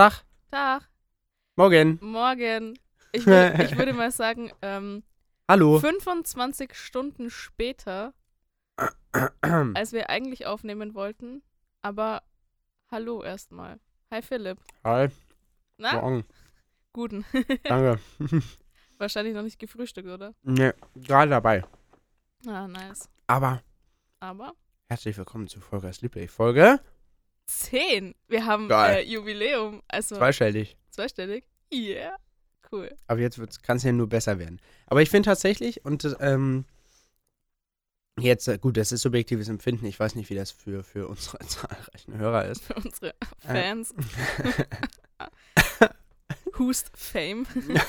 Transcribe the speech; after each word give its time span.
Tag. 0.00 0.24
Tag, 0.50 0.88
Morgen. 1.56 1.98
morgen. 2.00 2.78
Ich, 3.12 3.24
wür- 3.26 3.62
ich 3.62 3.76
würde 3.76 3.92
mal 3.92 4.10
sagen, 4.10 4.50
ähm, 4.62 5.02
Hallo. 5.46 5.78
25 5.78 6.74
Stunden 6.74 7.28
später, 7.28 8.14
als 9.74 9.92
wir 9.92 10.08
eigentlich 10.08 10.46
aufnehmen 10.46 10.94
wollten. 10.94 11.42
Aber 11.82 12.22
hallo 12.90 13.22
erstmal. 13.22 13.78
Hi 14.10 14.22
Philipp. 14.22 14.58
Hi. 14.84 15.08
Na, 15.76 16.00
Morgen. 16.00 16.24
guten. 16.94 17.26
Danke. 17.64 18.00
Wahrscheinlich 18.96 19.34
noch 19.34 19.42
nicht 19.42 19.58
gefrühstückt, 19.58 20.08
oder? 20.08 20.32
ne, 20.44 20.74
gerade 20.94 21.30
dabei. 21.30 21.62
Ah, 22.46 22.66
nice. 22.66 23.10
Aber 23.26 23.62
Aber 24.20 24.54
herzlich 24.88 25.18
willkommen 25.18 25.46
zu 25.46 25.60
Volkers 25.60 26.00
Lieblings-Folge. 26.00 26.80
10. 27.58 28.14
Wir 28.28 28.46
haben 28.46 28.70
äh, 28.70 29.00
Jubiläum. 29.02 29.82
Also 29.88 30.16
Zweistellig. 30.16 30.76
zweistellig. 30.90 31.44
Yeah. 31.72 32.16
Cool. 32.72 32.94
Aber 33.08 33.20
jetzt 33.20 33.62
kann 33.64 33.76
es 33.78 33.82
ja 33.82 33.90
nur 33.92 34.08
besser 34.08 34.38
werden. 34.38 34.60
Aber 34.86 35.02
ich 35.02 35.10
finde 35.10 35.26
tatsächlich, 35.26 35.84
und 35.84 36.16
ähm, 36.20 36.64
jetzt, 38.18 38.46
äh, 38.48 38.58
gut, 38.58 38.76
das 38.76 38.92
ist 38.92 39.02
subjektives 39.02 39.48
Empfinden. 39.48 39.86
Ich 39.86 39.98
weiß 39.98 40.14
nicht, 40.14 40.30
wie 40.30 40.34
das 40.36 40.52
für, 40.52 40.84
für 40.84 41.08
unsere 41.08 41.38
zahlreichen 41.46 42.16
Hörer 42.16 42.44
ist. 42.46 42.62
Für 42.62 42.74
unsere 42.74 43.10
Äh. 43.10 43.14
Fans. 43.46 43.92
Hust 46.58 46.90
Fame. 46.94 47.46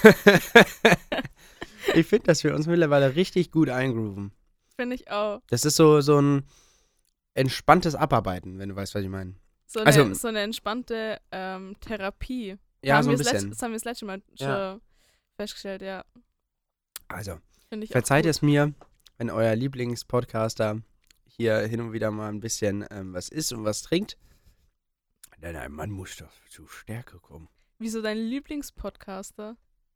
ich 1.93 2.07
finde, 2.07 2.25
dass 2.27 2.43
wir 2.43 2.55
uns 2.55 2.67
mittlerweile 2.67 3.15
richtig 3.15 3.51
gut 3.51 3.69
eingrooven. 3.69 4.31
Finde 4.75 4.95
ich 4.95 5.11
auch. 5.11 5.41
Das 5.49 5.65
ist 5.65 5.75
so, 5.75 6.01
so 6.01 6.19
ein 6.19 6.43
entspanntes 7.33 7.95
Abarbeiten, 7.95 8.59
wenn 8.59 8.69
du 8.69 8.75
weißt, 8.75 8.95
was 8.95 9.03
ich 9.03 9.09
meine. 9.09 9.35
So 9.71 9.79
eine, 9.79 9.87
Also- 9.87 10.13
so 10.13 10.27
eine 10.27 10.41
entspannte 10.41 11.21
ähm, 11.31 11.75
Therapie. 11.79 12.57
Ja, 12.83 12.97
haben 12.97 13.03
so 13.05 13.11
ein 13.11 13.17
bisschen. 13.17 13.51
Das 13.51 13.61
haben 13.61 13.71
wir 13.71 13.77
das 13.77 13.85
letzte 13.85 14.05
Mal 14.05 14.21
schon 14.37 14.47
Ja. 14.47 14.79
festgestellt, 15.37 15.81
ja. 15.81 16.03
Also, 17.07 17.39
verzeiht 17.89 18.25
es 18.25 18.41
mir, 18.41 18.73
wenn 19.17 19.29
euer 19.29 19.55
Lieblingspodcaster 19.55 20.81
hier 21.25 21.59
hin 21.59 21.79
und 21.79 21.93
wieder 21.93 22.11
mal 22.11 22.27
ein 22.29 22.41
bisschen 22.41 22.85
ähm, 22.91 23.13
was 23.13 23.29
isst 23.29 23.53
und 23.53 23.63
was 23.63 23.81
trinkt. 23.81 24.17
Denn 25.37 25.55
ein 25.55 25.71
Mann 25.71 25.89
muss 25.89 26.17
doch 26.17 26.31
zu 26.49 26.67
Stärke 26.67 27.19
kommen. 27.19 27.47
Wieso 27.79 28.01
dein 28.01 28.17
Lieblingspodcaster? 28.17 29.55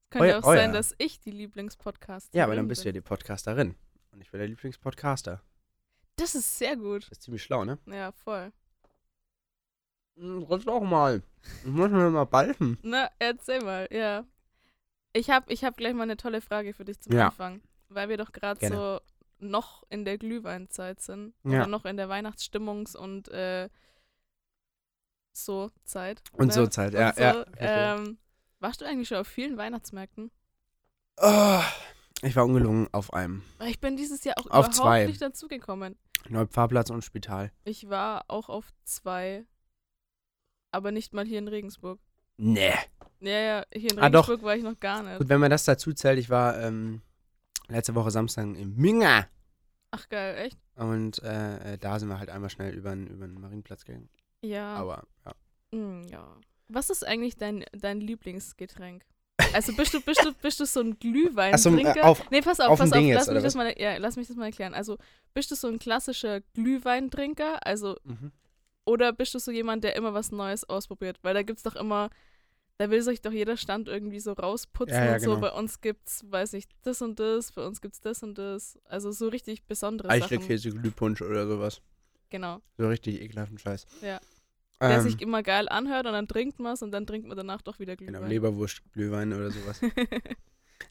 Könnte 0.10 0.28
Euer- 0.28 0.40
auch 0.40 0.44
sein, 0.46 0.70
euer. 0.70 0.74
dass 0.74 0.96
ich 1.00 1.20
die 1.20 1.32
Lieblingspodcaster 1.32 2.36
Ja, 2.38 2.46
aber 2.46 2.56
dann 2.56 2.68
bist 2.68 2.84
du 2.84 2.88
ja 2.88 2.92
die 2.94 3.02
Podcasterin. 3.02 3.76
Und 4.12 4.22
ich 4.22 4.32
bin 4.32 4.40
der 4.40 4.48
Lieblingspodcaster. 4.48 5.42
Das 6.16 6.34
ist 6.34 6.58
sehr 6.58 6.78
gut. 6.78 7.04
Das 7.04 7.12
ist 7.18 7.24
ziemlich 7.24 7.44
schlau, 7.44 7.66
ne? 7.66 7.78
Ja, 7.88 8.12
voll. 8.14 8.54
Hm, 10.18 10.44
Rutsch 10.44 10.66
doch 10.66 10.82
mal. 10.82 11.22
Ich 11.64 11.72
muss 11.72 11.92
mir 11.92 12.10
mal 12.10 12.26
balfen. 12.26 12.78
Na, 12.82 13.10
erzähl 13.20 13.62
mal, 13.62 13.88
ja. 13.92 14.26
Ich 15.14 15.30
habe 15.30 15.52
ich 15.52 15.64
hab 15.64 15.78
gleich 15.78 15.94
mal 15.94 16.04
eine 16.04 16.18
tolle 16.18 16.42
Frage 16.42 16.74
für 16.74 16.86
dich 16.86 17.00
zum 17.00 17.14
Ja. 17.14 17.28
Anfang. 17.28 17.62
Weil 17.90 18.10
wir 18.10 18.18
doch 18.18 18.32
gerade 18.32 18.68
so 18.68 19.00
noch 19.40 19.84
in 19.90 20.06
der 20.06 20.18
Glühweinzeit 20.18 21.02
sind. 21.02 21.34
Ja. 21.44 21.60
Oder 21.62 21.68
noch 21.68 21.86
in 21.86 21.98
der 21.98 22.10
Weihnachtstimmungs- 22.10 22.98
und 22.98 23.28
äh, 23.30 23.70
so 25.34 25.72
Zeit. 25.84 26.22
Und 26.34 26.48
ne? 26.48 26.54
so 26.54 26.68
Zeit, 26.68 26.94
ja. 26.94 27.10
und 27.10 27.16
so, 27.16 27.22
ja 27.22 27.46
ähm, 27.60 28.18
warst 28.60 28.82
du 28.82 28.86
eigentlich 28.86 29.08
schon 29.08 29.18
auf 29.18 29.28
vielen 29.28 29.58
Weihnachtsmärkten? 29.58 30.32
Oh, 31.18 31.62
ich 32.22 32.36
war 32.36 32.46
ungelungen 32.46 32.88
auf 32.92 33.14
einem. 33.14 33.44
Weil 33.58 33.70
Ich 33.70 33.80
bin 33.80 33.98
dieses 33.98 34.24
Jahr 34.24 34.36
auch 34.38 34.46
Auf 34.46 34.68
überhaupt 34.68 34.76
zwei. 34.76 35.06
nicht 35.06 35.22
dazugekommen. 35.22 35.98
Neupfarrplatz 36.30 36.90
und 36.90 37.04
Spital. 37.04 37.52
Ich 37.64 37.90
war 37.90 38.26
auch 38.28 38.50
auf 38.50 38.72
zwei, 38.84 39.46
aber 40.76 40.92
nicht 40.92 41.14
mal 41.14 41.26
hier 41.26 41.40
in 41.40 41.48
Regensburg. 41.48 42.00
Nee. 42.38 42.74
Ja, 43.22 43.40
ja, 43.40 43.66
hier 43.74 43.92
in 43.92 44.00
Ah. 44.00 44.08
Regensburg 44.08 44.44
war 44.44 44.56
ich 44.56 44.64
noch 44.64 44.80
gar 44.80 45.02
nicht. 45.02 45.18
Gut, 45.18 45.30
wenn 45.30 45.40
man 45.40 45.50
das 45.50 45.66
dazu 45.66 45.94
zählt, 45.94 46.20
ich 46.20 46.30
war 46.30 46.60
ähm, 46.62 47.02
letzte 47.70 47.96
Woche 47.96 48.12
Samstag 48.12 48.44
in 48.44 48.76
Minga. 48.76 49.28
Ach 49.92 50.10
geil, 50.10 50.36
echt? 50.38 50.58
Und 50.76 51.24
äh, 51.24 51.74
äh, 51.74 51.78
da 51.78 51.98
sind 52.00 52.10
wir 52.10 52.20
halt 52.20 52.30
einmal 52.30 52.50
schnell 52.50 52.74
über 52.74 52.90
den, 52.90 53.08
über 53.08 53.26
den 53.26 53.40
Marienplatz 53.40 53.86
gegangen. 53.86 54.10
Ja. 54.42 54.76
Aber 54.76 55.08
ja. 55.26 55.78
Mm, 55.78 56.04
ja. 56.08 56.36
Was 56.68 56.90
ist 56.90 57.08
eigentlich 57.08 57.38
dein, 57.38 57.64
dein 57.72 58.02
Lieblingsgetränk? 58.02 59.06
Also 59.54 59.74
bist 59.74 59.94
du, 59.94 60.02
bist 60.02 60.24
du, 60.24 60.34
bist 60.34 60.60
du 60.60 60.66
so 60.66 60.82
ein 60.82 61.00
Glühweintrinker? 61.00 61.98
äh, 61.98 62.02
auf, 62.02 62.30
nee, 62.30 62.42
pass 62.42 62.60
auf, 62.60 62.72
auf 62.72 62.80
pass 62.80 62.92
auf, 62.92 62.98
Ding 62.98 63.14
lass 63.14 63.28
jetzt, 63.28 63.34
mich 63.34 63.44
das 63.44 63.56
mal, 63.56 63.74
ja, 63.78 63.98
lass 63.98 64.18
mich 64.18 64.28
das 64.28 64.36
mal 64.36 64.46
erklären. 64.46 64.74
Also, 64.74 64.98
bist 65.34 65.52
du 65.52 65.56
so 65.56 65.68
ein 65.68 65.80
klassischer 65.80 66.42
Glühweintrinker? 66.54 67.66
Also, 67.66 67.98
mhm. 68.04 68.32
Oder 68.86 69.12
bist 69.14 69.34
du 69.34 69.40
so 69.40 69.52
jemand, 69.52 69.84
der 69.84 69.96
immer 69.96 70.14
was 70.14 70.32
Neues 70.32 70.64
ausprobiert? 70.68 71.18
Weil 71.22 71.34
da 71.34 71.44
gibt's 71.44 71.64
doch 71.64 71.76
immer, 71.76 72.10
da 72.78 72.90
will 72.90 73.02
sich 73.02 73.22
doch 73.22 73.32
jeder 73.32 73.58
Stand 73.58 73.88
irgendwie 73.88 74.20
so 74.20 74.34
rausputzen 74.34 74.96
Ja, 74.98 75.06
ja, 75.06 75.14
und 75.16 75.20
so. 75.22 75.30
genau. 75.36 75.42
Bei 75.42 75.52
uns 75.52 75.82
gibt's, 75.82 76.24
weiß 76.30 76.54
ich, 76.54 76.68
das 76.84 77.02
und 77.02 77.20
das, 77.20 77.52
bei 77.52 77.66
uns 77.66 77.82
gibt's 77.82 78.00
das 78.02 78.24
und 78.24 78.38
das. 78.38 78.78
Also 78.86 79.12
so 79.12 79.28
richtig 79.28 79.64
besondere 79.66 80.08
Sachen. 80.10 80.22
Eichelkäse, 80.24 80.70
Glühpunsch 80.72 81.22
oder 81.22 81.48
sowas. 81.48 81.82
Genau. 82.30 82.62
So 82.78 82.88
richtig 82.88 83.22
ekelhaften 83.22 83.58
Scheiß. 83.58 83.86
Ja. 84.02 84.20
Der 84.82 84.98
Ähm, 84.98 85.02
sich 85.02 85.22
immer 85.22 85.42
geil 85.42 85.70
anhört 85.70 86.06
und 86.06 86.12
dann 86.14 86.28
trinkt 86.28 86.60
man 86.60 86.74
es 86.74 86.82
und 86.82 86.92
dann 86.92 87.08
trinkt 87.08 87.28
man 87.28 87.38
danach 87.38 87.62
doch 87.62 87.80
wieder 87.80 87.96
genau, 87.96 88.12
Glühwein. 88.20 88.30
Leberwurst, 88.30 88.82
Glühwein 88.94 89.34
oder 89.34 89.52
sowas. 89.52 89.80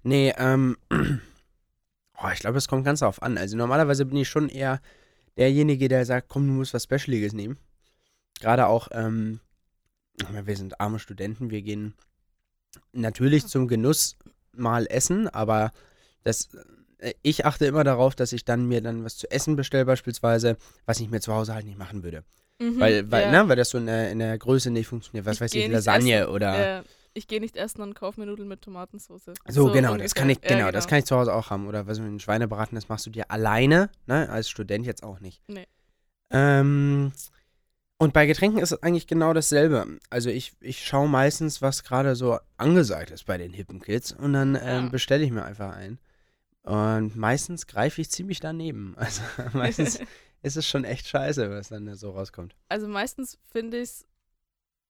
Nee, 0.02 0.32
ähm, 0.38 0.76
oh, 0.90 2.28
ich 2.32 2.40
glaube, 2.40 2.58
es 2.58 2.68
kommt 2.68 2.84
ganz 2.84 3.00
darauf 3.00 3.22
an. 3.22 3.36
Also 3.38 3.56
normalerweise 3.56 4.04
bin 4.06 4.16
ich 4.18 4.28
schon 4.28 4.48
eher 4.48 4.80
derjenige, 5.36 5.88
der 5.88 6.04
sagt, 6.06 6.28
komm, 6.28 6.46
du 6.46 6.52
musst 6.54 6.74
was 6.74 6.84
Specialiges 6.84 7.32
nehmen. 7.32 7.58
Gerade 8.40 8.66
auch, 8.66 8.88
ähm, 8.92 9.40
wir 10.16 10.56
sind 10.56 10.80
arme 10.80 10.98
Studenten, 10.98 11.50
wir 11.50 11.62
gehen 11.62 11.94
natürlich 12.92 13.46
zum 13.46 13.68
Genuss 13.68 14.16
mal 14.52 14.86
essen, 14.88 15.28
aber 15.28 15.72
das, 16.22 16.48
äh, 16.98 17.14
ich 17.22 17.44
achte 17.44 17.66
immer 17.66 17.84
darauf, 17.84 18.14
dass 18.14 18.32
ich 18.32 18.44
dann 18.44 18.66
mir 18.66 18.80
dann 18.80 19.04
was 19.04 19.16
zu 19.16 19.30
essen 19.30 19.56
bestelle 19.56 19.84
beispielsweise, 19.84 20.56
was 20.86 21.00
ich 21.00 21.10
mir 21.10 21.20
zu 21.20 21.32
Hause 21.32 21.54
halt 21.54 21.66
nicht 21.66 21.78
machen 21.78 22.02
würde. 22.02 22.24
Mhm, 22.60 22.78
Weil, 22.78 23.10
weil, 23.10 23.22
ja. 23.22 23.42
ne, 23.42 23.48
weil 23.48 23.56
das 23.56 23.70
so 23.70 23.78
in 23.78 23.86
der, 23.86 24.10
in 24.10 24.20
der 24.20 24.38
Größe 24.38 24.70
nicht 24.70 24.86
funktioniert. 24.86 25.26
Was 25.26 25.36
Ich 25.36 25.40
weiß 25.40 25.54
ich, 25.54 25.68
Lasagne 25.68 26.20
essen. 26.20 26.30
oder... 26.30 26.78
Äh, 26.78 26.82
ich 27.16 27.28
gehe 27.28 27.40
nicht 27.40 27.56
essen 27.56 27.80
und 27.80 27.94
kaufe 27.94 28.18
mir 28.18 28.26
Nudeln 28.26 28.48
mit 28.48 28.62
Tomatensauce. 28.62 29.30
So, 29.48 29.70
genau, 29.70 29.96
das 29.96 30.16
kann 30.16 30.28
ich, 30.30 30.38
Ja, 30.42 30.48
genau, 30.48 30.70
das 30.72 30.88
kann 30.88 30.98
ich 30.98 31.04
zu 31.04 31.16
Hause 31.16 31.32
auch 31.32 31.48
haben. 31.50 31.68
Oder 31.68 31.86
was 31.86 31.98
ein 31.98 32.18
Schweinebraten, 32.18 32.74
das 32.74 32.88
machst 32.88 33.06
du 33.06 33.10
dir 33.10 33.30
alleine, 33.30 33.88
ne? 34.06 34.28
Als 34.28 34.50
Student 34.50 34.84
jetzt 34.84 35.04
auch 35.04 35.20
nicht. 35.20 35.40
Nee. 35.46 35.68
Ähm, 36.30 37.12
und 37.98 38.12
bei 38.12 38.26
Getränken 38.26 38.58
ist 38.60 38.72
es 38.72 38.82
eigentlich 38.82 39.06
genau 39.06 39.32
dasselbe. 39.32 39.98
Also 40.10 40.28
ich, 40.30 40.52
ich 40.60 40.84
schaue 40.84 41.08
meistens, 41.08 41.62
was 41.62 41.84
gerade 41.84 42.16
so 42.16 42.38
angesagt 42.56 43.10
ist 43.10 43.24
bei 43.26 43.38
den 43.38 43.52
hippen 43.52 43.80
Kids 43.80 44.12
und 44.12 44.32
dann 44.32 44.56
ähm, 44.56 44.84
Ja. 44.84 44.88
bestelle 44.88 45.24
ich 45.24 45.30
mir 45.30 45.44
einfach 45.44 45.74
ein. 45.74 45.98
Und 46.62 47.14
meistens 47.14 47.66
greife 47.66 48.00
ich 48.00 48.10
ziemlich 48.10 48.40
daneben. 48.40 48.94
Also 48.98 49.22
meistens 49.52 49.98
ist 50.42 50.56
es 50.56 50.66
schon 50.66 50.84
echt 50.84 51.06
scheiße, 51.08 51.50
was 51.50 51.68
dann 51.68 51.86
da 51.86 51.94
so 51.96 52.10
rauskommt. 52.10 52.54
Also 52.68 52.88
meistens 52.88 53.38
finde 53.50 53.78
ich 53.78 53.82
es 53.84 54.06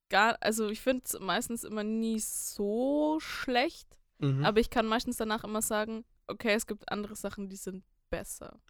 gar, 0.09 0.37
also 0.41 0.69
ich 0.69 0.81
finde 0.81 1.03
es 1.07 1.19
meistens 1.21 1.65
immer 1.65 1.85
nie 1.85 2.19
so 2.21 3.19
schlecht, 3.21 3.99
Mhm. 4.21 4.45
aber 4.45 4.61
ich 4.61 4.71
kann 4.71 4.87
meistens 4.87 5.17
danach 5.17 5.43
immer 5.45 5.61
sagen, 5.63 6.05
okay, 6.29 6.55
es 6.55 6.67
gibt 6.69 6.91
andere 6.91 7.17
Sachen, 7.17 7.49
die 7.49 7.57
sind 7.57 7.85
besser. 8.11 8.61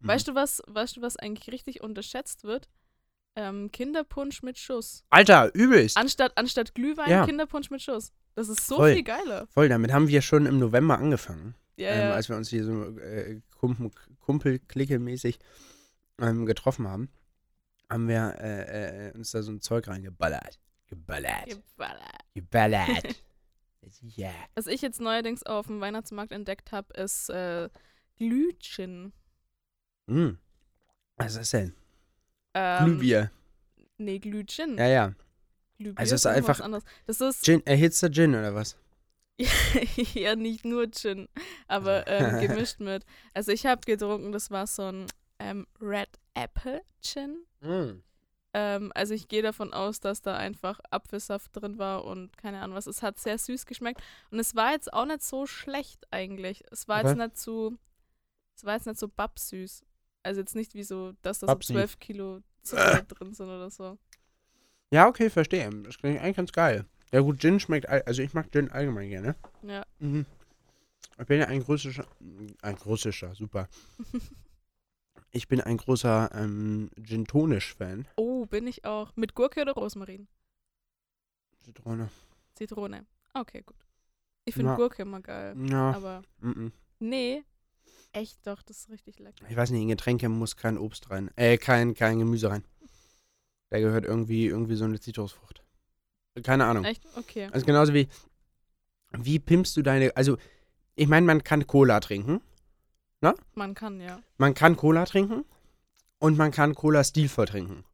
Mhm. 0.00 0.08
Weißt 0.08 0.26
du 0.28 0.34
was, 0.34 0.60
weißt 0.66 0.96
du, 0.96 1.02
was 1.02 1.16
eigentlich 1.16 1.52
richtig 1.52 1.82
unterschätzt 1.82 2.42
wird? 2.44 2.68
Ähm, 3.38 3.70
Kinderpunsch 3.70 4.42
mit 4.42 4.58
Schuss. 4.58 5.04
Alter, 5.10 5.54
übelst. 5.54 5.96
Anstatt, 5.96 6.36
anstatt 6.36 6.74
Glühwein, 6.74 7.08
Ja. 7.08 7.24
Kinderpunsch 7.24 7.70
mit 7.70 7.80
Schuss. 7.80 8.12
Das 8.34 8.48
ist 8.48 8.66
so 8.66 8.78
Voll. 8.78 8.94
viel 8.94 9.04
geiler. 9.04 9.46
Voll, 9.52 9.68
damit 9.68 9.92
haben 9.92 10.08
wir 10.08 10.22
schon 10.22 10.44
im 10.44 10.58
November 10.58 10.98
angefangen. 10.98 11.54
Ja, 11.76 11.90
ähm, 11.90 12.00
ja. 12.00 12.14
als 12.14 12.28
wir 12.28 12.36
uns 12.36 12.48
hier 12.48 12.64
so 12.64 12.98
äh, 12.98 13.40
Kumpel, 13.56 13.92
Kumpel-Clique-mäßig 14.18 15.38
ähm, 16.20 16.46
getroffen 16.46 16.88
haben, 16.88 17.10
haben 17.88 18.08
wir 18.08 18.34
äh, 18.40 19.10
äh, 19.10 19.12
uns 19.12 19.30
da 19.30 19.40
so 19.44 19.52
ein 19.52 19.60
Zeug 19.60 19.86
reingeballert. 19.86 20.58
Geballert. 20.88 21.46
Geballert. 21.46 22.24
Geballert. 22.34 23.22
ja. 24.00 24.32
Was 24.56 24.66
ich 24.66 24.82
jetzt 24.82 25.00
neuerdings 25.00 25.44
auf 25.44 25.68
dem 25.68 25.80
Weihnachtsmarkt 25.80 26.32
entdeckt 26.32 26.72
habe, 26.72 26.92
ist 26.94 27.30
äh, 27.30 27.68
Glühgin. 28.16 29.12
Mm. 30.06 30.30
Was 31.18 31.34
ist 31.34 31.38
das 31.38 31.50
denn? 31.50 31.74
Ähm, 32.58 32.84
Glühbier. 32.86 33.30
Nee, 33.98 34.18
Glühgin. 34.18 34.76
Ja, 34.78 34.86
ja. 34.86 35.14
Glühbier 35.78 35.98
Also 36.00 36.14
es 36.14 36.22
ist 36.22 36.26
einfach- 36.26 36.60
anderes. 36.60 36.84
Das 37.06 37.20
ist 37.20 37.44
Gin, 37.44 37.64
erhitzter 37.66 38.10
Gin 38.10 38.34
oder 38.34 38.54
was? 38.54 38.76
ja 40.14 40.34
nicht 40.34 40.64
nur 40.64 40.90
Gin, 40.90 41.28
aber 41.68 42.06
ähm, 42.08 42.40
gemischt 42.40 42.80
mit. 42.80 43.04
Also 43.34 43.52
ich 43.52 43.66
habe 43.66 43.80
getrunken, 43.82 44.32
das 44.32 44.50
war 44.50 44.66
so 44.66 44.82
ein 44.90 45.06
ähm, 45.38 45.66
Red 45.80 46.08
Apple 46.34 46.82
Gin. 47.00 47.44
Mm. 47.60 48.02
Ähm, 48.54 48.90
also 48.94 49.14
ich 49.14 49.28
gehe 49.28 49.42
davon 49.42 49.72
aus, 49.72 50.00
dass 50.00 50.22
da 50.22 50.36
einfach 50.36 50.80
Apfelsaft 50.90 51.50
drin 51.54 51.78
war 51.78 52.04
und 52.04 52.36
keine 52.36 52.60
Ahnung 52.60 52.76
was. 52.76 52.88
Es 52.88 53.02
hat 53.02 53.18
sehr 53.18 53.38
süß 53.38 53.66
geschmeckt 53.66 54.00
und 54.32 54.40
es 54.40 54.56
war 54.56 54.72
jetzt 54.72 54.92
auch 54.92 55.06
nicht 55.06 55.22
so 55.22 55.46
schlecht 55.46 56.04
eigentlich. 56.10 56.64
Es 56.72 56.88
war 56.88 57.02
jetzt 57.02 57.12
Okay. 57.12 57.22
nicht 57.24 57.38
so, 57.38 57.74
es 58.56 58.64
war 58.64 58.74
jetzt 58.74 58.86
nicht 58.86 58.98
so 58.98 59.06
babsüß. 59.06 59.84
Also 60.28 60.42
jetzt 60.42 60.54
nicht 60.54 60.74
wie 60.74 60.82
so, 60.82 61.14
dass 61.22 61.38
da 61.38 61.46
so 61.46 61.54
Babsi. 61.54 61.72
12 61.72 61.98
Kilo 62.00 62.42
Zucker 62.62 63.02
drin 63.08 63.32
sind 63.32 63.46
oder 63.46 63.70
so. 63.70 63.96
Ja, 64.90 65.08
okay, 65.08 65.30
verstehe. 65.30 65.70
Das 65.84 65.96
klingt 65.96 66.20
eigentlich 66.20 66.36
ganz 66.36 66.52
geil. 66.52 66.84
Ja 67.12 67.20
gut, 67.20 67.40
Gin 67.40 67.58
schmeckt, 67.58 67.88
also 67.88 68.20
ich 68.20 68.34
mag 68.34 68.52
Gin 68.52 68.70
allgemein 68.70 69.08
gerne. 69.08 69.36
Ja. 69.62 69.86
Mhm. 70.00 70.26
Ich 71.18 71.24
bin 71.24 71.40
ja 71.40 71.46
ein 71.46 71.62
russischer, 71.62 72.04
ein 72.60 72.74
russischer, 72.74 73.34
super. 73.34 73.68
Ich 75.30 75.46
bin 75.46 75.60
ein 75.60 75.76
großer 75.76 76.30
ähm, 76.32 76.88
Gin-Tonisch-Fan. 77.02 78.08
Oh, 78.16 78.46
bin 78.46 78.66
ich 78.66 78.86
auch. 78.86 79.14
Mit 79.14 79.34
Gurke 79.34 79.60
oder 79.60 79.72
Rosmarin? 79.72 80.26
Zitrone. 81.60 82.08
Zitrone. 82.54 83.04
Okay, 83.34 83.60
gut. 83.60 83.76
Ich 84.46 84.54
finde. 84.54 84.74
Gurke 84.76 85.02
immer 85.02 85.20
geil. 85.20 85.54
Ja, 85.68 85.92
Aber 85.92 86.22
mm 86.40 86.50
-mm. 86.50 86.72
nee, 87.00 87.44
echt 88.12 88.46
doch, 88.46 88.62
das 88.62 88.78
ist 88.78 88.90
richtig 88.90 89.18
lecker. 89.18 89.46
ich 89.48 89.56
weiß 89.56 89.70
nicht, 89.70 89.82
in 89.82 89.88
Getränke 89.88 90.28
muss 90.28 90.56
kein 90.56 90.78
Obst 90.78 91.10
rein. 91.10 91.30
Äh, 91.36 91.58
kein, 91.58 91.94
kein 91.94 92.18
Gemüse 92.18 92.50
rein. 92.50 92.64
Da 93.70 93.78
gehört 93.80 94.04
irgendwie, 94.04 94.46
irgendwie 94.46 94.76
so 94.76 94.84
eine 94.84 94.98
Zitrusfrucht. 94.98 95.62
Keine 96.42 96.64
Ahnung. 96.66 96.84
Echt? 96.84 97.02
Okay. 97.16 97.48
Also 97.52 97.66
genauso 97.66 97.92
wie, 97.94 98.08
wie 99.12 99.38
pimpst 99.38 99.76
du 99.76 99.82
deine, 99.82 100.16
also 100.16 100.36
ich 100.94 101.08
meine, 101.08 101.26
man 101.26 101.42
kann 101.44 101.66
Cola 101.66 102.00
trinken. 102.00 102.40
Man 103.54 103.74
kann, 103.74 104.00
ja. 104.00 104.20
Man 104.36 104.54
kann 104.54 104.76
Cola 104.76 105.04
trinken 105.04 105.44
und 106.18 106.38
man 106.38 106.50
kann 106.52 106.74
Cola 106.74 107.02
stilvoll 107.02 107.46
trinken. 107.46 107.84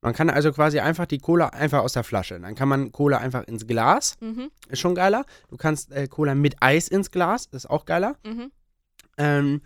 Man 0.00 0.14
kann 0.14 0.30
also 0.30 0.52
quasi 0.52 0.80
einfach 0.80 1.06
die 1.06 1.18
Cola 1.18 1.48
einfach 1.48 1.80
aus 1.80 1.92
der 1.92 2.04
Flasche. 2.04 2.38
Dann 2.40 2.54
kann 2.54 2.68
man 2.68 2.90
Cola 2.92 3.18
einfach 3.18 3.44
ins 3.44 3.66
Glas, 3.66 4.16
Mhm, 4.20 4.50
ist 4.68 4.80
schon 4.80 4.94
geiler. 4.94 5.24
Du 5.48 5.56
kannst 5.56 5.90
äh, 5.92 6.06
Cola 6.08 6.34
mit 6.34 6.56
Eis 6.60 6.88
ins 6.88 7.10
Glas, 7.10 7.46
ist 7.46 7.68
auch 7.68 7.84
geiler. 7.84 8.16
mhm. 8.24 8.50
Ähm, 9.22 9.62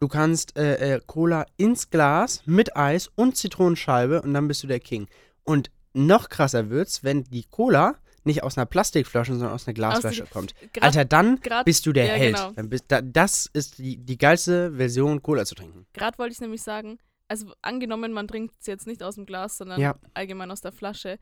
du 0.00 0.08
kannst 0.08 0.56
äh, 0.58 0.94
äh, 0.96 1.00
Cola 1.06 1.46
ins 1.56 1.90
Glas 1.90 2.42
mit 2.46 2.76
Eis 2.76 3.08
und 3.14 3.36
Zitronenscheibe 3.36 4.22
und 4.22 4.32
dann 4.34 4.48
bist 4.48 4.62
du 4.62 4.66
der 4.66 4.80
King. 4.80 5.08
Und 5.44 5.70
noch 5.92 6.28
krasser 6.28 6.70
wird's, 6.70 7.04
wenn 7.04 7.24
die 7.24 7.44
Cola 7.44 7.94
nicht 8.24 8.42
aus 8.42 8.58
einer 8.58 8.66
Plastikflasche, 8.66 9.32
sondern 9.32 9.52
aus 9.52 9.66
einer 9.66 9.74
Glasflasche 9.74 10.24
die- 10.24 10.30
kommt. 10.30 10.54
Grad, 10.72 10.84
Alter, 10.84 11.04
dann 11.04 11.40
grad, 11.40 11.64
bist 11.64 11.86
du 11.86 11.92
der 11.92 12.06
ja, 12.06 12.14
Held. 12.14 12.36
genau. 12.36 12.68
Bist, 12.68 12.84
da, 12.88 13.00
das 13.00 13.48
ist 13.52 13.78
die, 13.78 13.98
die 13.98 14.18
geilste 14.18 14.72
Version, 14.74 15.22
Cola 15.22 15.44
zu 15.44 15.54
trinken. 15.54 15.86
grad 15.94 16.18
wollte 16.18 16.32
ich 16.32 16.40
nämlich 16.40 16.62
sagen, 16.62 16.98
also 17.28 17.52
angenommen, 17.62 18.12
man 18.12 18.26
trinkt 18.28 18.54
es 18.60 18.66
jetzt 18.66 18.86
nicht 18.86 19.02
aus 19.02 19.14
dem 19.14 19.26
Glas, 19.26 19.58
sondern 19.58 19.80
Ja. 19.80 19.94
allgemein 20.14 20.50
aus 20.50 20.60
der 20.60 20.72
Flasche. 20.72 21.18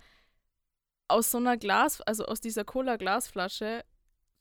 Aus 1.09 1.31
so 1.31 1.38
einer 1.38 1.56
Glas, 1.59 2.00
also 2.00 2.25
aus 2.25 2.41
dieser 2.41 2.65
Cola-Glasflasche, 2.65 3.85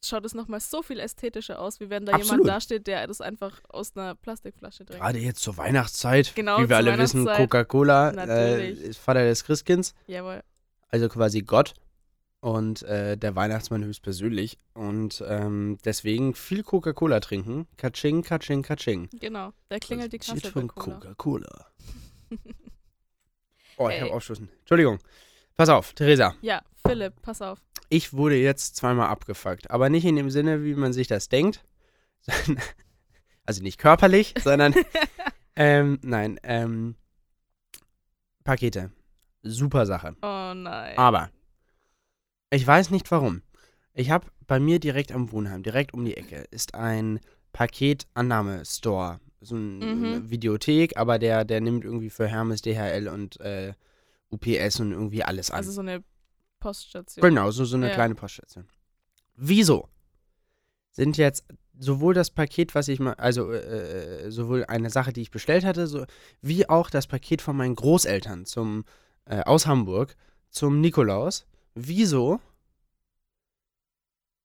schaut 0.07 0.25
es 0.25 0.33
nochmal 0.33 0.59
so 0.59 0.81
viel 0.81 0.99
ästhetischer 0.99 1.59
aus, 1.59 1.79
wie 1.79 1.89
wenn 1.89 2.05
da 2.05 2.13
Absolut. 2.13 2.31
jemand 2.31 2.47
dasteht, 2.49 2.87
der 2.87 3.05
das 3.07 3.21
einfach 3.21 3.61
aus 3.69 3.95
einer 3.95 4.15
Plastikflasche 4.15 4.85
trinkt. 4.85 5.01
Gerade 5.01 5.19
jetzt 5.19 5.41
zur 5.41 5.57
Weihnachtszeit, 5.57 6.33
Genau, 6.35 6.59
wie 6.59 6.69
wir 6.69 6.77
alle 6.77 6.97
wissen. 6.97 7.25
Coca-Cola 7.25 8.11
äh, 8.11 8.71
ist 8.71 8.97
Vater 8.99 9.23
des 9.25 9.43
Christkinds, 9.43 9.93
Jawohl. 10.07 10.41
also 10.89 11.09
quasi 11.09 11.41
Gott 11.41 11.73
und 12.41 12.83
äh, 12.83 13.17
der 13.17 13.35
Weihnachtsmann 13.35 13.83
höchstpersönlich. 13.85 14.57
Und 14.73 15.23
ähm, 15.25 15.77
deswegen 15.85 16.33
viel 16.33 16.63
Coca-Cola 16.63 17.19
trinken. 17.21 17.67
Katsching, 17.77 18.21
katsching, 18.21 18.63
katsching. 18.63 19.09
Genau. 19.19 19.53
Da 19.69 19.79
klingelt 19.79 20.11
die 20.11 20.17
Präsentiert 20.17 20.53
Kasse 20.53 20.53
von 20.53 20.67
Cola. 20.67 20.95
Coca-Cola. 20.99 21.65
Oh, 23.77 23.89
ich 23.89 23.95
Ey. 23.95 24.01
habe 24.01 24.13
Aufstoßen. 24.13 24.47
Entschuldigung. 24.59 24.99
Pass 25.55 25.69
auf, 25.69 25.93
Theresa. 25.93 26.35
Ja, 26.41 26.61
Philipp, 26.85 27.13
pass 27.21 27.41
auf. 27.41 27.59
Ich 27.89 28.13
wurde 28.13 28.35
jetzt 28.35 28.75
zweimal 28.75 29.07
abgefuckt. 29.09 29.69
Aber 29.71 29.89
nicht 29.89 30.05
in 30.05 30.15
dem 30.15 30.29
Sinne, 30.29 30.63
wie 30.63 30.75
man 30.75 30.93
sich 30.93 31.07
das 31.07 31.29
denkt. 31.29 31.63
Also 33.45 33.61
nicht 33.61 33.77
körperlich, 33.77 34.33
sondern. 34.41 34.73
ähm, 35.57 35.99
nein, 36.01 36.39
ähm. 36.43 36.95
Pakete. 38.45 38.89
Super 39.41 39.85
Sache. 39.85 40.15
Oh 40.21 40.53
nein. 40.55 40.97
Aber 40.97 41.29
ich 42.51 42.65
weiß 42.65 42.89
nicht 42.89 43.11
warum. 43.11 43.41
Ich 43.93 44.11
habe 44.11 44.27
bei 44.47 44.61
mir 44.61 44.79
direkt 44.79 45.11
am 45.11 45.31
Wohnheim, 45.33 45.61
direkt 45.61 45.93
um 45.93 46.05
die 46.05 46.15
Ecke, 46.15 46.45
ist 46.51 46.73
ein 46.75 47.19
Paketannahme-Store. 47.51 49.19
So 49.41 49.55
ein- 49.57 49.79
Mhm. 49.79 50.05
eine 50.05 50.29
Videothek, 50.29 50.95
aber 50.97 51.19
der, 51.19 51.43
der 51.43 51.59
nimmt 51.59 51.83
irgendwie 51.83 52.09
für 52.09 52.27
Hermes, 52.27 52.61
DHL 52.61 53.09
und 53.09 53.41
äh, 53.41 53.73
UPS 54.29 54.79
und 54.79 54.93
irgendwie 54.93 55.23
alles 55.23 55.51
an. 55.51 55.57
Also 55.57 55.71
so 55.71 55.81
eine 55.81 56.01
Poststation. 56.63 57.21
Genau, 57.21 57.51
so, 57.51 57.65
so 57.65 57.75
eine 57.77 57.87
Ja. 57.89 57.93
kleine 57.93 58.15
Poststation. 58.15 58.67
Wieso 59.35 59.89
sind 60.91 61.17
jetzt 61.17 61.43
sowohl 61.77 62.13
das 62.13 62.29
Paket, 62.29 62.75
was 62.75 62.87
ich 62.87 62.99
mal, 62.99 63.13
also 63.15 63.51
äh, 63.51 64.25
äh, 64.25 64.31
sowohl 64.31 64.63
eine 64.65 64.89
Sache, 64.89 65.11
die 65.11 65.21
ich 65.21 65.31
bestellt 65.31 65.65
hatte, 65.65 65.87
so, 65.87 66.05
wie 66.41 66.69
auch 66.69 66.89
das 66.89 67.07
Paket 67.07 67.41
von 67.41 67.57
meinen 67.57 67.75
Großeltern 67.75 68.45
zum, 68.45 68.85
äh, 69.25 69.41
aus 69.41 69.65
Hamburg 69.65 70.15
zum 70.49 70.81
Nikolaus, 70.81 71.45
wieso 71.73 72.39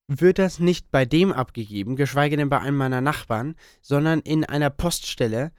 wird 0.09 0.39
das 0.39 0.59
nicht 0.59 0.91
bei 0.91 1.05
dem 1.05 1.33
abgegeben, 1.33 1.95
geschweige 1.97 2.37
denn 2.39 2.49
bei 2.49 2.59
einem 2.61 2.79
meiner 2.79 3.03
Nachbarn, 3.03 3.57
sondern 3.83 4.21
in 4.21 4.45
einer 4.47 4.71
Poststelle 4.71 5.53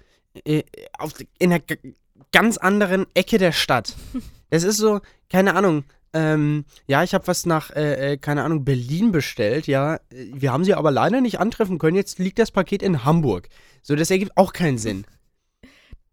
äh, 0.45 0.63
auf, 0.97 1.13
in 1.37 1.53
einer 1.53 1.63
ganz 2.31 2.57
anderen 2.57 3.05
Ecke 3.13 3.37
der 3.37 3.51
Stadt. 3.51 3.95
Es 4.51 4.63
ist 4.63 4.77
so, 4.77 4.99
keine 5.29 5.53
Ahnung, 5.53 5.83
ähm, 6.13 6.65
ja, 6.87 7.03
ich 7.03 7.13
habe 7.13 7.27
was 7.27 7.45
nach, 7.45 7.71
äh, 7.71 8.13
äh, 8.13 8.17
keine 8.17 8.43
Ahnung, 8.43 8.65
Berlin 8.65 9.11
bestellt, 9.11 9.67
ja. 9.67 9.99
Wir 10.09 10.51
haben 10.51 10.63
sie 10.63 10.73
aber 10.73 10.91
leider 10.91 11.21
nicht 11.21 11.39
antreffen 11.39 11.77
können. 11.77 11.95
Jetzt 11.95 12.19
liegt 12.19 12.39
das 12.39 12.51
Paket 12.51 12.81
in 12.81 13.05
Hamburg. 13.05 13.49
So, 13.81 13.95
das 13.95 14.11
ergibt 14.11 14.35
auch 14.35 14.53
keinen 14.53 14.77
Sinn. 14.77 15.05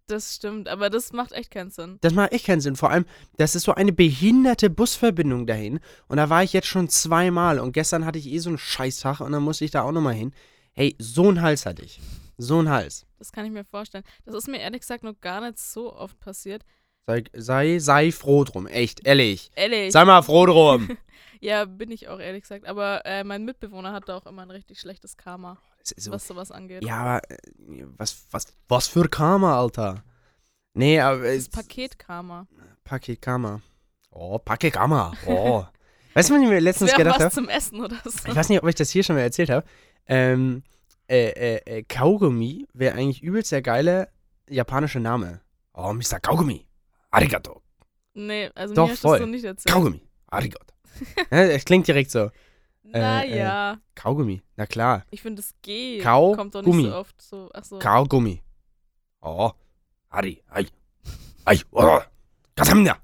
Das 0.08 0.36
stimmt, 0.36 0.68
aber 0.68 0.88
das 0.88 1.12
macht 1.12 1.32
echt 1.32 1.50
keinen 1.50 1.70
Sinn. 1.70 1.98
Das 2.00 2.14
macht 2.14 2.30
echt 2.30 2.46
keinen 2.46 2.60
Sinn. 2.60 2.76
Vor 2.76 2.90
allem, 2.90 3.06
das 3.38 3.56
ist 3.56 3.64
so 3.64 3.74
eine 3.74 3.92
behinderte 3.92 4.70
Busverbindung 4.70 5.48
dahin. 5.48 5.80
Und 6.06 6.18
da 6.18 6.30
war 6.30 6.44
ich 6.44 6.52
jetzt 6.52 6.68
schon 6.68 6.88
zweimal. 6.88 7.58
Und 7.58 7.72
gestern 7.72 8.04
hatte 8.04 8.20
ich 8.20 8.28
eh 8.28 8.38
so 8.38 8.50
einen 8.50 8.58
Scheißtag 8.58 9.18
und 9.18 9.32
dann 9.32 9.42
musste 9.42 9.64
ich 9.64 9.72
da 9.72 9.82
auch 9.82 9.90
nochmal 9.90 10.14
hin. 10.14 10.32
Hey, 10.74 10.94
so 11.00 11.28
ein 11.28 11.42
Hals 11.42 11.66
hatte 11.66 11.82
ich. 11.82 12.00
So 12.38 12.60
ein 12.60 12.68
Hals. 12.68 13.04
Das 13.18 13.32
kann 13.32 13.46
ich 13.46 13.50
mir 13.50 13.64
vorstellen. 13.64 14.04
Das 14.24 14.36
ist 14.36 14.46
mir 14.46 14.60
ehrlich 14.60 14.82
gesagt 14.82 15.02
noch 15.02 15.20
gar 15.20 15.40
nicht 15.40 15.58
so 15.58 15.92
oft 15.92 16.20
passiert. 16.20 16.62
Sei, 17.06 17.24
sei, 17.34 17.78
sei 17.78 18.12
froh 18.12 18.44
drum. 18.44 18.66
Echt, 18.66 19.06
ehrlich. 19.06 19.50
Ehrlich. 19.54 19.92
Sei 19.92 20.04
mal 20.04 20.22
froh 20.22 20.46
drum. 20.46 20.96
Ja, 21.38 21.66
bin 21.66 21.90
ich 21.90 22.08
auch 22.08 22.18
ehrlich 22.18 22.42
gesagt. 22.42 22.66
Aber 22.66 23.04
äh, 23.04 23.22
mein 23.22 23.44
Mitbewohner 23.44 23.92
hatte 23.92 24.14
auch 24.14 24.24
immer 24.24 24.40
ein 24.42 24.50
richtig 24.50 24.80
schlechtes 24.80 25.18
Karma, 25.18 25.58
ist 25.82 26.00
so, 26.00 26.10
was 26.10 26.26
sowas 26.26 26.50
angeht. 26.50 26.82
ja, 26.82 26.96
aber 26.96 27.30
äh, 27.30 27.36
was, 27.98 28.26
was, 28.30 28.46
was 28.68 28.88
für 28.88 29.06
Karma, 29.06 29.56
Alter. 29.60 30.02
Nee, 30.72 30.98
aber 30.98 31.18
Das 31.18 31.34
es, 31.34 31.48
Paket-Karma. 31.50 32.46
Paket 32.84 33.20
Karma. 33.20 33.60
Oh, 34.10 34.38
Paket 34.38 34.72
Karma. 34.72 35.12
Oh. 35.26 35.62
weißt 36.14 36.30
du, 36.30 36.34
was 36.34 36.42
ich 36.42 36.48
mir 36.48 36.58
letztens 36.60 36.94
gedacht 36.94 37.16
was 37.16 37.24
habe? 37.24 37.34
zum 37.34 37.48
Essen 37.50 37.80
oder 37.84 37.96
so. 38.02 38.28
Ich 38.28 38.34
weiß 38.34 38.48
nicht, 38.48 38.62
ob 38.62 38.68
ich 38.68 38.74
das 38.74 38.90
hier 38.90 39.04
schon 39.04 39.16
mal 39.16 39.22
erzählt 39.22 39.50
habe. 39.50 39.64
Ähm, 40.06 40.62
äh, 41.06 41.28
äh, 41.28 41.56
äh, 41.66 41.82
Kaugummi 41.84 42.66
wäre 42.72 42.96
eigentlich 42.96 43.22
übelst 43.22 43.52
der 43.52 43.60
geile 43.62 44.08
japanische 44.48 45.00
Name. 45.00 45.42
Oh, 45.74 45.92
Mr. 45.92 46.18
Kaugummi. 46.18 46.65
Arigato. 47.16 47.62
Nee, 48.14 48.50
also 48.54 48.74
Doch, 48.74 48.86
mir 48.86 48.92
hast 48.92 49.00
voll. 49.00 49.18
du 49.20 49.26
nicht 49.26 49.44
erzählt. 49.44 49.72
Kaugummi. 49.72 50.00
Arigato. 50.26 50.74
ja, 51.30 51.38
es 51.44 51.64
klingt 51.64 51.86
direkt 51.88 52.10
so. 52.10 52.30
Naja, 52.82 53.78
Kaugummi. 53.94 54.42
Na 54.56 54.66
klar. 54.66 55.04
ich 55.10 55.22
finde 55.22 55.40
es 55.40 55.54
G 55.62 55.98
Kau- 56.00 56.34
kommt 56.36 56.54
doch 56.54 56.60
nicht 56.62 56.70
Gummi. 56.70 56.84
so 56.84 56.94
oft 56.94 57.20
so. 57.22 57.50
Achso. 57.52 57.78
Kaugummi. 57.78 58.42
Oh. 59.22 59.50
Ari. 60.10 60.42
Ai. 60.48 60.66
Ai. 61.44 61.58
Oh. 61.72 62.00
Kasamna. 62.54 62.96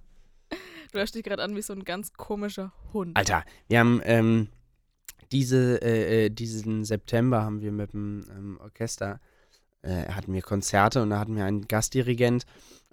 Du 0.92 0.98
hörst 0.98 1.14
dich 1.14 1.22
gerade 1.22 1.42
an 1.42 1.56
wie 1.56 1.62
so 1.62 1.72
ein 1.72 1.84
ganz 1.84 2.12
komischer 2.12 2.72
Hund. 2.92 3.16
Alter, 3.16 3.44
wir 3.68 3.80
haben 3.80 4.02
ähm, 4.04 4.48
diese, 5.32 5.80
äh, 5.82 6.26
äh, 6.26 6.30
diesen 6.30 6.84
September 6.84 7.42
haben 7.42 7.62
wir 7.62 7.72
mit 7.72 7.94
dem 7.94 8.24
ähm, 8.30 8.58
Orchester, 8.60 9.20
äh, 9.80 10.06
hatten 10.12 10.34
wir 10.34 10.42
Konzerte 10.42 11.02
und 11.02 11.10
da 11.10 11.18
hatten 11.18 11.34
wir 11.34 11.46
einen 11.46 11.66
Gastdirigent 11.66 12.44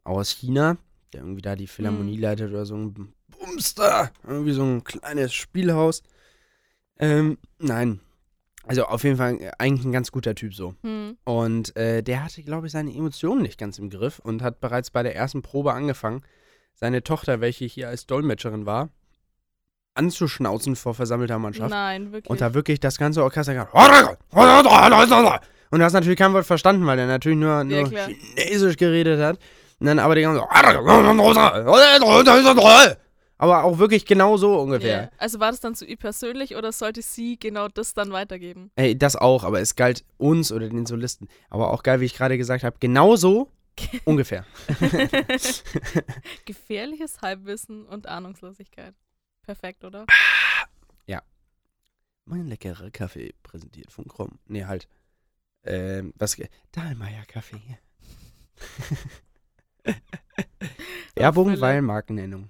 aus 0.05 0.31
China, 0.31 0.77
der 1.13 1.21
irgendwie 1.21 1.41
da 1.41 1.55
die 1.55 1.67
Philharmonie 1.67 2.17
Mhm. 2.17 2.21
leitet 2.21 2.49
oder 2.51 2.65
so 2.65 2.75
ein 2.75 3.13
Bumster, 3.27 4.11
irgendwie 4.27 4.51
so 4.51 4.63
ein 4.63 4.83
kleines 4.83 5.33
Spielhaus. 5.33 6.03
Ähm, 6.99 7.37
nein, 7.59 7.99
also 8.65 8.83
auf 8.85 9.03
jeden 9.03 9.17
Fall 9.17 9.41
äh, 9.41 9.51
eigentlich 9.57 9.85
ein 9.85 9.91
ganz 9.91 10.11
guter 10.11 10.35
Typ 10.35 10.53
so. 10.53 10.75
Hm. 10.83 11.17
Und 11.23 11.75
äh, 11.75 12.03
der 12.03 12.23
hatte, 12.23 12.43
glaube 12.43 12.67
ich, 12.67 12.73
seine 12.73 12.93
Emotionen 12.93 13.41
nicht 13.41 13.57
ganz 13.57 13.79
im 13.79 13.89
Griff 13.89 14.19
und 14.19 14.41
hat 14.41 14.59
bereits 14.59 14.91
bei 14.91 15.01
der 15.01 15.15
ersten 15.15 15.41
Probe 15.41 15.73
angefangen, 15.73 16.21
seine 16.75 17.03
Tochter, 17.03 17.41
welche 17.41 17.65
hier 17.65 17.89
als 17.89 18.05
Dolmetscherin 18.05 18.65
war, 18.65 18.89
anzuschnauzen 19.95 20.75
vor 20.75 20.93
versammelter 20.93 21.39
Mannschaft. 21.39 21.71
Nein, 21.71 22.11
wirklich. 22.11 22.29
Und 22.29 22.41
da 22.41 22.53
wirklich 22.53 22.79
das 22.79 22.97
ganze 22.97 23.23
Orchester 23.23 23.53
gesagt, 23.53 23.73
und 25.71 25.79
du 25.79 25.85
hast 25.85 25.93
natürlich 25.93 26.17
kein 26.17 26.33
Wort 26.33 26.45
verstanden, 26.45 26.85
weil 26.85 26.97
er 26.99 27.07
natürlich 27.07 27.37
nur, 27.37 27.63
nur. 27.63 27.87
Chinesisch 27.89 28.77
geredet 28.77 29.19
hat. 29.19 29.39
Und 29.79 29.87
dann 29.87 29.99
aber 29.99 30.15
die 30.15 30.21
ganze 30.21 30.45
aber 33.41 33.63
auch 33.63 33.77
wirklich 33.77 34.05
genau 34.05 34.35
so 34.35 34.59
ungefähr. 34.59 35.03
Ja. 35.03 35.09
Also 35.17 35.39
war 35.39 35.51
das 35.51 35.61
dann 35.61 35.73
zu 35.73 35.85
ihr 35.85 35.95
persönlich 35.95 36.57
oder 36.57 36.73
sollte 36.73 37.01
sie 37.01 37.39
genau 37.39 37.69
das 37.69 37.93
dann 37.93 38.11
weitergeben? 38.11 38.69
Ey, 38.75 38.97
das 38.97 39.15
auch, 39.15 39.45
aber 39.45 39.61
es 39.61 39.77
galt 39.77 40.03
uns 40.17 40.51
oder 40.51 40.67
den 40.67 40.85
Solisten. 40.85 41.29
Aber 41.49 41.71
auch 41.71 41.81
geil, 41.83 42.01
wie 42.01 42.05
ich 42.05 42.15
gerade 42.15 42.37
gesagt 42.37 42.65
habe, 42.65 42.75
genau 42.79 43.15
so 43.15 43.49
Ungefähr. 44.03 44.45
Gefährliches 46.45 47.21
Halbwissen 47.21 47.85
und 47.85 48.07
Ahnungslosigkeit. 48.07 48.93
Perfekt, 49.43 49.85
oder? 49.85 50.05
Mein 52.29 52.45
leckerer 52.45 52.91
Kaffee 52.91 53.33
präsentiert 53.41 53.91
von 53.91 54.07
Krumm. 54.07 54.37
Nee, 54.45 54.65
halt. 54.65 54.87
Ähm, 55.63 56.13
was? 56.15 56.37
Dahlmeier 56.71 57.25
Kaffee. 57.25 57.79
Werbung, 61.15 61.59
weil 61.59 61.81
Markennennung. 61.81 62.49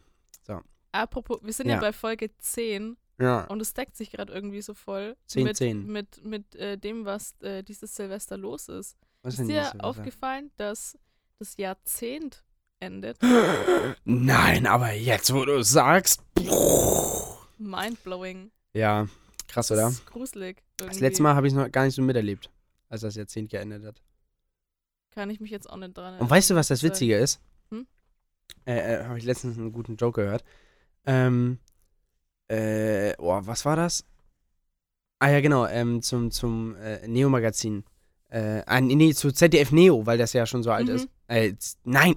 Apropos, 0.92 1.38
wir 1.44 1.54
sind 1.54 1.68
ja, 1.68 1.76
Ja. 1.76 1.82
bei 1.82 1.94
Folge 1.94 2.36
10 2.40 2.98
Ja. 3.20 3.44
und 3.44 3.62
es 3.62 3.76
deckt 3.76 3.96
sich 3.96 4.10
gerade 4.10 4.34
irgendwie 4.34 4.64
so 4.64 4.74
voll 4.74 5.16
10, 5.28 5.44
mit, 5.44 5.58
10. 5.58 5.86
mit, 5.86 6.26
mit 6.26 6.56
äh, 6.56 6.80
dem, 6.80 7.06
was 7.06 7.40
äh, 7.42 7.62
dieses 7.64 7.96
Silvester 7.96 8.38
los 8.38 8.70
ist. 8.70 8.98
Was 9.22 9.38
Ist 9.38 9.48
dir 9.48 9.62
das 9.62 9.80
aufgefallen, 9.82 10.50
dass 10.58 10.98
das 11.38 11.58
Jahrzehnt 11.58 12.44
endet? 12.80 13.20
Nein, 14.04 14.66
aber 14.66 14.92
jetzt, 14.94 15.32
wo 15.32 15.46
du 15.46 15.62
sagst. 15.64 16.24
Mindblowing. 17.60 18.50
Ja, 18.74 19.08
krass, 19.48 19.68
Das 19.68 19.78
oder? 19.78 19.90
ist 19.90 20.06
gruselig. 20.08 20.64
Irgendwie. 20.80 20.94
Das 20.96 21.00
letzte 21.02 21.22
Mal 21.22 21.36
habe 21.36 21.46
ich 21.46 21.54
es 21.54 21.58
noch 21.60 21.72
gar 21.72 21.86
nicht 21.86 21.94
so 21.96 22.02
miterlebt, 22.02 22.50
als 22.90 23.02
das 23.02 23.14
Jahrzehnt 23.16 23.52
geendet 23.52 23.84
hat. 23.86 24.02
Kann 25.12 25.30
ich 25.30 25.40
mich 25.40 25.52
jetzt 25.52 25.70
auch 25.70 25.78
nicht 25.78 25.96
dran 25.98 26.06
erinnern. 26.06 26.22
Und 26.22 26.30
weißt 26.30 26.50
du, 26.50 26.56
was 26.56 26.68
das 26.68 26.84
Witzige 26.84 27.18
ist? 27.18 27.40
Hm? 27.72 27.88
Äh, 28.66 28.96
äh, 29.00 29.04
habe 29.06 29.18
ich 29.18 29.26
letztens 29.26 29.58
einen 29.58 29.72
guten 29.72 29.96
Joke 29.96 30.22
gehört. 30.22 30.44
Ähm, 31.06 31.60
äh, 32.50 33.14
oh, 33.18 33.40
was 33.44 33.66
war 33.66 33.76
das? 33.76 34.06
Ah 35.20 35.30
ja, 35.30 35.42
genau, 35.42 35.66
ähm, 35.68 36.02
zum, 36.02 36.32
zum 36.32 36.76
äh, 36.78 37.08
Neo-Magazin. 37.08 37.84
Äh, 38.30 38.62
ah, 38.66 38.80
nee, 38.80 39.14
zu 39.14 39.32
ZDF 39.32 39.72
Neo, 39.72 40.06
weil 40.06 40.18
das 40.18 40.34
ja 40.34 40.46
schon 40.46 40.64
so 40.64 40.72
alt 40.72 40.88
Mhm. 40.88 40.96
ist. 40.96 41.10
Äh, 41.28 41.54
nein, 41.84 42.16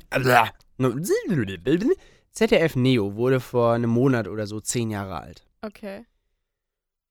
ZDF 2.32 2.76
Neo 2.76 3.14
wurde 3.14 3.40
vor 3.40 3.72
einem 3.72 3.90
Monat 3.90 4.28
oder 4.28 4.46
so 4.46 4.60
zehn 4.60 4.90
Jahre 4.90 5.20
alt. 5.20 5.46
Okay. 5.62 6.04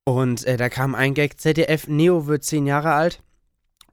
Und 0.04 0.46
äh, 0.46 0.58
da 0.58 0.70
kam 0.70 0.96
ein 0.96 1.14
Gag, 1.14 1.40
ZDF 1.40 1.88
Neo 1.88 2.28
wird 2.28 2.44
zehn 2.44 2.66
Jahre 2.68 2.94
alt. 2.94 3.22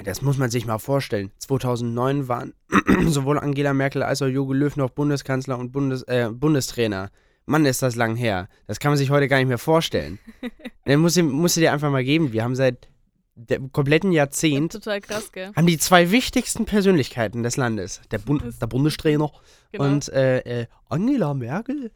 Das 0.04 0.22
muss 0.22 0.38
man 0.38 0.48
sich 0.48 0.64
mal 0.64 0.78
vorstellen. 0.78 1.32
2009 1.38 2.28
waren 2.28 2.54
sowohl 3.06 3.38
Angela 3.38 3.74
Merkel 3.74 4.02
als 4.02 4.22
auch 4.22 4.26
Jogi 4.26 4.54
Löw 4.54 4.76
noch 4.76 4.90
Bundeskanzler 4.90 5.58
und 5.58 5.72
Bundes, 5.72 6.02
äh, 6.04 6.30
Bundestrainer. 6.32 7.10
Mann, 7.46 7.64
ist 7.64 7.82
das 7.82 7.96
lang 7.96 8.14
her. 8.14 8.48
Das 8.66 8.78
kann 8.78 8.92
man 8.92 8.98
sich 8.98 9.10
heute 9.10 9.26
gar 9.26 9.38
nicht 9.38 9.48
mehr 9.48 9.58
vorstellen. 9.58 10.18
Dann 10.84 11.00
musst 11.00 11.16
du, 11.16 11.24
musst 11.24 11.56
du 11.56 11.60
dir 11.60 11.72
einfach 11.72 11.90
mal 11.90 12.04
geben. 12.04 12.32
Wir 12.32 12.44
haben 12.44 12.54
seit 12.54 12.88
dem 13.34 13.72
kompletten 13.72 14.12
Jahrzehnt 14.12 14.72
Total 14.72 15.00
krass, 15.00 15.32
gell? 15.32 15.52
haben 15.54 15.66
die 15.66 15.78
zwei 15.78 16.10
wichtigsten 16.10 16.64
Persönlichkeiten 16.64 17.44
des 17.44 17.56
Landes, 17.56 18.00
der, 18.10 18.18
Bund, 18.18 18.42
der 18.60 18.66
Bundestrainer 18.66 19.30
Genau. 19.70 19.84
und 19.84 20.08
äh, 20.08 20.62
äh, 20.62 20.66
Angela 20.88 21.34
Merkel, 21.34 21.92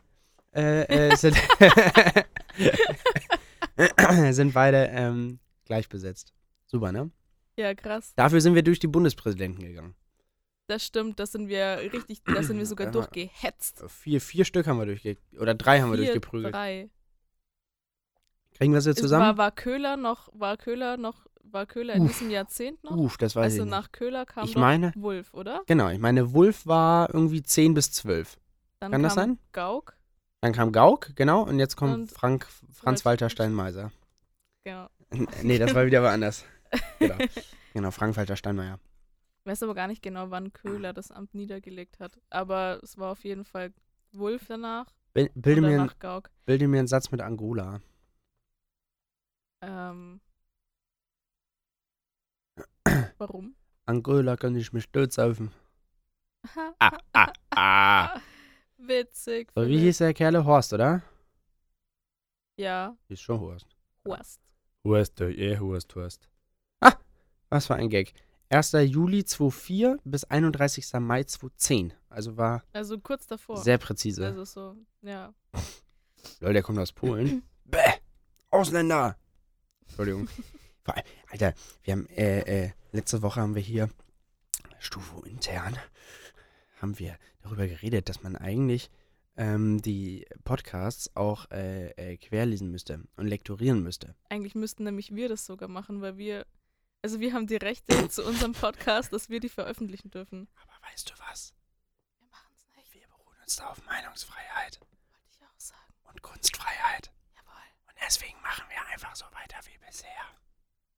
äh, 0.55 0.83
äh, 0.83 1.17
sind, 1.17 1.37
sind 4.31 4.55
beide 4.55 4.89
ähm, 4.93 5.41
gleich 5.67 5.89
besetzt. 5.89 6.33
Super, 6.67 6.93
ne? 6.93 7.11
Ja, 7.57 7.75
krass. 7.75 8.13
Dafür 8.17 8.41
sind 8.41 8.55
wir 8.55 8.63
durch 8.63 8.79
die 8.79 8.87
Bundespräsidenten 8.89 9.63
gegangen. 9.63 9.95
Das 10.69 10.85
stimmt, 10.87 11.19
das 11.19 11.33
sind 11.33 11.49
wir 11.49 11.79
richtig, 11.93 12.23
da 12.25 12.43
sind 12.43 12.57
wir 12.59 12.67
sogar 12.67 12.87
Ja. 12.87 12.93
durchgehetzt. 12.93 13.85
Vier, 13.89 14.21
vier 14.21 14.45
Stück 14.45 14.67
haben 14.67 14.79
wir 14.79 14.87
durchge... 14.87 15.17
Oder 15.39 15.55
drei 15.55 15.81
haben 15.81 15.91
wir 15.91 15.99
Vier, 15.99 16.07
durchgeprügelt. 16.07 16.55
Drei. 16.55 16.89
Kriegen 18.55 18.73
wir 18.73 18.81
sie 18.81 18.91
Ist, 18.91 18.99
zusammen? 19.01 19.23
war, 19.25 19.37
war 19.39 19.51
Köhler 19.51 19.97
noch, 19.97 20.29
war 20.33 20.57
Köhler 20.57 20.97
noch, 20.97 21.27
war 21.43 21.67
Köhler 21.67 21.95
in 21.95 22.03
Uff. 22.05 22.13
diesem 22.13 22.31
Jahrzehnt 22.31 22.83
noch? 22.85 22.93
Uff, 22.97 23.17
das 23.19 23.35
weiß 23.35 23.45
also 23.45 23.57
ich 23.57 23.63
nicht. 23.65 23.71
nach 23.71 23.93
Köhler 23.93 24.25
kam 24.25 24.45
Ich 24.45 24.57
meine- 24.57 24.93
Wulf, 24.95 25.35
oder? 25.35 25.63
Genau, 25.67 25.89
ich 25.91 25.99
meine, 25.99 26.33
Wulf 26.33 26.65
war 26.67 27.13
irgendwie 27.13 27.43
10 27.43 27.75
bis 27.75 27.91
12. 27.93 28.39
Dann 28.79 28.93
Kann 28.93 29.03
das 29.03 29.15
sein? 29.15 29.39
Gauck. 29.53 29.97
Dann 30.43 30.53
kam 30.53 30.73
Gauck, 30.73 31.11
genau, 31.17 31.43
und 31.43 31.59
jetzt 31.59 31.77
kommt 31.77 31.95
Und 31.95 32.11
Frank, 32.13 32.47
Franz-Walter 32.73 33.31
Steinmeiser. 33.31 33.91
Genau. 34.65 34.89
nee, 35.43 35.59
das 35.59 35.75
war 35.75 35.87
wieder 35.87 36.03
woanders. 36.03 36.45
Genau, 36.99 37.17
genau 37.75 37.91
Frank-Walter 37.91 38.37
Steinmeier. 38.37 38.79
Ich 39.45 39.51
weiß 39.51 39.63
aber 39.65 39.75
gar 39.75 39.89
nicht 39.89 40.03
genau, 40.03 40.31
wann 40.31 40.53
Köhler 40.53 40.93
das 40.93 41.11
Amt 41.11 41.35
niedergelegt 41.35 41.99
hat. 41.99 42.21
Aber 42.31 42.79
es 42.83 42.97
war 42.97 43.11
auf 43.13 43.25
jeden 43.25 43.45
Fall 43.45 43.73
Wulf 44.13 44.47
danach. 44.47 44.87
Bil- 45.15 45.31
Bilde 45.35 45.61
mir, 45.63 45.91
Gauck. 45.99 46.31
bilde 46.47 46.69
mir 46.69 46.79
einen 46.79 46.89
Satz 46.89 47.11
mit 47.11 47.21
Angola. 47.21 47.81
Ähm, 49.63 50.21
warum? 53.19 53.55
Angola 53.87 54.37
kann 54.37 54.55
ich 54.57 54.73
mich 54.73 54.85
stolz 54.85 55.17
saufen. 55.17 55.51
Ah, 56.81 56.99
ah, 57.13 57.33
ah. 57.55 58.21
Witzig. 58.77 59.53
So, 59.55 59.67
wie 59.69 59.79
hieß 59.79 59.99
der 59.99 60.13
Kerle? 60.13 60.45
Horst, 60.45 60.73
oder? 60.73 61.03
Ja, 62.57 62.97
Hieß 63.09 63.21
schon 63.21 63.39
Horst. 63.41 63.67
Horst. 64.05 64.41
Horst, 64.85 65.21
eh, 65.21 65.57
Horst, 65.59 65.95
Horst. 65.95 66.29
Was 67.53 67.67
für 67.67 67.75
ein 67.75 67.91
Gag. 67.91 68.15
1. 68.49 68.73
Juli 68.87 69.27
2004 69.27 69.99
bis 70.05 70.25
31. 70.25 70.91
Mai 71.01 71.23
2010. 71.25 71.93
Also 72.09 72.39
war 72.39 72.63
Also 72.73 72.99
kurz 72.99 73.27
davor. 73.27 73.59
sehr 73.59 73.77
präzise. 73.77 74.25
Also 74.25 74.45
so, 74.47 74.77
ja. 75.03 75.35
Lol, 76.41 76.55
der 76.55 76.63
kommt 76.63 76.79
aus 76.79 76.93
Polen. 76.93 77.43
Bäh, 77.67 77.79
Ausländer. 78.51 79.19
Entschuldigung. 79.87 80.29
Vor 80.83 80.97
allem, 80.97 81.05
Alter, 81.31 81.53
wir 81.83 81.93
haben, 81.93 82.09
äh, 82.17 82.65
äh, 82.65 82.71
letzte 82.93 83.21
Woche 83.21 83.43
haben 83.43 83.55
wir 83.55 83.61
hier, 83.61 83.91
Stufo 84.79 85.21
intern, 85.21 85.77
haben 86.81 86.99
wir 86.99 87.19
darüber 87.43 87.67
geredet, 87.67 88.09
dass 88.09 88.23
man 88.23 88.35
eigentlich 88.35 88.91
ähm, 89.37 89.83
die 89.83 90.27
Podcasts 90.45 91.15
auch 91.17 91.51
äh, 91.51 91.91
äh, 91.91 92.17
querlesen 92.17 92.71
müsste 92.71 93.03
und 93.17 93.27
lektorieren 93.27 93.83
müsste. 93.83 94.15
Eigentlich 94.31 94.55
müssten 94.55 94.85
nämlich 94.85 95.15
wir 95.15 95.29
das 95.29 95.45
sogar 95.45 95.69
machen, 95.69 96.01
weil 96.01 96.17
wir, 96.17 96.47
also 97.03 97.21
wir 97.21 97.33
haben 97.33 97.47
die 97.47 97.57
Rechte 97.57 98.09
zu 98.09 98.25
unserem 98.25 98.53
Podcast, 98.53 99.13
dass 99.13 99.29
wir 99.29 99.41
die 99.41 99.49
veröffentlichen 99.49 100.11
dürfen. 100.11 100.49
Aber 100.63 100.91
weißt 100.91 101.11
du 101.11 101.15
was? 101.29 101.53
Wir 102.19 102.29
machen 102.31 102.53
es 102.57 102.65
nicht, 102.77 102.95
Wir 102.95 103.07
beruhen 103.09 103.37
uns 103.43 103.57
da 103.57 103.67
auf 103.69 103.85
Meinungsfreiheit 103.85 104.81
wollte 104.81 105.29
ich 105.31 105.43
auch 105.43 105.59
sagen. 105.61 105.93
und 106.05 106.23
Kunstfreiheit. 106.23 107.11
Jawohl. 107.37 107.67
Und 107.89 107.95
deswegen 108.07 108.41
machen 108.43 108.65
wir 108.69 108.79
einfach 108.93 109.15
so 109.17 109.25
weiter 109.27 109.59
wie 109.65 109.79
bisher. 109.87 110.09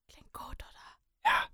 Klingt 0.09 0.33
gut, 0.33 0.57
oder? 0.57 0.87
Ja, 1.25 1.45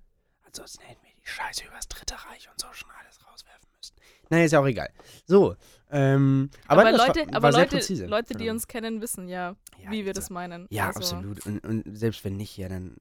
ansonsten 0.44 0.82
hätten 0.82 1.04
wir 1.04 1.12
die 1.14 1.26
Scheiße 1.26 1.64
übers 1.64 1.88
Dritte 1.88 2.14
Reich 2.26 2.48
und 2.50 2.60
so 2.60 2.72
schon 2.72 2.90
alles 2.90 3.24
rauswerfen 3.26 3.68
müssen. 3.76 3.94
Naja, 4.30 4.44
ist 4.44 4.52
ja 4.52 4.60
auch 4.60 4.66
egal. 4.66 4.90
So, 5.26 5.56
ähm, 5.90 6.50
aber, 6.66 6.82
Aber, 6.82 6.92
Leute, 6.92 7.20
war, 7.20 7.26
war 7.26 7.34
aber 7.34 7.52
sehr 7.52 7.60
Leute, 7.62 7.76
präzise. 7.76 8.06
Leute, 8.06 8.34
die 8.34 8.48
uns 8.50 8.66
kennen, 8.66 9.00
wissen 9.00 9.28
ja, 9.28 9.56
Ja, 9.78 9.90
wie 9.90 10.04
wir 10.04 10.12
das 10.12 10.30
meinen. 10.30 10.66
Ja, 10.70 10.88
also, 10.88 11.00
absolut. 11.00 11.46
Und, 11.46 11.64
und 11.64 11.84
selbst 11.96 12.24
wenn 12.24 12.36
nicht, 12.36 12.56
ja, 12.56 12.68
dann. 12.68 12.96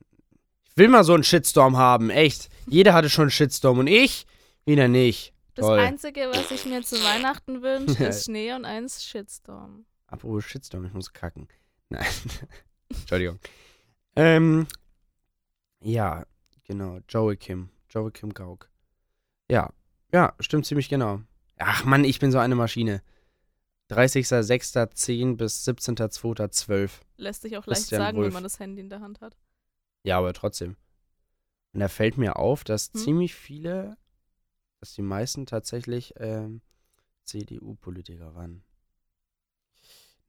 Ich 0.79 0.81
will 0.81 0.91
mal 0.91 1.03
so 1.03 1.13
einen 1.13 1.25
Shitstorm 1.25 1.75
haben, 1.75 2.09
echt. 2.09 2.47
Jeder 2.65 2.93
hatte 2.93 3.09
schon 3.09 3.23
einen 3.23 3.31
Shitstorm 3.31 3.79
und 3.79 3.87
ich 3.87 4.25
wieder 4.65 4.87
nicht. 4.87 5.33
Das 5.55 5.65
Toll. 5.65 5.77
Einzige, 5.77 6.29
was 6.31 6.49
ich 6.51 6.65
mir 6.65 6.81
zu 6.83 6.95
Weihnachten 7.03 7.61
wünsche, 7.61 8.01
ist 8.07 8.23
Schnee 8.23 8.53
und 8.53 8.63
eins 8.63 9.03
Shitstorm. 9.03 9.83
Apropos 10.07 10.45
Shitstorm, 10.45 10.85
ich 10.85 10.93
muss 10.93 11.11
kacken. 11.11 11.49
Nein. 11.89 12.07
Entschuldigung. 12.89 13.39
Ähm, 14.15 14.67
ja, 15.81 16.25
genau. 16.63 16.99
Joachim. 17.09 17.71
Joachim 17.89 18.33
Gauck. 18.33 18.69
Ja, 19.51 19.73
ja, 20.13 20.33
stimmt 20.39 20.65
ziemlich 20.65 20.87
genau. 20.87 21.19
Ach 21.57 21.83
Mann, 21.83 22.05
ich 22.05 22.19
bin 22.19 22.31
so 22.31 22.37
eine 22.37 22.55
Maschine. 22.55 23.01
30.06.10 23.89 25.35
bis 25.35 25.67
17.02.12. 25.67 26.89
Lässt 27.17 27.41
sich 27.41 27.57
auch 27.57 27.67
leicht 27.67 27.81
Christian 27.81 28.01
sagen, 28.01 28.21
wenn 28.21 28.31
man 28.31 28.43
das 28.43 28.59
Handy 28.59 28.79
in 28.79 28.89
der 28.89 29.01
Hand 29.01 29.19
hat. 29.19 29.35
Ja, 30.03 30.17
aber 30.17 30.33
trotzdem. 30.33 30.75
Und 31.73 31.81
da 31.81 31.87
fällt 31.87 32.17
mir 32.17 32.37
auf, 32.37 32.63
dass 32.63 32.91
Hm? 32.93 32.99
ziemlich 33.01 33.35
viele, 33.35 33.97
dass 34.79 34.93
die 34.93 35.01
meisten 35.01 35.45
tatsächlich 35.45 36.13
ähm, 36.17 36.61
CDU-Politiker 37.25 38.33
waren. 38.33 38.63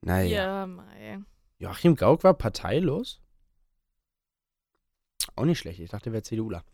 Naja. 0.02 0.28
Ja, 0.44 0.66
mei. 0.66 1.20
Joachim 1.58 1.94
Gauck 1.94 2.24
war 2.24 2.34
parteilos? 2.34 3.20
Auch 5.36 5.44
nicht 5.44 5.58
schlecht. 5.58 5.80
Ich 5.80 5.90
dachte, 5.90 6.10
er 6.10 6.12
wäre 6.14 6.22
CDUler. 6.22 6.64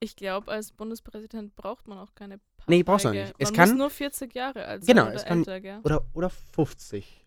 Ich 0.00 0.16
glaube, 0.16 0.50
als 0.50 0.72
Bundespräsident 0.72 1.54
braucht 1.54 1.86
man 1.86 1.98
auch 1.98 2.14
keine 2.14 2.38
Partei. 2.56 2.64
Nee, 2.72 2.82
brauchst 2.82 3.04
du 3.04 3.10
auch 3.10 3.12
nicht. 3.12 3.34
Es 3.38 3.50
man 3.50 3.56
kann- 3.56 3.76
nur 3.76 3.90
40 3.90 4.34
Jahre 4.34 4.64
alt 4.64 4.84
sein 4.84 4.94
Genau, 4.96 5.06
oder 5.06 5.14
es 5.14 5.24
kann- 5.24 5.38
älter, 5.38 5.60
gell? 5.60 5.80
Oder, 5.84 6.04
oder 6.12 6.30
50. 6.30 7.24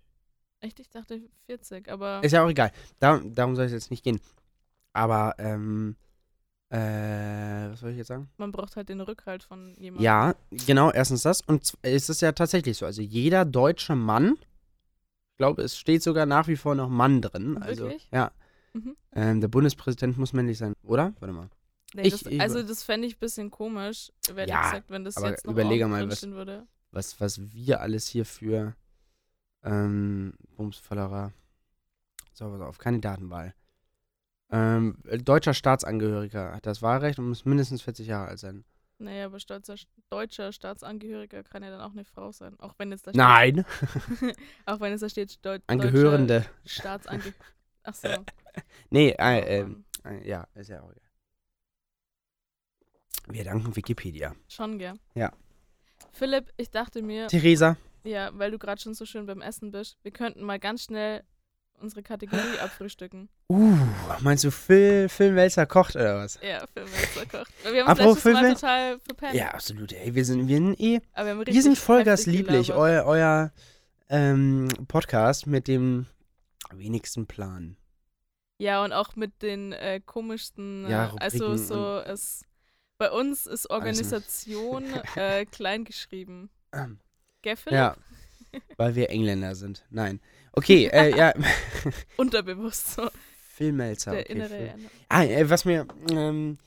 Echt, 0.60 0.80
ich 0.80 0.90
dachte 0.90 1.22
40, 1.46 1.90
aber 1.90 2.22
Ist 2.24 2.32
ja 2.32 2.44
auch 2.44 2.50
egal. 2.50 2.72
Da, 3.00 3.20
darum 3.20 3.56
soll 3.56 3.66
es 3.66 3.72
jetzt 3.72 3.92
nicht 3.92 4.04
gehen. 4.04 4.20
Aber, 4.96 5.36
ähm, 5.40 5.98
äh, 6.70 6.78
was 7.70 7.82
soll 7.82 7.92
ich 7.92 7.98
jetzt 7.98 8.08
sagen? 8.08 8.30
man 8.38 8.52
braucht 8.52 8.76
halt 8.78 8.88
den 8.90 9.02
Rückhalt 9.02 9.44
von 9.44 9.76
jemandem. 9.78 10.04
Ja, 10.04 10.36
genau, 10.52 10.90
erstens 10.92 11.22
das. 11.24 11.42
Und 11.42 11.74
es 11.82 12.10
ist 12.10 12.22
ja 12.22 12.32
tatsächlich 12.32 12.78
so. 12.78 12.86
Also 12.86 13.02
jeder 13.02 13.44
deutsche 13.46 13.96
Mann, 13.96 14.38
ich 15.32 15.38
glaube, 15.38 15.64
es 15.64 15.78
steht 15.78 16.02
sogar 16.02 16.26
nach 16.26 16.48
wie 16.48 16.56
vor 16.56 16.74
noch 16.76 16.90
Mann 16.90 17.22
drin. 17.22 17.58
Also, 17.62 17.84
Wirklich? 17.86 18.08
ja. 18.12 18.32
Mhm. 18.74 18.96
Ähm, 19.12 19.42
der 19.42 19.50
Bundespräsident 19.50 20.18
muss 20.18 20.32
männlich 20.34 20.58
sein, 20.58 20.74
oder? 20.84 21.14
Warte 21.20 21.34
mal. 21.34 21.50
Nee, 21.94 22.04
Ich- 22.04 22.24
das, 22.24 22.40
also 22.40 22.64
das 22.64 22.84
fände 22.84 23.08
ich 23.08 23.18
ein 23.18 23.20
bisschen 23.20 23.52
komisch, 23.52 24.12
ehrlich 24.30 24.48
Ja, 24.50 24.62
gesagt, 24.64 24.90
wenn 24.90 25.04
das 25.04 25.18
aber 25.18 25.30
jetzt 25.30 25.46
noch 25.46 25.52
überlege 25.54 25.88
mal, 25.88 26.10
was- 26.10 26.24
würde. 26.24 26.66
Was, 26.92 27.20
was 27.20 27.42
wir 27.54 27.82
alles 27.82 28.08
hier 28.08 28.26
für 28.26 28.76
ähm, 29.64 30.34
Bumsvollerer. 30.56 31.34
So, 32.34 32.50
pass 32.50 32.62
auf, 32.62 32.78
Kandidatenwahl. 32.78 33.54
Ähm, 34.52 34.98
deutscher 35.24 35.54
Staatsangehöriger 35.54 36.54
hat 36.54 36.66
das 36.66 36.82
Wahlrecht 36.82 37.20
und 37.20 37.30
muss 37.30 37.46
mindestens 37.46 37.82
40 37.82 38.08
Jahre 38.08 38.30
alt 38.30 38.40
sein. 38.40 38.64
Naja, 38.98 39.26
aber 39.26 39.40
stolzer, 39.40 39.76
deutscher 40.10 40.54
Staatsangehöriger 40.54 41.44
kann 41.44 41.64
ja 41.64 41.70
dann 41.70 41.82
auch 41.82 41.92
eine 41.92 42.06
Frau 42.06 42.32
sein. 42.32 42.58
Auch 42.60 42.76
wenn 42.78 42.92
jetzt 42.92 43.08
da 43.08 43.12
Nein! 43.14 43.66
steht, 43.68 44.38
auch 44.66 44.80
wenn 44.80 44.94
es 44.94 45.02
da 45.02 45.10
steht, 45.10 45.44
Deut 45.46 45.62
Angehörende. 45.68 46.46
Staatsangehöriger. 46.66 47.38
Achso. 47.84 48.08
Nee, 48.90 49.14
äh, 49.20 49.60
ähm, 49.60 49.84
äh, 50.06 50.26
ja, 50.26 50.48
ist 50.56 50.70
ja 50.70 50.82
auch 50.82 50.90
egal. 50.90 51.02
Wir 53.28 53.44
danken 53.44 53.76
Wikipedia. 53.76 54.34
Schon, 54.48 54.80
gell? 54.80 54.94
Ja. 55.14 55.34
Philipp, 56.14 56.54
ich 56.56 56.72
dachte 56.72 57.02
mir, 57.02 57.28
Theresa, 57.28 57.76
ja, 58.06 58.30
weil 58.34 58.52
du 58.52 58.60
gerade 58.60 58.80
schon 58.80 58.94
so 58.94 59.06
schön 59.06 59.26
beim 59.26 59.42
Essen 59.42 59.72
bist, 59.72 59.98
wir 60.04 60.12
könnten 60.12 60.44
mal 60.44 60.60
ganz 60.60 60.84
schnell 60.84 61.24
unsere 61.80 62.04
Kategorie 62.04 62.60
abfrühstücken. 62.62 63.30
uh, 63.50 63.78
meinst 64.22 64.44
du 64.44 64.52
Phil, 64.52 65.10
Phil 65.10 65.36
Welzer 65.36 65.66
kocht 65.66 65.96
oder 65.96 66.18
was? 66.18 66.40
Ja, 66.42 66.66
für 66.74 66.84
Melzer 66.86 67.26
kocht. 67.26 67.52
Wir 67.64 67.86
haben 67.86 67.92
uns 67.92 68.00
Apropos 68.00 68.24
letztes 68.24 68.34
Mal 68.34 68.54
total 68.54 69.00
verpennt. 69.00 69.34
Ja, 69.36 69.52
absolut. 69.52 69.92
Ey, 69.94 70.16
wir 70.16 70.26
sind, 70.26 70.48
wir 70.48 70.58
sind 70.58 70.80
eh 70.80 71.02
wir 71.16 71.46
Wir 71.46 71.62
sind 71.62 71.78
Vollgas 71.78 72.26
lieblich, 72.26 72.72
eu, 72.72 73.06
euer 73.06 73.52
ähm, 74.10 74.68
Podcast 74.88 75.48
mit 75.48 75.68
dem 75.68 76.06
wenigsten 76.72 77.28
Plan. 77.28 77.78
Ja, 78.58 78.84
und 78.84 78.94
auch 78.94 79.16
mit 79.16 79.42
den 79.42 79.74
äh, 79.74 80.00
komischsten, 80.06 80.86
äh, 80.86 80.92
Ja, 80.92 81.16
also 81.20 81.58
so, 81.58 82.00
es, 82.00 82.46
bei 82.98 83.12
uns 83.12 83.46
ist. 83.46 83.70
Organisation 83.70 84.86
äh, 85.16 85.46
klein 85.46 85.84
geschrieben. 85.84 86.50
Ähm, 86.72 87.00
Gell, 87.42 87.58
Philipp? 87.58 87.78
Ja, 87.78 87.98
weil 88.78 88.96
wir 88.96 89.10
Engländer 89.10 89.56
sind. 89.56 89.86
Nein. 89.90 90.22
Okay, 90.56 90.88
äh, 90.88 91.16
ja, 91.16 91.34
Unterbewusst 92.18 92.96
so, 92.96 93.10
Phil 93.54 93.72
Melzer. 93.72 94.12
der 94.12 94.22
okay, 94.22 94.32
innere. 94.32 94.54
Erinnerung. 94.54 94.92
Ah, 95.10 95.24
äh, 95.24 95.50
was 95.50 95.66
mir, 95.66 95.86
ähm, 96.12 96.58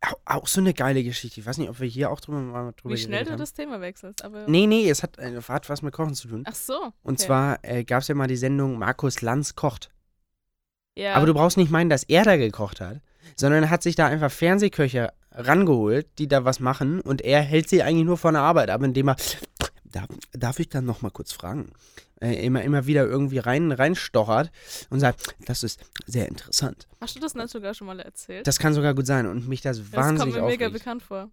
auch, 0.00 0.18
auch 0.24 0.46
so 0.46 0.60
eine 0.60 0.74
geile 0.74 1.02
Geschichte. 1.02 1.40
Ich 1.40 1.46
weiß 1.46 1.58
nicht, 1.58 1.68
ob 1.68 1.80
wir 1.80 1.88
hier 1.88 2.10
auch 2.10 2.20
drüber, 2.20 2.40
mal 2.40 2.72
drüber 2.76 2.94
Wie 2.94 2.98
schnell 2.98 3.24
du 3.24 3.32
haben. 3.32 3.38
das 3.38 3.54
Thema 3.54 3.80
wechselst, 3.80 4.24
aber... 4.24 4.46
Nee, 4.46 4.66
nee, 4.66 4.88
es 4.88 5.02
hat, 5.02 5.18
äh, 5.18 5.40
hat 5.40 5.68
was 5.68 5.82
mit 5.82 5.92
Kochen 5.94 6.14
zu 6.14 6.28
tun. 6.28 6.44
Ach 6.46 6.54
so. 6.54 6.92
Und 7.02 7.14
okay. 7.14 7.26
zwar 7.26 7.58
äh, 7.62 7.84
gab 7.84 8.02
es 8.02 8.08
ja 8.08 8.14
mal 8.14 8.28
die 8.28 8.36
Sendung 8.36 8.78
Markus 8.78 9.22
Lanz 9.22 9.54
kocht. 9.54 9.90
ja, 10.94 11.14
Aber 11.14 11.26
du 11.26 11.34
brauchst 11.34 11.56
nicht 11.56 11.70
meinen, 11.70 11.90
dass 11.90 12.04
er 12.04 12.24
da 12.24 12.36
gekocht 12.36 12.80
hat, 12.80 13.00
sondern 13.34 13.64
er 13.64 13.70
hat 13.70 13.82
sich 13.82 13.96
da 13.96 14.06
einfach 14.06 14.30
Fernsehköche 14.30 15.12
rangeholt, 15.32 16.06
die 16.18 16.28
da 16.28 16.44
was 16.44 16.60
machen 16.60 17.00
und 17.00 17.22
er 17.22 17.42
hält 17.42 17.68
sie 17.68 17.82
eigentlich 17.82 18.06
nur 18.06 18.18
von 18.18 18.34
der 18.34 18.42
Arbeit 18.42 18.70
ab, 18.70 18.82
indem 18.82 19.08
er, 19.08 19.16
darf, 19.84 20.08
darf 20.32 20.58
ich 20.60 20.68
dann 20.68 20.84
noch 20.84 21.02
mal 21.02 21.10
kurz 21.10 21.32
fragen, 21.32 21.72
äh, 22.20 22.44
immer, 22.46 22.62
immer 22.62 22.86
wieder 22.86 23.04
irgendwie 23.06 23.38
rein, 23.38 23.72
reinstochert 23.72 24.50
und 24.90 25.00
sagt, 25.00 25.34
das 25.46 25.62
ist 25.62 25.80
sehr 26.06 26.28
interessant. 26.28 26.86
Hast 27.00 27.16
du 27.16 27.20
das 27.20 27.34
nicht 27.34 27.48
sogar 27.50 27.74
schon 27.74 27.86
mal 27.86 28.00
erzählt? 28.00 28.46
Das 28.46 28.58
kann 28.58 28.72
sogar 28.74 28.94
gut 28.94 29.06
sein 29.06 29.26
und 29.26 29.48
mich 29.48 29.60
das 29.62 29.78
das 29.78 29.84
kommt 29.86 29.96
wahnsinnig 29.96 30.34
mir 30.36 30.42
mega 30.42 30.66
aufregt. 30.66 30.72
bekannt 30.72 31.02
vor. 31.02 31.30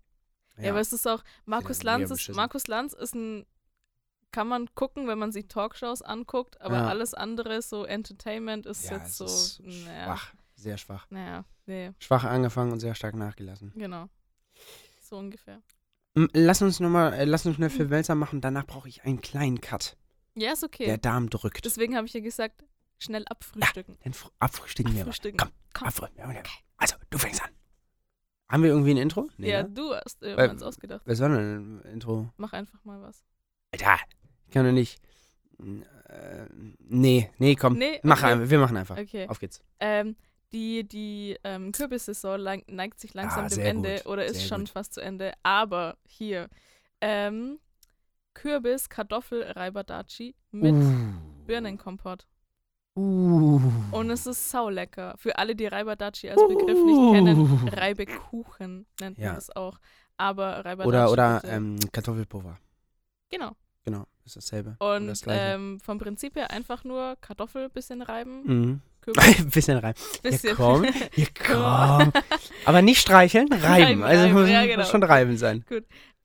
Ja, 0.58 0.70
aber 0.72 0.80
es 0.82 0.94
ist 0.94 1.08
auch, 1.08 1.24
Markus 1.46 1.82
Lanz 1.84 2.12
ist. 2.12 2.30
Markus 2.36 2.68
Lanz 2.68 2.94
ist 2.94 3.16
ein, 3.16 3.46
kann 4.32 4.48
man 4.48 4.68
gucken, 4.76 5.08
wenn 5.08 5.18
man 5.18 5.32
sich 5.32 5.48
Talkshows 5.48 6.02
anguckt, 6.02 6.60
aber 6.62 6.78
Ja. 6.78 6.88
alles 6.88 7.14
andere, 7.14 7.62
so 7.62 7.86
Entertainment, 7.86 8.66
ist 8.66 8.84
ja, 8.86 8.98
jetzt 8.98 9.10
es 9.10 9.18
so, 9.18 9.26
ist 9.26 9.62
naja, 9.62 10.06
schwach, 10.06 10.34
sehr 10.56 10.78
schwach. 10.78 11.08
naja, 11.10 11.46
nee, 11.66 11.92
Schwach 12.00 12.24
angefangen 12.24 12.72
und 12.72 12.80
sehr 12.80 12.94
stark 12.96 13.16
nachgelassen. 13.16 13.72
genau. 13.76 14.10
So 15.02 15.18
ungefähr. 15.18 15.62
M, 16.16 16.30
Lass 16.34 16.62
uns 16.62 16.80
noch 16.80 16.90
mal, 16.90 17.14
äh, 17.14 17.26
lass 17.26 17.46
uns 17.46 17.56
schnell 17.56 17.70
für 17.72 17.90
Wälzer 17.90 18.14
machen, 18.16 18.40
danach 18.42 18.66
brauche 18.68 18.88
ich 18.90 19.04
einen 19.06 19.22
kleinen 19.22 19.60
Cut. 19.62 19.98
Ja, 20.36 20.54
ist 20.54 20.64
okay. 20.64 20.86
Der 20.86 20.98
Darm 20.98 21.30
drückt. 21.30 21.64
Deswegen 21.66 21.96
habe 21.96 22.08
ich 22.08 22.14
ja 22.14 22.20
gesagt, 22.20 22.64
schnell 22.98 23.24
abfrühstücken. 23.28 23.98
Dann 24.04 24.14
fr- 24.14 24.32
abfrühstücken 24.40 24.94
wir 24.94 25.00
mal. 25.04 25.10
Abfrühstücken. 25.10 25.38
Komm, 25.40 25.52
Komm. 25.74 25.88
abfrühstücken. 25.88 26.30
Ja, 26.30 26.32
ja. 26.34 26.44
Also, 26.78 26.96
du 27.10 27.18
fängst 27.18 27.42
an. 27.44 27.50
Haben 28.50 28.64
wir 28.64 28.70
irgendwie 28.70 28.92
ein 28.92 28.98
Intro? 28.98 29.30
Nee, 29.38 29.50
ja, 29.52 29.64
ne? 29.64 29.70
du 29.70 29.94
hast 29.96 30.22
irgendwas 30.22 30.62
ausgedacht. 30.64 31.02
Was 31.06 31.20
war 31.20 31.30
denn 31.30 31.78
ein 31.78 31.82
Intro? 31.94 32.30
Mach 32.38 32.54
einfach 32.54 32.84
mal 32.84 33.02
was. 33.02 33.24
Alter, 33.72 33.98
ich 34.46 34.52
kann 34.54 34.66
doch 34.66 34.72
nicht. 34.72 35.00
Äh, 35.60 36.46
nee, 36.80 37.30
nee, 37.38 37.56
komm. 37.56 37.78
Nee, 37.78 38.00
Mach 38.04 38.18
okay. 38.22 38.34
einfach, 38.34 38.50
wir 38.50 38.60
machen 38.60 38.78
einfach. 38.78 38.98
Okay. 38.98 39.28
Auf 39.30 39.40
geht's. 39.40 39.62
Ähm, 39.80 40.16
die 40.52 40.88
die 40.88 41.38
ähm, 41.44 41.72
Kürbissaison 41.72 42.62
neigt 42.68 43.00
sich 43.00 43.14
langsam 43.16 43.46
Ah, 43.46 43.50
dem 43.50 43.60
Ende 43.60 43.96
gut, 43.98 44.06
oder 44.08 44.26
ist 44.26 44.38
sehr 44.40 44.48
schon 44.50 44.62
gut. 44.62 44.70
fast 44.70 44.94
zu 44.94 45.02
Ende. 45.02 45.34
Aber 45.42 45.98
hier, 46.06 46.50
ähm, 47.02 47.60
Kürbis, 48.34 48.90
Kartoffel, 48.90 49.44
Reibadachi 49.44 50.36
mit 50.52 50.74
Uh. 50.74 51.14
Birnenkompott. 51.46 52.26
Uh. 52.96 53.60
Und 53.92 54.10
es 54.12 54.26
ist 54.28 54.50
saulecker. 54.52 55.16
Für 55.18 55.38
alle, 55.38 55.56
die 55.56 55.66
Reibadachi 55.66 56.30
als 56.30 56.42
Begriff 56.48 56.78
nicht 56.86 57.14
kennen, 57.14 57.68
Reibekuchen 57.70 58.86
nennt 59.00 59.18
Ja. 59.18 59.30
man 59.30 59.38
es 59.38 59.56
auch. 59.56 59.80
Aber 60.18 60.64
Reibadachi. 60.64 60.88
Oder, 60.88 61.12
oder 61.12 61.42
ähm, 61.46 61.78
Kartoffelpulver. 61.92 62.58
genau. 63.30 63.52
Genau, 63.86 64.06
ist 64.24 64.38
dasselbe. 64.38 64.78
Und 64.80 65.08
das 65.08 65.24
ähm, 65.28 65.78
vom 65.82 65.98
Prinzip 66.00 66.38
her 66.38 66.52
einfach 66.52 66.86
nur 66.86 67.18
Kartoffel 67.20 67.68
bisschen 67.68 68.02
reiben, 68.02 68.44
Mhm. 68.46 68.82
Ein 69.18 69.50
bisschen 69.50 69.78
rein. 69.78 69.94
bisschen. 70.22 70.50
Ja, 70.50 70.56
komm. 70.56 70.84
Ja, 71.16 71.26
komm. 72.08 72.12
Aber 72.66 72.82
nicht 72.82 73.00
streicheln, 73.02 73.52
reiben. 73.52 73.64
Reiben, 73.66 74.04
also 74.04 74.24
reiben, 74.24 74.34
muss, 74.34 74.50
ja, 74.50 74.62
muss 74.62 74.70
genau. 74.70 74.86
schon 74.86 75.04
reiben 75.04 75.38
sein. 75.38 75.66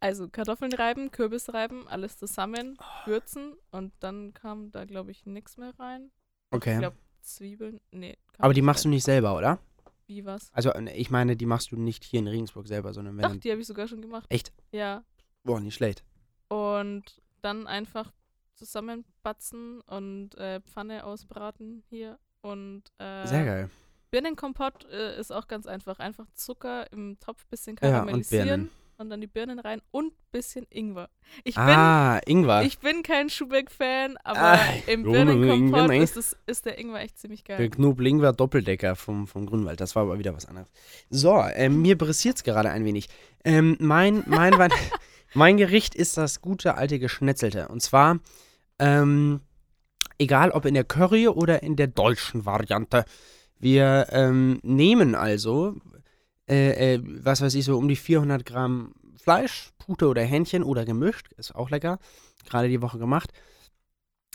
Also 0.01 0.29
Kartoffeln 0.29 0.73
reiben, 0.73 1.11
Kürbis 1.11 1.53
reiben, 1.53 1.89
alles 1.89 2.19
zusammen, 2.19 2.79
würzen 3.05 3.55
und 3.73 3.93
dann 4.01 4.33
kam 4.33 4.71
da, 4.71 4.85
glaube 4.85 5.11
ich, 5.11 5.27
nichts 5.27 5.57
mehr 5.57 5.73
rein. 5.79 6.11
Okay. 6.51 6.75
Ich 6.75 6.79
glaube, 6.79 6.97
Zwiebeln, 7.21 7.81
nee. 7.91 8.17
Aber 8.39 8.55
die 8.55 8.63
machst 8.63 8.85
du 8.85 8.89
rein. 8.89 8.95
nicht 8.95 9.05
selber, 9.05 9.37
oder? 9.37 9.59
Wie 10.07 10.25
was? 10.25 10.51
Also, 10.55 10.71
äh, 10.71 10.93
ich 10.95 11.11
meine, 11.11 11.37
die 11.37 11.47
machst 11.47 11.73
du 11.73 11.77
nicht 11.77 12.05
hier 12.05 12.21
in 12.21 12.29
Regensburg 12.29 12.67
selber, 12.69 12.95
sondern 12.95 13.17
wenn. 13.17 13.23
Dann- 13.23 13.41
die 13.41 13.51
habe 13.51 13.61
ich 13.61 13.67
sogar 13.67 13.89
schon 13.89 14.01
gemacht. 14.01 14.27
Echt? 14.31 14.53
Ja. 14.73 15.03
Boah, 15.45 15.61
nicht 15.61 15.75
schlecht. 15.75 16.05
Und 16.49 17.21
dann 17.43 17.67
einfach 17.67 18.13
zusammenbatzen 18.55 19.81
und 19.83 20.35
äh, 20.37 20.61
Pfanne 20.61 21.05
ausbraten 21.05 21.83
hier. 21.89 22.19
Und 22.43 22.83
äh, 22.99 23.27
Sehr 23.27 23.45
geil. 23.45 23.71
Birnenkompott 24.11 24.87
äh, 24.91 25.19
ist 25.21 25.33
auch 25.33 25.49
ganz 25.49 25.67
einfach. 25.67 25.99
Einfach 25.99 26.27
Zucker 26.35 26.91
im 26.93 27.19
Topf 27.21 27.47
bisschen 27.47 27.77
Ja, 27.83 27.89
und 27.89 27.93
karamellisieren 28.07 28.71
und 28.97 29.11
dann 29.11 29.21
die 29.21 29.27
Birnen 29.29 29.59
rein 29.61 29.81
und 29.93 30.13
bisschen 30.33 30.67
Ingwer. 30.71 31.09
Ich 31.45 31.57
Ah, 31.57 32.19
Ingwer. 32.27 32.59
bin, 32.61 32.67
ich 32.69 32.79
bin 32.81 33.03
kein 33.05 33.31
Schubeck-Fan, 33.31 34.17
aber 34.25 34.41
Ah, 34.41 34.59
im 34.89 35.05
Birnenkompott 35.05 35.83
Ingwer, 35.91 36.03
ist, 36.03 36.17
es, 36.17 36.37
ist 36.47 36.67
der 36.67 36.79
Ingwer 36.79 37.01
echt 37.01 37.17
ziemlich 37.19 37.45
Der 37.45 37.59
geil. 37.59 37.71
Knoblingwer 37.71 38.33
Doppeldecker 38.33 38.97
vom, 38.97 39.27
vom 39.29 39.47
Grünwald. 39.47 39.81
Das 39.81 39.95
war 39.95 40.03
aber 40.05 40.19
wieder 40.19 40.35
was 40.35 40.47
anderes. 40.47 40.69
So, 41.11 41.41
ähm, 41.55 41.81
mir 41.83 41.97
brissiert's 41.97 42.43
gerade 42.43 42.71
ein 42.71 42.85
wenig. 42.85 43.09
Ähm, 43.45 43.77
mein, 43.79 44.25
mein, 44.27 44.55
mein, 44.55 44.71
mein 45.35 45.59
Gericht 45.59 45.95
ist 45.95 46.17
das 46.17 46.41
gute 46.41 46.75
alte 46.77 46.99
Geschnetzelte. 46.99 47.69
Und 47.69 47.83
zwar, 47.83 48.19
ähm, 48.81 49.43
egal 50.19 50.51
ob 50.51 50.65
in 50.65 50.75
der 50.75 50.85
Curry 50.85 51.29
oder 51.29 51.63
in 51.63 51.77
der 51.77 51.87
deutschen 51.87 52.45
Variante. 52.45 53.05
Wir 53.59 54.07
ähm, 54.11 54.61
nehmen 54.63 55.15
also, 55.15 55.77
äh, 56.49 56.95
äh, 56.95 57.03
was 57.03 57.41
weiß 57.41 57.55
ich, 57.55 57.65
so 57.65 57.77
um 57.77 57.89
die 57.89 57.97
400 57.97 58.45
Gramm 58.45 58.95
Fleisch, 59.17 59.71
Pute 59.79 60.09
oder 60.09 60.23
Hähnchen 60.23 60.63
oder 60.63 60.85
gemischt, 60.85 61.33
ist 61.37 61.55
auch 61.55 61.71
lecker, 61.71 61.99
gerade 62.49 62.69
die 62.69 62.83
Woche 62.83 62.99
gemacht. 62.99 63.33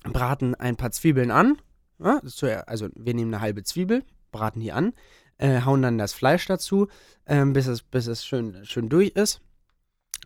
Braten 0.03 0.55
ein 0.55 0.75
paar 0.75 0.91
Zwiebeln 0.91 1.31
an, 1.31 1.57
ja, 1.99 2.19
also 2.67 2.89
wir 2.95 3.13
nehmen 3.13 3.33
eine 3.33 3.41
halbe 3.41 3.63
Zwiebel, 3.63 4.03
braten 4.31 4.59
die 4.59 4.73
an, 4.73 4.93
äh, 5.37 5.61
hauen 5.61 5.81
dann 5.81 5.97
das 5.97 6.13
Fleisch 6.13 6.45
dazu, 6.45 6.87
ähm, 7.25 7.53
bis 7.53 7.67
es, 7.67 7.81
bis 7.81 8.07
es 8.07 8.25
schön, 8.25 8.65
schön 8.65 8.89
durch 8.89 9.09
ist. 9.09 9.41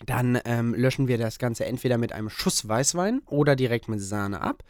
Dann 0.06 0.39
ähm, 0.46 0.74
löschen 0.76 1.08
wir 1.08 1.17
das 1.17 1.39
Ganze 1.39 1.65
entweder 1.65 1.98
mit 1.98 2.13
einem 2.13 2.30
Schuss 2.30 2.67
Weißwein 2.67 3.22
oder 3.26 3.56
direkt 3.56 3.88
mit 3.88 4.00
Sahne 4.00 4.41
ab, 4.41 4.63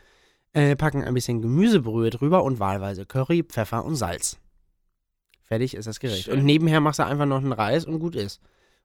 äh, 0.53 0.75
packen 0.75 1.03
ein 1.03 1.13
bisschen 1.13 1.41
Gemüsebrühe 1.41 2.09
drüber 2.09 2.43
und 2.43 2.59
wahlweise 2.59 3.05
Curry, 3.05 3.43
Pfeffer 3.43 3.83
und 3.85 3.95
Salz. 3.95 4.37
Fertig 5.43 5.75
ist 5.75 5.85
das 5.87 5.99
Gericht. 5.99 6.25
Schön. 6.25 6.39
Und 6.39 6.45
nebenher 6.45 6.81
machst 6.81 6.99
du 6.99 7.05
einfach 7.05 7.25
noch 7.25 7.37
einen 7.37 7.53
Reis 7.53 7.85
und 7.85 7.99
gut 7.99 8.15
ist. 8.15 8.41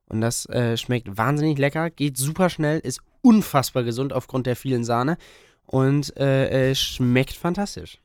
Und 0.06 0.20
das 0.20 0.46
äh, 0.46 0.76
schmeckt 0.76 1.16
wahnsinnig 1.16 1.58
lecker, 1.58 1.90
geht 1.90 2.16
super 2.18 2.50
schnell, 2.50 2.78
ist 2.80 3.00
unfassbar 3.22 3.82
gesund 3.82 4.12
aufgrund 4.12 4.46
der 4.46 4.56
vielen 4.56 4.84
Sahne 4.84 5.16
und 5.64 6.16
äh, 6.16 6.70
äh, 6.70 6.74
schmeckt 6.74 7.32
fantastisch. 7.34 7.98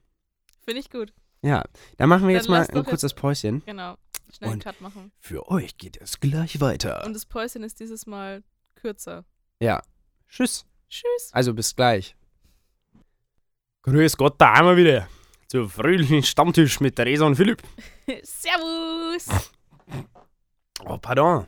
Finde 0.64 0.80
ich 0.80 0.90
gut. 0.90 1.14
Ja, 1.42 1.64
dann 1.98 2.10
machen 2.10 2.22
wir 2.24 2.28
Dann 2.30 2.36
jetzt 2.36 2.50
mal 2.50 2.66
ein 2.66 2.84
kurzes 2.86 3.14
Päuschen. 3.14 3.62
Genau. 3.66 3.96
Schnell 4.36 4.50
einen 4.50 4.54
Und- 4.60 4.64
Cut 4.64 4.82
machen. 4.82 5.12
Für 5.20 5.50
euch 5.50 5.78
geht 5.78 5.98
es 6.02 6.20
gleich 6.20 6.60
weiter. 6.60 7.06
Und 7.06 7.14
das 7.14 7.26
Päuschen 7.26 7.64
ist 7.64 7.80
dieses 7.80 8.06
Mal 8.06 8.44
kürzer. 8.76 9.24
ja, 9.60 9.82
tschüss. 10.30 10.66
Tschüss. 10.90 11.30
Also 11.32 11.54
bis 11.54 11.76
gleich. 11.76 12.16
Grüß 13.88 14.18
Gott, 14.18 14.36
da 14.38 14.64
wir 14.66 14.76
wieder. 14.76 15.08
Zu 15.48 15.68
fröhlichen 15.70 16.22
Stammtisch 16.22 16.82
mit 16.82 16.96
Theresa 16.98 17.26
und 17.26 17.36
Philipp. 17.38 17.62
Servus. 18.24 19.28
Oh, 20.84 20.98
pardon. 20.98 21.48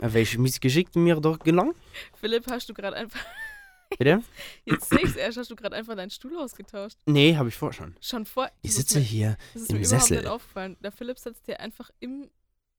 Welche 0.00 0.38
Missgeschick 0.40 0.94
mir 0.96 1.14
doch 1.20 1.38
gelang? 1.38 1.72
Philipp, 2.20 2.44
hast 2.50 2.68
du 2.68 2.74
gerade 2.74 2.96
einfach. 2.96 3.24
Bitte? 3.96 4.22
Jetzt 4.64 4.92
es 4.92 5.14
erst, 5.14 5.38
hast 5.38 5.50
du 5.52 5.56
gerade 5.56 5.76
einfach 5.76 5.94
deinen 5.94 6.10
Stuhl 6.10 6.36
ausgetauscht. 6.36 6.98
Nee, 7.06 7.36
habe 7.36 7.48
ich 7.48 7.54
vor 7.54 7.72
schon. 7.72 7.94
Schon 8.00 8.26
vor. 8.26 8.50
Ich 8.62 8.74
sitze 8.74 8.98
mir- 8.98 9.04
hier. 9.04 9.36
Das 9.54 9.62
ist 9.62 9.70
im 9.70 9.78
mir 9.78 9.86
überhaupt 9.86 10.02
Sessel. 10.02 10.16
nicht 10.18 10.26
aufgefallen. 10.26 10.76
Der 10.80 10.90
Philipp 10.90 11.18
sitzt 11.20 11.46
hier 11.46 11.60
einfach 11.60 11.90
im. 12.00 12.28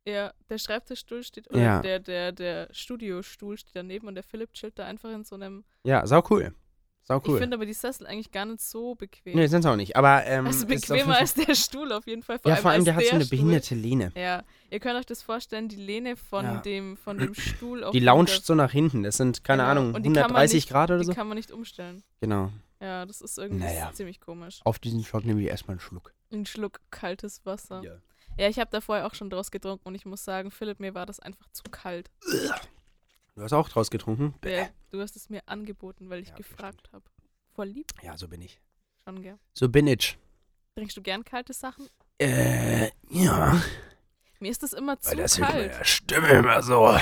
Ja, 0.06 0.34
der 0.50 0.58
Schreibtischstuhl 0.58 1.24
steht, 1.24 1.50
oder 1.50 1.60
Ja. 1.62 1.82
der, 1.82 2.00
der, 2.00 2.32
der 2.34 2.70
Studiostuhl 2.72 3.58
steht 3.58 3.76
daneben 3.76 4.08
und 4.08 4.16
der 4.16 4.24
Philipp 4.24 4.54
chillt 4.54 4.78
da 4.78 4.86
einfach 4.86 5.10
in 5.12 5.24
so 5.24 5.36
einem. 5.36 5.64
Ja, 5.84 6.06
sau 6.06 6.22
cool. 6.30 6.54
Sau 7.08 7.20
Ich 7.20 7.28
cool. 7.30 7.40
finde 7.40 7.56
aber 7.56 7.66
die 7.66 7.74
Sessel 7.74 8.06
eigentlich 8.06 8.32
gar 8.32 8.46
nicht 8.46 8.60
so 8.60 8.94
bequem. 8.96 9.34
Nee, 9.38 9.48
sind 9.48 9.66
auch 9.66 9.78
nicht. 9.78 9.96
Aber 9.96 10.26
ähm, 10.26 10.46
also 10.46 10.66
bequemer 10.68 11.16
als 11.18 11.34
der 11.36 11.56
Stuhl 11.56 11.92
auf 11.94 12.06
jeden 12.06 12.22
Fall. 12.22 12.38
Vor 12.38 12.52
Ja, 12.52 12.58
vor 12.58 12.72
allem, 12.72 12.84
der 12.84 12.96
hat 12.96 13.04
so 13.06 13.12
eine 13.16 13.24
Stuhl- 13.24 13.30
behinderte 13.38 13.76
Lehne. 13.76 14.12
Ja, 14.14 14.44
ihr 14.70 14.80
könnt 14.82 15.00
euch 15.00 15.06
das 15.06 15.22
vorstellen, 15.22 15.70
die 15.70 15.78
Lehne 15.78 16.18
von, 16.18 16.44
Ja. 16.44 16.58
dem, 16.58 16.98
von 16.98 17.18
dem 17.18 17.34
Stuhl 17.34 17.86
auf 17.86 17.94
Die 17.94 18.00
launcht 18.00 18.46
so 18.46 18.56
nach 18.56 18.72
hinten. 18.72 19.04
Das 19.04 19.16
sind, 19.16 19.46
keine 19.46 19.64
Genau. 19.64 19.72
Ahnung, 19.72 19.96
Und 19.96 20.04
die 20.04 20.10
kann 20.12 20.24
man 20.32 20.36
130 20.42 20.56
nicht- 20.56 20.70
Grad 20.70 20.90
oder 20.90 21.00
Die 21.00 21.06
so. 21.06 21.14
kann 21.14 21.28
man 21.30 21.38
nicht 21.38 21.52
umstellen. 21.52 22.04
Genau. 22.20 22.52
Ja, 22.82 23.06
das 23.06 23.22
ist 23.22 23.38
irgendwie 23.38 23.64
Naja. 23.64 23.90
ziemlich 23.94 24.20
komisch. 24.20 24.60
Auf 24.66 24.78
diesen 24.78 25.02
Schock 25.04 25.24
nehme 25.24 25.42
ich 25.42 25.48
erstmal 25.48 25.76
einen 25.76 25.80
Schluck. 25.80 26.14
Ein 26.34 26.46
Schluck 26.46 26.82
kaltes 26.92 27.46
Wasser. 27.46 27.82
Ja. 27.84 27.94
Ja, 28.38 28.50
ich 28.50 28.60
habe 28.60 28.70
da 28.70 28.82
vorher 28.82 29.08
auch 29.08 29.16
schon 29.16 29.30
draus 29.30 29.50
getrunken 29.50 29.88
und 29.88 29.96
ich 29.96 30.06
muss 30.06 30.26
sagen, 30.26 30.52
Philipp, 30.52 30.80
mir 30.82 30.94
war 30.94 31.06
das 31.06 31.22
einfach 31.22 31.48
zu 31.54 31.64
kalt. 31.72 32.12
Du 33.36 33.42
hast 33.44 33.54
auch 33.54 33.70
draus 33.70 33.90
getrunken? 33.90 34.34
Bäh. 34.42 34.66
Du 34.92 35.02
hast 35.02 35.16
es 35.16 35.30
mir 35.30 35.42
angeboten, 35.48 36.10
weil 36.10 36.22
ich 36.22 36.30
Ja, 36.30 36.36
gefragt 36.36 36.90
habe. 36.94 37.04
Voll 37.54 37.68
lieb, 37.68 37.92
Ja, 38.02 38.18
so 38.18 38.28
bin 38.28 38.42
ich. 38.42 38.60
schon 39.04 39.22
gell. 39.22 39.38
So 39.54 39.70
bin 39.70 39.88
ich. 39.88 40.18
Trinkst 40.76 40.96
du 40.96 41.02
gern 41.02 41.24
kalte 41.24 41.54
Sachen? 41.54 41.88
Äh, 42.20 42.90
ja. 43.10 43.62
Mir 44.40 44.52
ist 44.52 44.64
das 44.64 44.74
immer 44.74 45.00
zu 45.00 45.10
Weil 45.12 45.18
das 45.18 45.38
kalt. 45.38 45.72
meiner 45.72 45.84
Stimme 45.86 46.28
immer 46.30 46.62
so. 46.62 46.98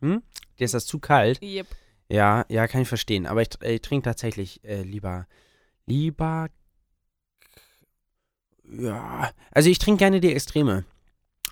Hm? 0.00 0.22
Dir 0.58 0.64
ist 0.64 0.74
das 0.74 0.86
zu 0.86 0.98
kalt? 0.98 1.40
Yep. 1.42 1.66
Ja, 2.08 2.44
ja, 2.48 2.66
kann 2.66 2.82
ich 2.82 2.88
verstehen. 2.88 3.26
Aber 3.26 3.42
ich, 3.42 3.48
ich 3.62 3.80
trinke 3.82 4.04
tatsächlich 4.04 4.64
äh, 4.64 4.82
lieber, 4.82 5.28
lieber, 5.86 6.48
ja, 8.64 9.30
also 9.50 9.68
ich 9.68 9.78
trinke 9.78 9.98
gerne 9.98 10.20
die 10.20 10.32
Extreme. 10.32 10.84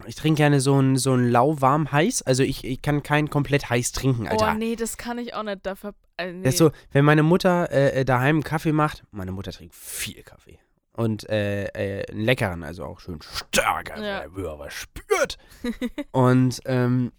Ich 0.07 0.15
trinke 0.15 0.39
gerne 0.39 0.61
so 0.61 0.81
ein, 0.81 0.97
so 0.97 1.13
ein 1.15 1.29
lauwarm 1.31 1.91
heiß. 1.91 2.23
Also 2.23 2.43
ich, 2.43 2.65
ich 2.65 2.83
kann 2.83 3.03
kein 3.03 3.31
komplett 3.31 3.69
heiß 3.69 3.93
trinken, 3.93 4.29
Alter. 4.29 4.53
Oh 4.53 4.59
nee, 4.59 4.77
das 4.77 4.97
kann 4.97 5.19
ich 5.19 5.35
auch 5.35 5.43
nicht. 5.43 5.67
Dafür, 5.67 5.95
äh, 6.17 6.33
nee. 6.33 6.45
Das 6.45 6.55
ist 6.55 6.59
so, 6.59 6.71
wenn 6.93 7.05
meine 7.05 7.23
Mutter 7.23 7.71
äh, 7.71 8.01
äh, 8.01 8.05
daheim 8.05 8.37
einen 8.37 8.45
Kaffee 8.45 8.73
macht, 8.73 9.05
meine 9.11 9.33
Mutter 9.33 9.53
trinkt 9.53 9.75
viel 9.75 10.23
Kaffee. 10.23 10.59
Und 10.93 11.29
äh, 11.29 11.65
äh, 11.67 12.11
einen 12.11 12.25
leckeren, 12.25 12.65
also 12.65 12.85
auch 12.85 13.01
schön 13.01 13.21
stark, 13.23 13.93
also 13.93 14.05
Ja. 14.05 14.23
ja. 14.23 14.27
wo 14.35 14.41
er 14.43 14.59
was 14.59 14.73
spürt. 14.75 15.39
Und 16.13 16.61
ähm, 16.65 17.13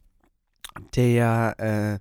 der 0.96 2.00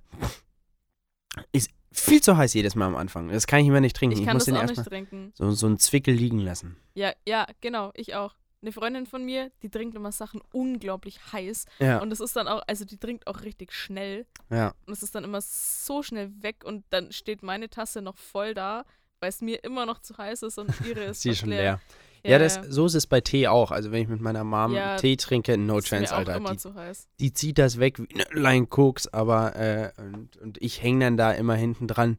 äh, 1.35 1.41
ist 1.51 1.69
viel 1.91 2.21
zu 2.21 2.37
heiß 2.37 2.53
jedes 2.53 2.75
Mal 2.75 2.85
am 2.85 2.95
Anfang. 2.95 3.29
Das 3.29 3.47
kann 3.47 3.59
ich 3.61 3.67
immer 3.67 3.81
nicht 3.81 3.95
trinken. 3.95 4.13
ich 4.13 4.21
Ich, 4.21 4.25
kann 4.25 4.35
muss 4.35 4.45
das 4.45 4.53
den 4.53 4.63
auch 4.63 4.67
nicht 4.69 4.85
trinken. 4.85 5.31
so, 5.35 5.51
so 5.51 5.67
einen 5.67 5.79
Zwickel 5.79 6.13
liegen 6.13 6.39
lassen. 6.39 6.77
Ja, 6.93 7.13
ja, 7.25 7.45
genau, 7.61 7.91
ich 7.95 8.15
auch. 8.15 8.35
Eine 8.61 8.71
Freundin 8.73 9.05
von 9.05 9.23
mir, 9.23 9.51
die 9.61 9.69
trinkt 9.69 9.95
immer 9.95 10.11
Sachen 10.11 10.41
unglaublich 10.51 11.19
heiß. 11.31 11.65
Ja, 11.79 11.99
Und 12.01 12.11
es 12.11 12.19
ist 12.19 12.35
dann 12.35 12.47
auch, 12.47 12.61
also 12.67 12.83
die 12.83 12.97
trinkt 12.97 13.25
auch 13.27 13.41
richtig 13.41 13.71
schnell. 13.73 14.25
ja. 14.49 14.73
Und 14.85 14.91
es 14.93 15.01
ist 15.03 15.15
dann 15.15 15.23
immer 15.23 15.39
so 15.41 16.03
schnell 16.03 16.31
weg 16.41 16.63
und 16.65 16.83
dann 16.89 17.11
steht 17.13 17.41
meine 17.41 17.69
Tasse 17.69 18.01
noch 18.01 18.17
voll 18.17 18.53
da, 18.53 18.83
weil 19.21 19.29
es 19.29 19.41
mir 19.41 19.63
immer 19.63 19.85
noch 19.85 19.99
zu 19.99 20.17
heiß 20.17 20.43
ist 20.43 20.57
und 20.57 20.69
ihre 20.85 21.03
ist 21.05 21.21
Sie 21.21 21.29
ist 21.29 21.39
schon 21.39 21.49
leer. 21.49 21.79
Ja, 22.25 22.37
das, 22.37 22.59
so 22.67 22.85
ist 22.85 22.95
es 22.95 23.07
bei 23.07 23.21
Tee 23.21 23.47
auch. 23.47 23.71
Also 23.71 23.93
wenn 23.93 24.01
ich 24.01 24.09
mit 24.09 24.19
meiner 24.19 24.43
Mom 24.43 24.73
Ja, 24.73 24.97
Tee 24.97 25.15
trinke, 25.15 25.57
no 25.57 25.79
chance, 25.79 26.13
Alter. 26.13 26.35
immer 26.35 26.51
Die, 26.51 26.57
zu 26.57 26.73
heiß. 26.75 27.07
die 27.21 27.31
zieht 27.31 27.57
das 27.57 27.79
weg 27.79 27.97
wie 27.97 28.13
eine 28.13 28.25
Line 28.37 28.67
Koks, 28.67 29.07
aber 29.07 29.55
äh, 29.55 29.93
und, 30.01 30.35
und 30.35 30.61
ich 30.61 30.83
hänge 30.83 31.05
dann 31.05 31.15
da 31.15 31.31
immer 31.31 31.55
hinten 31.55 31.87
dran. 31.87 32.17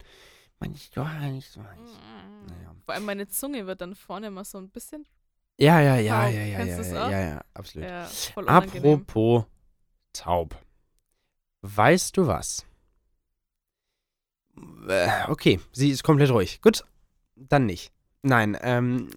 Man 0.58 0.72
ist 0.72 0.96
doch 0.96 1.06
nicht 1.20 1.50
so 1.50 1.62
heiß. 1.62 1.78
Naja. 2.48 2.74
Vor 2.86 2.94
allem 2.94 3.04
meine 3.04 3.28
Zunge 3.28 3.66
wird 3.66 3.82
dann 3.82 3.94
vorne 3.94 4.28
immer 4.28 4.44
so 4.44 4.56
ein 4.56 4.70
bisschen, 4.70 5.04
Ja, 5.60 5.80
ja, 5.80 5.96
ja, 5.96 6.24
Taub. 6.24 6.34
ja, 6.34 6.40
ja, 6.42 6.56
Kennst 6.58 6.92
ja, 6.92 7.10
ja, 7.10 7.10
ja, 7.10 7.28
ja, 7.34 7.40
absolut. 7.54 7.88
ja. 7.88 8.08
Apropos 8.46 9.44
taub. 10.12 10.56
Weißt 11.62 12.16
du 12.16 12.26
was? 12.26 12.64
Äh, 14.88 15.08
okay, 15.28 15.60
sie 15.72 15.90
ist 15.90 16.02
komplett 16.02 16.30
ruhig. 16.30 16.60
Gut, 16.62 16.84
dann 17.36 17.66
nicht. 17.66 17.92
Nein, 18.22 18.56
ähm, 18.60 19.10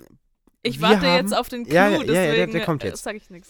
Ich 0.62 0.82
warte 0.82 1.08
haben- 1.08 1.16
jetzt 1.26 1.36
auf 1.36 1.50
den 1.50 1.64
Clou, 1.66 1.74
Ja, 1.74 1.88
ja, 1.90 1.98
ja, 1.98 2.04
deswegen 2.04 2.36
der- 2.36 2.48
der 2.48 2.66
kommt 2.66 2.84
äh, 2.84 2.88
jetzt. 2.88 3.04
sag 3.04 3.16
ich 3.16 3.30
nichts. 3.30 3.50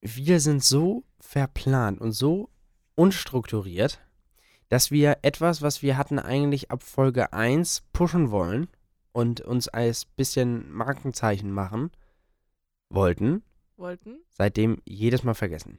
wir 0.00 0.40
sind 0.40 0.62
so 0.64 1.04
verplant 1.20 2.00
und 2.00 2.12
so 2.12 2.50
unstrukturiert, 2.94 4.00
dass 4.68 4.90
wir 4.90 5.18
etwas, 5.22 5.60
was 5.62 5.82
wir 5.82 5.96
hatten 5.96 6.18
eigentlich 6.18 6.70
ab 6.70 6.82
Folge 6.82 7.32
1 7.32 7.82
pushen 7.92 8.30
wollen 8.30 8.68
und 9.12 9.40
uns 9.40 9.68
als 9.68 10.04
bisschen 10.04 10.70
Markenzeichen 10.72 11.50
machen 11.52 11.90
wollten, 12.90 13.42
Wollten? 13.76 14.18
seitdem 14.30 14.80
jedes 14.84 15.22
Mal 15.24 15.34
vergessen. 15.34 15.78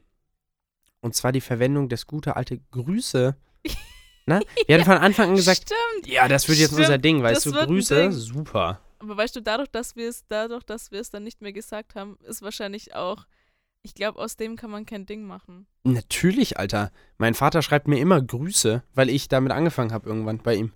Und 1.01 1.15
zwar 1.15 1.31
die 1.31 1.41
Verwendung 1.41 1.89
des 1.89 2.07
gute 2.07 2.35
alte 2.35 2.59
Grüße. 2.71 3.35
Na? 4.25 4.41
Wir 4.67 4.75
hatten 4.75 4.85
von 4.85 4.97
Anfang 4.97 5.29
an 5.29 5.35
gesagt, 5.35 5.61
Stimmt. 5.63 6.07
ja, 6.07 6.27
das 6.27 6.47
wird 6.47 6.59
jetzt 6.59 6.69
Stimmt, 6.69 6.81
unser 6.81 6.97
Ding, 6.97 7.23
weißt 7.23 7.45
du, 7.45 7.51
Grüße, 7.51 8.11
super. 8.11 8.81
Aber 8.99 9.15
weißt 9.15 9.35
du, 9.35 9.41
dadurch, 9.41 9.69
dass 9.69 9.95
wir 9.95 10.09
es, 10.09 10.25
dadurch, 10.27 10.63
dass 10.63 10.91
wir 10.91 10.99
es 10.99 11.09
dann 11.09 11.23
nicht 11.23 11.41
mehr 11.41 11.53
gesagt 11.53 11.95
haben, 11.95 12.17
ist 12.23 12.41
wahrscheinlich 12.41 12.95
auch, 12.95 13.25
ich 13.81 13.93
glaube, 13.95 14.19
aus 14.19 14.35
dem 14.35 14.57
kann 14.57 14.69
man 14.69 14.85
kein 14.85 15.05
Ding 15.05 15.23
machen. 15.23 15.65
Natürlich, 15.83 16.59
Alter. 16.59 16.91
Mein 17.17 17.33
Vater 17.33 17.61
schreibt 17.61 17.87
mir 17.87 17.99
immer 17.99 18.21
Grüße, 18.21 18.83
weil 18.93 19.09
ich 19.09 19.29
damit 19.29 19.53
angefangen 19.53 19.93
habe 19.93 20.09
irgendwann 20.09 20.39
bei 20.39 20.55
ihm. 20.55 20.73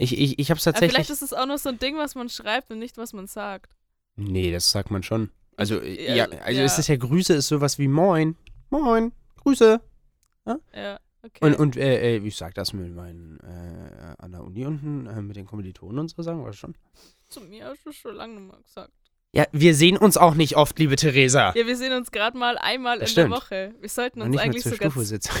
Ich, 0.00 0.18
ich, 0.18 0.38
ich 0.38 0.50
hab's 0.50 0.66
Aber 0.66 0.72
tatsächlich. 0.72 0.94
vielleicht 0.94 1.10
ist 1.10 1.22
es 1.22 1.32
auch 1.34 1.46
nur 1.46 1.58
so 1.58 1.68
ein 1.68 1.78
Ding, 1.78 1.96
was 1.98 2.14
man 2.14 2.28
schreibt 2.28 2.70
und 2.70 2.78
nicht, 2.78 2.96
was 2.96 3.12
man 3.12 3.26
sagt. 3.26 3.70
Nee, 4.16 4.50
das 4.50 4.70
sagt 4.70 4.90
man 4.90 5.02
schon. 5.02 5.30
Also, 5.56 5.82
ja, 5.82 6.14
ja, 6.14 6.24
also 6.42 6.60
ja. 6.60 6.64
es 6.64 6.78
ist 6.78 6.88
ja 6.88 6.96
Grüße, 6.96 7.34
ist 7.34 7.48
sowas 7.48 7.78
wie 7.78 7.86
Moin. 7.86 8.34
Moin. 8.70 9.12
Grüße. 9.42 9.80
Ja, 10.74 10.98
okay. 11.22 11.38
Und, 11.44 11.54
und 11.58 11.76
äh, 11.76 12.16
äh, 12.16 12.26
ich 12.26 12.36
sag 12.36 12.54
das 12.54 12.72
mit 12.72 12.94
meinen, 12.94 13.38
äh, 13.40 14.14
an 14.18 14.32
der 14.32 14.42
Uni 14.42 14.64
unten, 14.64 15.06
äh, 15.06 15.20
mit 15.20 15.36
den 15.36 15.46
Kommilitonen 15.46 15.98
und 15.98 16.10
so, 16.10 16.22
sagen 16.22 16.44
wir 16.44 16.52
schon. 16.54 16.74
Zu 17.28 17.42
mir 17.42 17.66
hast 17.66 17.84
du 17.84 17.92
schon 17.92 18.16
lange 18.16 18.40
mehr 18.40 18.56
gesagt. 18.62 18.92
Ja, 19.32 19.44
wir 19.52 19.74
sehen 19.76 19.96
uns 19.96 20.16
auch 20.16 20.34
nicht 20.34 20.56
oft, 20.56 20.78
liebe 20.78 20.96
Theresa. 20.96 21.52
Ja, 21.54 21.66
wir 21.66 21.76
sehen 21.76 21.92
uns 21.92 22.10
gerade 22.10 22.36
mal 22.36 22.58
einmal 22.58 22.98
Das 22.98 23.10
in 23.10 23.12
stimmt. 23.12 23.32
der 23.32 23.36
Woche. 23.38 23.74
Wir 23.80 23.88
sollten 23.88 24.18
Noch 24.20 24.26
uns 24.26 24.36
mal 24.36 24.42
eigentlich 24.42 24.64
sogar. 24.64 24.90
Stufe 24.90 25.04
sitzen. 25.04 25.30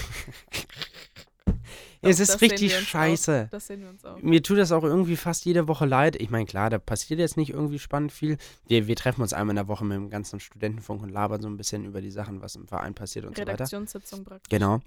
Doch, 2.02 2.08
es 2.08 2.18
ist 2.18 2.40
richtig 2.40 2.74
scheiße. 2.78 3.48
Das 3.50 3.66
sehen 3.66 3.82
wir 3.82 3.90
uns 3.90 4.04
auch. 4.04 4.20
Mir 4.22 4.42
tut 4.42 4.56
das 4.58 4.72
auch 4.72 4.84
irgendwie 4.84 5.16
fast 5.16 5.44
jede 5.44 5.68
Woche 5.68 5.84
leid. 5.84 6.16
Ich 6.16 6.30
meine, 6.30 6.46
klar, 6.46 6.70
da 6.70 6.78
passiert 6.78 7.20
jetzt 7.20 7.36
nicht 7.36 7.50
irgendwie 7.50 7.78
spannend 7.78 8.10
viel. 8.10 8.38
Wir, 8.66 8.86
wir 8.86 8.96
treffen 8.96 9.20
uns 9.20 9.34
einmal 9.34 9.52
in 9.52 9.56
der 9.56 9.68
Woche 9.68 9.84
mit 9.84 9.96
dem 9.96 10.08
ganzen 10.08 10.40
Studentenfunk 10.40 11.02
und 11.02 11.10
labern 11.10 11.42
so 11.42 11.48
ein 11.48 11.58
bisschen 11.58 11.84
über 11.84 12.00
die 12.00 12.10
Sachen, 12.10 12.40
was 12.40 12.56
im 12.56 12.66
Verein 12.66 12.94
passiert 12.94 13.26
und 13.26 13.36
so 13.36 13.42
weiter. 13.42 13.52
Redaktionssitzung 13.52 14.24
praktisch. 14.24 14.48
Genau. 14.48 14.80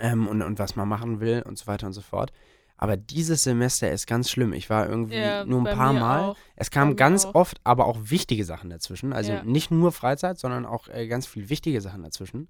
Ähm, 0.00 0.26
und, 0.26 0.40
und 0.40 0.58
was 0.58 0.76
man 0.76 0.88
machen 0.88 1.20
will 1.20 1.42
und 1.46 1.58
so 1.58 1.66
weiter 1.66 1.86
und 1.86 1.92
so 1.92 2.00
fort. 2.00 2.32
Aber 2.76 2.96
dieses 2.96 3.44
Semester 3.44 3.90
ist 3.92 4.06
ganz 4.06 4.30
schlimm. 4.30 4.52
Ich 4.52 4.68
war 4.68 4.88
irgendwie 4.88 5.16
Ja, 5.16 5.44
nur 5.44 5.60
ein 5.66 5.76
paar 5.76 5.92
Mal. 5.92 6.20
Auch. 6.30 6.36
Es 6.56 6.70
kamen 6.70 6.96
ganz 6.96 7.24
auch. 7.26 7.34
oft, 7.34 7.60
aber 7.64 7.86
auch 7.86 7.98
wichtige 8.02 8.44
Sachen 8.44 8.70
dazwischen. 8.70 9.12
Also 9.12 9.32
Ja. 9.32 9.44
nicht 9.44 9.70
nur 9.70 9.92
Freizeit, 9.92 10.38
sondern 10.38 10.64
auch 10.66 10.88
äh, 10.88 11.06
ganz 11.06 11.26
viel 11.26 11.50
wichtige 11.50 11.80
Sachen 11.80 12.02
dazwischen. 12.02 12.48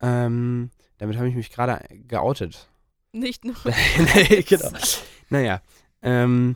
Ähm, 0.00 0.70
damit 0.98 1.16
habe 1.16 1.28
ich 1.28 1.34
mich 1.34 1.50
gerade 1.50 1.84
geoutet. 2.08 2.68
Nicht 3.12 3.44
nur. 3.44 3.54
nee, 4.14 4.42
genau. 4.48 4.70
Naja. 5.30 5.60
Ähm, 6.02 6.54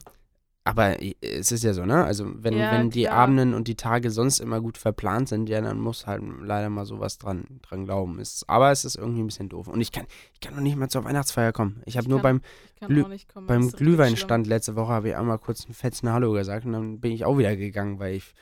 aber 0.65 0.97
es 1.23 1.53
ist 1.53 1.63
ja 1.63 1.73
so, 1.75 1.87
ne? 1.87 2.05
Also 2.05 2.27
wenn, 2.43 2.57
Ja, 2.59 2.73
wenn 2.73 2.91
die 2.91 3.03
klar. 3.05 3.19
Abenden 3.19 3.55
und 3.55 3.69
die 3.69 3.77
Tage 3.77 4.11
sonst 4.11 4.41
immer 4.41 4.61
gut 4.61 4.79
verplant 4.79 5.29
sind, 5.29 5.49
ja, 5.49 5.61
dann 5.61 5.79
muss 5.79 6.09
halt 6.09 6.23
leider 6.43 6.69
mal 6.71 6.85
sowas 6.85 7.19
dran, 7.19 7.61
dran 7.63 7.85
glauben. 7.85 8.19
Ist, 8.19 8.51
aber 8.51 8.73
es 8.73 8.85
ist 8.85 8.97
irgendwie 8.97 9.21
ein 9.23 9.27
bisschen 9.29 9.49
doof. 9.49 9.69
Und 9.69 9.81
ich 9.81 9.93
kann, 9.93 10.07
ich 10.35 10.41
kann 10.41 10.55
noch 10.57 10.63
nicht 10.63 10.77
mal 10.77 10.89
zur 10.89 11.05
Weihnachtsfeier 11.05 11.53
kommen. 11.53 11.83
Ich 11.87 11.97
habe 11.97 12.09
nur 12.09 12.21
kann- 12.21 12.41
beim, 12.81 13.19
kommen. 13.33 13.47
beim 13.47 13.71
Glühweinstand 13.71 14.49
letzte 14.49 14.75
Woche 14.75 14.93
habe 14.93 15.11
ich 15.11 15.17
einmal 15.17 15.39
kurz 15.39 15.65
einen 15.67 15.75
fetzen 15.75 16.11
Hallo 16.13 16.33
gesagt 16.33 16.67
und 16.67 16.73
dann 16.73 16.99
bin 17.01 17.13
ich 17.13 17.25
auch 17.25 17.39
wieder 17.39 17.55
gegangen, 17.55 18.01
weil 18.01 18.15
ich, 18.17 18.35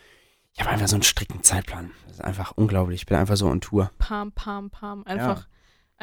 ich 0.55 0.61
habe 0.61 0.71
einfach 0.71 0.89
so 0.89 0.97
einen 0.97 1.03
strikten 1.03 1.43
Zeitplan. 1.43 1.91
Das 2.07 2.15
ist 2.15 2.25
einfach 2.25 2.53
unglaublich. 2.57 3.03
Ich 3.03 3.07
bin 3.07 3.19
einfach 3.19 3.37
so 3.37 3.49
on 3.49 3.61
Tour. 3.61 3.91
Pam, 3.99 4.33
pam, 4.33 4.71
pam. 4.71 5.05
Einfach, 5.05 5.47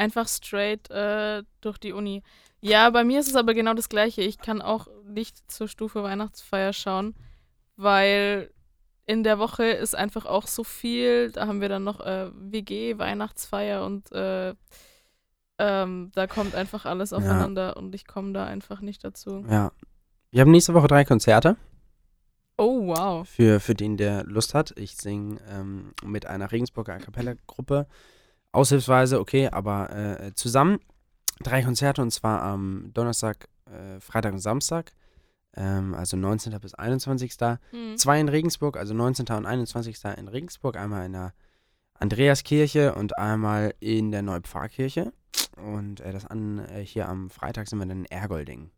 einfach 0.02 0.28
straight 0.28 0.90
äh, 0.90 1.44
durch 1.62 1.78
die 1.78 1.94
Uni. 1.94 2.24
Ja, 2.60 2.90
bei 2.90 3.04
mir 3.04 3.20
ist 3.20 3.30
es 3.30 3.36
aber 3.36 3.54
genau 3.54 3.74
das 3.74 3.88
Gleiche. 3.88 4.22
Ich 4.22 4.40
kann 4.40 4.62
auch 4.62 4.88
nicht 5.06 5.52
zur 5.52 5.68
Stufe 5.68 6.04
Weihnachtsfeier 6.04 6.74
schauen, 6.74 7.16
weil 7.76 8.52
in 9.06 9.24
der 9.24 9.40
Woche 9.40 9.66
ist 9.66 9.96
einfach 9.96 10.26
auch 10.26 10.48
so 10.48 10.64
viel. 10.64 11.32
Da 11.32 11.48
haben 11.48 11.62
wir 11.62 11.70
dann 11.70 11.84
noch 11.84 12.00
äh, 12.00 12.30
WG, 12.34 12.98
Weihnachtsfeier 12.98 13.86
und 13.86 14.12
äh, 14.12 14.56
ähm, 15.60 16.12
da 16.16 16.28
kommt 16.28 16.56
einfach 16.56 16.86
alles 16.86 17.14
aufeinander 17.14 17.78
und 17.78 17.94
ich 17.94 18.08
komme 18.08 18.34
da 18.34 18.46
einfach 18.46 18.82
nicht 18.82 19.04
dazu. 19.04 19.46
Ja. 19.48 19.72
Wir 20.32 20.42
haben 20.42 20.52
nächste 20.52 20.74
Woche 20.74 20.88
drei 20.88 21.04
Konzerte. 21.06 21.58
Oh, 22.58 22.88
wow. 22.88 23.28
Für, 23.28 23.60
für 23.60 23.76
den, 23.76 23.98
der 23.98 24.24
Lust 24.24 24.54
hat. 24.54 24.74
Ich 24.78 24.96
singe 24.96 25.40
ähm, 25.50 25.94
mit 26.04 26.26
einer 26.26 26.52
Regensburger 26.52 26.94
A 26.94 27.00
Cappella-Gruppe. 27.00 27.88
Aushilfsweise, 28.52 29.20
okay, 29.20 29.48
aber 29.48 29.90
äh, 29.96 30.34
zusammen. 30.34 30.80
Drei 31.40 31.64
Konzerte 31.64 32.02
und 32.02 32.12
zwar 32.12 32.42
am 32.42 32.92
Donnerstag, 32.94 33.48
äh, 33.66 34.00
Freitag 34.00 34.34
und 34.34 34.40
Samstag. 34.40 34.92
Ähm, 35.56 35.94
also 35.94 36.18
19. 36.18 36.60
bis 36.60 36.74
21. 36.74 37.34
Hm. 37.72 37.98
Zwei 37.98 38.20
in 38.20 38.30
Regensburg, 38.30 38.78
also 38.78 38.94
19. 38.94 39.26
und 39.36 39.46
21. 39.46 39.98
in 40.18 40.28
Regensburg. 40.28 40.78
Einmal 40.78 41.06
in 41.06 41.14
der 41.14 41.34
Andreaskirche 41.96 42.96
und 42.96 43.18
einmal 43.18 43.74
in 43.80 44.12
der 44.12 44.22
Neupfarrkirche. 44.22 45.14
Und 45.58 46.00
äh, 46.02 46.12
das 46.12 46.26
an, 46.26 46.60
äh, 46.70 46.84
hier 46.84 47.08
am 47.08 47.30
Freitag 47.30 47.68
sind 47.68 47.80
wir 47.80 47.86
dann 47.86 48.00
in 48.00 48.06
Ergolding. 48.06 48.72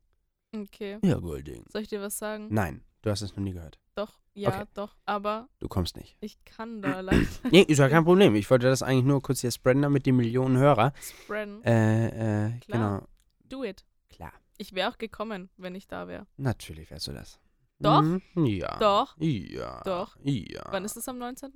Okay. 0.56 1.00
Ergolding. 1.02 1.66
Soll 1.72 1.82
ich 1.82 1.88
dir 1.88 2.02
was 2.02 2.18
sagen? 2.18 2.48
Nein, 2.50 2.84
du 3.02 3.10
hast 3.10 3.22
es 3.22 3.36
noch 3.36 3.44
nie 3.44 3.54
gehört. 3.54 3.80
Doch, 3.96 4.20
ja, 4.34 4.50
Okay. 4.50 4.66
doch, 4.74 4.96
aber 5.06 5.48
Du 5.60 5.68
kommst 5.68 5.96
nicht. 5.98 6.18
ich 6.20 6.44
kann 6.46 6.82
da 6.82 7.00
leicht 7.02 7.42
Nee, 7.52 7.62
ist 7.62 7.78
ja 7.78 7.90
kein 7.90 8.04
Problem. 8.04 8.34
Ich 8.36 8.50
wollte 8.50 8.68
das 8.68 8.82
eigentlich 8.82 9.06
nur 9.06 9.22
kurz 9.22 9.42
hier 9.42 9.52
spreaden, 9.52 9.84
damit 9.84 10.06
die 10.06 10.12
Millionen 10.12 10.58
Hörer. 10.58 10.94
spreaden. 11.02 11.64
Äh, 11.64 12.48
äh, 12.48 12.60
Klar. 12.60 13.00
genau. 13.00 13.08
Do 13.44 13.64
it. 13.64 13.86
Klar. 14.10 14.34
Ich 14.58 14.74
wäre 14.74 14.90
auch 14.90 14.98
gekommen, 14.98 15.50
wenn 15.58 15.76
ich 15.76 15.88
da 15.88 16.08
wäre. 16.08 16.26
Natürlich 16.38 16.90
wärst 16.90 17.08
du 17.08 17.12
das. 17.14 17.40
Doch? 17.80 18.02
Mhm, 18.02 18.22
ja. 18.46 18.78
Doch. 18.80 19.16
Ja. 19.20 19.82
Doch. 19.84 20.16
Ja. 20.24 20.64
Wann 20.72 20.86
ist 20.86 20.96
es 20.98 21.08
am 21.08 21.18
19.? 21.18 21.52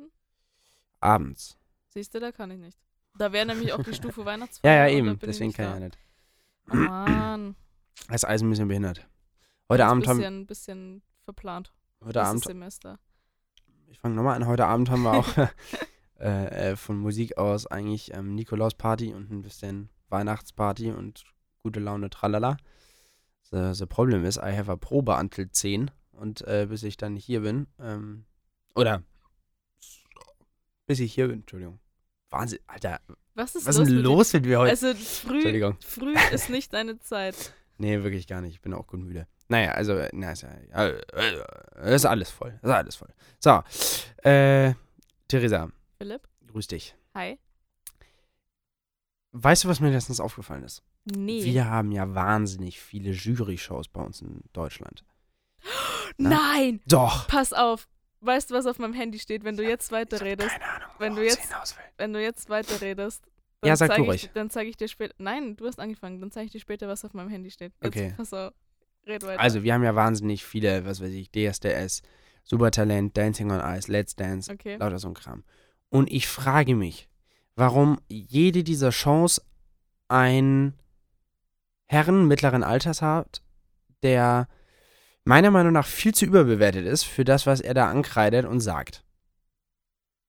Abends. 0.99 1.57
Siehst 1.89 2.13
du, 2.13 2.19
da 2.19 2.31
kann 2.31 2.51
ich 2.51 2.59
nicht. 2.59 2.77
Da 3.17 3.31
wäre 3.31 3.45
nämlich 3.45 3.73
auch 3.73 3.81
die 3.83 3.93
Stufe 3.95 4.21
Ja, 4.21 4.25
Weihnachtsfeier. 4.25 4.71
ja, 4.73 4.85
da 4.85 4.91
eben. 4.91 5.17
Deswegen 5.19 5.49
ich 5.51 5.55
kann 5.55 5.65
ich 5.67 5.73
ja 5.73 5.79
nicht. 5.79 5.97
Oh, 6.71 6.75
Mann. 6.75 7.55
Das 8.09 8.25
Eis 8.25 8.41
ein 8.41 8.49
bisschen 8.49 8.67
behindert. 8.67 9.07
Heute 9.69 9.85
Ein 9.85 9.89
Abend 9.91 10.07
haben 10.07 10.17
bisschen, 10.17 10.45
bisschen 10.45 11.01
verplant. 11.23 11.73
Heute 12.03 12.23
Abend, 12.23 12.43
Semester. 12.43 12.99
ich 13.87 13.99
fange 13.99 14.15
nochmal 14.15 14.35
an, 14.35 14.47
heute 14.47 14.65
Abend 14.65 14.89
haben 14.89 15.03
wir 15.03 15.13
auch 15.13 15.27
äh, 16.19 16.71
äh, 16.71 16.75
von 16.75 16.97
Musik 16.97 17.37
aus 17.37 17.67
eigentlich 17.67 18.13
ähm, 18.13 18.35
Nikolausparty 18.35 19.13
und 19.13 19.31
ein 19.31 19.41
bisschen 19.41 19.89
Weihnachtsparty 20.09 20.91
und 20.91 21.25
gute 21.59 21.79
Laune, 21.79 22.09
tralala. 22.09 22.57
The, 23.51 23.73
the 23.73 23.85
problem 23.85 24.25
is, 24.25 24.37
I 24.37 24.55
have 24.57 24.71
a 24.71 24.75
Probe 24.75 25.13
until 25.15 25.49
10 25.49 25.91
und 26.11 26.41
äh, 26.47 26.67
bis 26.69 26.83
ich 26.83 26.97
dann 26.97 27.15
hier 27.15 27.41
bin, 27.41 27.67
ähm, 27.79 28.25
oder 28.75 29.03
bis 30.85 30.99
ich 30.99 31.13
hier 31.13 31.27
bin, 31.27 31.39
Entschuldigung. 31.39 31.79
Wahnsinn, 32.29 32.59
Alter, 32.67 32.99
Was 33.35 33.55
ist 33.55 33.65
was 33.65 33.77
los 33.77 33.87
denn 33.87 33.97
los 33.97 34.33
mit 34.33 34.45
mir 34.45 34.59
heute? 34.59 34.71
Also 34.71 34.93
früh, 34.95 35.73
früh 35.79 36.15
ist 36.33 36.49
nicht 36.49 36.73
deine 36.73 36.99
Zeit. 36.99 37.53
Nee, 37.79 38.01
wirklich 38.01 38.25
gar 38.25 38.41
nicht. 38.41 38.53
Ich 38.53 38.61
bin 38.61 38.73
auch 38.73 38.87
gut 38.87 39.01
müde. 39.01 39.27
Naja, 39.49 39.71
also, 39.71 39.93
äh, 39.93 40.09
na, 40.13 40.31
ist 40.31 40.41
ja, 40.41 40.49
ja, 40.71 40.87
äh, 40.87 41.95
ist 41.95 42.05
alles 42.05 42.29
voll. 42.29 42.59
Ist 42.61 42.69
alles 42.69 42.95
voll. 42.95 43.13
So, 43.39 43.63
äh, 44.29 44.73
Theresa, 45.27 45.69
Philipp? 45.97 46.27
grüß 46.47 46.67
dich. 46.67 46.95
Hi? 47.15 47.39
Weißt 49.31 49.63
du, 49.63 49.67
was 49.67 49.79
mir 49.79 49.91
letztens 49.91 50.19
aufgefallen 50.19 50.63
ist? 50.63 50.83
Nee. 51.05 51.43
Wir 51.43 51.69
haben 51.69 51.91
ja 51.91 52.13
wahnsinnig 52.13 52.79
viele 52.79 53.11
Jury-Shows 53.11 53.87
bei 53.89 54.01
uns 54.01 54.21
in 54.21 54.41
Deutschland. 54.53 55.05
Na? 56.17 56.29
Nein! 56.55 56.81
Doch. 56.87 57.27
Pass 57.27 57.53
auf. 57.53 57.87
Weißt 58.19 58.49
du, 58.49 58.55
was 58.55 58.65
auf 58.65 58.79
meinem 58.79 58.93
Handy 58.93 59.19
steht, 59.19 59.43
wenn 59.43 59.55
du 59.55 59.63
jetzt 59.63 59.91
weiterredest? 59.91 60.49
Keine 60.49 60.65
Ahnung, 60.65 60.89
wenn 60.97 61.15
du 61.15 61.23
jetzt-. 61.23 61.77
Wenn 61.97 62.13
du 62.13 62.21
jetzt 62.21 62.49
weiterredest. 62.49 63.23
Ja, 63.63 63.75
sag 63.75 63.89
zeig 63.89 63.97
du 63.97 64.03
ich, 64.03 64.09
ruhig. 64.09 64.29
Dann 64.33 64.49
zeige 64.49 64.69
ich 64.69 64.77
dir 64.77 64.87
später. 64.87 65.13
Nein, 65.17 65.55
du 65.55 65.65
hast 65.67 65.79
angefangen. 65.79 66.19
Dann 66.19 66.31
zeige 66.31 66.47
ich 66.47 66.51
dir 66.51 66.59
später, 66.59 66.87
was 66.87 67.05
auf 67.05 67.13
meinem 67.13 67.29
Handy 67.29 67.51
steht. 67.51 67.73
Jetzt, 67.81 67.87
Okay. 67.87 68.13
Pass 68.17 68.33
auf. 68.33 68.53
Red 69.07 69.23
weiter. 69.23 69.39
Also, 69.39 69.63
wir 69.63 69.73
haben 69.73 69.83
ja 69.83 69.95
wahnsinnig 69.95 70.45
viele, 70.45 70.85
was 70.85 71.01
weiß 71.01 71.11
ich, 71.11 71.31
DSDS, 71.31 72.01
Supertalent, 72.43 73.15
Dancing 73.17 73.51
on 73.51 73.59
Ice, 73.59 73.91
Let's 73.91 74.15
Dance, 74.15 74.51
Okay. 74.51 74.77
lauter 74.77 74.99
so 74.99 75.07
ein 75.09 75.13
Kram. 75.13 75.43
Und 75.89 76.11
ich 76.11 76.27
frage 76.27 76.75
mich, 76.75 77.07
warum 77.55 77.99
jede 78.09 78.63
dieser 78.63 78.91
Shows 78.91 79.41
einen 80.07 80.73
Herren 81.87 82.27
mittleren 82.27 82.63
Alters 82.63 83.01
hat, 83.01 83.41
der 84.03 84.47
meiner 85.23 85.51
Meinung 85.51 85.73
nach 85.73 85.87
viel 85.87 86.13
zu 86.13 86.25
überbewertet 86.25 86.85
ist 86.85 87.03
für 87.03 87.23
das, 87.25 87.45
was 87.45 87.59
er 87.61 87.73
da 87.73 87.89
ankreidet 87.89 88.45
und 88.45 88.59
sagt. 88.61 89.03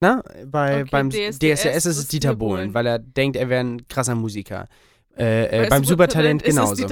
Na, 0.00 0.22
bei, 0.46 0.82
Okay, 0.82 0.90
beim 0.90 1.10
DSDS 1.10 1.38
DSDS 1.38 1.86
ist 1.86 1.96
es 1.98 2.08
Dieter 2.08 2.36
Bohlen, 2.36 2.56
Bohlen. 2.72 2.74
weil 2.74 2.86
er 2.86 2.98
denkt, 3.00 3.36
er 3.36 3.48
wäre 3.48 3.60
ein 3.60 3.86
krasser 3.88 4.14
Musiker. 4.14 4.68
Äh, 5.18 5.44
äh, 5.46 5.62
Bei 5.64 5.68
beim 5.70 5.84
Supertalent 5.84 6.42
genauso. 6.44 6.86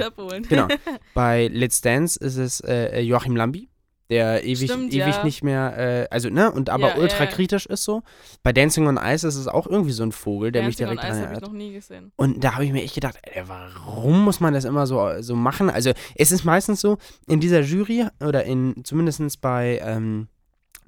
Genau. 0.49 0.67
Bei 1.13 1.47
Let's 1.47 1.81
Dance 1.81 2.19
ist 2.19 2.37
es 2.37 2.59
äh, 2.61 2.99
Joachim 3.01 3.35
Lambi, 3.35 3.69
der 4.09 4.43
ewig, 4.43 4.69
Stimmt, 4.71 4.93
ewig 4.93 5.15
ja. 5.15 5.23
nicht 5.23 5.43
mehr, 5.43 5.77
äh, 5.77 6.07
also 6.09 6.29
ne, 6.29 6.51
und 6.51 6.69
aber 6.69 6.89
Ja, 6.89 6.97
ultra 6.97 7.25
ja, 7.25 7.29
kritisch 7.31 7.65
ist 7.65 7.83
so. 7.83 8.03
Bei 8.43 8.53
Dancing 8.53 8.87
on 8.87 8.97
Ice 9.01 9.27
ist 9.27 9.35
es 9.35 9.47
auch 9.47 9.67
irgendwie 9.67 9.91
so 9.91 10.03
ein 10.03 10.11
Vogel, 10.11 10.51
der 10.51 10.63
mich 10.63 10.75
Dancing 10.77 10.97
on 10.97 11.03
direkt 11.03 11.11
Ice 11.13 11.19
dran 11.21 11.29
habe 11.29 11.45
ich 11.45 11.49
noch 11.49 11.57
nie 11.57 11.73
gesehen. 11.73 12.11
Und 12.15 12.43
da 12.43 12.53
habe 12.53 12.65
ich 12.65 12.71
mir 12.71 12.83
echt 12.83 12.95
gedacht, 12.95 13.17
ey, 13.23 13.43
warum 13.47 14.23
muss 14.23 14.39
man 14.39 14.53
das 14.53 14.65
immer 14.65 14.87
so, 14.87 15.09
so 15.21 15.35
machen? 15.35 15.69
Also 15.69 15.91
es 16.15 16.31
ist 16.31 16.43
meistens 16.45 16.79
so, 16.81 16.97
in 17.27 17.39
dieser 17.39 17.61
Jury 17.61 18.07
oder 18.21 18.43
in 18.45 18.75
zumindest 18.83 19.41
bei, 19.41 19.79
ähm, 19.83 20.27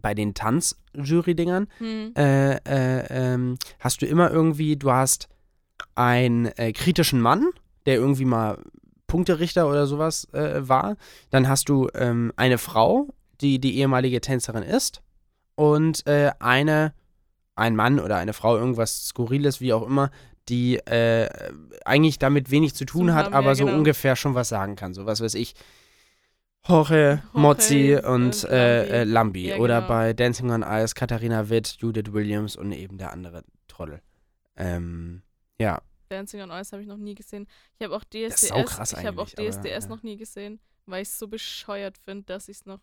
bei 0.02 0.14
den 0.14 0.34
Tanz-Jury-Dingern, 0.34 1.68
Hm. 1.80 2.14
äh, 2.16 2.54
äh, 2.56 3.06
ähm, 3.10 3.58
hast 3.80 4.02
du 4.02 4.06
immer 4.06 4.32
irgendwie, 4.32 4.78
du 4.78 4.92
hast 4.92 5.28
einen 5.96 6.46
äh, 6.58 6.72
kritischen 6.74 7.22
Mann, 7.22 7.50
der 7.86 7.96
irgendwie 7.96 8.26
mal 8.26 8.58
Punkterichter 9.08 9.68
oder 9.68 9.88
sowas 9.88 10.32
äh, 10.34 10.68
war. 10.68 10.96
Dann 11.30 11.50
hast 11.50 11.70
du 11.70 11.90
ähm, 11.96 12.32
eine 12.36 12.58
Frau, 12.58 13.08
die 13.42 13.60
die 13.60 13.78
ehemalige 13.78 14.22
Tänzerin 14.22 14.64
ist. 14.64 15.02
Und 15.56 16.08
äh, 16.08 16.32
eine, 16.40 16.94
ein 17.56 17.76
Mann 17.76 18.00
oder 18.00 18.18
eine 18.18 18.34
Frau, 18.34 18.56
irgendwas 18.58 19.08
Skurriles, 19.08 19.60
wie 19.60 19.74
auch 19.74 19.86
immer, 19.86 20.12
die 20.48 20.78
äh, 20.78 21.30
eigentlich 21.86 22.18
damit 22.18 22.50
wenig 22.50 22.74
zu 22.76 22.86
tun 22.86 23.08
Zu 23.08 23.14
hat, 23.14 23.34
aber 23.34 23.50
ja, 23.50 23.56
so 23.56 23.66
genau. 23.66 23.78
ungefähr 23.78 24.16
schon 24.16 24.36
was 24.36 24.50
sagen 24.50 24.76
kann. 24.76 24.94
So 24.94 25.06
was 25.06 25.22
weiß 25.22 25.36
ich. 25.36 25.54
Jorge, 26.68 27.24
Mozzi 27.34 27.92
Jorge 27.92 28.08
und 28.10 28.24
und 28.24 28.44
äh, 28.50 29.02
äh, 29.02 29.04
Lambi. 29.04 29.48
Ja, 29.50 29.58
Oder 29.58 29.78
genau. 29.78 29.88
bei 29.88 30.14
Dancing 30.14 30.52
on 30.52 30.64
Ice 30.64 30.94
Katharina 30.94 31.50
Witt, 31.50 31.78
Judith 31.80 32.14
Williams 32.14 32.56
und 32.56 32.72
eben 32.72 32.98
der 32.98 33.12
andere 33.12 33.44
Trottel. 33.68 34.02
Ähm, 34.56 35.22
ja. 35.60 35.82
Dancing 36.10 36.42
on 36.42 36.50
Ice 36.50 36.72
habe 36.72 36.82
ich 36.82 36.88
noch 36.88 36.98
nie 36.98 37.16
gesehen. 37.16 37.48
Ich 37.78 37.86
habe 37.86 37.96
auch 37.96 38.04
DSDS, 38.04 38.44
ist 38.44 38.48
saukrass 38.48 38.94
ich 38.94 39.06
habe 39.06 39.22
auch 39.22 39.30
aber, 39.32 39.50
DSDS 39.50 39.84
ja. 39.84 39.88
noch 39.90 40.02
nie 40.04 40.18
gesehen, 40.18 40.60
weil 40.86 41.04
ich 41.04 41.10
es 41.10 41.20
so 41.20 41.28
bescheuert 41.28 41.98
finde, 42.00 42.24
dass 42.26 42.50
ich 42.50 42.58
es 42.58 42.66
noch 42.66 42.82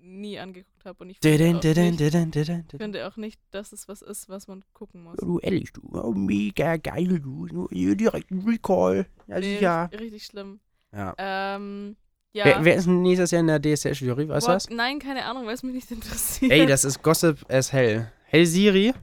nie 0.00 0.38
angeguckt 0.38 0.84
habe. 0.84 1.02
Und 1.02 1.10
ich 1.10 1.18
finde 1.18 1.56
auch, 1.56 1.60
didin, 1.60 1.90
nicht, 1.90 2.00
didin, 2.00 2.30
didin, 2.30 2.60
ich 2.60 2.66
didin. 2.66 2.78
finde 2.78 3.06
auch 3.06 3.16
nicht, 3.16 3.40
dass 3.50 3.72
es 3.72 3.88
was 3.88 4.02
ist, 4.02 4.28
was 4.28 4.46
man 4.48 4.64
gucken 4.72 5.02
muss. 5.02 5.16
Du 5.18 5.38
ehrlich, 5.40 5.72
du. 5.72 5.82
Oh, 5.92 6.12
mega 6.12 6.76
geil, 6.76 7.20
du. 7.20 7.68
Direkt 7.70 8.30
ein 8.30 8.40
Recall. 8.46 9.06
Ja, 9.26 9.40
Nee, 9.40 9.54
sicher. 9.54 9.82
richtig, 9.84 10.00
richtig 10.00 10.24
schlimm. 10.24 10.60
Ja. 10.92 11.14
Ähm, 11.18 11.96
ja. 12.32 12.44
Wer, 12.44 12.64
wer 12.64 12.76
ist 12.76 12.86
nächstes 12.86 13.30
Jahr 13.30 13.40
in 13.40 13.46
der 13.48 13.60
DSDS-Jury? 13.60 14.28
Weißt 14.28 14.46
du 14.46 14.52
das? 14.52 14.70
Nein, 14.70 14.98
keine 14.98 15.24
Ahnung, 15.24 15.46
weil 15.46 15.54
es 15.54 15.62
mich 15.62 15.74
nicht 15.74 15.90
interessiert. 15.90 16.52
Ey, 16.52 16.66
das 16.66 16.84
ist 16.84 17.02
Gossip 17.02 17.44
as 17.50 17.72
hell. 17.72 18.10
Hey 18.24 18.46
Siri. 18.46 18.94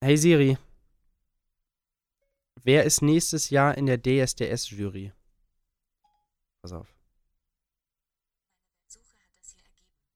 Hey 0.00 0.16
Siri. 0.16 0.56
Wer 2.64 2.84
ist 2.84 3.02
nächstes 3.02 3.50
Jahr 3.50 3.76
in 3.76 3.86
der 3.86 3.98
DSDS-Jury? 4.00 5.12
Pass 6.62 6.72
auf. 6.72 6.94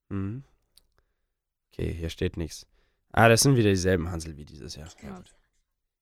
Mhm. 0.09 0.44
Okay, 1.72 1.92
hier 1.92 2.11
steht 2.11 2.37
nichts. 2.37 2.66
Ah, 3.12 3.28
das 3.28 3.42
sind 3.42 3.56
wieder 3.56 3.70
dieselben 3.70 4.11
Hansel 4.11 4.37
wie 4.37 4.44
dieses 4.44 4.76
Jahr. 4.76 4.88
Ja, 5.02 5.09
Ja. 5.09 5.16
gut. 5.16 5.35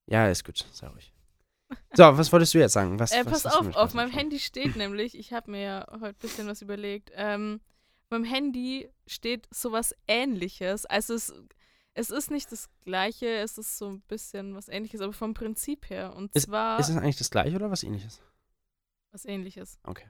ja 0.07 0.29
ist 0.29 0.45
gut. 0.45 0.67
Sei 0.73 0.87
ruhig. 0.89 1.13
So, 1.95 2.03
was 2.17 2.31
wolltest 2.33 2.55
du 2.55 2.59
jetzt 2.59 2.73
sagen? 2.75 2.99
Was, 2.99 3.13
Äh, 3.13 3.25
was 3.25 3.43
pass 3.43 3.53
du 3.55 3.59
auf, 3.61 3.67
auf 3.69 3.75
was 3.77 3.95
meinem? 3.95 4.11
Handy 4.13 4.39
steht 4.39 4.77
nämlich, 4.77 5.17
ich 5.17 5.33
habe 5.33 5.51
mir 5.51 5.63
ja 5.63 5.87
heute 5.93 6.07
ein 6.09 6.15
bisschen 6.21 6.47
was 6.47 6.61
überlegt, 6.63 7.11
ähm, 7.15 7.61
auf 8.05 8.11
meinem 8.11 8.25
Handy 8.25 8.91
steht 9.07 9.49
sowas 9.51 9.95
ähnliches. 10.07 10.85
Also 10.87 11.15
es, 11.15 11.33
es 11.95 12.11
ist 12.11 12.31
nicht 12.31 12.51
das 12.53 12.69
gleiche, 12.85 13.27
es 13.39 13.57
ist 13.59 13.79
so 13.79 13.89
ein 13.89 14.01
bisschen 14.03 14.55
was 14.55 14.69
ähnliches, 14.69 15.01
aber 15.01 15.13
vom 15.13 15.33
Prinzip 15.35 15.89
her. 15.91 16.15
Und 16.15 16.33
zwar 16.39 16.79
Ist 16.79 16.89
es 16.89 16.97
eigentlich 16.97 17.17
das 17.17 17.31
gleiche 17.31 17.57
oder 17.57 17.71
was 17.71 17.83
ähnliches? 17.83 18.21
was 19.13 19.25
ähnliches. 19.25 19.79
Okay. 19.85 20.09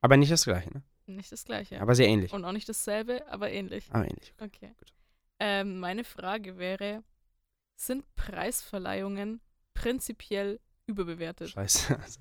Aber 0.00 0.16
nicht 0.16 0.32
das 0.32 0.44
gleiche, 0.44 0.68
ne? 0.72 0.82
Nicht 1.06 1.30
das 1.30 1.44
gleiche. 1.44 1.80
Aber 1.80 1.94
sehr 1.94 2.08
ähnlich. 2.08 2.32
Und 2.32 2.44
auch 2.44 2.52
nicht 2.52 2.68
dasselbe, 2.68 3.26
aber 3.28 3.50
ähnlich. 3.50 3.88
Aber 3.90 4.04
ähnlich. 4.04 4.34
Okay. 4.40 4.74
Gut. 4.78 4.92
Ähm, 5.38 5.78
meine 5.78 6.02
Frage 6.02 6.58
wäre, 6.58 7.04
sind 7.76 8.04
Preisverleihungen 8.16 9.40
prinzipiell 9.74 10.60
überbewertet? 10.86 11.50
Scheiße. 11.50 11.96
Also, 12.02 12.20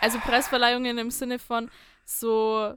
Also 0.00 0.18
Preisverleihungen 0.20 0.96
im 0.98 1.10
Sinne 1.10 1.38
von 1.38 1.70
so 2.04 2.74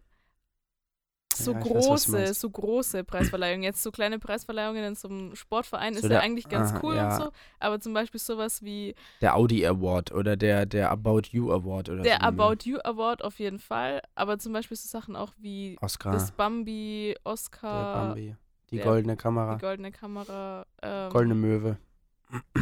so 1.36 1.52
Ja, 1.52 1.58
weiß, 1.60 1.64
große, 1.68 2.12
meinst. 2.12 2.40
so 2.42 2.50
große 2.50 3.04
Preisverleihungen. 3.04 3.64
Jetzt 3.64 3.84
so 3.84 3.92
kleine 3.92 4.20
Preisverleihungen 4.20 4.84
in 4.84 4.96
so 4.96 5.08
einem 5.08 5.36
Sportverein 5.36 5.94
So 5.94 6.00
ist 6.00 6.04
der- 6.10 6.12
ja 6.18 6.20
eigentlich 6.20 6.48
ganz 6.50 6.72
aha, 6.72 6.80
cool 6.84 6.96
ja. 6.96 7.16
und 7.16 7.24
so. 7.24 7.32
Aber 7.60 7.80
zum 7.80 7.94
Beispiel 7.94 8.20
sowas 8.20 8.62
wie 8.64 8.96
Der 9.22 9.36
Audi 9.36 9.66
Award 9.66 10.12
oder 10.12 10.36
der, 10.38 10.66
der 10.66 10.92
About 10.92 11.24
You 11.32 11.52
Award 11.52 11.90
oder 11.90 12.04
der 12.04 12.16
so. 12.16 12.20
ne? 12.22 12.28
About 12.28 12.56
You 12.64 12.78
Award 12.84 13.24
auf 13.24 13.40
jeden 13.40 13.60
Fall. 13.60 14.02
Aber 14.16 14.40
zum 14.40 14.54
Beispiel 14.54 14.78
so 14.78 14.88
Sachen 14.88 15.16
auch 15.16 15.32
wie 15.38 15.78
Oscar, 15.82 16.12
das 16.14 16.32
Bambi, 16.32 17.16
der 17.24 17.32
Oscar, 17.32 18.08
Bambi, 18.08 18.36
die 18.72 18.78
der- 18.78 18.86
goldene 18.86 19.16
Kamera, 19.18 19.56
die 19.56 19.62
Goldene 19.62 19.92
Kamera, 19.92 20.66
ähm, 20.82 21.10
goldene 21.12 21.36
Möwe, 21.36 21.78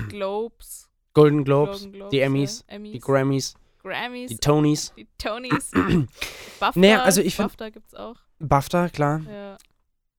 Globes, 0.10 0.90
Golden 1.14 1.44
Globes, 1.44 1.82
Golden 1.82 1.92
Globes, 1.94 2.12
die 2.12 2.20
Emmys, 2.20 2.64
Emmys, 2.68 2.92
die 2.94 3.00
Grammys, 3.00 3.56
Grammys, 3.82 4.30
die 4.30 4.38
Tonys, 4.38 4.94
die 4.96 5.08
Tonys, 5.18 5.72
BAFTA, 6.60 6.80
Naja, 6.80 7.04
also 7.04 7.22
ich 7.22 7.36
find- 7.36 7.50
BAFTA 7.50 7.70
gibt's 7.70 7.94
auch. 7.94 8.16
BAFTA, 8.40 8.90
klar. 8.90 9.22
Ja. 9.30 9.58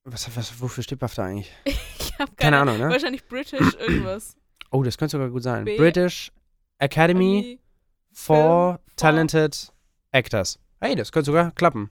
Was, 0.04 0.34
was, 0.36 0.60
wofür 0.60 0.82
steht 0.84 0.98
BAFTA 0.98 1.24
eigentlich? 1.24 1.52
Ich 2.14 2.20
habe 2.20 2.30
Keine 2.36 2.58
Ahnung, 2.58 2.78
ne? 2.78 2.90
Wahrscheinlich 2.90 3.26
British 3.26 3.74
irgendwas. 3.80 4.36
Oh, 4.70 4.84
das 4.84 4.96
könnte 4.96 5.12
sogar 5.12 5.30
gut 5.30 5.42
sein. 5.42 5.64
B- 5.64 5.76
British 5.76 6.30
Academy 6.78 7.38
Emmy. 7.38 7.60
for 8.12 8.36
for- 8.36 8.80
Talented 8.94 9.72
Actors. 10.12 10.60
Hey, 10.80 10.94
das 10.94 11.10
könnte 11.10 11.26
sogar 11.26 11.50
klappen. 11.52 11.90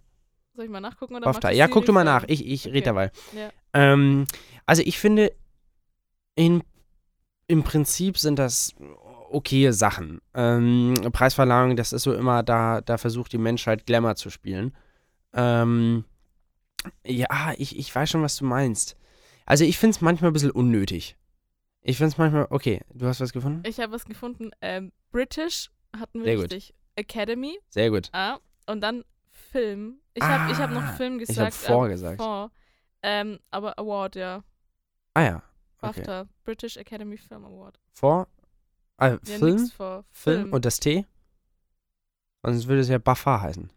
Soll 0.55 0.63
ich 0.65 0.71
mal 0.71 0.79
nachgucken 0.79 1.15
oder 1.15 1.25
BAFTA. 1.25 1.49
Ja, 1.51 1.67
guck 1.67 1.85
du 1.85 1.91
mal 1.91 2.05
nach. 2.05 2.23
Ich, 2.27 2.45
ich 2.45 2.61
Okay. 2.67 2.71
rede 2.73 2.85
dabei. 2.85 3.11
Ja. 3.35 3.49
Ähm, 3.73 4.25
also 4.65 4.81
ich 4.85 4.97
finde, 4.97 5.33
in, 6.35 6.63
im 7.47 7.63
Prinzip 7.63 8.17
sind 8.17 8.39
das 8.39 8.73
okaye 9.29 9.73
Sachen. 9.73 10.21
Ähm, 10.33 10.93
Preisverleihung, 11.11 11.75
das 11.75 11.91
ist 11.91 12.03
so 12.03 12.13
immer, 12.13 12.43
da, 12.43 12.79
da 12.79 12.97
versucht 12.97 13.33
die 13.33 13.37
Menschheit 13.39 13.85
Glamour 13.85 14.15
zu 14.15 14.29
spielen. 14.29 14.73
Ähm, 15.33 16.05
ja, 17.05 17.53
ich, 17.57 17.77
ich 17.77 17.93
weiß 17.93 18.09
schon, 18.09 18.21
was 18.21 18.37
du 18.37 18.45
meinst. 18.45 18.97
Also 19.45 19.63
ich 19.65 19.77
finde 19.77 19.95
es 19.95 20.01
manchmal 20.01 20.31
ein 20.31 20.33
bisschen 20.33 20.51
unnötig. 20.51 21.17
Ich 21.81 21.97
finde 21.97 22.09
es 22.11 22.17
manchmal, 22.17 22.47
okay, 22.49 22.81
du 22.93 23.05
hast 23.07 23.19
was 23.19 23.33
gefunden? 23.33 23.63
Ich 23.67 23.79
habe 23.79 23.91
was 23.91 24.05
gefunden. 24.05 24.51
Ähm, 24.61 24.91
British 25.11 25.69
hatten 25.97 26.19
wir 26.19 26.25
Sehr 26.25 26.35
gut. 26.35 26.43
richtig. 26.45 26.73
Academy. 26.95 27.59
Sehr 27.69 27.89
gut. 27.89 28.09
Ah, 28.13 28.39
und 28.67 28.81
dann 28.81 29.03
Film. 29.31 29.99
Ich 30.13 30.23
habe 30.23 30.51
ich 30.51 30.57
hab 30.59 30.71
noch 30.71 30.81
Ah, 30.83 30.93
Film 30.93 31.19
ich 31.19 31.27
gesagt. 31.27 31.53
hab 31.53 31.59
vor 31.61 31.87
äh, 31.87 31.89
gesagt. 31.89 32.21
vor. 32.21 32.51
Ähm, 33.01 33.39
aber 33.51 33.77
Award, 33.77 34.15
ja. 34.15 34.43
Ah 35.13 35.21
ja, 35.23 35.35
okay. 35.81 35.99
BAFTA. 36.01 36.27
British 36.43 36.77
Academy 36.77 37.17
Film 37.17 37.43
Award. 37.45 37.79
Vor, 37.91 38.27
ah, 38.97 39.09
Ja, 39.09 39.19
Film, 39.23 39.67
vor. 39.67 40.05
Film 40.11 40.53
und 40.53 40.63
das 40.65 40.79
T? 40.79 41.05
Sonst 42.43 42.67
würde 42.67 42.81
es 42.81 42.89
ja 42.89 42.97
Bafar 42.97 43.41
heißen. 43.41 43.71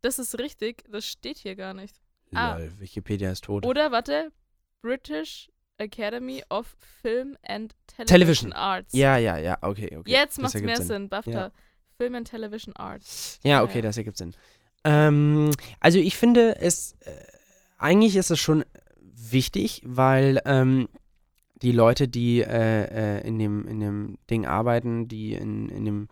Das 0.00 0.18
ist 0.18 0.38
richtig. 0.38 0.84
Das 0.88 1.06
steht 1.06 1.38
hier 1.38 1.56
gar 1.56 1.74
nicht. 1.74 2.00
Ah. 2.34 2.56
Lol, 2.56 2.72
Wikipedia 2.78 3.30
ist 3.30 3.44
tot. 3.44 3.64
Oder, 3.66 3.90
warte. 3.92 4.32
British 4.80 5.48
Academy 5.78 6.42
of 6.50 6.66
Film 7.02 7.36
and 7.46 7.74
Television, 7.86 8.06
Television. 8.06 8.52
Arts. 8.52 8.92
Ja, 8.94 9.16
ja, 9.16 9.36
ja, 9.38 9.58
okay, 9.62 9.96
okay. 9.96 10.10
Jetzt 10.10 10.40
macht's 10.40 10.54
ergibt 10.54 10.78
mehr 10.78 10.82
Sinn. 10.86 11.08
BAFTA. 11.08 11.30
Ja. 11.30 11.50
Film 11.96 12.14
and 12.14 12.28
Television 12.28 12.74
Arts. 12.76 13.38
Ja, 13.42 13.62
okay, 13.62 13.76
Ja. 13.78 13.82
das 13.82 13.96
ergibt 13.96 14.16
Sinn. 14.16 14.34
Ähm, 14.84 15.50
also 15.80 15.98
ich 15.98 16.16
finde 16.16 16.56
es, 16.60 16.96
äh, 17.00 17.10
eigentlich 17.78 18.16
ist 18.16 18.30
es 18.30 18.40
schon 18.40 18.64
wichtig, 19.00 19.82
weil 19.84 20.40
ähm, 20.44 20.88
die 21.62 21.72
Leute, 21.72 22.08
die 22.08 22.40
äh, 22.40 23.18
äh, 23.18 23.26
in, 23.26 23.38
dem, 23.38 23.66
in 23.68 23.80
dem 23.80 24.18
Ding 24.28 24.46
arbeiten, 24.46 25.06
die 25.06 25.34
in, 25.34 25.68
in 25.68 25.84
dem 25.84 26.08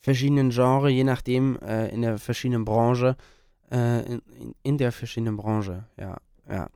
verschiedenen 0.00 0.50
Genre, 0.50 0.90
je 0.90 1.04
nachdem, 1.04 1.58
äh, 1.60 1.88
in 1.88 2.02
der 2.02 2.18
verschiedenen 2.18 2.64
Branche, 2.64 3.16
äh, 3.70 4.00
in, 4.06 4.22
in- 4.62 4.78
der 4.78 4.92
verschiedenen 4.92 5.36
Branche, 5.36 5.84
ja, 5.96 6.16
ja, 6.48 6.68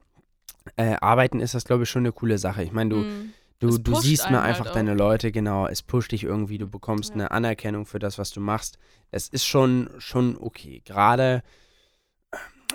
äh, 0.76 0.96
arbeiten, 1.00 1.40
ist 1.40 1.54
das, 1.54 1.64
glaube 1.64 1.82
ich, 1.84 1.90
schon 1.90 2.02
eine 2.02 2.12
coole 2.12 2.38
Sache. 2.38 2.62
Ich 2.62 2.72
meine, 2.72 2.90
du, 2.90 2.96
Mm. 2.96 3.32
Du, 3.60 3.68
Es 3.68 3.82
du 3.82 3.94
siehst 3.94 4.28
mir 4.30 4.38
halt 4.42 4.48
einfach 4.50 4.66
auch. 4.66 4.72
deine 4.72 4.94
Leute, 4.94 5.30
genau. 5.32 5.66
Es 5.68 5.80
pusht 5.80 6.10
dich 6.12 6.24
irgendwie, 6.24 6.58
du 6.58 6.66
bekommst 6.66 7.10
Ja. 7.10 7.14
eine 7.14 7.30
Anerkennung 7.30 7.86
für 7.86 8.00
das, 8.00 8.18
was 8.18 8.30
du 8.30 8.40
machst. 8.40 8.78
Das 9.10 9.28
ist 9.28 9.46
schon, 9.46 9.88
schon 9.98 10.36
okay. 10.36 10.82
Gerade, 10.84 11.42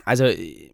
also, 0.05 0.23
äh, 0.23 0.71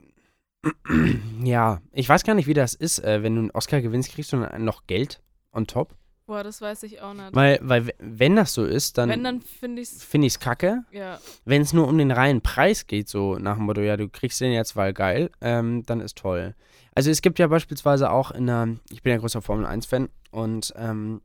ja, 1.44 1.82
ich 1.92 2.08
weiß 2.08 2.24
gar 2.24 2.36
nicht, 2.36 2.48
wie 2.48 2.54
das 2.54 2.76
ist, 2.76 3.00
äh, 3.04 3.24
wenn 3.24 3.36
du 3.36 3.42
einen 3.42 3.52
Oscar 3.52 3.82
gewinnst, 3.82 4.12
kriegst 4.12 4.32
du 4.32 4.38
noch 4.38 4.86
Geld 4.88 5.22
on 5.52 5.68
top. 5.68 5.96
Boah, 6.26 6.44
das 6.44 6.60
weiß 6.60 6.84
ich 6.84 7.02
auch 7.02 7.14
nicht. 7.14 7.36
Weil, 7.36 7.60
weil 7.62 7.94
wenn 8.00 8.36
das 8.36 8.54
so 8.54 8.66
ist, 8.66 8.98
dann, 8.98 9.10
Wenn, 9.10 9.24
dann 9.24 9.42
finde 9.42 9.82
ich's. 9.82 10.08
ich 10.12 10.26
es 10.26 10.40
kacke. 10.40 10.84
Ja. 10.92 11.20
Wenn 11.46 11.62
es 11.62 11.72
nur 11.72 11.88
um 11.88 11.98
den 11.98 12.12
reinen 12.12 12.42
Preis 12.42 12.88
geht, 12.88 13.08
so 13.08 13.38
nach 13.38 13.58
dem 13.58 13.66
Motto, 13.66 13.82
ja, 13.82 13.96
du 13.96 14.10
kriegst 14.10 14.42
den 14.42 14.52
jetzt, 14.52 14.76
weil 14.76 14.94
geil, 14.94 15.30
ähm, 15.42 15.84
dann 15.86 16.02
ist 16.02 16.18
toll. 16.18 16.56
Also 16.96 17.12
es 17.12 17.22
gibt 17.22 17.38
ja 17.38 17.48
beispielsweise 17.48 18.10
auch 18.10 18.32
in 18.32 18.48
der, 18.48 18.70
ich 18.90 19.04
bin 19.04 19.12
ja 19.12 19.20
großer 19.20 19.42
Formel 19.42 19.68
1-Fan 19.68 20.10
und 20.32 20.74
ähm, 20.78 21.22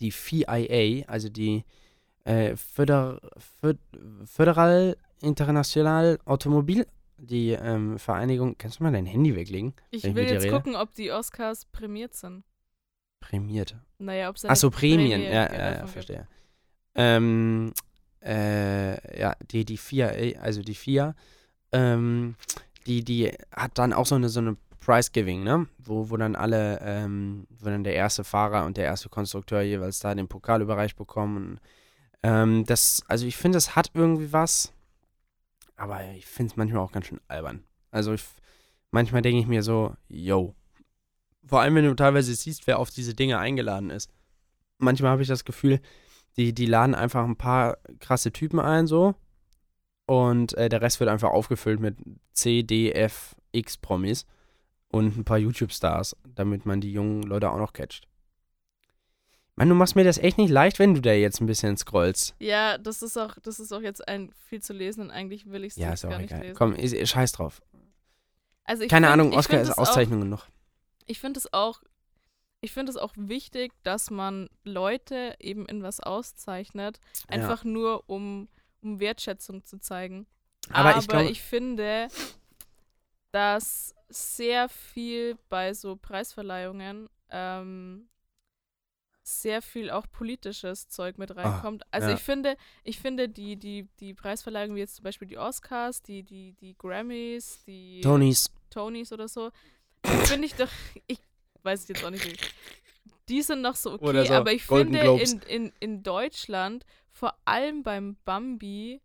die 0.00 0.12
FIA, 0.12 1.04
also 1.08 1.28
die 1.28 1.64
äh, 2.24 2.56
Föder, 2.56 3.20
Föd, 3.60 3.78
Föderal 4.24 4.96
International 5.20 6.18
Automobil, 6.24 6.86
die 7.18 7.50
ähm, 7.50 7.98
Vereinigung, 7.98 8.56
kannst 8.58 8.80
du 8.80 8.84
mal 8.84 8.92
dein 8.92 9.06
Handy 9.06 9.36
weglegen? 9.36 9.74
Ich 9.90 10.02
will 10.02 10.24
jetzt 10.24 10.44
rede? 10.44 10.54
gucken, 10.54 10.74
ob 10.74 10.94
die 10.94 11.12
Oscars 11.12 11.66
prämiert 11.66 12.14
sind. 12.14 12.44
Prämiert. 13.20 13.76
Naja, 14.02 14.28
ob 14.28 14.36
es 14.36 14.44
Achso, 14.44 14.70
Prämien, 14.70 15.20
Prämie 15.22 15.34
ja, 15.34 15.46
ge- 15.46 15.58
ja, 15.58 15.72
ja, 15.78 15.86
verstehe. 15.86 16.28
Ähm, 16.94 17.72
äh, 18.24 19.18
ja, 19.20 19.34
die, 19.50 19.64
die 19.64 19.76
FIA, 19.78 20.40
also 20.40 20.62
die 20.62 20.74
FIA, 20.74 21.14
ähm, 21.72 22.36
die, 22.86 23.02
die 23.04 23.32
hat 23.54 23.78
dann 23.78 23.92
auch 23.92 24.06
so 24.06 24.14
eine, 24.16 24.28
so 24.28 24.40
eine 24.40 24.56
Prize 24.80 25.10
Giving, 25.12 25.44
ne? 25.44 25.68
Wo, 25.78 26.10
wo 26.10 26.16
dann 26.16 26.34
alle, 26.36 26.80
ähm, 26.82 27.46
wo 27.50 27.66
dann 27.66 27.84
der 27.84 27.94
erste 27.94 28.24
Fahrer 28.24 28.66
und 28.66 28.76
der 28.76 28.84
erste 28.84 29.08
Konstrukteur 29.08 29.62
jeweils 29.62 30.00
da 30.00 30.14
den 30.14 30.28
Pokal 30.28 30.60
überreicht 30.60 30.96
bekommen. 30.96 31.60
Ähm, 32.22 32.64
das, 32.66 33.02
also 33.08 33.26
ich 33.26 33.36
finde, 33.36 33.58
es 33.58 33.76
hat 33.76 33.90
irgendwie 33.94 34.32
was, 34.32 34.72
aber 35.76 36.04
ich 36.16 36.26
finde 36.26 36.50
es 36.52 36.56
manchmal 36.56 36.82
auch 36.82 36.92
ganz 36.92 37.06
schön 37.06 37.20
albern. 37.28 37.64
Also 37.90 38.12
ich, 38.12 38.24
manchmal 38.90 39.22
denke 39.22 39.40
ich 39.40 39.46
mir 39.46 39.62
so, 39.62 39.94
yo. 40.08 40.54
Vor 41.44 41.60
allem, 41.60 41.74
wenn 41.74 41.84
du 41.84 41.94
teilweise 41.94 42.34
siehst, 42.34 42.66
wer 42.66 42.78
auf 42.78 42.90
diese 42.90 43.14
Dinge 43.14 43.38
eingeladen 43.38 43.90
ist. 43.90 44.10
Manchmal 44.78 45.10
habe 45.12 45.22
ich 45.22 45.28
das 45.28 45.44
Gefühl, 45.44 45.80
die, 46.36 46.52
die 46.54 46.66
laden 46.66 46.94
einfach 46.94 47.24
ein 47.24 47.36
paar 47.36 47.78
krasse 48.00 48.32
Typen 48.32 48.58
ein, 48.60 48.86
so. 48.86 49.14
Und 50.06 50.54
äh, 50.54 50.68
der 50.68 50.80
Rest 50.80 51.00
wird 51.00 51.10
einfach 51.10 51.30
aufgefüllt 51.30 51.80
mit 51.80 51.96
C, 52.32 52.62
D, 52.62 52.92
F, 52.92 53.34
X 53.52 53.76
Promis 53.76 54.26
und 54.88 55.16
ein 55.16 55.24
paar 55.24 55.38
YouTube-Stars, 55.38 56.16
damit 56.34 56.66
man 56.66 56.80
die 56.80 56.92
jungen 56.92 57.22
Leute 57.22 57.50
auch 57.50 57.58
noch 57.58 57.72
catcht. 57.72 58.06
Mann, 59.54 59.68
du 59.68 59.74
machst 59.74 59.96
mir 59.96 60.04
das 60.04 60.18
echt 60.18 60.38
nicht 60.38 60.50
leicht, 60.50 60.78
wenn 60.78 60.94
du 60.94 61.00
da 61.02 61.12
jetzt 61.12 61.40
ein 61.40 61.46
bisschen 61.46 61.76
scrollst. 61.76 62.34
Ja, 62.38 62.78
das 62.78 63.02
ist 63.02 63.18
auch, 63.18 63.36
das 63.42 63.60
ist 63.60 63.72
auch 63.72 63.82
jetzt 63.82 64.06
ein 64.08 64.30
viel 64.48 64.62
zu 64.62 64.72
lesen 64.72 65.02
und 65.02 65.10
eigentlich 65.10 65.46
will 65.50 65.64
ich 65.64 65.72
es 65.72 65.76
Ja, 65.76 65.92
ist 65.92 66.02
gar 66.02 66.14
auch 66.14 66.18
nicht 66.18 66.30
egal. 66.30 66.42
lesen. 66.42 66.56
Komm, 66.56 66.74
ist, 66.74 67.08
scheiß 67.08 67.32
drauf. 67.32 67.60
Also 68.64 68.82
ich 68.84 68.88
Keine 68.88 69.06
find- 69.08 69.12
Ahnung, 69.20 69.32
Oscar 69.34 69.60
ist 69.60 69.68
es 69.68 69.74
auch- 69.78 69.82
Auszeichnung 69.82 70.20
genug. 70.20 70.46
Ich 71.06 71.18
finde 71.20 71.38
es 71.38 71.52
auch, 71.52 71.82
ich 72.60 72.72
finde 72.72 72.90
es 72.90 72.96
auch 72.96 73.12
wichtig, 73.16 73.72
dass 73.82 74.10
man 74.10 74.48
Leute 74.64 75.34
eben 75.40 75.66
in 75.66 75.82
was 75.82 76.00
auszeichnet, 76.00 77.00
Ja. 77.28 77.36
einfach 77.36 77.64
nur 77.64 78.04
um, 78.08 78.48
um 78.82 79.00
Wertschätzung 79.00 79.64
zu 79.64 79.78
zeigen. 79.78 80.26
Aber 80.70 80.96
ich 80.98 81.08
glaube- 81.08 81.34
finde, 81.34 82.08
dass 83.32 83.94
sehr 84.08 84.68
viel 84.68 85.36
bei 85.48 85.72
so 85.74 85.96
Preisverleihungen 85.96 87.08
ähm, 87.30 88.08
sehr 89.24 89.62
viel 89.62 89.90
auch 89.90 90.06
politisches 90.10 90.88
Zeug 90.88 91.16
mit 91.16 91.34
reinkommt. 91.34 91.84
also 91.92 92.06
Ah, 92.08 92.10
ja. 92.10 92.16
ich 92.16 92.22
finde, 92.22 92.56
ich 92.82 92.98
finde 92.98 93.28
die, 93.28 93.56
die, 93.56 93.88
die 94.00 94.14
Preisverleihungen 94.14 94.76
wie 94.76 94.80
jetzt 94.80 94.96
zum 94.96 95.04
Beispiel 95.04 95.28
die 95.28 95.38
Oscars, 95.38 96.02
die, 96.02 96.22
die, 96.24 96.52
die 96.54 96.76
Grammys, 96.76 97.62
die 97.64 98.00
Tonys. 98.02 98.52
Tonys 98.68 99.12
oder 99.12 99.28
so, 99.28 99.50
finde 100.04 100.46
ich 100.46 100.54
doch, 100.54 100.68
ich 101.06 101.18
weiß 101.62 101.82
es 101.82 101.88
jetzt 101.88 102.04
auch 102.04 102.10
nicht, 102.10 102.24
wie- 102.26 102.36
die 103.28 103.42
sind 103.42 103.62
noch 103.62 103.76
so 103.76 103.92
okay, 103.92 104.26
so 104.26 104.34
aber 104.34 104.52
ich 104.52 104.66
Golden 104.66 104.92
finde 104.92 105.02
Globes. 105.04 105.32
in, 105.32 105.40
in, 105.42 105.72
in 105.80 106.02
Deutschland, 106.02 106.84
vor 107.10 107.34
allem 107.44 107.82
beim 107.82 108.16
Bambi, 108.24 109.00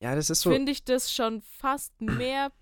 Ja, 0.00 0.14
das 0.14 0.30
ist 0.30 0.42
so. 0.42 0.50
finde 0.50 0.70
ich 0.72 0.84
das 0.84 1.12
schon 1.12 1.42
fast 1.42 2.00
mehr, 2.00 2.52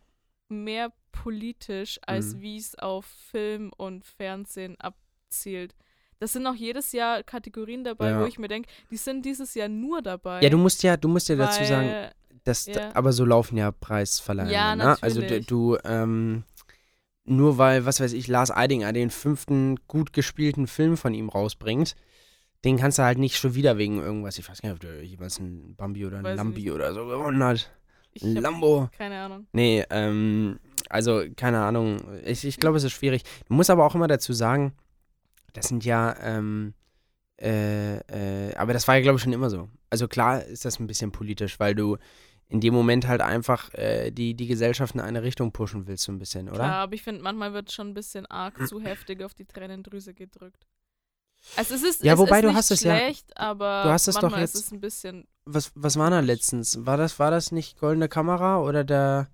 mehr 0.48 0.92
politisch, 1.12 1.98
als 2.06 2.34
Mhm. 2.34 2.40
wie 2.40 2.56
es 2.56 2.74
auf 2.78 3.04
Film 3.30 3.72
und 3.76 4.04
Fernsehen 4.04 4.76
abzielt. 4.80 5.74
Das 6.18 6.32
sind 6.32 6.46
auch 6.46 6.54
jedes 6.54 6.92
Jahr 6.92 7.22
Kategorien 7.22 7.84
dabei, 7.84 8.10
Ja. 8.10 8.20
wo 8.20 8.24
ich 8.24 8.38
mir 8.38 8.48
denke, 8.48 8.70
die 8.90 8.96
sind 8.96 9.24
dieses 9.26 9.54
Jahr 9.54 9.68
nur 9.68 10.00
dabei. 10.00 10.40
Ja, 10.40 10.48
du 10.48 10.56
musst 10.56 10.82
ja, 10.82 10.96
du 10.96 11.08
musst 11.08 11.28
ja 11.28 11.36
dazu 11.36 11.60
weil, 11.60 11.66
sagen, 11.66 12.10
das, 12.44 12.64
ja. 12.66 12.94
aber 12.94 13.12
so 13.12 13.24
laufen 13.26 13.58
ja 13.58 13.70
Preisverleihungen. 13.70 14.54
Ja, 14.54 14.74
ne? 14.74 14.96
Also 15.02 15.20
d- 15.20 15.26
natürlich. 15.26 15.46
du, 15.46 15.76
ähm, 15.84 16.44
nur 17.26 17.58
weil, 17.58 17.84
was 17.84 18.00
weiß 18.00 18.12
ich, 18.12 18.28
Lars 18.28 18.50
Eidinger 18.50 18.92
den 18.92 19.10
fünften 19.10 19.76
gut 19.88 20.12
gespielten 20.12 20.66
Film 20.66 20.96
von 20.96 21.14
ihm 21.14 21.28
rausbringt, 21.28 21.96
den 22.64 22.76
kannst 22.78 22.98
du 22.98 23.02
halt 23.02 23.18
nicht 23.18 23.36
schon 23.36 23.54
wieder 23.54 23.78
wegen 23.78 24.00
irgendwas, 24.00 24.38
ich 24.38 24.48
weiß 24.48 24.62
gar 24.62 24.70
nicht, 24.70 24.76
ob 24.76 24.80
der 24.80 25.04
jeweils 25.04 25.38
ein 25.38 25.74
Bambi 25.76 26.06
oder 26.06 26.18
ein 26.18 26.24
Weiß 26.24 26.36
Lambi 26.36 26.70
oder 26.70 26.92
so 26.94 27.06
gewonnen 27.06 27.42
hat. 27.42 27.70
hab 28.20 28.42
Lambo. 28.42 28.88
keine 28.96 29.20
Ahnung. 29.20 29.46
Nee, 29.52 29.84
ähm, 29.90 30.58
Also, 30.88 31.22
keine 31.36 31.62
Ahnung. 31.62 31.98
Ich, 32.24 32.44
ich 32.44 32.58
glaube, 32.58 32.78
es 32.78 32.84
ist 32.84 32.92
schwierig. 32.92 33.22
Du 33.48 33.54
musst 33.54 33.70
aber 33.70 33.84
auch 33.84 33.94
immer 33.94 34.08
dazu 34.08 34.32
sagen, 34.32 34.72
das 35.52 35.68
sind 35.68 35.84
ja, 35.84 36.16
ähm, 36.22 36.74
äh, 37.40 37.96
äh, 37.96 38.54
aber 38.56 38.72
das 38.72 38.86
war 38.88 38.96
ja, 38.96 39.02
glaube 39.02 39.16
ich, 39.16 39.22
schon 39.22 39.32
immer 39.32 39.50
so. 39.50 39.68
Also 39.90 40.08
klar 40.08 40.42
ist 40.44 40.64
das 40.64 40.80
ein 40.80 40.86
bisschen 40.86 41.12
politisch, 41.12 41.60
weil 41.60 41.74
du 41.74 41.96
in 42.48 42.60
dem 42.60 42.74
Moment 42.74 43.06
halt 43.08 43.20
einfach 43.20 43.72
äh, 43.74 44.10
die, 44.10 44.34
die 44.34 44.46
Gesellschaft 44.46 44.94
in 44.94 45.00
eine 45.00 45.22
Richtung 45.22 45.52
pushen 45.52 45.86
willst, 45.86 46.04
so 46.04 46.12
ein 46.12 46.18
bisschen, 46.18 46.48
oder? 46.48 46.58
Klar, 46.58 46.74
aber 46.82 46.94
ich 46.94 47.02
finde, 47.02 47.22
manchmal 47.22 47.52
wird 47.52 47.72
schon 47.72 47.88
ein 47.88 47.94
bisschen 47.94 48.26
arg 48.26 48.66
zu 48.68 48.80
heftig 48.80 49.22
auf 49.22 49.34
die 49.34 49.44
Tränendrüse 49.46 50.14
gedrückt. 50.14 50.66
Also 51.56 51.74
es 51.74 51.82
ist, 51.82 52.02
Ja, 52.04 52.14
es 52.14 52.18
wobei 52.18 52.38
ist 52.38 52.44
du 52.44 52.54
hast 52.54 52.70
es 52.70 52.80
ja- 52.82 52.96
schlecht, 52.96 53.36
aber 53.36 53.82
du 53.84 53.90
hast 53.90 54.08
es 54.08 54.16
doch 54.16 54.36
jetzt- 54.36 54.54
ist 54.56 54.64
es 54.66 54.72
ein 54.72 54.80
bisschen 54.80 55.26
Was, 55.44 55.70
was 55.74 55.96
war 55.96 56.10
da 56.10 56.20
letztens? 56.20 56.84
War 56.86 56.96
das, 56.96 57.18
war 57.18 57.30
das 57.30 57.52
nicht 57.52 57.78
Goldene 57.78 58.08
Kamera 58.08 58.60
oder 58.60 58.82
der 58.84 59.28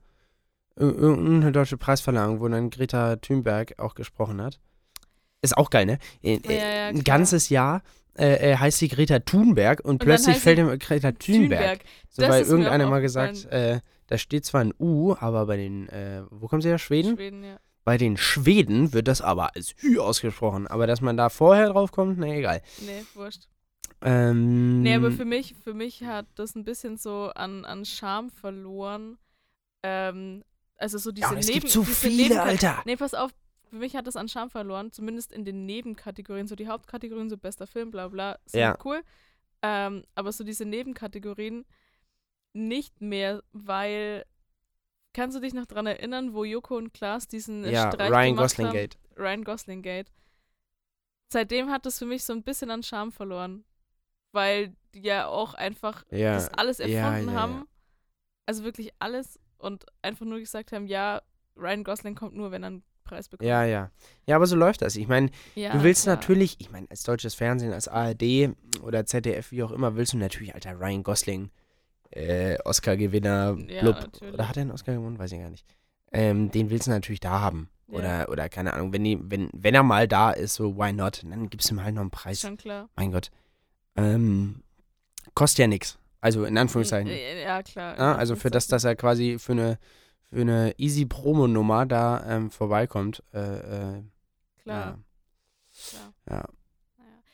ir- 0.76 0.94
irgendeine 0.94 1.52
deutsche 1.52 1.76
Preisverleihung, 1.78 2.40
wo 2.40 2.48
dann 2.48 2.68
Greta 2.70 3.16
Thunberg 3.16 3.78
auch 3.78 3.94
gesprochen 3.94 4.40
hat? 4.42 4.60
Ist 5.42 5.56
auch 5.56 5.70
geil, 5.70 5.86
ne? 5.86 5.98
Äh, 6.22 6.38
Ja, 6.44 6.52
ja, 6.52 6.86
ein 6.88 7.02
klar. 7.02 7.16
ganzes 7.18 7.48
Jahr 7.48 7.82
äh, 8.18 8.52
äh, 8.52 8.56
heißt 8.56 8.78
sie 8.78 8.88
Greta 8.88 9.18
Thunberg 9.20 9.80
und, 9.80 10.02
dann 10.02 10.06
plötzlich 10.06 10.38
fällt 10.38 10.58
ihm 10.58 10.78
Greta 10.78 11.12
Thunberg. 11.12 11.80
Thunberg. 11.80 11.80
So, 12.10 12.22
weil 12.22 12.42
irgendeiner 12.42 12.88
mal 12.88 13.00
gesagt, 13.00 13.46
äh, 13.46 13.80
da 14.08 14.18
steht 14.18 14.44
zwar 14.44 14.60
ein 14.62 14.74
U, 14.78 15.14
aber 15.18 15.46
bei 15.46 15.56
den, 15.56 15.88
äh, 15.88 16.22
wo 16.30 16.46
kommen 16.48 16.60
sie 16.62 16.68
her, 16.68 16.78
Schweden? 16.78 17.16
Schweden, 17.16 17.44
ja. 17.44 17.56
Bei 17.84 17.96
den 17.98 18.16
Schweden 18.16 18.92
wird 18.92 19.08
das 19.08 19.20
aber 19.22 19.56
als 19.56 19.74
Hü 19.78 19.98
ausgesprochen. 19.98 20.66
Aber 20.68 20.86
dass 20.86 21.00
man 21.00 21.16
da 21.16 21.30
vorher 21.30 21.68
drauf 21.70 21.90
kommt, 21.90 22.18
na 22.18 22.26
egal. 22.28 22.62
Nee, 22.80 23.02
wurscht. 23.14 23.48
Ähm, 24.02 24.82
Nee, 24.82 24.94
aber 24.94 25.10
für 25.10 25.24
mich, 25.24 25.54
für 25.62 25.74
mich 25.74 26.04
hat 26.04 26.26
das 26.34 26.54
ein 26.54 26.64
bisschen 26.64 26.96
so 26.96 27.30
an, 27.34 27.64
an 27.64 27.84
Charme 27.84 28.30
verloren. 28.30 29.18
Ähm, 29.82 30.44
also 30.76 30.98
so 30.98 31.12
diese 31.12 31.32
ja, 31.32 31.38
es 31.38 31.46
Neben 31.46 31.60
gibt 31.60 31.72
so 31.72 31.82
viele, 31.84 32.34
Nebenka- 32.34 32.40
Alter. 32.42 32.82
Nee, 32.84 32.96
pass 32.96 33.14
auf, 33.14 33.30
für 33.72 33.78
mich 33.78 33.96
hat 33.96 34.06
das 34.06 34.16
an 34.16 34.28
Charme 34.28 34.50
verloren, 34.50 34.92
zumindest 34.92 35.32
in 35.32 35.46
den 35.46 35.64
Nebenkategorien, 35.64 36.46
so 36.46 36.54
die 36.56 36.68
Hauptkategorien, 36.68 37.30
so 37.30 37.38
bester 37.38 37.66
Film, 37.66 37.90
bla 37.90 38.08
bla, 38.08 38.38
sind 38.44 38.60
Ja. 38.60 38.76
cool. 38.84 39.02
Ähm, 39.62 40.04
aber 40.14 40.30
so 40.30 40.44
diese 40.44 40.66
Nebenkategorien 40.66 41.64
nicht 42.52 43.00
mehr, 43.00 43.42
weil 43.52 44.26
kannst 45.14 45.36
du 45.36 45.40
dich 45.40 45.54
noch 45.54 45.64
dran 45.64 45.86
erinnern, 45.86 46.34
wo 46.34 46.44
Joko 46.44 46.76
und 46.76 46.92
Klaas 46.92 47.28
diesen 47.28 47.64
Ja, 47.64 47.90
Streich 47.90 48.10
Ryan 48.10 48.34
gemacht 48.34 48.50
Gosling 48.50 48.66
haben? 48.66 48.74
Gate. 48.74 48.98
Ryan 49.16 49.44
Gosling 49.44 49.80
Gate. 49.82 50.12
Seitdem 51.32 51.70
hat 51.70 51.86
das 51.86 51.98
für 51.98 52.04
mich 52.06 52.24
so 52.24 52.34
ein 52.34 52.42
bisschen 52.42 52.70
an 52.70 52.82
Charme 52.82 53.10
verloren. 53.12 53.64
Weil 54.32 54.74
die 54.94 55.00
ja 55.02 55.26
auch 55.28 55.54
einfach 55.54 56.04
Ja, 56.10 56.34
das 56.34 56.48
alles 56.54 56.78
erfunden 56.78 57.28
ja. 57.28 57.40
haben. 57.40 57.68
Also 58.46 58.64
wirklich 58.64 58.90
alles 58.98 59.38
und 59.56 59.86
einfach 60.02 60.26
nur 60.26 60.40
gesagt 60.40 60.72
haben, 60.72 60.86
ja, 60.86 61.22
Ryan 61.56 61.84
Gosling 61.84 62.14
kommt 62.14 62.34
nur, 62.34 62.50
wenn 62.50 62.62
er 62.64 62.68
einen 62.68 62.84
Preis 63.04 63.28
bekommt. 63.28 63.48
ja, 63.48 63.64
ja. 63.64 63.90
Ja, 64.26 64.36
aber 64.36 64.46
so 64.46 64.56
läuft 64.56 64.82
das. 64.82 64.96
Ich 64.96 65.08
meine, 65.08 65.30
Ja, 65.54 65.72
du 65.72 65.82
willst 65.82 66.04
klar. 66.04 66.16
natürlich, 66.16 66.56
ich 66.60 66.70
meine, 66.70 66.86
als 66.90 67.02
deutsches 67.02 67.34
Fernsehen, 67.34 67.72
als 67.72 67.88
ARD 67.88 68.50
oder 68.82 69.04
ZDF, 69.06 69.50
wie 69.52 69.62
auch 69.62 69.72
immer, 69.72 69.96
willst 69.96 70.12
du 70.12 70.18
natürlich, 70.18 70.54
Alter, 70.54 70.78
Ryan 70.80 71.02
Gosling, 71.02 71.50
äh, 72.10 72.58
Oscar-Gewinner, 72.64 73.56
Ja. 73.68 73.82
Oder 74.32 74.48
hat 74.48 74.56
er 74.56 74.62
einen 74.62 74.70
Oscar 74.70 74.94
gewonnen? 74.94 75.18
Weiß 75.18 75.32
ich 75.32 75.40
gar 75.40 75.50
nicht. 75.50 75.64
Ähm, 76.12 76.50
den 76.50 76.70
willst 76.70 76.86
du 76.86 76.90
natürlich 76.90 77.20
da 77.20 77.40
haben. 77.40 77.68
Ja. 77.88 77.98
Oder, 77.98 78.28
oder 78.28 78.48
keine 78.48 78.72
Ahnung, 78.74 78.92
wenn, 78.92 79.04
die, 79.04 79.18
wenn, 79.22 79.50
wenn 79.52 79.74
er 79.74 79.82
mal 79.82 80.06
da 80.08 80.30
ist, 80.30 80.54
so 80.54 80.76
why 80.76 80.92
not? 80.92 81.22
Dann 81.28 81.48
gibst 81.50 81.70
du 81.70 81.74
ihm 81.74 81.82
halt 81.84 81.94
noch 81.94 82.02
einen 82.02 82.10
Preis. 82.10 82.40
schon 82.40 82.56
klar. 82.56 82.88
Mein 82.96 83.12
Gott. 83.12 83.30
Ähm, 83.96 84.62
kostet 85.34 85.58
ja 85.60 85.66
nichts. 85.66 85.98
Also 86.20 86.44
in 86.44 86.56
Anführungszeichen. 86.56 87.10
Äh, 87.10 87.42
Ja, 87.42 87.62
klar. 87.62 87.96
Ja, 87.98 88.14
also 88.14 88.36
für 88.36 88.50
das, 88.50 88.66
dass 88.66 88.84
er 88.84 88.94
quasi 88.94 89.38
für 89.38 89.52
eine, 89.52 89.78
für 90.32 90.40
eine 90.40 90.74
easy 90.78 91.04
Promo-Nummer 91.04 91.84
da 91.84 92.24
ähm, 92.26 92.50
vorbeikommt. 92.50 93.22
Äh, 93.34 93.98
äh, 93.98 94.02
Klar. 94.62 94.98
Ja. 95.92 96.12
klar. 96.26 96.48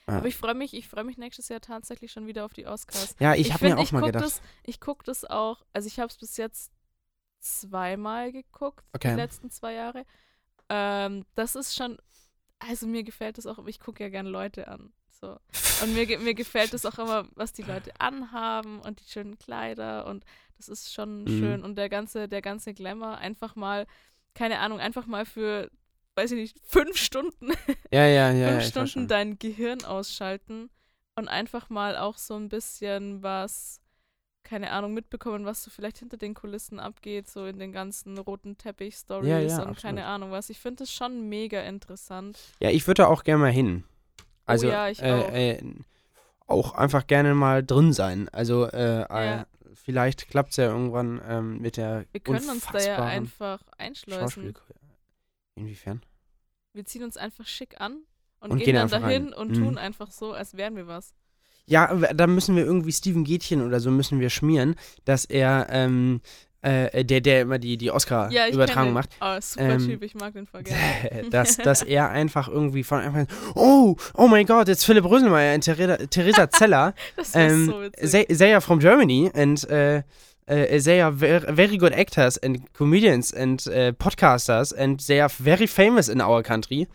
Ja. 0.06 0.16
Aber 0.16 0.26
ich 0.26 0.36
freue 0.36 0.54
mich, 0.54 0.74
ich 0.74 0.88
freue 0.88 1.04
mich 1.04 1.18
nächstes 1.18 1.48
Jahr 1.48 1.60
tatsächlich 1.60 2.10
schon 2.10 2.26
wieder 2.26 2.44
auf 2.44 2.54
die 2.54 2.66
Oscars. 2.66 3.14
ja, 3.20 3.34
ich, 3.34 3.52
habe 3.52 3.68
mir 3.68 3.78
auch 3.78 3.82
ich 3.82 3.92
mal 3.92 4.00
gedacht. 4.00 4.24
Das, 4.24 4.40
ich 4.64 4.80
gucke 4.80 5.04
das 5.04 5.24
auch, 5.24 5.64
also 5.74 5.86
ich 5.86 5.98
habe 6.00 6.08
es 6.08 6.16
bis 6.16 6.38
jetzt 6.38 6.72
zweimal 7.40 8.32
geguckt, 8.32 8.84
Okay. 8.94 9.10
die 9.10 9.16
letzten 9.16 9.50
zwei 9.50 9.74
Jahre. 9.74 10.04
Ähm, 10.70 11.24
das 11.34 11.54
ist 11.54 11.76
schon, 11.76 11.98
also 12.58 12.86
mir 12.86 13.04
gefällt 13.04 13.38
das 13.38 13.46
auch, 13.46 13.64
ich 13.66 13.80
gucke 13.80 14.02
ja 14.02 14.08
gerne 14.08 14.30
Leute 14.30 14.68
an. 14.68 14.92
So. 15.10 15.38
Und 15.82 15.94
mir, 15.94 16.18
mir 16.18 16.34
gefällt 16.34 16.72
es 16.74 16.86
auch 16.86 16.98
immer, 16.98 17.28
was 17.34 17.52
die 17.52 17.62
Leute 17.62 17.92
anhaben 18.00 18.80
und 18.80 19.00
die 19.00 19.10
schönen 19.10 19.38
Kleider 19.38 20.06
und 20.06 20.24
das 20.58 20.68
ist 20.68 20.92
schon 20.92 21.24
Mhm. 21.24 21.28
schön. 21.28 21.64
Und 21.64 21.76
der 21.76 21.88
ganze, 21.88 22.28
der 22.28 22.42
ganze 22.42 22.74
Glamour, 22.74 23.18
einfach 23.18 23.56
mal, 23.56 23.86
keine 24.34 24.58
Ahnung, 24.60 24.80
einfach 24.80 25.06
mal 25.06 25.24
für, 25.24 25.70
weiß 26.16 26.32
ich 26.32 26.38
nicht, 26.38 26.58
fünf 26.66 26.96
Stunden 26.98 27.50
ja, 27.92 28.06
ja, 28.06 28.32
ja. 28.32 28.32
ja 28.32 28.48
fünf 28.50 28.62
weiß 28.62 28.68
Stunden 28.68 29.08
dein 29.08 29.38
Gehirn 29.38 29.84
ausschalten 29.84 30.70
und 31.16 31.28
einfach 31.28 31.70
mal 31.70 31.96
auch 31.96 32.18
so 32.18 32.34
ein 32.34 32.48
bisschen 32.48 33.22
was, 33.22 33.80
keine 34.44 34.70
Ahnung, 34.70 34.94
mitbekommen, 34.94 35.44
was 35.44 35.62
so 35.64 35.70
vielleicht 35.70 35.98
hinter 35.98 36.16
den 36.16 36.34
Kulissen 36.34 36.80
abgeht, 36.80 37.28
so 37.28 37.46
in 37.46 37.58
den 37.58 37.72
ganzen 37.72 38.18
roten 38.18 38.56
Teppich-Stories 38.56 39.28
Ja, 39.28 39.38
ja, 39.40 39.56
und 39.58 39.68
absolut. 39.68 39.82
keine 39.82 40.06
Ahnung 40.06 40.30
was. 40.30 40.50
Ich 40.50 40.58
finde 40.58 40.84
das 40.84 40.92
schon 40.92 41.28
mega 41.28 41.60
interessant. 41.62 42.38
Ja, 42.60 42.70
ich 42.70 42.86
würde 42.86 43.02
da 43.02 43.08
auch 43.08 43.24
gerne 43.24 43.42
mal 43.42 43.52
hin. 43.52 43.84
Also, 44.46 44.68
Oh 44.68 44.72
ja, 44.72 44.88
ich 44.88 45.02
äh, 45.02 45.56
Äh, 45.58 45.74
auch 46.46 46.74
einfach 46.74 47.06
gerne 47.06 47.34
mal 47.34 47.62
drin 47.64 47.92
sein. 47.92 48.28
Also, 48.30 48.64
äh, 48.66 49.02
äh, 49.02 49.44
vielleicht 49.74 50.28
klappt 50.28 50.50
es 50.50 50.56
ja 50.56 50.66
irgendwann 50.66 51.20
ähm, 51.26 51.60
mit 51.60 51.76
der 51.76 52.04
Wir 52.12 52.20
können 52.20 52.48
uns 52.50 52.66
da 52.72 52.78
ja 52.80 53.04
einfach 53.04 53.60
einschleusen. 53.78 54.54
Inwiefern? 55.54 56.02
Wir 56.72 56.84
ziehen 56.84 57.02
uns 57.02 57.16
einfach 57.16 57.46
schick 57.46 57.80
an 57.80 58.02
und, 58.40 58.50
Und 58.52 58.58
gehen, 58.58 58.66
gehen 58.66 58.74
dann 58.76 58.88
dahin 58.88 59.24
rein. 59.24 59.34
und 59.34 59.50
Mhm. 59.50 59.64
tun 59.64 59.78
einfach 59.78 60.10
so, 60.10 60.32
als 60.32 60.56
wären 60.56 60.76
wir 60.76 60.86
was. 60.86 61.14
Ja, 61.66 61.94
da 62.14 62.26
müssen 62.26 62.56
wir 62.56 62.64
irgendwie 62.64 62.92
Steven 62.92 63.24
Gätchen 63.24 63.60
oder 63.60 63.78
so 63.80 63.90
müssen 63.90 64.20
wir 64.20 64.30
schmieren, 64.30 64.74
dass 65.04 65.24
er, 65.26 65.66
ähm, 65.70 66.22
äh, 66.62 67.04
der, 67.04 67.20
der 67.20 67.42
immer 67.42 67.58
die, 67.58 67.76
die 67.76 67.86
Ja, 67.86 67.94
Oscar-Übertragung 67.94 68.84
kenn 68.86 68.92
macht. 68.94 69.10
Oh, 69.20 69.36
super 69.40 69.74
Ähm, 69.74 69.86
Typ, 69.86 70.02
ich 70.02 70.14
mag 70.14 70.32
den 70.32 70.46
voll 70.46 70.62
gerne. 70.64 71.28
dass, 71.30 71.56
dass 71.56 71.82
er 71.82 72.10
einfach 72.10 72.48
irgendwie 72.48 72.82
von 72.82 72.98
an, 73.00 73.26
oh, 73.54 73.94
oh 74.14 74.26
mein 74.28 74.44
Gott, 74.46 74.68
it's 74.68 74.84
Philipp 74.84 75.04
Röselmeier 75.04 75.54
und 75.54 75.60
Theresa, 75.62 75.96
Theresa 76.06 76.50
Zeller, 76.50 76.94
Das 77.16 77.34
war 77.34 77.46
um, 77.50 77.66
so 77.66 77.80
witzig. 77.82 78.36
they, 78.38 78.52
are 78.52 78.60
from 78.60 78.80
Germany 78.80 79.30
and 79.34 79.64
uh, 79.70 80.02
uh, 80.52 80.78
they 80.82 81.00
are 81.00 81.12
ver 81.16 81.42
very 81.54 81.76
good 81.78 81.92
actors 81.92 82.36
and 82.42 82.72
comedians 82.74 83.32
and 83.32 83.64
uh, 83.68 83.92
podcasters 83.92 84.72
and 84.72 85.06
they 85.06 85.20
are 85.20 85.30
very 85.30 85.68
famous 85.68 86.08
in 86.08 86.20
our 86.20 86.42
country. 86.42 86.88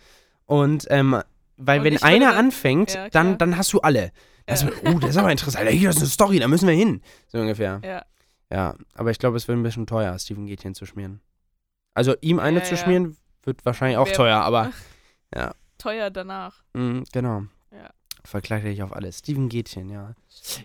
Und 0.46 0.88
ähm, 0.90 1.22
weil 1.56 1.80
Und 1.80 1.86
wenn 1.86 1.94
würde 1.94 2.04
einer 2.06 2.30
dann- 2.32 2.46
anfängt, 2.48 2.96
Ja, 2.96 3.10
dann, 3.10 3.38
dann 3.38 3.58
hast 3.58 3.72
du 3.72 3.80
alle. 3.80 4.12
Das, 4.46 4.64
Ja. 4.64 4.70
Oh, 4.94 5.00
das 5.00 5.12
ist 5.12 5.18
aber 5.18 5.32
interessant. 5.32 5.70
Hier 5.70 5.90
ist 5.92 5.98
eine 6.00 6.08
Story, 6.08 6.38
da 6.40 6.50
müssen 6.50 6.68
wir 6.68 6.76
hin. 6.76 7.02
So 7.30 7.38
ungefähr. 7.38 7.80
ja. 7.86 8.04
Ja, 8.54 8.76
aber 8.94 9.10
ich 9.12 9.18
glaube, 9.18 9.36
es 9.38 9.48
wird 9.48 9.58
ein 9.58 9.64
bisschen 9.64 9.88
teuer, 9.88 10.18
Steven 10.20 10.46
Gätchen 10.46 10.76
zu 10.76 10.86
schmieren. 10.86 11.22
Also 11.96 12.16
ihm 12.22 12.40
eine 12.40 12.60
Ja, 12.60 12.64
zu 12.66 12.76
ja. 12.76 12.82
schmieren, 12.82 13.18
wird 13.44 13.66
wahrscheinlich 13.66 13.98
auch 13.98 14.06
Wer- 14.08 14.14
teuer, 14.14 14.38
aber 14.42 14.72
Teuer 15.80 16.10
danach. 16.12 16.64
mh, 16.74 17.04
genau. 17.12 17.44
Ja. 17.72 17.90
Verkleidet 18.24 18.72
dich 18.72 18.84
auf 18.84 18.94
alles. 18.94 19.20
Steven 19.20 19.50
Gätchen, 19.50 19.90
ja. 19.90 20.14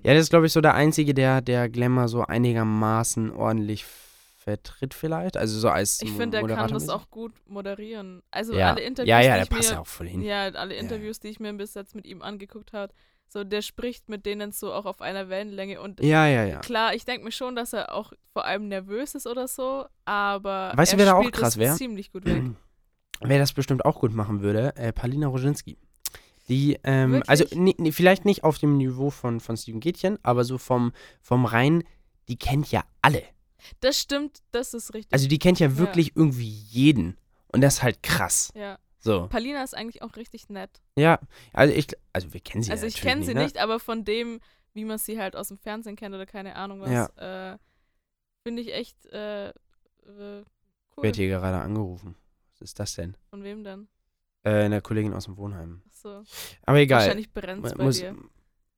Ja, 0.05 0.15
das 0.15 0.25
ist, 0.25 0.31
glaube 0.31 0.47
ich, 0.47 0.53
so 0.53 0.61
der 0.61 0.75
Einzige, 0.75 1.13
der, 1.15 1.41
der 1.41 1.69
Glamour 1.69 2.07
so 2.09 2.23
einigermaßen 2.25 3.33
ordentlich 3.33 3.85
vertritt 3.85 4.95
vielleicht. 4.95 5.37
Also 5.37 5.59
so 5.59 5.69
als 5.69 6.01
Ich 6.03 6.13
finde, 6.13 6.37
er 6.39 6.47
kann 6.47 6.71
das 6.71 6.89
auch 6.89 7.11
gut 7.11 7.33
moderieren. 7.49 8.23
Also 8.31 8.55
ja. 8.55 8.71
alle 8.73 8.83
Interviews, 8.83 9.09
ja, 9.11 9.21
ja, 9.21 9.23
die 9.23 9.29
der 9.39 9.43
ich 9.45 9.51
passt 9.51 9.71
mir, 9.71 9.75
ja 9.75 9.81
auch 9.81 9.87
voll 9.87 10.09
hin. 10.09 10.23
ja, 10.23 10.45
alle 10.51 10.75
Interviews, 10.75 11.19
die 11.21 11.29
ich 11.29 11.41
mir 11.41 11.53
bis 11.55 11.75
jetzt 11.75 11.95
mit 11.97 12.07
ihm 12.07 12.23
angeguckt 12.23 12.73
habe, 12.73 12.93
so 13.29 13.45
der 13.45 13.63
spricht 13.63 14.09
mit 14.09 14.25
denen 14.27 14.53
so 14.53 14.73
auch 14.73 14.85
auf 14.87 15.01
einer 15.01 15.29
Wellenlänge 15.29 15.81
und 15.81 16.01
Ja, 16.03 16.27
ja, 16.27 16.45
ja. 16.45 16.61
klar, 16.61 16.95
ich 16.95 17.05
denke 17.05 17.25
mir 17.25 17.33
schon, 17.33 17.55
dass 17.57 17.73
er 17.73 17.95
auch 17.95 18.13
vor 18.33 18.45
allem 18.45 18.69
nervös 18.69 19.15
ist 19.15 19.27
oder 19.27 19.47
so, 19.49 19.87
aber 20.05 20.73
Weißt 20.77 20.93
du, 20.93 20.97
er 20.97 20.99
wer 20.99 21.07
da 21.07 21.15
auch 21.15 21.31
krass 21.31 21.55
das 21.55 21.59
wär? 21.59 21.75
ziemlich 21.77 22.11
gut 22.13 22.25
weg. 22.25 22.43
Wer 23.21 23.41
das 23.41 23.53
bestimmt 23.53 23.85
auch 23.85 23.99
gut 23.99 24.15
machen 24.15 24.43
würde, 24.43 24.77
äh, 24.77 24.93
Palina 24.93 25.27
Roginski. 25.27 25.77
Die, 26.49 26.79
ähm, 26.85 27.23
also 27.27 27.45
ni- 27.53 27.75
ni- 27.77 27.91
vielleicht 27.91 28.25
nicht 28.25 28.45
auf 28.45 28.59
dem 28.59 28.77
Niveau 28.77 29.11
von, 29.11 29.41
von 29.41 29.57
Steven 29.57 29.81
Gätchen, 29.81 30.19
aber 30.23 30.45
so 30.45 30.57
vom, 30.57 30.93
vom 31.21 31.45
rein, 31.45 31.83
die 32.29 32.37
kennt 32.37 32.71
ja 32.71 32.85
alle. 33.03 33.23
Das 33.81 33.99
stimmt, 33.99 34.39
das 34.53 34.73
ist 34.73 34.95
richtig. 34.95 35.13
Also 35.13 35.27
die 35.27 35.41
kennt 35.41 35.59
ja 35.59 35.77
wirklich 35.79 36.13
irgendwie 36.15 36.49
jeden. 36.49 37.17
Und 37.49 37.61
das 37.63 37.75
ist 37.79 37.83
halt 37.83 38.03
krass. 38.05 38.53
ja. 38.55 38.79
So. 38.99 39.29
Palina 39.29 39.63
ist 39.63 39.75
eigentlich 39.77 40.03
auch 40.03 40.17
richtig 40.17 40.49
nett. 40.49 40.83
Ja, 40.97 41.21
also 41.53 41.73
ich, 41.75 41.87
also 42.13 42.33
wir 42.33 42.41
kennen 42.41 42.63
sie 42.63 42.71
also 42.73 42.85
ja 42.85 42.89
ich 42.89 43.01
kenne 43.01 43.25
sie 43.25 43.35
ne? 43.35 43.45
nicht, 43.45 43.59
aber 43.59 43.79
von 43.79 44.05
dem, 44.05 44.41
wie 44.75 44.85
man 44.85 44.99
sie 44.99 45.21
halt 45.21 45.37
aus 45.37 45.49
dem 45.49 45.59
Fernsehen 45.59 45.97
kennt 45.97 46.15
oder 46.15 46.27
keine 46.27 46.57
Ahnung 46.57 46.81
was, 46.81 47.09
äh, 47.17 47.57
finde 48.43 48.63
ich 48.63 48.75
echt 48.75 49.07
äh, 49.07 49.49
äh, 49.49 49.53
cool. 50.07 50.45
Wer 50.97 51.09
hat 51.11 51.17
hier 51.17 51.29
gerade 51.29 51.59
angerufen? 51.59 52.17
Was 52.53 52.63
ist 52.63 52.81
das 52.81 52.95
denn? 52.95 53.17
Von 53.31 53.45
wem 53.45 53.63
denn? 53.63 53.89
Äh, 54.43 54.65
eine 54.65 54.81
Kollegin 54.83 55.15
aus 55.15 55.25
dem 55.27 55.37
Wohnheim. 55.37 55.83
Achso. 55.87 56.25
Aber 56.65 56.79
egal. 56.79 57.01
Wahrscheinlich 57.03 57.33
brennt 57.33 57.63
bei 57.77 57.85
muss, 57.85 57.99
dir. 57.99 58.17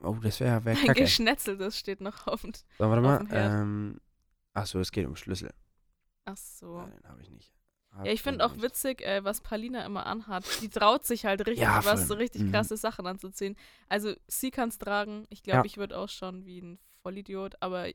oh, 0.01 0.17
das 0.23 0.41
wäre 0.41 0.65
wär 0.65 0.73
Ein 0.77 0.87
kacke. 0.87 1.01
Geschnetzeltes 1.03 1.79
steht 1.79 2.01
noch 2.01 2.27
auf. 2.27 2.43
dem- 2.43 2.53
So, 2.53 2.63
warte 2.79 2.97
auf 2.99 3.03
mal. 3.03 3.19
dem 3.19 3.27
Herd. 3.29 3.63
Ähm, 3.63 4.01
Achso, 4.53 4.81
es 4.81 4.91
geht 4.91 5.07
um 5.07 5.17
Schlüssel. 5.17 5.53
Ach 6.25 6.37
so. 6.37 6.79
Ja, 6.79 6.87
den 6.87 7.09
habe 7.09 7.23
ich 7.23 7.31
nicht. 7.31 7.53
Ja, 8.05 8.13
ich 8.13 8.23
finde 8.23 8.45
auch 8.45 8.57
witzig, 8.61 9.03
äh, 9.03 9.23
was 9.25 9.41
Palina 9.41 9.85
immer 9.85 10.07
anhat. 10.07 10.45
Die 10.63 10.69
traut 10.69 11.05
sich 11.05 11.25
halt 11.25 11.41
richtig, 11.47 11.63
Ja, 11.63 11.85
was 11.85 12.09
so 12.09 12.15
richtig 12.15 12.43
Mhm. 12.43 12.53
krasse 12.53 12.77
Sachen 12.77 13.07
anzuziehen. 13.07 13.57
Also 13.89 14.15
sie 14.29 14.51
kann 14.51 14.69
es 14.71 14.79
tragen. 14.79 15.27
Ich 15.31 15.43
glaube, 15.43 15.59
Ja. 15.59 15.65
ich 15.65 15.77
würde 15.77 15.97
ausschauen 15.99 16.45
wie 16.47 16.61
ein 16.61 16.79
Vollidiot, 17.03 17.55
aber 17.61 17.89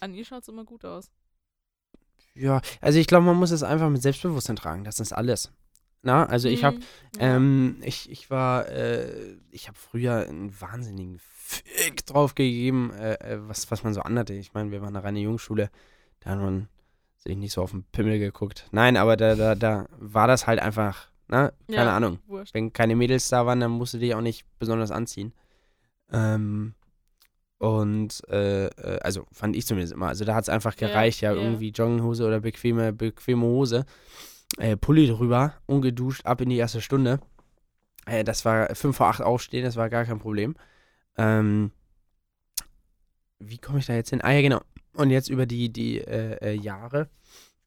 an 0.00 0.14
ihr 0.14 0.24
schaut 0.24 0.42
es 0.42 0.48
immer 0.48 0.64
gut 0.64 0.84
aus. 0.84 1.10
Ja, 2.34 2.60
also 2.80 2.98
ich 2.98 3.06
glaube, 3.06 3.26
man 3.26 3.36
muss 3.36 3.50
es 3.50 3.62
einfach 3.62 3.88
mit 3.90 4.02
Selbstbewusstsein 4.02 4.56
tragen. 4.56 4.84
Das 4.84 5.00
ist 5.00 5.12
alles. 5.12 5.50
Na, 6.02 6.24
also 6.26 6.48
ich 6.48 6.62
habe, 6.62 6.76
Mhm, 6.76 6.82
ähm, 7.18 7.76
ich, 7.82 8.08
ich 8.10 8.30
war, 8.30 8.68
äh, 8.68 9.36
ich 9.50 9.66
habe 9.66 9.76
früher 9.76 10.28
einen 10.28 10.58
wahnsinnigen 10.60 11.18
Fick 11.20 12.06
drauf 12.06 12.36
gegeben, 12.36 12.92
äh, 12.92 13.14
äh, 13.14 13.48
was, 13.48 13.68
was 13.72 13.82
man 13.82 13.94
so 13.94 14.02
anhatte. 14.02 14.34
Ich 14.34 14.54
meine, 14.54 14.70
wir 14.70 14.80
waren 14.80 14.94
eine 14.94 15.02
reine 15.02 15.18
Jungschule, 15.18 15.70
da 16.20 16.30
hat 16.30 16.38
man 16.38 16.68
sich 17.18 17.36
nicht 17.36 17.52
so 17.52 17.62
auf 17.62 17.70
den 17.72 17.84
Pimmel 17.84 18.18
geguckt. 18.18 18.66
Nein, 18.72 18.96
aber 18.96 19.16
da, 19.16 19.34
da, 19.34 19.54
da 19.54 19.86
war 19.98 20.26
das 20.26 20.46
halt 20.46 20.60
einfach, 20.60 21.08
na, 21.28 21.52
keine 21.68 21.90
Ja. 21.90 21.96
Ahnung. 21.96 22.18
Wurscht. 22.26 22.54
Wenn 22.54 22.72
keine 22.72 22.96
Mädels 22.96 23.28
da 23.28 23.44
waren, 23.46 23.60
dann 23.60 23.72
musst 23.72 23.94
du 23.94 23.98
dich 23.98 24.14
auch 24.14 24.20
nicht 24.20 24.46
besonders 24.58 24.90
anziehen. 24.90 25.32
Ähm, 26.10 26.74
und, 27.58 28.22
äh, 28.28 28.66
äh, 28.66 29.00
also 29.00 29.26
fand 29.32 29.56
ich 29.56 29.66
zumindest 29.66 29.92
immer. 29.92 30.06
Also 30.08 30.24
da 30.24 30.34
hat 30.34 30.44
es 30.44 30.48
einfach 30.48 30.74
Ja, 30.78 30.88
gereicht, 30.88 31.20
ja, 31.20 31.32
ja. 31.32 31.40
irgendwie 31.40 31.70
Jogginghose 31.70 32.24
oder 32.26 32.40
bequeme, 32.40 32.92
bequeme 32.92 33.42
Hose. 33.42 33.84
Äh, 34.58 34.76
Pulli 34.76 35.06
drüber, 35.08 35.54
ungeduscht, 35.66 36.24
ab 36.24 36.40
in 36.40 36.48
die 36.50 36.56
erste 36.56 36.80
Stunde. 36.80 37.20
Äh, 38.06 38.24
das 38.24 38.44
war 38.44 38.74
5 38.74 38.96
vor 38.96 39.08
8 39.08 39.20
aufstehen, 39.22 39.64
das 39.64 39.76
war 39.76 39.90
gar 39.90 40.04
kein 40.04 40.18
Problem. 40.20 40.54
Ähm, 41.16 41.72
wie 43.40 43.58
komme 43.58 43.80
ich 43.80 43.86
da 43.86 43.94
jetzt 43.94 44.10
hin? 44.10 44.22
Ah 44.22 44.30
ja, 44.32 44.40
genau. 44.40 44.60
Und 44.94 45.10
jetzt 45.10 45.28
über 45.28 45.46
die, 45.46 45.72
die 45.72 45.98
äh, 45.98 46.38
äh, 46.40 46.52
Jahre 46.54 47.08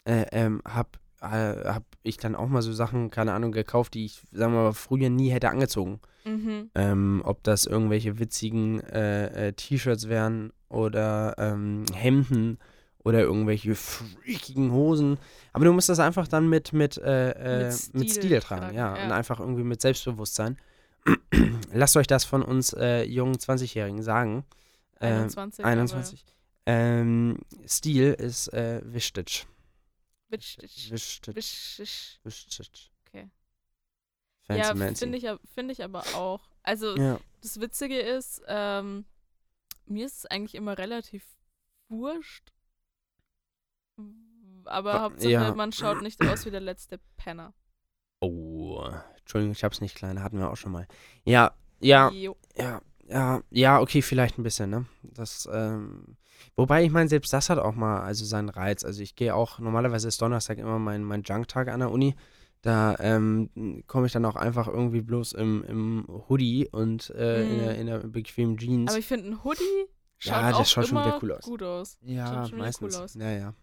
äh, 0.05 0.25
ähm, 0.31 0.61
hab, 0.65 0.99
äh, 1.21 1.25
hab 1.27 1.83
ich 2.03 2.17
dann 2.17 2.35
auch 2.35 2.47
mal 2.47 2.61
so 2.61 2.73
Sachen, 2.73 3.09
keine 3.09 3.33
Ahnung, 3.33 3.51
gekauft, 3.51 3.93
die 3.93 4.05
ich, 4.05 4.21
sagen 4.31 4.53
wir 4.53 4.63
mal, 4.63 4.73
früher 4.73 5.09
nie 5.09 5.29
hätte 5.29 5.49
angezogen. 5.49 5.99
Mhm. 6.25 6.69
Ähm, 6.75 7.21
ob 7.25 7.43
das 7.43 7.65
irgendwelche 7.65 8.19
witzigen 8.19 8.79
äh, 8.81 9.47
äh, 9.47 9.53
T-Shirts 9.53 10.07
wären 10.07 10.53
oder 10.69 11.35
ähm, 11.37 11.85
Hemden 11.93 12.59
oder 13.03 13.21
irgendwelche 13.21 13.75
freakigen 13.75 14.71
Hosen. 14.71 15.17
Aber 15.53 15.65
du 15.65 15.73
musst 15.73 15.89
das 15.89 15.99
einfach 15.99 16.27
dann 16.27 16.47
mit, 16.49 16.73
mit, 16.73 16.97
äh, 16.97 17.31
äh, 17.31 17.65
Mit 17.65 17.93
mit, 17.93 18.09
Stil 18.11 18.23
Stil, 18.23 18.39
tragen, 18.39 18.75
ja. 18.75 18.95
ja. 18.95 19.03
Und 19.03 19.11
einfach 19.11 19.39
irgendwie 19.39 19.63
mit 19.63 19.81
Selbstbewusstsein. 19.81 20.57
Lasst 21.73 21.97
euch 21.97 22.07
das 22.07 22.25
von 22.25 22.43
uns 22.43 22.73
äh, 22.73 23.03
jungen 23.03 23.35
20-Jährigen 23.35 24.03
sagen. 24.03 24.45
Ähm, 24.99 25.23
21. 25.23 25.65
21. 25.65 26.25
Ähm, 26.71 27.37
Stil 27.67 28.13
ist 28.13 28.47
äh. 28.53 28.81
Wichtig. 28.85 29.47
Wichtig. 30.29 30.91
Wichtig. 30.91 32.19
Wichtig. 32.23 32.91
Okay. 33.07 33.29
Fancy 34.43 34.61
Ja, 34.61 34.93
finde 34.95 35.17
ich, 35.17 35.27
find 35.53 35.71
ich 35.71 35.83
aber 35.83 36.01
auch. 36.15 36.47
Also 36.63 36.95
Ja. 36.95 37.19
das 37.41 37.59
Witzige 37.59 37.99
ist, 37.99 38.41
ähm, 38.47 39.05
mir 39.85 40.05
ist 40.05 40.19
es 40.19 40.25
eigentlich 40.25 40.55
immer 40.55 40.77
relativ 40.77 41.25
wurscht. 41.89 42.53
Aber 44.65 45.01
Hauptsache, 45.01 45.31
ja. 45.31 45.53
man 45.53 45.71
schaut 45.71 46.01
nicht 46.01 46.21
aus 46.27 46.45
wie 46.45 46.51
der 46.51 46.61
letzte 46.61 46.99
Penner. 47.17 47.53
Oh, 48.21 48.87
Entschuldigung, 49.17 49.51
ich 49.53 49.63
hab's 49.63 49.81
nicht 49.81 49.95
klein, 49.95 50.21
hatten 50.23 50.37
wir 50.37 50.49
auch 50.51 50.55
schon 50.57 50.71
mal. 50.71 50.87
Ja, 51.25 51.53
ja, 51.79 52.09
Jo. 52.11 52.37
ja, 52.55 52.81
ja, 53.07 53.41
ja, 53.49 53.79
okay, 53.81 54.01
vielleicht 54.01 54.37
ein 54.37 54.43
bisschen, 54.43 54.69
ne? 54.69 54.85
Das, 55.01 55.49
ähm, 55.51 56.17
wobei 56.55 56.83
ich 56.83 56.91
meine, 56.91 57.09
selbst 57.09 57.31
das 57.33 57.49
hat 57.49 57.59
auch 57.59 57.75
mal 57.75 58.01
also 58.01 58.25
seinen 58.25 58.49
Reiz. 58.49 58.83
Also 58.83 59.01
ich 59.01 59.15
gehe 59.15 59.33
auch, 59.35 59.59
normalerweise 59.59 60.07
ist 60.07 60.21
Donnerstag 60.21 60.57
immer 60.57 60.79
mein, 60.79 61.03
mein 61.03 61.23
Junk-Tag 61.23 61.67
an 61.69 61.79
der 61.81 61.91
Uni. 61.91 62.15
Da 62.61 62.95
ähm, 62.99 63.83
komme 63.87 64.05
ich 64.05 64.13
dann 64.13 64.23
auch 64.25 64.35
einfach 64.35 64.67
irgendwie 64.67 65.01
bloß 65.01 65.33
im, 65.33 65.63
im 65.63 66.05
Hoodie 66.29 66.67
und 66.71 67.09
äh, 67.11 67.41
in, 67.49 67.57
der, 67.59 67.75
in 67.75 67.87
der 67.87 67.97
bequemen 67.99 68.57
Jeans. 68.57 68.91
Aber 68.91 68.99
ich 68.99 69.07
finde, 69.07 69.29
ein 69.29 69.43
Hoodie 69.43 69.63
schaut 70.19 70.33
Ja, 70.33 70.49
das 70.51 70.59
auch 70.59 70.65
schaut 70.67 70.87
schon 70.87 70.99
wieder 70.99 71.19
cool 71.23 71.31
aus. 71.31 71.43
gut 71.43 71.63
aus. 71.63 71.97
ja, 72.01 72.27
schaut 72.27 72.35
schon 72.49 72.57
wieder 72.57 72.65
meistens. 72.65 72.95
cool 72.97 73.03
aus. 73.03 73.15
Naja. 73.15 73.53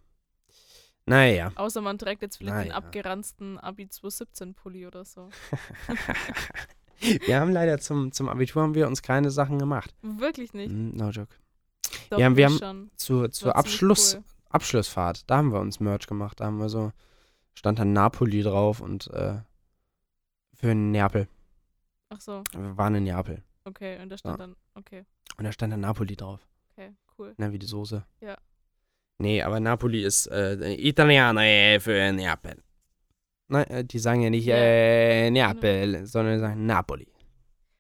Naja. 1.07 1.53
Außer 1.55 1.81
man 1.81 1.97
trägt 1.97 2.23
jetzt 2.23 2.37
vielleicht 2.37 2.57
den 2.57 2.69
Naja. 2.69 2.75
abgeranzten 2.75 3.57
Abi 3.59 3.89
217 3.89 4.55
Pulli 4.55 4.87
oder 4.87 5.05
so. 5.05 5.31
wir 7.27 7.41
haben 7.41 7.53
leider 7.53 7.79
zum, 7.79 8.13
zum 8.13 8.29
Abitur 8.29 8.63
haben 8.63 8.75
wir 8.75 8.87
uns 8.89 9.01
keine 9.03 9.31
Sachen 9.31 9.59
gemacht. 9.59 9.95
Wirklich 10.03 10.53
nicht. 10.53 10.71
Mm, 10.71 10.97
No 10.97 11.11
joke. 11.11 11.35
Doch, 12.11 12.19
Ja, 12.19 12.35
wir 12.37 12.47
haben- 12.47 12.59
schon. 12.59 12.91
Zur, 12.97 13.31
zur 13.31 13.57
Abschluss, 13.57 14.15
cool. 14.17 14.25
Abschlussfahrt, 14.51 15.29
da 15.31 15.37
haben 15.39 15.53
wir 15.53 15.61
uns 15.61 15.79
Merch 15.81 16.07
gemacht. 16.07 16.41
Da 16.41 16.47
haben 16.47 16.59
wir 16.59 16.69
so, 16.69 16.93
stand 17.55 17.79
dann 17.79 17.93
Napoli 17.93 18.43
drauf 18.43 18.81
und 18.81 19.09
äh, 19.09 19.41
für 20.55 20.75
Neapel. 20.75 21.29
Ach 22.11 22.21
so, 22.21 22.43
Wir 22.53 22.77
waren 22.77 22.95
in 22.95 23.05
Neapel. 23.05 23.43
okay. 23.65 24.01
Und 24.03 24.09
da 24.11 24.17
stand 24.19 24.39
Ja. 24.39 24.47
dann, 24.47 24.57
okay, 24.75 25.05
Und 25.37 25.45
da 25.45 25.53
stand 25.53 25.73
dann 25.73 25.81
Napoli 25.81 26.17
drauf. 26.17 26.41
okay, 26.73 26.95
cool. 27.19 27.35
Na, 27.37 27.53
wie 27.53 27.59
die 27.59 27.67
Soße. 27.67 28.05
Ja. 28.21 28.37
Nee, 29.19 29.43
aber 29.43 29.61
Napoli 29.61 30.03
ist 30.05 30.27
äh, 30.29 30.75
Italiener 30.75 31.35
äh, 31.43 31.81
für 31.81 32.13
Neapel. 32.13 32.63
Nein, 33.49 33.67
äh, 33.67 33.85
die 33.85 33.99
sagen 33.99 34.23
ja 34.23 34.31
nicht 34.31 34.47
Ja. 34.47 34.57
äh, 34.57 35.31
Neapel, 35.31 36.07
sondern 36.07 36.39
sagen 36.39 36.65
Napoli. 36.67 37.09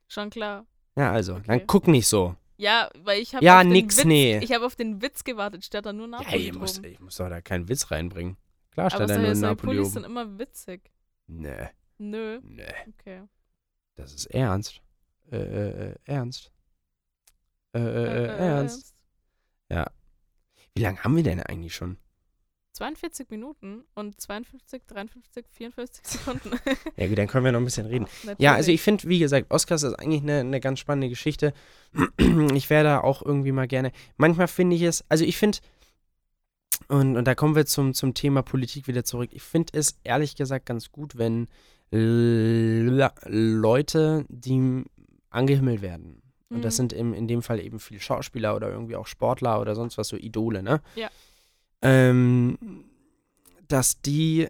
Schon 0.08 0.30
klar. 0.30 0.66
Ja, 0.96 1.12
also, 1.12 1.34
Okay. 1.34 1.44
dann 1.46 1.66
guck 1.66 1.86
nicht 1.86 2.08
so. 2.08 2.34
Ja, 2.58 2.90
weil 2.98 3.20
ich 3.22 3.34
habe 3.34 3.44
Ja, 3.44 3.58
auf 3.58 3.62
den 3.62 3.72
nix, 3.72 3.96
Witz, 3.98 4.04
nee. 4.04 4.38
Ich 4.40 4.52
habe 4.52 4.66
auf 4.66 4.74
den 4.74 5.00
Witz 5.00 5.22
gewartet, 5.22 5.64
statt 5.64 5.86
da 5.86 5.92
nur 5.92 6.06
Ja, 6.06 6.18
Napoli 6.18 6.48
ich 6.48 6.52
muss, 6.54 6.78
ich 6.78 6.98
muss 7.00 7.16
doch 7.16 7.28
da 7.28 7.40
keinen 7.40 7.68
Witz 7.68 7.90
reinbringen. 7.90 8.36
Klar 8.72 8.86
Aber 8.86 9.04
stand 9.04 9.10
da 9.10 9.18
nur 9.18 9.34
Napoli 9.34 9.76
Pullis 9.76 9.92
sind 9.92 10.04
immer 10.04 10.38
witzig. 10.38 10.90
Nee, 11.28 11.68
Nö, 11.98 12.40
nee. 12.42 12.64
okay. 12.88 13.22
Das 13.94 14.12
ist 14.12 14.26
ernst. 14.26 14.82
Äh, 15.30 15.36
äh, 15.36 15.90
äh, 15.90 15.94
ernst. 16.04 16.52
Äh, 17.74 17.78
äh, 17.78 17.82
Äh, 17.82 18.24
äh, 18.24 18.38
ernst. 18.38 18.94
Wie 20.74 20.82
lange 20.82 21.02
haben 21.02 21.16
wir 21.16 21.22
denn 21.22 21.42
eigentlich 21.42 21.74
schon? 21.74 21.96
42 22.78 23.28
Minuten 23.30 23.84
und 23.94 24.20
52, 24.20 24.82
53, 24.86 25.44
54 25.50 26.06
Sekunden. 26.06 26.50
Ja 26.96 27.06
gut, 27.08 27.18
dann 27.18 27.26
können 27.26 27.44
wir 27.44 27.52
noch 27.52 27.60
ein 27.60 27.64
bisschen 27.64 27.86
reden. 27.86 28.06
Ja, 28.38 28.54
also 28.54 28.70
ich 28.70 28.80
finde, 28.82 29.08
wie 29.08 29.18
gesagt, 29.18 29.50
Oscars 29.50 29.82
ist 29.82 29.94
eigentlich 29.94 30.22
eine, 30.22 30.40
eine 30.40 30.60
ganz 30.60 30.78
spannende 30.78 31.08
Geschichte. 31.08 31.52
Ich 32.54 32.70
wäre 32.70 32.84
da 32.84 33.00
auch 33.00 33.22
irgendwie 33.22 33.52
mal 33.52 33.66
gerne. 33.68 33.92
Manchmal 34.16 34.48
finde 34.48 34.76
ich 34.76 34.82
es, 34.82 35.04
also 35.08 35.24
ich 35.24 35.36
finde, 35.36 35.58
und, 36.88 37.16
und 37.16 37.24
da 37.26 37.34
kommen 37.34 37.56
wir 37.56 37.66
zum, 37.66 37.94
zum 37.94 38.14
Thema 38.14 38.42
Politik 38.42 38.86
wieder 38.86 39.04
zurück. 39.04 39.30
Ich 39.32 39.42
finde 39.42 39.76
es 39.76 39.98
ehrlich 40.04 40.36
gesagt 40.36 40.66
ganz 40.66 40.90
gut, 40.92 41.18
wenn 41.18 41.48
Le 41.90 43.12
Leute, 43.26 44.24
die 44.28 44.84
angehimmelt 45.30 45.82
werden. 45.82 46.22
Und 46.50 46.62
das 46.64 46.74
Mhm. 46.74 46.76
sind 46.76 46.92
im, 46.94 47.14
in 47.14 47.28
dem 47.28 47.42
Fall 47.42 47.60
eben 47.60 47.78
viele 47.78 48.00
Schauspieler 48.00 48.56
oder 48.56 48.70
irgendwie 48.70 48.96
auch 48.96 49.06
Sportler 49.06 49.60
oder 49.60 49.74
sonst 49.74 49.98
was, 49.98 50.08
so 50.08 50.16
Idole, 50.16 50.62
ne? 50.62 50.80
Ja. 50.94 51.10
Ähm, 51.82 52.58
dass 53.68 54.00
die 54.00 54.48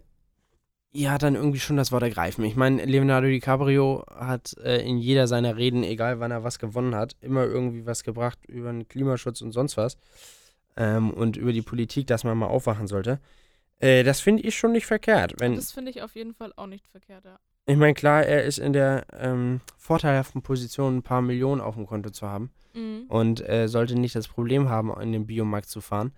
ja 0.91 1.17
dann 1.17 1.35
irgendwie 1.35 1.59
schon 1.59 1.77
das 1.77 1.91
Wort 1.91 2.01
ergreifen. 2.03 2.43
Ich 2.45 2.55
meine, 2.55 2.83
Leonardo 2.85 3.27
DiCaprio 3.27 4.03
hat 4.09 4.55
äh, 4.63 4.81
in 4.81 4.97
jeder 4.97 5.27
seiner 5.27 5.55
Reden, 5.55 5.83
egal 5.83 6.19
wann 6.19 6.31
er 6.31 6.43
was 6.43 6.57
gewonnen 6.57 6.95
hat, 6.95 7.15
immer 7.21 7.43
irgendwie 7.45 7.85
was 7.85 8.03
gebracht 8.03 8.39
über 8.47 8.71
den 8.71 8.87
Klimaschutz 8.87 9.41
und 9.41 9.51
sonst 9.51 9.77
was. 9.77 9.97
Ähm, 10.75 11.11
und 11.11 11.37
über 11.37 11.51
die 11.53 11.61
Politik, 11.61 12.07
dass 12.07 12.23
man 12.23 12.37
mal 12.37 12.47
aufwachen 12.47 12.87
sollte. 12.87 13.19
Äh, 13.79 14.03
das 14.03 14.19
finde 14.21 14.43
ich 14.43 14.57
schon 14.57 14.71
nicht 14.71 14.85
verkehrt. 14.87 15.35
Wenn, 15.39 15.55
Das 15.55 15.71
finde 15.71 15.91
ich 15.91 16.01
auf 16.01 16.15
jeden 16.15 16.33
Fall 16.33 16.53
auch 16.55 16.67
nicht 16.67 16.87
verkehrt, 16.87 17.25
ja. 17.25 17.37
ich 17.67 17.77
meine, 17.77 17.93
klar, 17.93 18.23
er 18.23 18.43
ist 18.45 18.57
in 18.57 18.73
der 18.73 19.05
ähm, 19.13 19.61
vorteilhaften 19.77 20.41
Position, 20.41 20.97
ein 20.97 21.03
paar 21.03 21.21
Millionen 21.21 21.61
auf 21.61 21.75
dem 21.75 21.85
Konto 21.85 22.09
zu 22.09 22.27
haben 22.27 22.51
Mhm. 22.75 23.05
und 23.09 23.47
äh, 23.49 23.67
sollte 23.67 23.95
nicht 23.95 24.15
das 24.15 24.27
Problem 24.27 24.69
haben, 24.69 24.93
in 25.01 25.11
den 25.11 25.25
Biomarkt 25.25 25.67
zu 25.69 25.81
fahren 25.81 26.13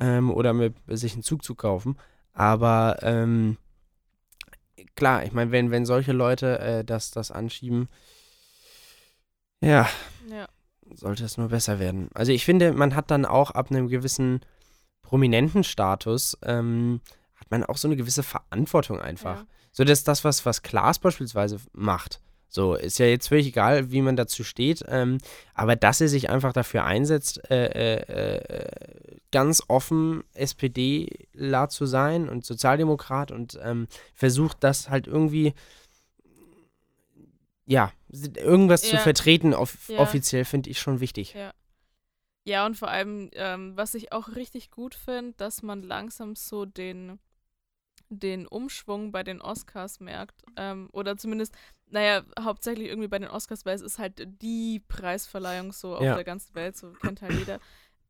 ähm, 0.00 0.30
oder 0.30 0.52
mit, 0.52 0.74
sich 0.88 1.12
einen 1.12 1.22
Zug 1.22 1.44
zu 1.44 1.54
kaufen. 1.54 1.96
Aber 2.32 2.98
ähm, 3.02 3.56
klar, 4.96 5.24
ich 5.24 5.32
meine, 5.32 5.50
wenn, 5.52 5.70
wenn 5.70 5.84
solche 5.86 6.12
Leute 6.12 6.58
äh, 6.58 6.84
das, 6.84 7.10
das 7.10 7.30
anschieben, 7.30 7.88
ja, 9.60 9.88
Ja. 10.30 10.48
sollte 10.94 11.24
es 11.24 11.36
nur 11.36 11.48
besser 11.48 11.78
werden. 11.78 12.08
Also 12.14 12.32
ich 12.32 12.44
finde, 12.44 12.72
man 12.72 12.94
hat 12.96 13.10
dann 13.10 13.26
auch 13.26 13.50
ab 13.50 13.70
einem 13.70 13.88
gewissen 13.88 14.40
prominenten 15.02 15.64
Status, 15.64 16.36
ähm, 16.42 17.00
hat 17.34 17.50
man 17.50 17.64
auch 17.64 17.76
so 17.76 17.88
eine 17.88 17.96
gewisse 17.96 18.22
Verantwortung 18.22 19.00
einfach. 19.00 19.40
Ja. 19.40 19.46
So, 19.72 19.84
dass 19.84 20.04
das, 20.04 20.24
was, 20.24 20.46
was 20.46 20.62
Klaas 20.62 20.98
beispielsweise 20.98 21.58
macht, 21.72 22.20
so, 22.52 22.74
ist 22.74 22.98
ja 22.98 23.06
jetzt 23.06 23.28
völlig 23.28 23.46
egal, 23.46 23.92
wie 23.92 24.02
man 24.02 24.16
dazu 24.16 24.42
steht, 24.44 24.84
ähm, 24.88 25.18
aber 25.54 25.76
dass 25.76 26.00
er 26.00 26.08
sich 26.08 26.28
einfach 26.30 26.52
dafür 26.52 26.84
einsetzt, 26.84 27.48
äh, 27.50 27.66
äh, 27.66 28.34
äh, 28.36 29.20
ganz 29.30 29.62
offen 29.68 30.24
SPDler 30.34 31.68
zu 31.68 31.86
sein 31.86 32.28
und 32.28 32.44
Sozialdemokrat 32.44 33.30
und 33.30 33.58
ähm, 33.62 33.86
versucht 34.14 34.64
das 34.64 34.90
halt 34.90 35.06
irgendwie, 35.06 35.54
ja, 37.66 37.92
irgendwas 38.10 38.82
zu 38.82 38.96
Ja. 38.96 38.98
vertreten, 38.98 39.54
off 39.54 39.88
Ja. 39.88 39.98
offiziell, 39.98 40.44
finde 40.44 40.70
ich 40.70 40.80
schon 40.80 40.98
wichtig. 41.00 41.34
Ja. 41.34 41.52
Ja, 42.44 42.66
und 42.66 42.76
vor 42.76 42.88
allem, 42.88 43.30
ähm, 43.34 43.76
was 43.76 43.94
ich 43.94 44.12
auch 44.12 44.34
richtig 44.34 44.70
gut 44.70 44.94
finde, 44.94 45.34
dass 45.36 45.62
man 45.62 45.82
langsam 45.82 46.34
so 46.34 46.64
den, 46.64 47.20
den 48.08 48.46
Umschwung 48.46 49.12
bei 49.12 49.22
den 49.22 49.40
Oscars 49.40 50.00
merkt. 50.00 50.42
Ähm, 50.56 50.88
oder 50.92 51.16
zumindest, 51.16 51.54
naja, 51.90 52.24
hauptsächlich 52.38 52.88
irgendwie 52.88 53.08
bei 53.08 53.18
den 53.18 53.28
Oscars, 53.28 53.64
weil 53.66 53.74
es 53.74 53.82
ist 53.82 53.98
halt 53.98 54.26
die 54.42 54.80
Preisverleihung 54.88 55.72
so 55.72 55.96
auf 55.96 56.04
Ja. 56.04 56.14
der 56.14 56.24
ganzen 56.24 56.54
Welt, 56.54 56.76
so 56.76 56.92
kennt 56.92 57.22
halt 57.22 57.36
jeder. 57.38 57.60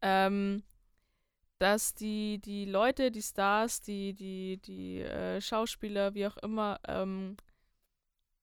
Ähm, 0.03 0.63
dass 1.59 1.95
die, 1.95 2.39
die 2.39 2.65
Leute, 2.65 3.11
die 3.11 3.23
Stars, 3.23 3.83
die, 3.83 4.15
die, 4.15 4.59
die 4.59 5.01
äh, 5.01 5.41
Schauspieler, 5.41 6.15
wie 6.15 6.27
auch 6.27 6.39
immer, 6.39 6.81
ähm, 6.89 7.37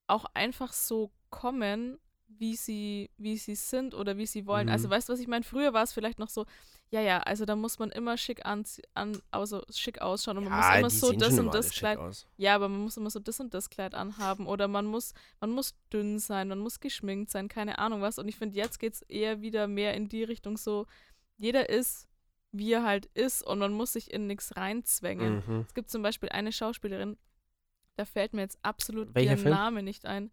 auch 0.08 0.26
einfach 0.34 0.72
so 0.72 1.12
kommen, 1.30 2.00
wie 2.28 2.56
sie, 2.56 3.10
wie 3.18 3.38
sie 3.38 3.56
sind 3.56 3.94
oder 3.94 4.18
wie 4.18 4.26
sie 4.26 4.46
wollen. 4.46 4.68
Mhm. 4.68 4.74
Also 4.74 4.90
weißt 4.90 5.10
du, 5.10 5.14
was 5.14 5.20
ich 5.20 5.28
meine? 5.28 5.44
Früher 5.44 5.74
war 5.74 5.84
es 5.84 5.94
vielleicht 5.94 6.20
noch 6.20 6.30
so, 6.30 6.46
ja, 6.90 7.02
ja, 7.02 7.20
also 7.20 7.46
da 7.46 7.56
muss 7.56 7.80
man 7.80 7.90
immer 7.92 8.18
schick 8.18 8.46
an, 8.46 8.64
an 8.94 9.20
also 9.32 9.62
schick 9.70 10.02
ausschauen 10.02 10.38
und 10.38 10.46
man 10.46 10.54
muss 10.54 10.78
immer 10.78 10.90
so 10.90 11.12
das 11.12 11.38
und 11.38 11.54
das 11.54 11.72
Kleid. 11.72 11.98
aus. 11.98 12.28
Ja, 12.38 12.56
aber 12.56 12.70
man 12.70 12.82
muss 12.82 12.98
immer 12.98 13.10
so 13.10 13.20
das 13.20 13.40
und 13.40 13.54
das 13.54 13.70
Kleid 13.70 13.94
anhaben 13.94 14.48
oder 14.48 14.68
man 14.68 14.86
muss, 14.86 15.14
man 15.42 15.52
muss 15.52 15.76
dünn 15.92 16.20
sein, 16.20 16.48
man 16.48 16.60
muss 16.60 16.80
geschminkt 16.80 17.32
sein, 17.32 17.50
keine 17.50 17.80
Ahnung 17.80 18.02
was. 18.02 18.20
Und 18.20 18.28
ich 18.28 18.38
finde, 18.38 18.56
jetzt 18.56 18.80
geht 18.80 18.94
es 18.94 19.02
eher 19.04 19.42
wieder 19.42 19.68
mehr 19.68 19.96
in 19.96 20.08
die 20.08 20.24
Richtung 20.24 20.58
so, 20.58 20.86
jeder 21.38 21.70
ist, 21.70 22.08
wie 22.52 22.72
er 22.72 22.84
halt 22.84 23.08
ist 23.14 23.44
und 23.44 23.60
man 23.60 23.74
muss 23.74 23.94
sich 23.94 24.12
in 24.12 24.28
nichts 24.28 24.56
reinzwängen. 24.56 25.44
Mhm. 25.46 25.66
Es 25.68 25.74
gibt 25.74 25.90
zum 25.90 26.02
Beispiel 26.02 26.30
eine 26.30 26.52
Schauspielerin, 26.52 27.18
da 27.98 28.06
fällt 28.06 28.34
mir 28.34 28.42
jetzt 28.42 28.60
absolut 28.62 29.14
Welcher 29.14 29.38
ihr? 29.38 29.50
Name 29.50 29.84
nicht 29.84 30.06
ein. 30.06 30.32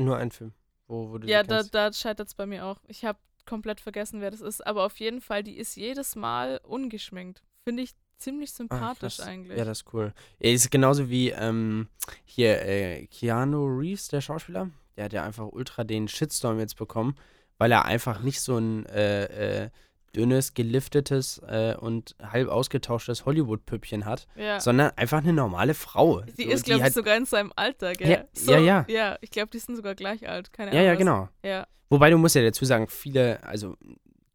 Nur 0.00 0.16
ein 0.18 0.30
Film, 0.30 0.52
wo, 0.86 1.10
wo 1.10 1.18
Ja, 1.26 1.42
da, 1.42 1.62
da 1.62 1.92
scheitert 1.92 2.28
es 2.28 2.34
bei 2.34 2.46
mir 2.46 2.64
auch. 2.66 2.78
Ich 2.86 3.04
habe 3.04 3.18
komplett 3.46 3.80
vergessen, 3.80 4.20
wer 4.20 4.30
das 4.30 4.40
ist, 4.40 4.66
aber 4.66 4.84
auf 4.84 4.98
jeden 4.98 5.20
Fall, 5.20 5.42
die 5.42 5.56
ist 5.56 5.76
jedes 5.76 6.16
Mal 6.16 6.60
ungeschminkt. 6.64 7.42
Finde 7.64 7.82
ich 7.84 7.92
ziemlich 8.18 8.50
Ah, 8.50 8.56
sympathisch 8.56 9.16
krass. 9.18 9.26
eigentlich. 9.26 9.56
Ja, 9.58 9.64
das 9.64 9.82
ist 9.82 9.92
cool. 9.94 10.12
Er 10.38 10.52
ist 10.52 10.70
genauso 10.70 11.08
wie 11.08 11.30
ähm, 11.30 11.88
hier 12.24 12.62
äh, 12.62 13.06
Keanu 13.06 13.66
Reeves, 13.66 14.08
der 14.08 14.20
Schauspieler. 14.20 14.70
Der 14.96 15.04
hat 15.04 15.12
ja 15.12 15.22
einfach 15.24 15.46
ultra 15.52 15.84
den 15.84 16.08
Shitstorm 16.08 16.58
jetzt 16.58 16.76
bekommen, 16.76 17.16
weil 17.58 17.70
er 17.72 17.84
einfach 17.84 18.20
nicht 18.20 18.40
so 18.40 18.56
ein 18.58 18.86
äh, 18.86 19.64
äh, 19.64 19.70
dünnes, 20.14 20.54
geliftetes 20.54 21.38
äh, 21.48 21.74
und 21.78 22.14
halb 22.22 22.48
ausgetauschtes 22.48 23.26
Hollywood-Püppchen 23.26 24.04
hat, 24.04 24.26
ja. 24.36 24.60
sondern 24.60 24.92
einfach 24.96 25.18
eine 25.18 25.32
normale 25.32 25.74
Frau. 25.74 26.20
Die 26.22 26.44
So, 26.44 26.50
ist, 26.50 26.64
glaube 26.64 26.78
ich, 26.78 26.82
halt, 26.84 26.94
sogar 26.94 27.16
in 27.16 27.26
seinem 27.26 27.52
Alter, 27.56 27.92
gell? 27.92 28.10
Ja, 28.10 28.24
so, 28.32 28.52
ja, 28.52 28.58
ja. 28.58 28.84
Ja, 28.88 29.18
ich 29.20 29.30
glaube, 29.30 29.50
die 29.50 29.58
sind 29.58 29.76
sogar 29.76 29.94
gleich 29.94 30.28
alt. 30.28 30.52
Keine 30.52 30.70
Ja, 30.72 30.78
Ahnung. 30.78 30.86
ja, 30.86 30.92
was- 30.92 30.98
genau. 30.98 31.28
Ja, 31.44 31.66
Wobei 31.88 32.10
du 32.10 32.18
musst 32.18 32.34
ja 32.34 32.42
dazu 32.42 32.64
sagen, 32.64 32.88
viele, 32.88 33.42
also 33.44 33.76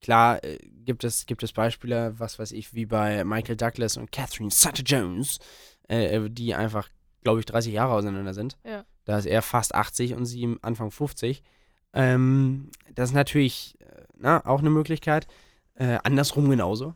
klar 0.02 0.44
äh, 0.44 0.58
gibt 0.86 1.04
es, 1.04 1.26
gibt 1.26 1.44
es 1.44 1.52
Beispiele, 1.52 2.14
was 2.18 2.40
weiß 2.40 2.52
ich, 2.54 2.74
wie 2.74 2.86
bei 2.86 3.24
Michael 3.26 3.58
Douglas 3.58 3.98
und 3.98 4.12
Catherine 4.12 4.50
Zeta-Jones, 4.50 5.40
äh, 5.90 6.16
äh, 6.16 6.30
die 6.30 6.54
einfach, 6.56 6.88
glaube 7.24 7.40
ich, 7.40 7.46
30 7.48 7.74
Jahre 7.74 7.94
auseinander 7.94 8.34
sind. 8.34 8.58
Ja. 8.66 8.86
Da 9.06 9.18
ist 9.18 9.26
er 9.26 9.42
fast 9.42 9.76
80 9.76 10.14
und 10.14 10.26
sie 10.26 10.56
Anfang 10.62 10.92
50. 10.92 11.44
Ähm, 11.94 12.70
das 12.96 13.10
ist 13.10 13.16
natürlich 13.16 13.76
äh, 13.82 14.04
na, 14.18 14.46
auch 14.46 14.60
eine 14.60 14.70
Möglichkeit. 14.70 15.28
Äh, 15.82 15.98
andersrum 16.04 16.48
genauso. 16.50 16.94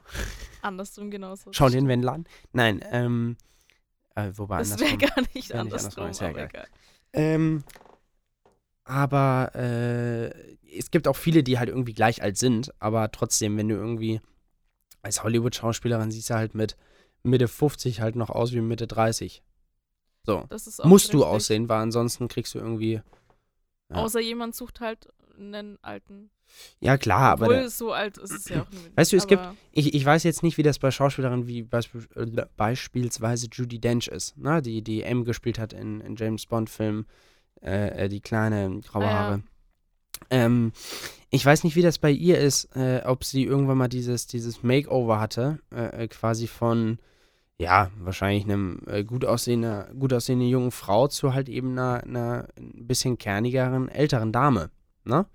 andersrum 0.62 1.10
genauso. 1.10 1.52
Schau 1.54 1.70
den 1.70 1.88
Wendler 1.88 2.14
an. 2.14 2.26
Nein, 2.54 2.86
ähm, 2.92 3.36
äh, 4.14 4.32
wobei 4.36 4.60
Das 4.60 4.80
wäre 4.80 4.92
andersrum. 4.92 5.00
gar 5.16 5.22
nicht 5.34 5.34
Wär 5.34 5.42
nicht 5.42 5.56
andersrum, 5.56 6.04
andersrum, 6.04 6.10
ist 6.12 6.22
ja 6.22 6.28
aber 6.30 6.38
egal. 6.44 6.50
egal. 6.50 6.68
Ähm, 7.14 7.64
aber 8.84 9.52
äh, 9.56 10.30
es 10.78 10.92
gibt 10.92 11.08
auch 11.08 11.16
viele, 11.16 11.42
die 11.42 11.58
halt 11.58 11.70
irgendwie 11.70 11.94
gleich 11.96 12.22
alt 12.22 12.38
sind, 12.38 12.72
aber 12.80 13.12
trotzdem, 13.12 13.58
wenn 13.58 13.68
du 13.70 13.76
irgendwie 13.76 14.22
als 15.02 15.24
Hollywood-Schauspielerin 15.24 16.12
siehst 16.12 16.30
du 16.30 16.36
halt 16.36 16.54
mit 16.54 16.78
Mitte 17.24 17.48
50 17.48 18.02
halt 18.02 18.16
noch 18.16 18.30
aus 18.30 18.52
wie 18.54 18.62
Mitte 18.62 18.86
30. 18.86 19.42
So. 20.24 20.46
Das 20.50 20.68
ist 20.68 20.80
auch 20.80 20.86
Musst 20.86 21.12
du 21.14 21.26
aussehen, 21.26 21.70
weil 21.70 21.80
ansonsten 21.80 22.28
kriegst 22.28 22.54
du 22.54 22.60
irgendwie. 22.60 23.02
Ja. 23.90 23.96
Außer 23.96 24.20
jemand 24.20 24.56
sucht 24.56 24.80
halt 24.80 25.08
einen 25.38 25.78
alten. 25.84 26.30
Ja, 26.80 26.98
klar, 26.98 27.32
aber 27.32 27.46
Obwohl, 27.46 27.60
der, 27.62 27.70
so 27.70 27.92
alt 27.92 28.18
ist 28.18 28.32
es 28.32 28.50
ja 28.50 28.62
auch 28.62 28.70
nicht. 28.70 28.96
Weißt 28.96 29.12
du, 29.12 29.18
es 29.18 29.28
gibt- 29.28 29.44
ich, 29.72 29.94
ich 29.94 30.06
weiß 30.06 30.24
jetzt 30.24 30.44
nicht, 30.44 30.58
wie 30.58 30.64
das 30.64 30.80
bei 30.80 30.92
Schauspielerinnen 30.92 31.48
wie 31.48 31.64
beisp 31.64 31.96
äh, 32.16 32.26
beispielsweise 32.56 33.48
Judy 33.52 33.80
Dench 33.80 34.08
ist, 34.08 34.38
ne? 34.38 34.62
die, 34.62 34.82
die 34.82 35.04
M 35.04 35.26
gespielt 35.26 35.60
hat 35.60 35.74
in, 35.74 36.02
in 36.02 36.16
James 36.16 36.46
Bond-Filmen, 36.46 37.06
äh, 37.62 38.06
äh, 38.06 38.10
die 38.10 38.22
kleine 38.22 38.82
graue 38.82 39.04
Ah, 39.06 39.08
ja. 39.08 39.14
Haare. 39.14 39.44
Ähm, 40.30 40.72
ich 41.30 41.46
weiß 41.46 41.64
nicht, 41.66 41.76
wie 41.76 41.82
das 41.82 41.98
bei 42.00 42.12
ihr 42.12 42.40
ist, 42.40 42.74
äh, 42.76 43.02
ob 43.06 43.24
sie 43.26 43.44
irgendwann 43.44 43.78
mal 43.78 43.90
dieses, 43.90 44.28
dieses 44.28 44.64
Makeover 44.64 45.20
hatte, 45.20 45.60
äh, 45.72 46.08
quasi 46.08 46.48
von, 46.48 47.00
ja, 47.58 47.92
wahrscheinlich 48.00 48.44
einem 48.46 48.80
gut, 49.06 49.26
aussehender, 49.26 49.90
gut 49.98 50.14
aussehenden 50.14 50.48
jungen 50.48 50.72
Frau 50.72 51.08
zu 51.08 51.34
halt 51.34 51.50
eben 51.50 51.72
einer, 51.72 52.04
einer 52.04 52.48
ein 52.58 52.88
bisschen 52.88 53.18
kernigeren, 53.18 53.90
älteren 53.90 54.32
Dame. 54.32 54.72
Ne? 55.04 55.26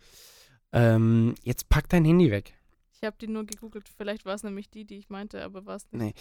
Ähm, 0.72 1.34
jetzt 1.42 1.68
pack 1.68 1.88
dein 1.88 2.04
Handy 2.04 2.30
weg. 2.30 2.54
Ich 2.92 3.06
habe 3.06 3.16
die 3.20 3.28
nur 3.28 3.46
gegoogelt. 3.46 3.88
Vielleicht 3.88 4.26
war 4.26 4.34
es 4.34 4.42
nämlich 4.42 4.70
die, 4.70 4.84
die 4.84 4.98
ich 4.98 5.08
meinte, 5.08 5.42
aber 5.42 5.64
war 5.66 5.76
es 5.76 5.90
nicht. 5.90 6.02
Nee. 6.02 6.14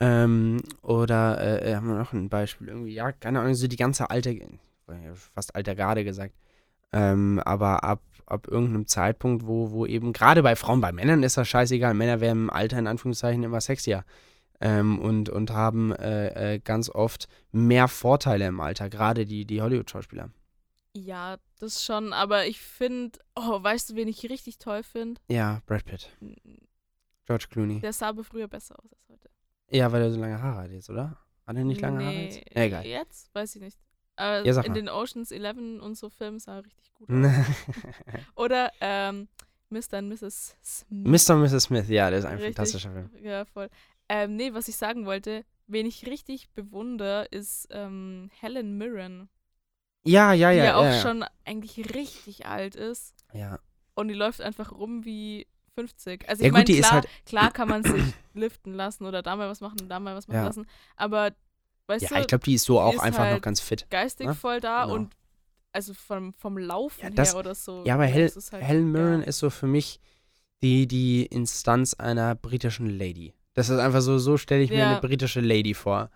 Ähm, 0.00 0.60
oder 0.82 1.40
äh, 1.40 1.70
äh, 1.70 1.76
haben 1.76 1.88
wir 1.88 1.98
noch 1.98 2.12
ein 2.12 2.28
Beispiel 2.28 2.68
irgendwie? 2.68 2.94
Ja, 2.94 3.12
keine 3.12 3.40
Ahnung, 3.40 3.54
so 3.54 3.68
die 3.68 3.76
ganze 3.76 4.10
alte, 4.10 4.36
fast 5.14 5.54
alter 5.54 5.74
Garde 5.74 6.04
gesagt. 6.04 6.34
Ähm, 6.92 7.40
aber 7.44 7.84
ab, 7.84 8.02
ab 8.26 8.48
irgendeinem 8.48 8.86
Zeitpunkt, 8.86 9.46
wo, 9.46 9.70
wo 9.70 9.86
eben, 9.86 10.12
gerade 10.12 10.42
bei 10.42 10.56
Frauen, 10.56 10.80
bei 10.80 10.90
Männern 10.90 11.22
ist 11.22 11.36
das 11.36 11.48
scheißegal. 11.48 11.94
Männer 11.94 12.20
werden 12.20 12.44
im 12.44 12.50
Alter 12.50 12.78
in 12.78 12.86
Anführungszeichen 12.86 13.42
immer 13.42 13.60
sexier. 13.60 14.04
Ähm, 14.60 14.98
und, 14.98 15.28
und 15.28 15.50
haben 15.50 15.92
äh, 15.92 16.54
äh, 16.54 16.58
ganz 16.58 16.88
oft 16.88 17.28
mehr 17.52 17.88
Vorteile 17.88 18.46
im 18.46 18.60
Alter, 18.60 18.88
gerade 18.88 19.24
die, 19.26 19.44
die 19.44 19.60
Hollywood-Schauspieler. 19.60 20.30
Ja, 20.94 21.38
das 21.58 21.84
schon, 21.84 22.12
aber 22.12 22.46
ich 22.46 22.60
finde, 22.60 23.18
oh, 23.34 23.62
weißt 23.62 23.90
du, 23.90 23.94
wen 23.96 24.08
ich 24.08 24.28
richtig 24.28 24.58
toll 24.58 24.82
finde? 24.82 25.20
Ja, 25.28 25.62
Brad 25.66 25.84
Pitt, 25.84 26.10
George 27.26 27.46
Clooney. 27.50 27.80
Der 27.80 27.92
sah 27.92 28.08
aber 28.08 28.24
früher 28.24 28.48
besser 28.48 28.76
aus 28.82 28.92
als 28.92 29.08
heute. 29.08 29.30
Ja, 29.70 29.90
weil 29.90 30.02
er 30.02 30.10
so 30.12 30.20
lange 30.20 30.40
Haare 30.40 30.62
hat 30.64 30.70
jetzt, 30.70 30.90
oder? 30.90 31.18
Hat 31.46 31.56
er 31.56 31.64
nicht 31.64 31.80
lange 31.80 32.04
Haare 32.04 32.14
jetzt? 32.14 32.36
Ja, 32.54 32.62
egal. 32.62 32.86
Jetzt? 32.86 33.34
Weiß 33.34 33.56
ich 33.56 33.62
nicht. 33.62 33.78
Aber 34.16 34.44
Ja, 34.44 34.60
in 34.60 34.74
den 34.74 34.88
Oceans 34.90 35.30
11 35.30 35.56
und 35.80 35.94
so 35.96 36.10
Filmen 36.10 36.38
sah 36.38 36.56
er 36.56 36.64
richtig 36.66 36.92
gut 36.92 37.08
aus. 37.10 37.46
Oder 38.36 38.70
ähm, 38.80 39.28
Mr. 39.70 39.98
und 39.98 40.08
Mrs. 40.08 40.56
Smith. 40.62 41.28
Mr. 41.28 41.34
und 41.34 41.42
Mrs. 41.42 41.62
Smith, 41.64 41.88
ja, 41.88 42.10
der 42.10 42.18
ist 42.18 42.26
ein 42.26 42.32
Richtig. 42.36 42.54
fantastischer 42.54 42.92
Film. 42.92 43.10
Ja, 43.22 43.46
voll. 43.46 43.70
Ähm, 44.10 44.36
nee, 44.36 44.52
was 44.52 44.68
ich 44.68 44.76
sagen 44.76 45.06
wollte, 45.06 45.46
wen 45.66 45.86
ich 45.86 46.06
richtig 46.06 46.50
bewundere, 46.50 47.24
ist 47.30 47.66
ähm, 47.70 48.30
Helen 48.38 48.76
Mirren, 48.76 49.30
Ja, 50.04 50.32
ja, 50.32 50.50
die 50.50 50.58
ja. 50.58 50.64
ja, 50.64 50.76
auch 50.76 50.84
ja, 50.84 51.00
schon 51.00 51.24
eigentlich 51.44 51.94
richtig 51.94 52.46
alt 52.46 52.74
ist 52.74 53.14
Ja. 53.32 53.58
und 53.94 54.08
die 54.08 54.14
läuft 54.14 54.40
einfach 54.40 54.72
rum 54.72 55.04
wie 55.04 55.46
50. 55.74 56.28
Also 56.28 56.42
Ja, 56.42 56.48
ich 56.48 56.54
gut, 56.54 56.68
meine, 56.68 56.78
klar, 56.80 56.90
halt- 56.92 57.08
klar 57.24 57.50
kann 57.52 57.68
man 57.68 57.84
sich 57.84 58.02
liften 58.34 58.74
lassen 58.74 59.06
oder 59.06 59.22
da 59.22 59.36
mal 59.36 59.48
was 59.48 59.60
machen, 59.60 59.88
da 59.88 60.00
mal 60.00 60.14
was 60.14 60.26
machen 60.28 60.36
Ja. 60.38 60.46
lassen, 60.46 60.66
aber 60.96 61.30
weißt 61.86 62.02
Ja, 62.02 62.08
du, 62.16 62.20
ich 62.22 62.26
glaube, 62.26 62.44
die 62.44 62.54
ist 62.54 62.64
so 62.64 62.80
auch 62.80 62.94
ist 62.94 63.00
einfach 63.00 63.24
noch 63.24 63.30
halt 63.30 63.42
ganz 63.42 63.60
fit. 63.60 63.86
geistig 63.90 64.26
ne? 64.26 64.34
voll 64.34 64.60
da 64.60 64.82
Genau. 64.84 64.94
und 64.94 65.14
also 65.72 65.94
vom, 65.94 66.34
vom 66.34 66.58
Laufen 66.58 67.00
Ja, 67.04 67.10
das- 67.10 67.32
her 67.32 67.38
oder 67.40 67.54
so. 67.54 67.82
Ja, 67.86 67.94
aber 67.94 68.04
Hel 68.04 68.28
halt 68.30 68.62
Helen 68.62 68.92
Mirren 68.92 69.22
ist 69.22 69.38
so 69.38 69.48
für 69.50 69.66
mich 69.66 70.00
die, 70.62 70.86
die 70.86 71.24
Instanz 71.26 71.94
einer 71.94 72.34
britischen 72.34 72.86
Lady. 72.90 73.34
Das 73.54 73.68
ist 73.68 73.78
einfach 73.78 74.00
so, 74.02 74.18
so 74.18 74.36
stelle 74.36 74.62
ich 74.62 74.70
mir 74.70 74.78
Ja. 74.78 74.90
eine 74.92 75.00
britische 75.00 75.40
Lady 75.40 75.74
vor. 75.74 76.10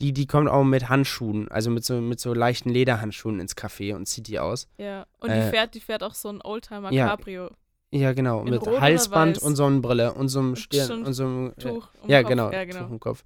Die, 0.00 0.12
die 0.12 0.26
kommt 0.26 0.48
auch 0.48 0.64
mit 0.64 0.88
Handschuhen, 0.88 1.48
also 1.48 1.70
mit 1.70 1.84
so, 1.84 2.00
mit 2.00 2.18
so 2.18 2.34
leichten 2.34 2.70
Lederhandschuhen 2.70 3.38
ins 3.40 3.56
Café 3.56 3.94
und 3.94 4.06
zieht 4.06 4.26
die 4.26 4.38
aus. 4.38 4.66
Ja, 4.78 5.06
und 5.20 5.30
Äh, 5.30 5.44
die 5.44 5.50
fährt, 5.50 5.74
die 5.74 5.80
fährt 5.80 6.02
auch 6.02 6.14
so 6.14 6.28
ein 6.28 6.40
Oldtimer 6.42 6.92
ja, 6.92 7.08
Cabrio 7.08 7.50
Ja, 7.92 8.12
genau, 8.12 8.42
In 8.42 8.50
mit 8.50 8.66
Rot 8.66 8.80
Halsband 8.80 9.38
und 9.38 9.54
Sonnenbrille 9.54 10.14
und 10.14 10.28
so 10.28 10.40
einem 10.40 10.56
Stirn 10.56 11.04
und 11.04 11.12
so 11.12 11.24
einem 11.24 11.50
äh, 11.56 11.60
Tuch 11.60 11.88
um 12.02 12.10
ja, 12.10 12.22
Kopf. 12.22 12.30
genau, 12.30 12.50
Ja, 12.50 12.64
Tuch 12.64 12.72
genau. 12.72 12.86
im 12.88 13.00
Kopf. 13.00 13.24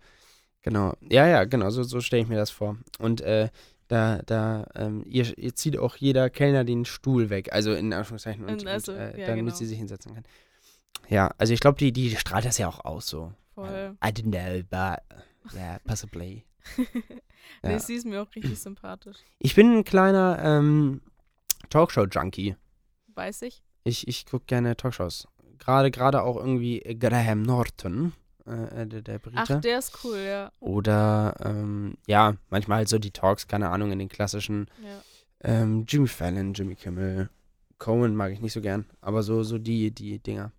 Genau. 0.62 0.94
Ja, 1.08 1.26
ja, 1.26 1.44
genau, 1.44 1.70
so, 1.70 1.82
so 1.84 2.00
stelle 2.00 2.22
ich 2.22 2.28
mir 2.28 2.36
das 2.36 2.50
vor. 2.50 2.76
Und 2.98 3.20
äh, 3.20 3.48
da, 3.88 4.20
da, 4.26 4.66
ähm, 4.74 5.04
ihr, 5.06 5.38
ihr 5.38 5.54
zieht 5.54 5.78
auch 5.78 5.96
jeder 5.96 6.28
Kellner 6.28 6.64
den 6.64 6.84
Stuhl 6.84 7.30
weg, 7.30 7.52
also 7.52 7.72
in 7.72 7.92
Anführungszeichen, 7.92 8.44
und, 8.44 8.62
Und 8.62 8.66
also, 8.66 8.92
und, 8.92 8.98
äh, 8.98 9.20
ja, 9.20 9.26
damit 9.28 9.44
genau. 9.44 9.54
sie 9.54 9.66
sich 9.66 9.78
hinsetzen 9.78 10.14
kann. 10.14 10.24
Ja, 11.08 11.30
also 11.38 11.52
ich 11.52 11.60
glaube, 11.60 11.78
die, 11.78 11.92
die 11.92 12.16
strahlt 12.16 12.44
das 12.44 12.58
ja 12.58 12.66
auch 12.68 12.84
aus, 12.84 13.06
so. 13.06 13.32
Voll. 13.54 13.96
I 14.04 14.08
don't 14.08 14.32
know, 14.32 14.62
but 14.68 14.98
yeah, 15.54 15.78
possibly. 15.86 16.44
nee, 17.62 17.72
Ja. 17.72 17.78
sie 17.78 17.94
ist 17.94 18.06
mir 18.06 18.22
auch 18.22 18.34
richtig 18.34 18.58
sympathisch. 18.60 19.18
Ich 19.38 19.54
bin 19.54 19.78
ein 19.78 19.84
kleiner 19.84 20.38
ähm, 20.42 21.00
Talkshow-Junkie. 21.70 22.56
Weiß 23.14 23.42
ich. 23.42 23.62
Ich, 23.84 24.08
ich 24.08 24.26
gucke 24.26 24.46
gerne 24.46 24.76
Talkshows. 24.76 25.28
Gerade, 25.58 25.90
gerade 25.90 26.22
auch 26.22 26.36
irgendwie 26.36 26.80
Graham 26.98 27.42
Norton, 27.42 28.12
äh, 28.46 28.82
äh, 28.82 28.86
der, 28.86 29.02
der 29.02 29.18
Brite. 29.18 29.36
Ach, 29.36 29.60
der 29.60 29.78
ist 29.78 30.04
cool, 30.04 30.18
ja. 30.18 30.52
Oder 30.60 31.34
ähm, 31.40 31.96
ja, 32.06 32.36
manchmal 32.50 32.78
halt 32.78 32.88
so 32.88 32.98
die 32.98 33.10
Talks, 33.10 33.48
keine 33.48 33.70
Ahnung, 33.70 33.90
in 33.92 33.98
den 33.98 34.08
klassischen 34.08 34.68
ja. 34.82 35.02
ähm, 35.40 35.84
Jimmy 35.88 36.08
Fallon, 36.08 36.52
Jimmy 36.52 36.74
Kimmel, 36.74 37.30
Cohen 37.78 38.14
mag 38.16 38.32
ich 38.32 38.40
nicht 38.40 38.52
so 38.52 38.60
gern, 38.60 38.86
aber 39.00 39.22
so, 39.22 39.42
so 39.42 39.58
die, 39.58 39.90
die 39.90 40.18
Dinger 40.18 40.52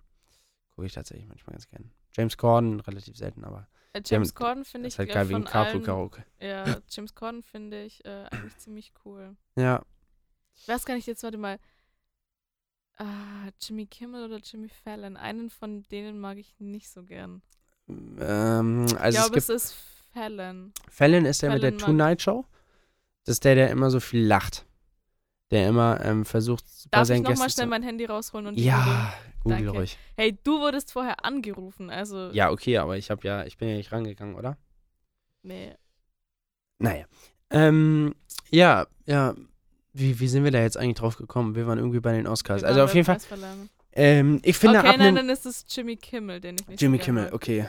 gucke 0.76 0.88
ich 0.88 0.94
tatsächlich 0.94 1.28
manchmal 1.28 1.54
ganz 1.54 1.68
gern. 1.68 1.92
James 2.16 2.38
Corden 2.38 2.80
relativ 2.82 3.18
selten, 3.18 3.44
aber 3.44 3.68
Äh, 3.98 4.04
James 4.06 4.34
Corden 4.34 4.66
finde 4.66 4.88
ich 4.88 4.98
halt 4.98 5.10
äh, 5.10 5.14
geil 5.14 5.30
wegen 5.30 5.44
Carpool 5.44 5.82
Karaoke. 5.82 6.26
Ja, 6.40 6.78
James 6.90 7.16
Corden 7.16 7.44
finde 7.44 7.84
ich 7.84 8.04
äh, 8.06 8.26
eigentlich 8.32 8.58
ziemlich 8.58 8.94
cool. 9.06 9.36
Ja. 9.56 9.84
Ich 10.56 10.68
weiß 10.68 10.86
gar 10.86 10.96
nicht, 10.96 11.08
jetzt 11.08 11.24
warte 11.24 11.38
mal. 11.38 11.60
Ah, 12.98 13.50
Jimmy 13.62 13.86
Kimmel 13.86 14.26
oder 14.26 14.38
Jimmy 14.38 14.70
Fallon? 14.70 15.18
Einen 15.18 15.50
von 15.52 15.84
denen 15.92 16.20
mag 16.20 16.38
ich 16.38 16.56
nicht 16.60 16.90
so 16.90 17.04
gern. 17.04 17.44
Ähm, 17.88 18.86
ich 18.88 18.98
also 19.00 19.08
es 19.08 19.16
glaube, 19.16 19.34
gibt 19.36 19.50
es 19.50 19.50
ist 19.50 19.76
Fallon. 20.14 20.74
Fallon 20.90 21.26
ist 21.26 21.42
der 21.42 21.52
mit 21.52 21.62
der 21.62 21.74
Fallon 21.74 21.86
Tonight 21.86 22.22
Show. 22.22 22.46
Das 23.24 23.34
ist 23.34 23.46
der, 23.46 23.56
der 23.56 23.70
immer 23.70 23.92
so 23.92 24.00
viel 24.00 24.26
lacht. 24.26 24.66
Der 25.52 25.70
immer 25.70 26.04
ähm, 26.04 26.26
versucht, 26.26 26.64
bei 26.90 26.98
Darf 26.98 27.04
ich 27.04 27.08
seinen 27.10 27.24
nochmal 27.24 27.36
Gästen 27.36 27.52
schnell 27.52 27.66
zu... 27.66 27.70
mein 27.70 27.84
Handy 27.84 28.06
rausholen 28.06 28.48
und 28.48 28.58
Ja, 28.58 29.14
google 29.48 29.66
Danke. 29.66 29.80
ruhig. 29.80 29.98
Hey, 30.16 30.38
du 30.44 30.60
wurdest 30.60 30.92
vorher 30.92 31.26
angerufen, 31.26 31.90
also. 31.90 32.32
Ja, 32.32 32.52
okay, 32.52 32.78
aber 32.78 32.98
ich 32.98 33.10
habe 33.10 33.28
ja, 33.28 33.44
ich 33.46 33.58
bin 33.58 33.70
ja 33.70 33.76
nicht 33.76 33.92
rangegangen, 33.92 34.36
oder? 34.36 34.58
Nee. 35.44 35.76
Naja. 36.80 37.06
Ähm, 37.50 38.16
ja, 38.50 38.88
ja. 39.06 39.36
Wie, 39.94 40.20
wie 40.20 40.28
sind 40.28 40.44
wir 40.44 40.52
da 40.52 40.62
jetzt 40.62 40.78
eigentlich 40.78 40.98
drauf 40.98 41.18
gekommen? 41.18 41.56
Wir 41.56 41.66
waren 41.66 41.80
irgendwie 41.80 42.00
bei 42.00 42.14
den 42.14 42.28
Oscars. 42.28 42.62
wir 42.62 42.68
Also 42.70 42.84
auf 42.84 42.94
jeden 42.94 43.06
Fall, 43.06 43.18
ähm, 43.94 44.40
ich 44.44 44.58
finde 44.58 44.78
okay, 44.78 44.90
ab 44.90 44.98
nein, 44.98 45.16
dann 45.16 45.30
ist 45.30 45.46
es 45.48 45.66
Jimmy 45.68 45.96
Kimmel, 45.96 46.40
den 46.40 46.56
ich 46.60 46.68
nicht 46.68 46.82
Jimmy 46.82 47.00
Kimmel, 47.00 47.30
okay. 47.34 47.68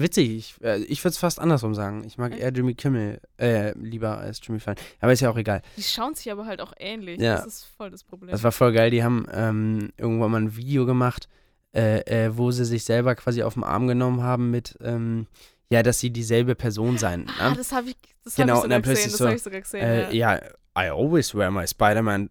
Witzig, 0.00 0.30
ich, 0.30 0.54
äh, 0.62 0.78
ich 0.84 1.02
würde 1.02 1.12
es 1.12 1.18
fast 1.18 1.40
andersrum 1.40 1.74
sagen. 1.74 2.04
Ich 2.04 2.18
mag 2.18 2.38
eher 2.38 2.50
Jimmy 2.50 2.74
Kimmel 2.74 3.20
äh, 3.38 3.76
lieber 3.78 4.18
als 4.18 4.40
Jimmy 4.42 4.60
Fallon. 4.60 4.78
Aber 5.00 5.12
ist 5.12 5.20
ja 5.20 5.30
auch 5.30 5.36
egal. 5.36 5.62
Die 5.76 5.82
schauen 5.82 6.14
sich 6.14 6.30
aber 6.30 6.46
halt 6.46 6.60
auch 6.60 6.72
ähnlich. 6.78 7.20
Ja. 7.20 7.36
Das 7.36 7.46
ist 7.46 7.64
voll 7.64 7.90
das 7.90 8.04
Problem. 8.04 8.30
Das 8.30 8.42
war 8.42 8.52
voll 8.52 8.72
geil. 8.72 8.90
Die 8.90 9.02
haben 9.02 9.26
ähm, 9.32 9.90
irgendwann 9.96 10.30
mal 10.30 10.40
ein 10.40 10.56
Video 10.56 10.86
gemacht, 10.86 11.28
äh, 11.74 12.00
äh, 12.26 12.36
wo 12.36 12.50
sie 12.50 12.64
sich 12.64 12.84
selber 12.84 13.14
quasi 13.14 13.42
auf 13.42 13.54
den 13.54 13.64
Arm 13.64 13.88
genommen 13.88 14.22
haben 14.22 14.50
mit, 14.50 14.76
ähm, 14.80 15.26
ja, 15.70 15.82
dass 15.82 15.98
sie 15.98 16.10
dieselbe 16.10 16.54
Person 16.54 16.96
seien. 16.98 17.26
ah, 17.38 17.50
ne? 17.50 17.56
das 17.56 17.72
habe 17.72 17.90
ich, 17.90 17.96
das 18.24 18.36
Genau, 18.36 18.62
hab 18.62 18.64
ich 18.64 18.70
sogar 18.70 18.80
gesehen. 18.80 19.10
Das 19.10 19.18
so, 19.18 19.24
habe 19.26 19.36
ich 19.36 19.42
sogar 19.42 19.60
gesehen. 19.60 19.84
Äh, 19.84 20.14
ja. 20.14 20.36
ja, 20.36 20.40
I 20.78 20.90
always 20.90 21.34
wear 21.34 21.50
my 21.50 21.66
Spider-Man 21.66 22.30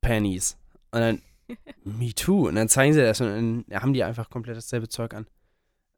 Panties. 0.00 0.56
Und 0.90 1.00
dann, 1.00 1.22
me 1.84 2.12
too. 2.12 2.48
Und 2.48 2.56
dann 2.56 2.68
zeigen 2.68 2.92
sie 2.92 3.00
das 3.00 3.20
und 3.20 3.64
dann 3.68 3.80
haben 3.80 3.92
die 3.92 4.02
einfach 4.04 4.30
komplett 4.30 4.56
dasselbe 4.56 4.88
Zeug 4.88 5.14
an. 5.14 5.26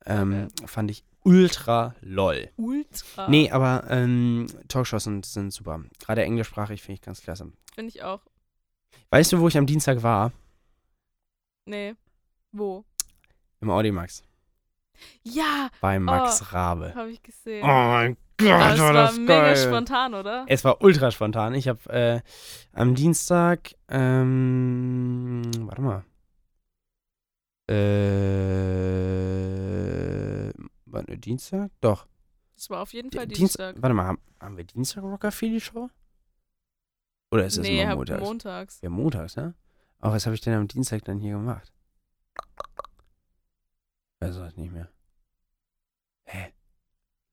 Ähm, 0.07 0.49
Fand 0.67 0.91
ich 0.91 1.05
ultra 1.25 1.95
lol. 2.01 2.49
Ultra. 2.57 3.29
Nee, 3.29 3.51
aber 3.51 3.85
ähm, 3.91 4.47
Talkshows 4.69 5.05
sind, 5.05 5.27
sind 5.27 5.53
super. 5.53 5.81
Gerade 5.99 6.23
englischsprachig 6.23 6.81
finde 6.83 6.95
ich 6.95 7.03
ganz 7.03 7.21
klasse. 7.21 7.51
Finde 7.75 7.89
ich 7.91 8.03
auch. 8.03 8.21
Weißt 9.11 9.33
du, 9.33 9.41
wo 9.41 9.49
ich 9.49 9.59
am 9.59 9.67
Dienstag 9.67 10.03
war? 10.03 10.33
Nee. 11.67 11.95
Wo? 12.53 12.85
Im 13.61 13.71
Audimax. 13.71 14.23
Ja, 15.23 15.69
Bei 15.81 15.99
Max 15.99 16.53
Rabe. 16.53 16.95
habe 16.95 17.11
ich 17.11 17.23
gesehen. 17.23 17.63
Oh 17.63 17.67
mein 17.67 18.17
Gott, 18.39 18.51
aber 18.51 18.73
es 18.73 18.79
war 18.81 18.87
war 18.87 18.93
das 18.95 19.19
mega 19.19 19.41
geil. 19.43 19.57
spontan, 19.57 20.15
oder? 20.15 20.45
Es 20.49 20.65
war 20.65 20.81
ultra 20.83 21.11
spontan. 21.11 21.55
Ich 21.55 21.69
habe 21.69 21.91
äh, 21.91 22.21
am 22.73 22.95
Dienstag, 22.95 23.75
ähm, 23.89 25.43
warte 25.67 25.83
mal. 25.83 26.05
Äh, 27.69 27.75
war 30.87 31.03
ne 31.09 31.19
Dienstag? 31.19 31.71
Doch. 31.81 32.07
Es 32.57 32.71
war 32.71 32.81
auf 32.83 32.93
jeden 32.93 33.11
Fall 33.11 33.27
Dienst- 33.27 33.39
Dienstag. 33.41 33.77
Warte 33.81 33.95
mal, 33.95 34.05
haben, 34.07 34.19
haben 34.41 34.57
wir 34.57 34.65
Dienstag 34.65 35.03
Rocker 35.03 35.33
Philly 35.33 35.61
Show? 35.61 35.91
Oder 37.33 37.47
ist 37.47 37.59
das 37.59 37.67
nee, 37.67 37.83
immer 37.83 37.97
montags? 37.97 38.23
montags. 38.23 38.81
ja, 38.83 38.89
montags, 38.89 39.37
ne? 39.37 39.55
Aber 39.99 40.15
was 40.15 40.27
habe 40.27 40.35
ich 40.35 40.41
denn 40.41 40.55
am 40.55 40.69
Dienstag 40.69 41.05
dann 41.05 41.19
hier 41.19 41.33
gemacht? 41.33 41.73
Weiß 44.21 44.37
das 44.37 44.57
nicht 44.57 44.73
mehr. 44.73 44.89
Hä? 46.25 46.53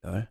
Lol. 0.01 0.27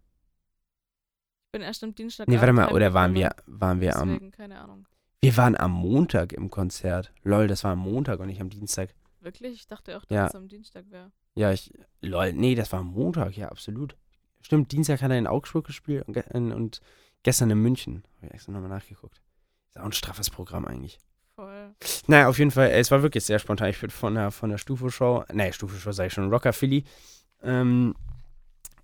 Ich 1.46 1.52
bin 1.52 1.62
erst 1.62 1.84
am 1.84 1.94
Dienstag. 1.94 2.28
Nee, 2.28 2.38
warte 2.38 2.52
mal, 2.52 2.72
oder 2.72 2.92
waren 2.92 3.14
wir, 3.14 3.34
waren 3.46 3.80
wir 3.80 3.96
am, 3.96 4.08
Deswegen, 4.10 4.30
keine 4.32 4.60
Ahnung. 4.60 4.86
wir 5.20 5.36
waren 5.36 5.56
am 5.56 5.72
Montag 5.72 6.32
im 6.32 6.50
Konzert. 6.50 7.12
Lol, 7.22 7.46
das 7.46 7.62
war 7.64 7.72
am 7.72 7.78
Montag 7.80 8.20
und 8.20 8.26
nicht 8.26 8.40
am 8.40 8.50
Dienstag. 8.50 8.94
Wirklich? 9.22 9.54
Ich 9.54 9.66
dachte 9.66 9.96
auch, 9.96 10.04
dass 10.04 10.14
Ja. 10.16 10.26
es 10.26 10.34
am 10.34 10.48
Dienstag 10.48 10.90
wäre. 10.90 11.12
Ja, 11.34 11.52
ich, 11.52 11.72
lol, 12.00 12.32
nee, 12.32 12.54
das 12.54 12.72
war 12.72 12.80
am 12.80 12.88
Montag, 12.88 13.36
ja, 13.36 13.48
absolut. 13.48 13.96
Stimmt, 14.42 14.72
Dienstag 14.72 15.00
hat 15.00 15.10
er 15.10 15.18
in 15.18 15.26
Augsburg 15.26 15.66
gespielt 15.66 16.06
und, 16.08 16.16
in, 16.16 16.52
und 16.52 16.80
gestern 17.22 17.50
in 17.50 17.58
München. 17.58 18.02
Habe 18.16 18.26
ich 18.26 18.34
extra 18.34 18.52
nochmal 18.52 18.68
nachgeguckt. 18.70 19.22
Ist 19.68 19.78
auch 19.78 19.84
ein 19.84 19.92
straffes 19.92 20.28
Programm 20.30 20.66
eigentlich. 20.66 20.98
Voll. 21.36 21.74
Naja, 22.08 22.28
auf 22.28 22.38
jeden 22.38 22.50
Fall, 22.50 22.70
es 22.70 22.90
war 22.90 23.02
wirklich 23.02 23.24
sehr 23.24 23.38
spontan. 23.38 23.70
Ich 23.70 23.80
bin 23.80 23.90
von 23.90 24.14
der, 24.14 24.30
von 24.32 24.50
der 24.50 24.58
Stufe-Show, 24.58 25.24
nee, 25.32 25.52
Stufe-Show 25.52 25.92
sage 25.92 26.08
ich 26.08 26.12
schon, 26.12 26.28
Rocker 26.30 26.52
Philly, 26.52 26.84
ähm, 27.42 27.94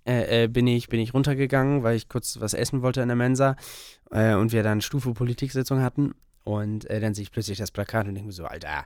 äh, 0.05 0.45
äh, 0.45 0.47
bin, 0.47 0.65
ich, 0.65 0.87
bin 0.87 0.99
ich 0.99 1.13
runtergegangen, 1.13 1.83
weil 1.83 1.95
ich 1.95 2.09
kurz 2.09 2.39
was 2.39 2.53
essen 2.53 2.81
wollte 2.81 3.01
in 3.01 3.09
der 3.09 3.17
Mensa 3.17 3.55
äh, 4.11 4.33
und 4.33 4.51
wir 4.51 4.63
dann 4.63 4.81
Stufe-Politiksitzung 4.81 5.81
hatten. 5.81 6.15
Und 6.43 6.85
äh, 6.89 6.99
dann 6.99 7.13
sehe 7.13 7.23
ich 7.23 7.31
plötzlich 7.31 7.57
das 7.59 7.69
Plakat 7.69 8.07
und 8.07 8.15
denke 8.15 8.27
mir 8.27 8.33
so, 8.33 8.45
Alter, 8.45 8.85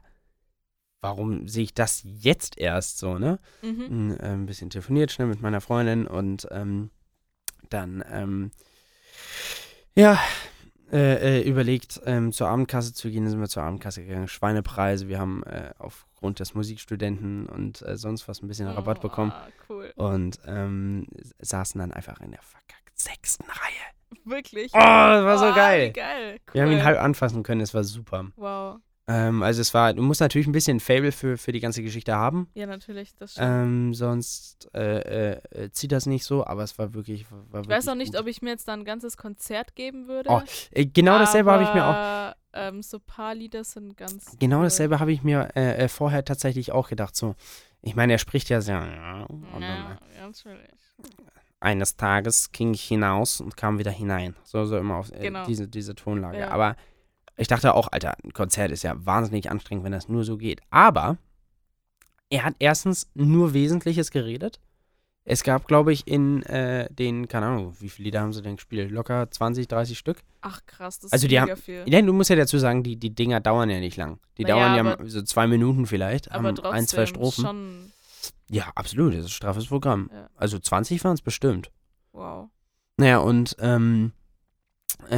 warum 1.03 1.47
sehe 1.47 1.63
ich 1.63 1.73
das 1.73 2.01
jetzt 2.03 2.57
erst 2.57 2.97
so, 2.97 3.19
ne? 3.19 3.39
Mhm. 3.61 3.81
ein, 4.11 4.19
äh, 4.19 4.23
ein 4.33 4.45
bisschen 4.45 4.69
telefoniert, 4.69 5.11
schnell 5.11 5.27
mit 5.27 5.41
meiner 5.41 5.61
Freundin 5.61 6.07
und 6.07 6.47
ähm, 6.51 6.89
dann, 7.69 8.03
ähm, 8.11 8.51
ja, 9.95 10.19
äh, 10.91 11.39
äh, 11.39 11.47
überlegt, 11.49 12.01
ähm, 12.05 12.31
zur 12.31 12.47
Abendkasse 12.49 12.93
zu 12.93 13.09
gehen, 13.09 13.23
dann 13.23 13.31
sind 13.31 13.39
wir 13.39 13.47
zur 13.49 13.63
Abendkasse 13.63 14.03
gegangen. 14.05 14.27
Schweinepreise, 14.27 15.07
wir 15.07 15.19
haben 15.19 15.43
äh, 15.43 15.71
aufgrund 15.79 16.39
des 16.39 16.53
Musikstudenten 16.53 17.47
und 17.47 17.81
äh, 17.83 17.97
sonst 17.97 18.27
was 18.27 18.41
ein 18.41 18.47
bisschen 18.47 18.67
Rabatt 18.67 19.01
bekommen 19.01 19.31
Ah, 19.31 19.47
cool. 19.69 19.91
und 19.95 20.39
ähm, 20.45 21.07
saßen 21.39 21.79
dann 21.79 21.91
einfach 21.91 22.19
in 22.21 22.31
der 22.31 22.41
verkackt 22.41 22.97
sechsten 22.99 23.43
Reihe. 23.45 24.19
Wirklich? 24.25 24.71
Oh, 24.73 24.77
das 24.77 25.23
war 25.25 25.37
so 25.39 25.47
Oh, 25.47 25.55
geil. 25.55 25.87
Wie 25.89 25.93
geil. 25.93 26.39
Cool. 26.47 26.53
Wir 26.53 26.61
haben 26.63 26.71
ihn 26.71 26.83
halb 26.83 26.99
anfassen 27.01 27.41
können, 27.43 27.61
es 27.61 27.73
war 27.73 27.83
super. 27.83 28.27
Wow. 28.35 28.77
Ähm, 29.05 29.43
also 29.43 29.59
es 29.59 29.73
war, 29.73 29.93
du 29.93 30.01
musst 30.01 30.21
natürlich 30.21 30.47
ein 30.47 30.53
bisschen 30.53 30.79
Fable 30.79 31.11
für, 31.11 31.37
für 31.37 31.51
die 31.51 31.59
ganze 31.59 31.83
Geschichte 31.83 32.15
haben. 32.15 32.47
Ja, 32.53 32.65
natürlich, 32.67 33.13
das 33.15 33.33
stimmt. 33.33 33.47
Ähm, 33.49 33.93
sonst 33.93 34.69
äh, 34.73 35.33
äh, 35.33 35.41
äh, 35.51 35.71
zieht 35.71 35.91
das 35.91 36.05
nicht 36.05 36.23
so, 36.23 36.45
aber 36.45 36.63
es 36.63 36.77
war 36.79 36.93
wirklich. 36.93 37.25
War 37.51 37.63
ich 37.63 37.67
weiß 37.67 37.89
auch 37.89 37.95
nicht, 37.95 38.17
ob 38.17 38.27
ich 38.27 38.41
mir 38.41 38.51
jetzt 38.51 38.67
da 38.67 38.73
ein 38.73 38.85
ganzes 38.85 39.17
Konzert 39.17 39.75
geben 39.75 40.07
würde. 40.07 40.29
Oh, 40.29 40.41
äh, 40.71 40.85
genau 40.85 41.19
dasselbe 41.19 41.51
habe 41.51 41.63
ich 41.63 41.73
mir 41.73 41.85
auch. 41.85 42.35
Ähm, 42.55 42.81
so 42.83 42.99
paar 42.99 43.35
Lieder 43.35 43.63
sind 43.63 43.97
ganz. 43.97 44.37
Genau 44.39 44.57
cool. 44.59 44.63
dasselbe 44.65 44.99
habe 44.99 45.11
ich 45.11 45.21
mir 45.23 45.49
äh, 45.55 45.83
äh, 45.83 45.87
vorher 45.89 46.23
tatsächlich 46.23 46.71
auch 46.71 46.87
gedacht. 46.87 47.15
So, 47.15 47.35
ich 47.81 47.95
meine, 47.95 48.13
er 48.13 48.19
spricht 48.19 48.47
ja 48.49 48.61
sehr. 48.61 48.75
Ja, 48.85 49.27
Ja, 49.59 49.97
natürlich. 50.21 50.69
eines 51.59 51.95
Tages 51.97 52.51
ging 52.51 52.73
ich 52.73 52.83
hinaus 52.83 53.41
und 53.41 53.57
kam 53.57 53.79
wieder 53.79 53.91
hinein. 53.91 54.35
So, 54.43 54.65
so 54.65 54.77
immer 54.77 54.95
auf 54.97 55.11
Genau. 55.11 55.45
diese, 55.45 55.67
diese 55.67 55.95
Tonlage. 55.95 56.39
Ja. 56.39 56.51
Aber 56.51 56.75
ich 57.37 57.47
dachte 57.47 57.73
auch, 57.73 57.87
Alter, 57.91 58.15
ein 58.23 58.33
Konzert 58.33 58.71
ist 58.71 58.83
ja 58.83 58.93
wahnsinnig 59.05 59.49
anstrengend, 59.49 59.83
wenn 59.85 59.91
das 59.91 60.07
nur 60.09 60.23
so 60.23 60.37
geht. 60.37 60.61
Aber 60.69 61.17
er 62.29 62.43
hat 62.43 62.55
erstens 62.59 63.07
nur 63.13 63.53
Wesentliches 63.53 64.11
geredet. 64.11 64.59
Es 65.25 65.43
gab, 65.43 65.67
glaube 65.67 65.93
ich, 65.93 66.05
in 66.05 66.43
äh, 66.43 66.91
den, 66.93 67.29
keine 67.29 67.45
Ahnung, 67.45 67.75
wie 67.79 67.87
viele 67.89 68.05
Lieder 68.05 68.19
haben 68.21 68.33
sie 68.33 68.41
denn 68.41 68.57
gespielt? 68.57 68.91
Locker 68.91 69.31
20, 69.31 69.69
30 69.69 69.97
Stück. 69.97 70.17
Ach 70.41 70.59
krass, 70.65 70.99
das 70.99 71.13
Also 71.13 71.25
ist 71.27 71.31
die 71.31 71.39
mega 71.39 71.51
haben- 71.53 71.61
viel. 71.61 71.83
Ja, 71.87 72.01
du 72.01 72.11
musst 72.11 72.29
ja 72.29 72.35
dazu 72.35 72.57
sagen, 72.57 72.83
die, 72.83 72.97
die 72.97 73.15
Dinger 73.15 73.39
dauern 73.39 73.69
ja 73.69 73.79
nicht 73.79 73.95
lang. 73.95 74.19
Die 74.37 74.43
Na 74.43 74.49
dauern 74.49 74.75
ja, 74.75 74.83
ja 74.83 74.93
aber- 74.95 75.09
so 75.09 75.21
zwei 75.21 75.47
Minuten 75.47 75.85
vielleicht, 75.85 76.29
aber 76.31 76.49
haben 76.49 76.55
trotzdem 76.55 76.73
ein, 76.73 76.87
zwei 76.87 77.05
Strophen. 77.05 77.45
schon. 77.45 77.91
Ja, 78.49 78.69
absolut, 78.75 79.13
das 79.13 79.19
ist 79.21 79.25
ein 79.27 79.29
straffes 79.29 79.67
Programm. 79.67 80.09
Ja. 80.13 80.29
Also 80.35 80.59
20 80.59 81.01
waren 81.05 81.13
es 81.13 81.21
bestimmt. 81.21 81.71
Wow. 82.11 82.49
Naja, 82.97 83.19
und 83.19 83.55
ähm, 83.59 84.11
äh, 85.09 85.15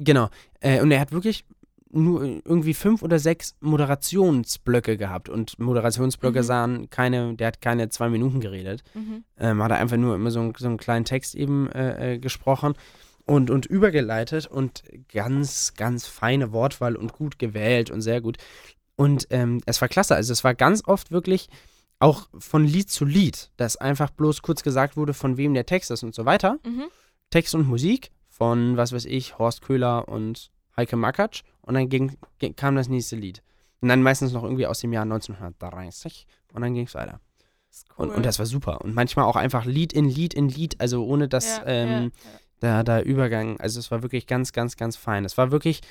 genau. 0.00 0.28
Äh, 0.60 0.80
und 0.82 0.90
er 0.90 0.98
hat 1.00 1.12
wirklich 1.12 1.44
nur 1.92 2.22
irgendwie 2.24 2.74
fünf 2.74 3.02
oder 3.02 3.18
sechs 3.18 3.54
Moderationsblöcke 3.60 4.96
gehabt. 4.96 5.28
Und 5.28 5.58
Moderationsblöcke 5.58 6.40
Mhm. 6.40 6.44
sahen 6.44 6.90
keine, 6.90 7.34
der 7.34 7.48
hat 7.48 7.60
keine 7.60 7.88
zwei 7.88 8.08
Minuten 8.08 8.40
geredet. 8.40 8.82
Mhm. 8.94 9.24
Ähm, 9.38 9.62
hat 9.62 9.70
er 9.72 9.78
einfach 9.78 9.96
nur 9.96 10.14
immer 10.14 10.30
so, 10.30 10.40
einen- 10.40 10.54
so 10.56 10.66
einen 10.66 10.76
kleinen 10.78 11.04
Text 11.04 11.34
eben 11.34 11.68
äh, 11.72 12.14
äh, 12.14 12.18
gesprochen 12.18 12.74
und, 13.26 13.50
und 13.50 13.66
übergeleitet 13.66 14.46
und 14.46 14.82
ganz, 15.12 15.74
ganz 15.74 16.06
feine 16.06 16.52
Wortwahl 16.52 16.96
und 16.96 17.12
gut 17.12 17.38
gewählt 17.38 17.90
und 17.90 18.02
sehr 18.02 18.20
gut. 18.20 18.36
Und 18.96 19.26
ähm, 19.30 19.60
es 19.66 19.80
war 19.80 19.88
klasse. 19.88 20.14
Also 20.14 20.32
es 20.32 20.44
war 20.44 20.54
ganz 20.54 20.82
oft 20.86 21.10
wirklich 21.10 21.48
auch 21.98 22.28
von 22.38 22.64
Lied 22.64 22.90
zu 22.90 23.04
Lied, 23.04 23.50
dass 23.56 23.76
einfach 23.76 24.10
bloß 24.10 24.42
kurz 24.42 24.62
gesagt 24.62 24.96
wurde, 24.96 25.12
von 25.12 25.36
wem 25.36 25.54
der 25.54 25.66
Text 25.66 25.90
ist 25.90 26.02
und 26.02 26.14
so 26.14 26.24
weiter. 26.24 26.58
Mhm. 26.64 26.84
Text 27.30 27.54
und 27.54 27.66
Musik 27.68 28.10
von, 28.40 28.78
was 28.78 28.94
weiß 28.94 29.04
ich, 29.04 29.38
Horst 29.38 29.60
Köhler 29.60 30.08
und 30.08 30.50
Heike 30.74 30.96
Makatsch. 30.96 31.42
Und 31.60 31.74
dann 31.74 31.90
ging, 31.90 32.16
ging, 32.38 32.56
kam 32.56 32.74
das 32.74 32.88
nächste 32.88 33.16
Lied. 33.16 33.42
Und 33.82 33.90
dann 33.90 34.02
meistens 34.02 34.32
noch 34.32 34.44
irgendwie 34.44 34.66
aus 34.66 34.80
dem 34.80 34.94
Jahr 34.94 35.02
1930. 35.02 36.26
Und 36.54 36.62
dann 36.62 36.72
ging 36.72 36.86
es 36.86 36.94
weiter. 36.94 37.20
Cool. 37.98 38.06
Und, 38.06 38.14
und 38.16 38.24
das 38.24 38.38
war 38.38 38.46
super. 38.46 38.80
Und 38.80 38.94
manchmal 38.94 39.26
auch 39.26 39.36
einfach 39.36 39.66
Lied 39.66 39.92
in 39.92 40.06
Lied 40.06 40.32
in 40.32 40.48
Lied, 40.48 40.80
also 40.80 41.04
ohne 41.04 41.28
dass 41.28 41.58
ja, 41.58 41.66
ähm, 41.66 41.90
ja, 41.90 42.00
ja. 42.00 42.12
da, 42.60 42.82
da 42.82 43.00
Übergang, 43.02 43.60
also 43.60 43.78
es 43.78 43.90
war 43.90 44.02
wirklich 44.02 44.26
ganz, 44.26 44.52
ganz, 44.54 44.78
ganz 44.78 44.96
fein. 44.96 45.26
Es 45.26 45.36
war 45.36 45.50
wirklich, 45.50 45.82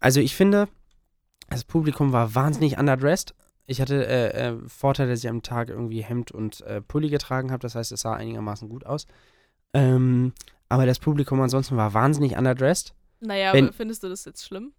also 0.00 0.18
ich 0.18 0.34
finde, 0.34 0.68
das 1.48 1.62
Publikum 1.62 2.10
war 2.10 2.34
wahnsinnig 2.34 2.76
underdressed. 2.76 3.36
Ich 3.66 3.80
hatte 3.80 4.04
äh, 4.04 4.48
äh, 4.48 4.56
Vorteil, 4.66 5.06
dass 5.06 5.20
ich 5.22 5.30
am 5.30 5.42
Tag 5.42 5.68
irgendwie 5.68 6.02
Hemd 6.02 6.32
und 6.32 6.60
äh, 6.62 6.80
Pulli 6.80 7.08
getragen 7.08 7.52
habe. 7.52 7.60
Das 7.60 7.76
heißt, 7.76 7.92
es 7.92 8.00
sah 8.00 8.14
einigermaßen 8.14 8.68
gut 8.68 8.84
aus. 8.84 9.06
Ähm, 9.72 10.32
aber 10.68 10.86
das 10.86 10.98
Publikum 10.98 11.40
ansonsten 11.40 11.76
war 11.76 11.94
wahnsinnig 11.94 12.36
underdressed. 12.36 12.94
Naja, 13.20 13.52
Wenn- 13.52 13.64
aber 13.66 13.72
findest 13.72 14.02
du 14.02 14.08
das 14.08 14.24
jetzt 14.24 14.44
schlimm? 14.44 14.72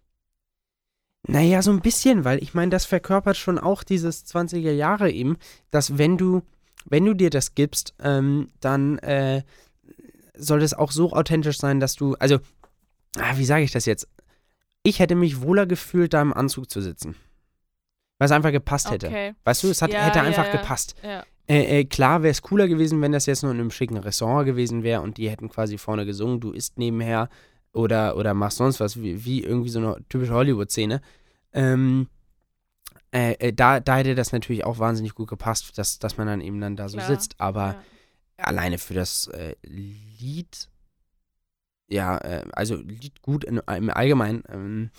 Naja, 1.26 1.60
so 1.60 1.70
ein 1.70 1.80
bisschen, 1.82 2.24
weil 2.24 2.42
ich 2.42 2.54
meine, 2.54 2.70
das 2.70 2.86
verkörpert 2.86 3.36
schon 3.36 3.58
auch 3.58 3.82
dieses 3.82 4.24
20er 4.24 4.72
Jahre 4.72 5.10
eben, 5.10 5.36
dass 5.70 5.98
wenn 5.98 6.16
du, 6.16 6.42
wenn 6.86 7.04
du 7.04 7.12
dir 7.14 7.28
das 7.28 7.54
gibst, 7.54 7.94
ähm, 8.02 8.48
dann 8.60 8.98
äh, 9.00 9.42
soll 10.34 10.60
das 10.60 10.72
auch 10.72 10.90
so 10.92 11.12
authentisch 11.12 11.58
sein, 11.58 11.78
dass 11.78 11.94
du, 11.94 12.14
also, 12.14 12.38
ah, 13.18 13.36
wie 13.36 13.44
sage 13.44 13.64
ich 13.64 13.70
das 13.72 13.84
jetzt? 13.84 14.08
Ich 14.82 14.98
hätte 14.98 15.14
mich 15.14 15.42
wohler 15.42 15.66
gefühlt, 15.66 16.14
da 16.14 16.22
im 16.22 16.32
Anzug 16.32 16.70
zu 16.70 16.80
sitzen. 16.80 17.14
Weil 18.18 18.26
es 18.26 18.32
einfach 18.32 18.50
gepasst 18.52 18.90
hätte. 18.90 19.08
Okay. 19.08 19.34
Weißt 19.44 19.62
du, 19.62 19.68
es 19.68 19.82
hat, 19.82 19.92
Ja, 19.92 20.00
hätte 20.04 20.18
ja, 20.18 20.24
einfach 20.24 20.46
ja. 20.46 20.52
gepasst. 20.52 20.94
Äh, 21.50 21.80
äh, 21.80 21.84
klar 21.84 22.22
wäre 22.22 22.30
es 22.30 22.42
cooler 22.42 22.68
gewesen, 22.68 23.02
wenn 23.02 23.10
das 23.10 23.26
jetzt 23.26 23.42
nur 23.42 23.50
in 23.50 23.58
einem 23.58 23.72
schicken 23.72 23.96
Restaurant 23.96 24.46
gewesen 24.46 24.84
wäre 24.84 25.00
und 25.00 25.16
die 25.16 25.28
hätten 25.28 25.48
quasi 25.48 25.78
vorne 25.78 26.06
gesungen, 26.06 26.38
du 26.38 26.52
isst 26.52 26.78
nebenher 26.78 27.28
oder, 27.72 28.16
oder 28.16 28.34
machst 28.34 28.58
sonst 28.58 28.78
was, 28.78 29.02
wie, 29.02 29.24
wie 29.24 29.42
irgendwie 29.42 29.70
so 29.70 29.80
eine 29.80 29.96
typische 30.08 30.32
Hollywood-Szene. 30.32 31.00
Ähm, 31.52 32.06
äh, 33.10 33.32
äh, 33.32 33.52
da, 33.52 33.80
da 33.80 33.96
hätte 33.96 34.14
das 34.14 34.30
natürlich 34.30 34.64
auch 34.64 34.78
wahnsinnig 34.78 35.16
gut 35.16 35.28
gepasst, 35.28 35.76
dass, 35.76 35.98
dass 35.98 36.16
man 36.16 36.28
dann 36.28 36.40
eben 36.40 36.60
dann 36.60 36.76
da 36.76 36.88
so 36.88 36.98
Klar, 36.98 37.08
sitzt. 37.08 37.40
Aber 37.40 37.82
ja. 38.38 38.44
alleine 38.44 38.78
für 38.78 38.94
das 38.94 39.26
äh, 39.26 39.56
Lied, 39.64 40.68
ja, 41.88 42.16
äh, 42.18 42.44
also 42.52 42.76
Lied 42.76 43.22
gut 43.22 43.42
in, 43.42 43.58
im 43.58 43.90
Allgemeinen. 43.90 44.44
Ähm, 44.48 44.90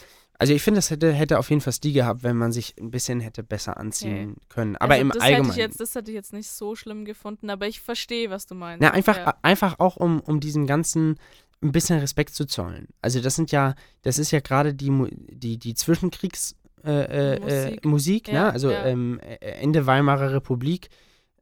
also 0.41 0.53
ich 0.55 0.63
finde, 0.63 0.79
das 0.79 0.89
hätte, 0.89 1.13
hätte 1.13 1.37
auf 1.37 1.51
jeden 1.51 1.61
Fall 1.61 1.71
Stil 1.71 1.93
gehabt, 1.93 2.23
wenn 2.23 2.35
man 2.35 2.51
sich 2.51 2.73
ein 2.79 2.89
bisschen 2.89 3.19
hätte 3.19 3.43
besser 3.43 3.77
anziehen 3.77 4.37
können. 4.49 4.75
Aber 4.77 4.93
also 4.93 5.01
im 5.03 5.09
das 5.11 5.21
Allgemeinen. 5.21 5.45
Hätte 5.51 5.59
ich 5.59 5.65
jetzt, 5.67 5.79
das 5.79 5.93
hätte 5.93 6.09
ich 6.09 6.15
jetzt 6.15 6.33
nicht 6.33 6.49
so 6.49 6.75
schlimm 6.75 7.05
gefunden, 7.05 7.51
aber 7.51 7.67
ich 7.67 7.79
verstehe, 7.79 8.31
was 8.31 8.47
du 8.47 8.55
meinst. 8.55 8.81
Na, 8.81 8.89
einfach, 8.89 9.17
Ja. 9.17 9.37
einfach 9.43 9.77
auch, 9.77 9.97
um, 9.97 10.19
um 10.19 10.39
diesem 10.39 10.65
Ganzen 10.65 11.19
ein 11.61 11.71
bisschen 11.71 11.99
Respekt 11.99 12.33
zu 12.33 12.45
zollen. 12.45 12.87
Also 13.03 13.21
das 13.21 13.35
sind 13.35 13.51
ja, 13.51 13.75
das 14.01 14.17
ist 14.17 14.31
ja 14.31 14.39
gerade 14.39 14.73
die, 14.73 14.91
die, 15.29 15.59
die 15.59 15.75
Zwischenkriegs 15.75 16.55
äh, 16.83 17.35
äh, 17.35 17.39
Musik. 17.39 17.51
Musik, 17.51 17.85
Musik 17.85 18.27
Ja, 18.29 18.33
ne? 18.45 18.53
Also 18.53 18.71
ja. 18.71 18.85
ähm, 18.85 19.19
äh, 19.19 19.35
Ende 19.35 19.85
Weimarer 19.85 20.33
Republik. 20.33 20.89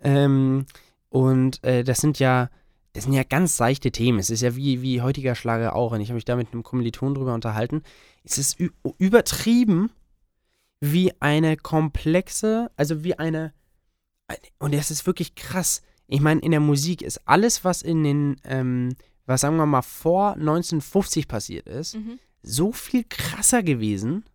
Ähm, 0.02 0.66
und 1.08 1.64
äh, 1.64 1.86
das 1.86 2.00
sind 2.00 2.20
ja, 2.20 2.50
das 3.00 3.06
sind 3.06 3.14
ja 3.14 3.24
ganz 3.24 3.56
seichte 3.56 3.92
Themen. 3.92 4.20
Es 4.20 4.30
ist 4.30 4.42
ja 4.42 4.58
wie, 4.58 4.82
wie 4.82 5.02
heutiger 5.02 5.34
Schlager 5.34 5.74
auch. 5.74 5.94
Und 5.94 6.02
ich 6.02 6.10
habe 6.10 6.16
mich 6.16 6.26
da 6.26 6.36
mit 6.36 6.52
einem 6.52 6.64
Kommiliton 6.64 7.16
drüber 7.16 7.34
unterhalten. 7.34 7.82
Es 8.26 8.38
ist 8.38 8.60
übertrieben 8.98 9.90
wie 10.82 11.14
eine 11.22 11.56
komplexe, 11.56 12.70
also 12.76 13.06
wie 13.06 13.18
eine, 13.18 13.54
und 14.58 14.74
das 14.74 14.92
ist 14.92 15.08
wirklich 15.08 15.36
krass. 15.36 15.82
Ich 16.08 16.20
meine, 16.20 16.42
in 16.42 16.52
der 16.52 16.60
Musik 16.60 17.02
ist 17.02 17.22
alles, 17.26 17.64
was 17.64 17.84
in 17.84 18.04
den, 18.04 18.36
ähm, 18.44 18.90
was 19.26 19.42
sagen 19.42 19.56
wir 19.56 19.66
mal, 19.66 19.82
vor 19.82 20.32
1950 20.36 21.30
passiert 21.30 21.68
ist, 21.68 21.96
Mhm. 21.96 22.20
so 22.44 22.74
viel 22.74 23.06
krasser 23.08 23.64
gewesen, 23.64 24.26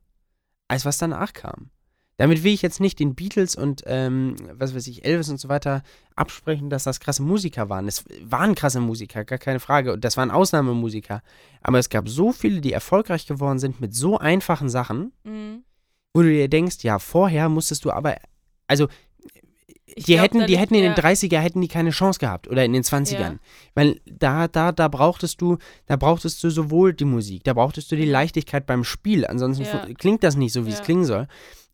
als 0.68 0.86
was 0.86 0.96
danach 0.96 1.34
kam. 1.34 1.68
Damit 2.16 2.44
will 2.44 2.52
ich 2.52 2.62
jetzt 2.62 2.80
nicht 2.80 3.00
den 3.00 3.14
Beatles 3.16 3.56
und, 3.56 3.82
ähm, 3.86 4.36
was 4.52 4.74
weiß 4.74 4.86
ich, 4.86 5.04
Elvis 5.04 5.28
und 5.30 5.40
so 5.40 5.48
weiter 5.48 5.82
absprechen, 6.14 6.70
dass 6.70 6.84
das 6.84 7.00
krasse 7.00 7.22
Musiker 7.22 7.68
waren. 7.68 7.88
Es 7.88 8.04
waren 8.22 8.54
krasse 8.54 8.78
Musiker, 8.80 9.24
gar 9.24 9.38
keine 9.38 9.58
Frage. 9.58 9.92
Und 9.92 10.04
das 10.04 10.16
waren 10.16 10.30
Ausnahmemusiker. 10.30 11.22
Aber 11.60 11.78
es 11.80 11.88
gab 11.88 12.08
so 12.08 12.30
viele, 12.30 12.60
die 12.60 12.72
erfolgreich 12.72 13.26
geworden 13.26 13.58
sind 13.58 13.80
mit 13.80 13.94
so 13.94 14.16
einfachen 14.18 14.68
Sachen, 14.68 15.12
Mhm. 15.24 15.64
wo 16.14 16.22
du 16.22 16.28
dir 16.28 16.48
denkst, 16.48 16.76
ja, 16.82 17.00
vorher 17.00 17.48
musstest 17.48 17.84
du 17.84 17.90
aber, 17.90 18.14
also 18.68 18.86
Ich 19.86 20.04
die 20.06 20.18
hätten, 20.20 20.46
die 20.46 20.56
hätten 20.58 20.74
in 20.74 20.82
den 20.82 20.92
mehr- 20.92 21.02
30er 21.02 21.38
hätten 21.40 21.60
die 21.60 21.68
keine 21.68 21.90
Chance 21.90 22.18
gehabt 22.18 22.48
oder 22.48 22.64
in 22.64 22.72
den 22.72 22.82
20ern. 22.84 23.38
Weil 23.74 24.00
da, 24.06 24.48
da, 24.48 24.72
da 24.72 24.88
brauchtest 24.88 25.40
du, 25.40 25.58
da 25.86 25.96
brauchtest 25.96 26.42
du 26.42 26.50
sowohl 26.50 26.94
die 26.94 27.04
Musik, 27.04 27.44
da 27.44 27.52
brauchtest 27.54 27.90
du 27.92 27.96
die 27.96 28.04
Leichtigkeit 28.06 28.66
beim 28.66 28.82
Spiel, 28.84 29.26
ansonsten 29.26 29.64
Ja. 29.64 29.86
klingt 29.98 30.22
das 30.24 30.36
nicht 30.36 30.52
so, 30.52 30.64
wie 30.66 30.70
es 30.70 30.78
Ja. 30.78 30.84
klingen 30.84 31.04
soll. 31.04 31.26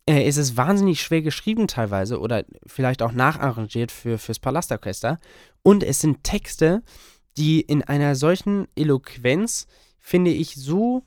Äh, 0.05 0.23
es 0.27 0.37
ist 0.37 0.57
wahnsinnig 0.57 1.01
schwer 1.01 1.21
geschrieben 1.21 1.67
teilweise 1.67 2.19
oder 2.19 2.43
vielleicht 2.65 3.01
auch 3.01 3.11
nacharrangiert 3.11 3.91
für, 3.91 4.17
fürs 4.17 4.39
Palastorchester. 4.39 5.19
Und 5.63 5.83
es 5.83 5.99
sind 5.99 6.23
Texte, 6.23 6.81
die 7.37 7.61
in 7.61 7.83
einer 7.83 8.15
solchen 8.15 8.67
Eloquenz, 8.75 9.67
finde 9.99 10.31
ich, 10.31 10.55
so, 10.55 11.03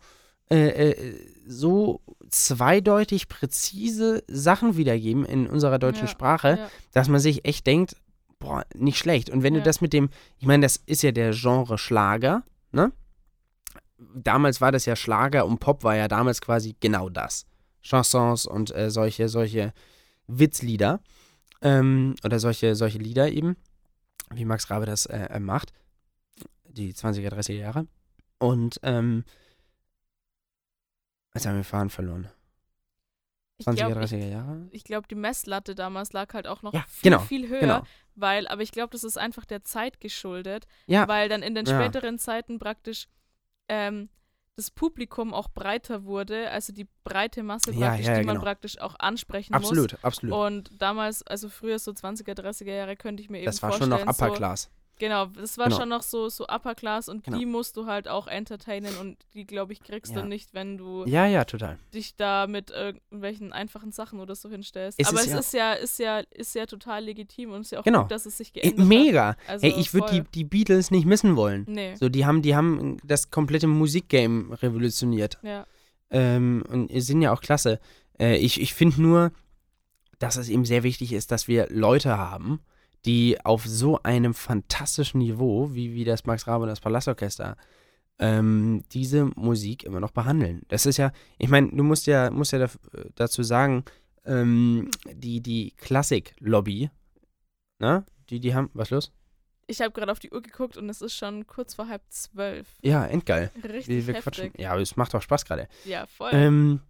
äh, 0.51 0.91
äh, 0.91 1.19
so 1.47 2.01
zweideutig 2.31 3.29
präzise 3.29 4.23
Sachen 4.29 4.77
wiedergeben 4.77 5.25
in 5.25 5.47
unserer 5.49 5.79
deutschen 5.79 6.07
Ja, 6.07 6.11
Sprache, 6.13 6.49
ja. 6.59 6.71
dass 6.93 7.09
man 7.09 7.21
sich 7.21 7.45
echt 7.45 7.67
denkt, 7.67 7.97
boah, 8.39 8.65
nicht 8.75 8.99
schlecht. 8.99 9.29
Und 9.31 9.43
wenn 9.43 9.55
Ja. 9.55 9.61
du 9.61 9.65
das 9.65 9.81
mit 9.81 9.93
dem, 9.93 10.09
ich 10.39 10.47
meine, 10.47 10.65
das 10.65 10.77
ist 10.87 11.03
ja 11.03 11.13
der 11.13 11.33
Genre 11.33 11.79
Schlager, 11.79 12.45
ne? 12.73 12.93
Damals 14.17 14.61
war 14.61 14.73
das 14.73 14.87
ja 14.87 14.97
Schlager 14.97 15.47
und 15.47 15.61
Pop 15.61 15.83
war 15.85 15.97
ja 15.97 16.09
damals 16.09 16.41
quasi 16.41 16.75
genau 16.81 17.09
das. 17.09 17.47
Chansons 17.85 18.47
und 18.47 18.75
äh, 18.75 18.91
solche, 18.91 19.29
solche 19.29 19.73
Witzlieder 20.27 21.01
ähm, 21.61 22.15
oder 22.25 22.39
solche, 22.41 22.75
solche 22.75 22.99
Lieder 22.99 23.31
eben, 23.31 23.57
wie 24.33 24.45
Max 24.45 24.71
Rabe 24.71 24.87
das 24.87 25.07
äh, 25.07 25.27
äh, 25.31 25.39
macht, 25.39 25.73
die 26.69 26.93
20er, 26.95 27.29
30er 27.31 27.53
Jahre. 27.53 27.87
Und 28.39 28.81
ähm, 28.83 29.25
jetzt 31.35 31.47
haben 31.47 31.57
wir 31.57 31.65
Fahren 31.65 31.91
verloren. 31.91 32.29
Ich 33.59 33.67
20er, 33.69 33.75
glaube, 33.75 34.05
ich, 34.05 34.11
30er 34.13 34.29
Jahre? 34.29 34.69
ich 34.73 34.85
glaub, 34.85 35.07
die 35.09 35.15
Messlatte 35.15 35.75
damals 35.75 36.13
lag 36.13 36.35
halt 36.35 36.47
auch 36.49 36.63
noch 36.63 36.73
Ja, 36.75 36.85
viel, 36.89 37.11
genau, 37.11 37.23
viel 37.23 37.49
höher. 37.49 37.61
Genau. 37.61 37.83
Weil, 38.17 38.49
aber 38.49 38.63
ich 38.63 38.73
glaube, 38.73 38.91
das 38.91 39.05
ist 39.05 39.17
einfach 39.19 39.45
der 39.45 39.63
Zeit 39.63 40.01
geschuldet, 40.01 40.67
Ja, 40.87 41.07
weil 41.07 41.29
dann 41.29 41.43
in 41.43 41.55
den 41.55 41.67
Ja. 41.67 41.75
späteren 41.81 42.19
Zeiten 42.19 42.59
praktisch 42.59 43.09
ähm, 43.69 44.09
das 44.57 44.71
Publikum 44.71 45.35
auch 45.35 45.49
breiter 45.49 46.05
wurde, 46.05 46.51
also 46.51 46.73
die 46.73 46.87
breite 47.03 47.43
Masse 47.43 47.73
Ja, 47.73 47.89
praktisch, 47.89 48.07
ja, 48.07 48.13
ja, 48.13 48.19
die 48.21 48.27
man 48.27 48.37
genau. 48.37 48.45
praktisch 48.45 48.81
auch 48.81 48.95
ansprechen 48.99 49.55
absolut, 49.55 49.93
muss. 49.93 50.05
absolut. 50.05 50.35
Und 50.35 50.71
damals, 50.81 51.23
also 51.23 51.49
früher 51.49 51.79
so 51.79 51.91
20er, 51.91 52.35
30er 52.35 52.73
Jahre, 52.73 52.97
könnte 52.97 53.23
ich 53.23 53.31
mir 53.31 53.39
eben 53.39 53.47
das 53.47 53.63
war 53.63 53.71
vorstellen. 53.71 53.91
schon 53.91 54.07
noch 54.07 54.15
Upper 54.15 54.29
so, 54.29 54.35
Class. 54.35 54.71
Genau, 54.99 55.27
das 55.27 55.59
war 55.59 55.67
Genau. 55.67 55.79
schon 55.81 55.89
noch 55.89 56.03
so, 56.03 56.29
so 56.29 56.47
Upper 56.47 56.75
Class 56.75 57.09
und 57.09 57.25
Genau. 57.25 57.37
die 57.39 57.47
musst 57.47 57.77
du 57.77 57.87
halt 57.87 58.07
auch 58.07 58.29
entertainen 58.29 58.97
und 58.99 59.17
die, 59.35 59.45
glaube 59.45 59.73
ich, 59.73 59.83
kriegst 59.83 60.15
Ja. 60.15 60.23
du 60.23 60.29
nicht, 60.29 60.55
wenn 60.55 60.79
du 60.79 61.05
Ja, 61.07 61.27
ja, 61.27 61.45
total. 61.45 61.79
dich 61.93 62.15
da 62.17 62.47
mit 62.47 62.71
irgendwelchen 62.71 63.53
einfachen 63.53 63.91
Sachen 63.91 64.21
oder 64.21 64.35
so 64.37 64.49
hinstellst. 64.49 65.01
Ist 65.01 65.09
Aber 65.09 65.19
es 65.21 65.27
es 65.27 65.33
ja. 65.33 65.39
ist 65.41 65.53
ja, 65.53 65.73
ist 65.73 65.99
ja, 65.99 66.19
ist 66.31 66.55
ja 66.55 66.67
total 66.67 67.05
legitim 67.05 67.51
und 67.53 67.63
ist 67.63 67.73
ja 67.73 67.81
auch 67.81 67.85
Genau. 67.85 68.03
gut, 68.03 68.13
dass 68.13 68.25
es 68.27 68.37
sich 68.39 68.53
geändert 68.53 68.79
hat. 68.81 68.87
Mega. 68.87 69.37
Also 69.49 69.67
hey, 69.67 69.75
ich 69.81 69.93
würde 69.95 70.11
die, 70.13 70.23
die 70.33 70.45
Beatles 70.45 70.91
nicht 70.93 71.07
missen 71.07 71.35
wollen. 71.37 71.65
Nee. 71.69 71.97
So, 71.97 72.09
die 72.09 72.25
haben, 72.25 72.43
die 72.43 72.55
haben 72.55 72.99
das 73.05 73.31
komplette 73.31 73.67
Musikgame 73.67 74.61
revolutioniert. 74.63 75.39
Ja. 75.43 75.67
Ähm, 76.11 76.63
und 76.69 76.91
sind 77.03 77.21
ja 77.23 77.33
auch 77.33 77.41
klasse. 77.41 77.81
Äh, 78.21 78.37
ich 78.37 78.61
ich 78.61 78.75
finde 78.75 79.03
nur, 79.03 79.33
dass 80.21 80.37
es 80.37 80.49
eben 80.49 80.65
sehr 80.65 80.85
wichtig 80.85 81.13
ist, 81.13 81.33
dass 81.33 81.49
wir 81.49 81.67
Leute 81.71 82.17
haben, 82.17 82.61
die 83.05 83.39
auf 83.45 83.67
so 83.67 84.03
einem 84.03 84.35
fantastischen 84.35 85.19
Niveau, 85.21 85.75
wie, 85.75 85.95
wie 85.95 86.05
das 86.05 86.25
Max 86.25 86.47
Rabe 86.47 86.63
und 86.65 86.69
das 86.69 86.81
Palastorchester, 86.81 87.57
ähm, 88.19 88.85
diese 88.93 89.27
Musik 89.37 89.83
immer 89.83 90.01
noch 90.01 90.13
behandeln. 90.13 90.63
Das 90.69 90.87
ist 90.87 90.97
ja, 90.97 91.13
ich 91.39 91.49
meine, 91.49 91.71
du 91.71 91.83
musst 91.83 92.07
ja, 92.07 92.31
musst 92.31 92.53
ja 92.53 92.61
daf- 92.61 92.79
dazu 93.15 93.43
sagen, 93.43 93.85
ähm, 94.25 94.91
die, 95.13 95.41
die 95.41 95.73
Klassik-Lobby, 95.77 96.91
ne? 97.81 98.05
Die, 98.31 98.41
die 98.41 98.55
haben, 98.55 98.71
was 98.73 98.91
los? 98.91 99.13
Ich 99.67 99.81
habe 99.81 99.93
gerade 99.93 100.13
auf 100.13 100.19
die 100.19 100.31
Uhr 100.31 100.43
geguckt 100.43 100.77
und 100.77 100.89
es 100.89 101.03
ist 101.03 101.15
schon 101.15 101.47
kurz 101.47 101.75
vor 101.75 101.89
halb 101.89 102.03
zwölf. 102.09 102.69
Ja, 102.83 103.05
endgeil. 103.07 103.51
Richtig 103.63 103.89
Wir, 103.89 104.07
wir 104.07 104.15
heftig. 104.15 104.23
quatschen. 104.23 104.53
Ja, 104.57 104.73
aber 104.73 104.81
es 104.81 104.97
macht 104.97 105.15
auch 105.15 105.23
Spaß 105.23 105.45
gerade. 105.45 105.69
Ja, 105.85 106.07
voll. 106.07 106.31
Ähm, 106.33 106.81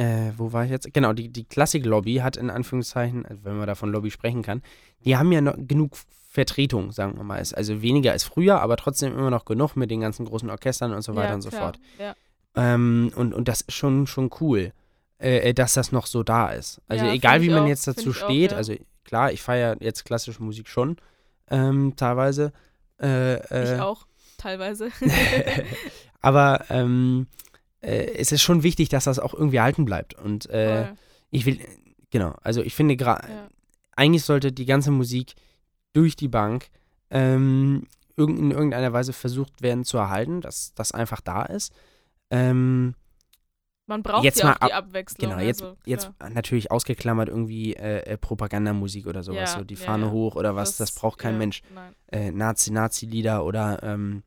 äh, 0.00 0.32
wo 0.38 0.52
war 0.54 0.64
ich 0.64 0.70
jetzt? 0.70 0.92
Genau, 0.94 1.12
die, 1.12 1.28
die 1.28 1.44
Klassik-Lobby 1.44 2.16
hat 2.16 2.38
in 2.38 2.48
Anführungszeichen, 2.48 3.26
also 3.26 3.44
wenn 3.44 3.58
man 3.58 3.66
da 3.66 3.74
von 3.74 3.92
Lobby 3.92 4.10
sprechen 4.10 4.40
kann, 4.40 4.62
die 5.04 5.18
haben 5.18 5.30
ja 5.30 5.42
noch 5.42 5.56
genug 5.58 5.92
Vertretung, 6.30 6.90
sagen 6.90 7.18
wir 7.18 7.24
mal. 7.24 7.36
Ist 7.36 7.52
Also 7.52 7.82
weniger 7.82 8.12
als 8.12 8.24
früher, 8.24 8.62
aber 8.62 8.78
trotzdem 8.78 9.12
immer 9.12 9.28
noch 9.28 9.44
genug 9.44 9.76
mit 9.76 9.90
den 9.90 10.00
ganzen 10.00 10.24
großen 10.24 10.48
Orchestern 10.48 10.94
und 10.94 11.02
so 11.02 11.16
weiter 11.16 11.28
ja, 11.28 11.34
und 11.34 11.42
so 11.42 11.50
klar. 11.50 11.62
fort. 11.62 11.80
Ja. 11.98 12.14
Ähm, 12.56 13.12
und, 13.14 13.34
und 13.34 13.46
das 13.48 13.60
ist 13.60 13.74
schon, 13.74 14.06
schon 14.06 14.30
cool, 14.40 14.72
äh, 15.18 15.52
dass 15.52 15.74
das 15.74 15.92
noch 15.92 16.06
so 16.06 16.22
da 16.22 16.48
ist. 16.48 16.80
Also 16.88 17.04
Ja, 17.04 17.12
egal, 17.12 17.42
wie 17.42 17.50
man 17.50 17.64
auch, 17.64 17.68
jetzt 17.68 17.86
dazu 17.86 18.10
auch, 18.10 18.14
steht, 18.14 18.52
ja. 18.52 18.56
also 18.56 18.74
klar, 19.04 19.32
ich 19.32 19.42
feiere 19.42 19.76
jetzt 19.80 20.06
klassische 20.06 20.42
Musik 20.42 20.68
schon, 20.68 20.96
ähm, 21.50 21.92
teilweise. 21.96 22.52
Äh, 23.02 23.34
äh, 23.34 23.74
Ich 23.74 23.80
auch, 23.80 24.06
teilweise. 24.38 24.90
aber 26.22 26.64
ähm, 26.70 27.26
äh, 27.82 28.14
es 28.16 28.32
ist 28.32 28.42
schon 28.42 28.62
wichtig, 28.62 28.88
dass 28.88 29.04
das 29.04 29.18
auch 29.18 29.34
irgendwie 29.34 29.56
erhalten 29.58 29.84
bleibt. 29.84 30.14
Und 30.14 30.48
äh, 30.50 30.92
ich 31.30 31.46
will, 31.46 31.60
genau, 32.10 32.34
also 32.42 32.62
ich 32.62 32.74
finde 32.74 32.96
gerade, 32.96 33.28
Ja. 33.28 33.48
eigentlich 33.96 34.24
sollte 34.24 34.52
die 34.52 34.66
ganze 34.66 34.90
Musik 34.90 35.34
durch 35.92 36.16
die 36.16 36.28
Bank 36.28 36.68
ähm, 37.10 37.86
in 38.16 38.50
irgendeiner 38.50 38.92
Weise 38.92 39.12
versucht 39.12 39.62
werden 39.62 39.84
zu 39.84 39.96
erhalten, 39.98 40.40
dass 40.40 40.74
das 40.74 40.92
einfach 40.92 41.20
da 41.20 41.42
ist. 41.42 41.72
Ähm, 42.30 42.94
Man 43.86 44.02
braucht 44.02 44.22
Jetzt 44.24 44.38
ja 44.40 44.46
mal 44.46 44.52
auch 44.60 44.66
die 44.66 44.72
ab- 44.72 44.84
Abwechslung. 44.84 45.30
Genau, 45.30 45.42
jetzt, 45.42 45.62
also, 45.62 45.76
jetzt 45.84 46.10
natürlich 46.32 46.70
ausgeklammert 46.70 47.28
irgendwie 47.28 47.74
äh, 47.74 48.00
äh, 48.12 48.16
Propagandamusik 48.18 49.06
oder 49.06 49.22
sowas, 49.24 49.52
Ja, 49.54 49.58
so 49.58 49.64
die 49.64 49.74
Fahne 49.76 50.06
ja. 50.06 50.10
hoch 50.12 50.36
oder 50.36 50.54
was, 50.54 50.76
das, 50.76 50.92
braucht 50.92 51.18
kein 51.18 51.38
Mensch. 51.38 51.62
Äh, 52.12 52.30
Nazi, 52.30 52.70
Nazi-Lieder 52.70 53.44
oder 53.44 53.82
ähm, 53.82 54.22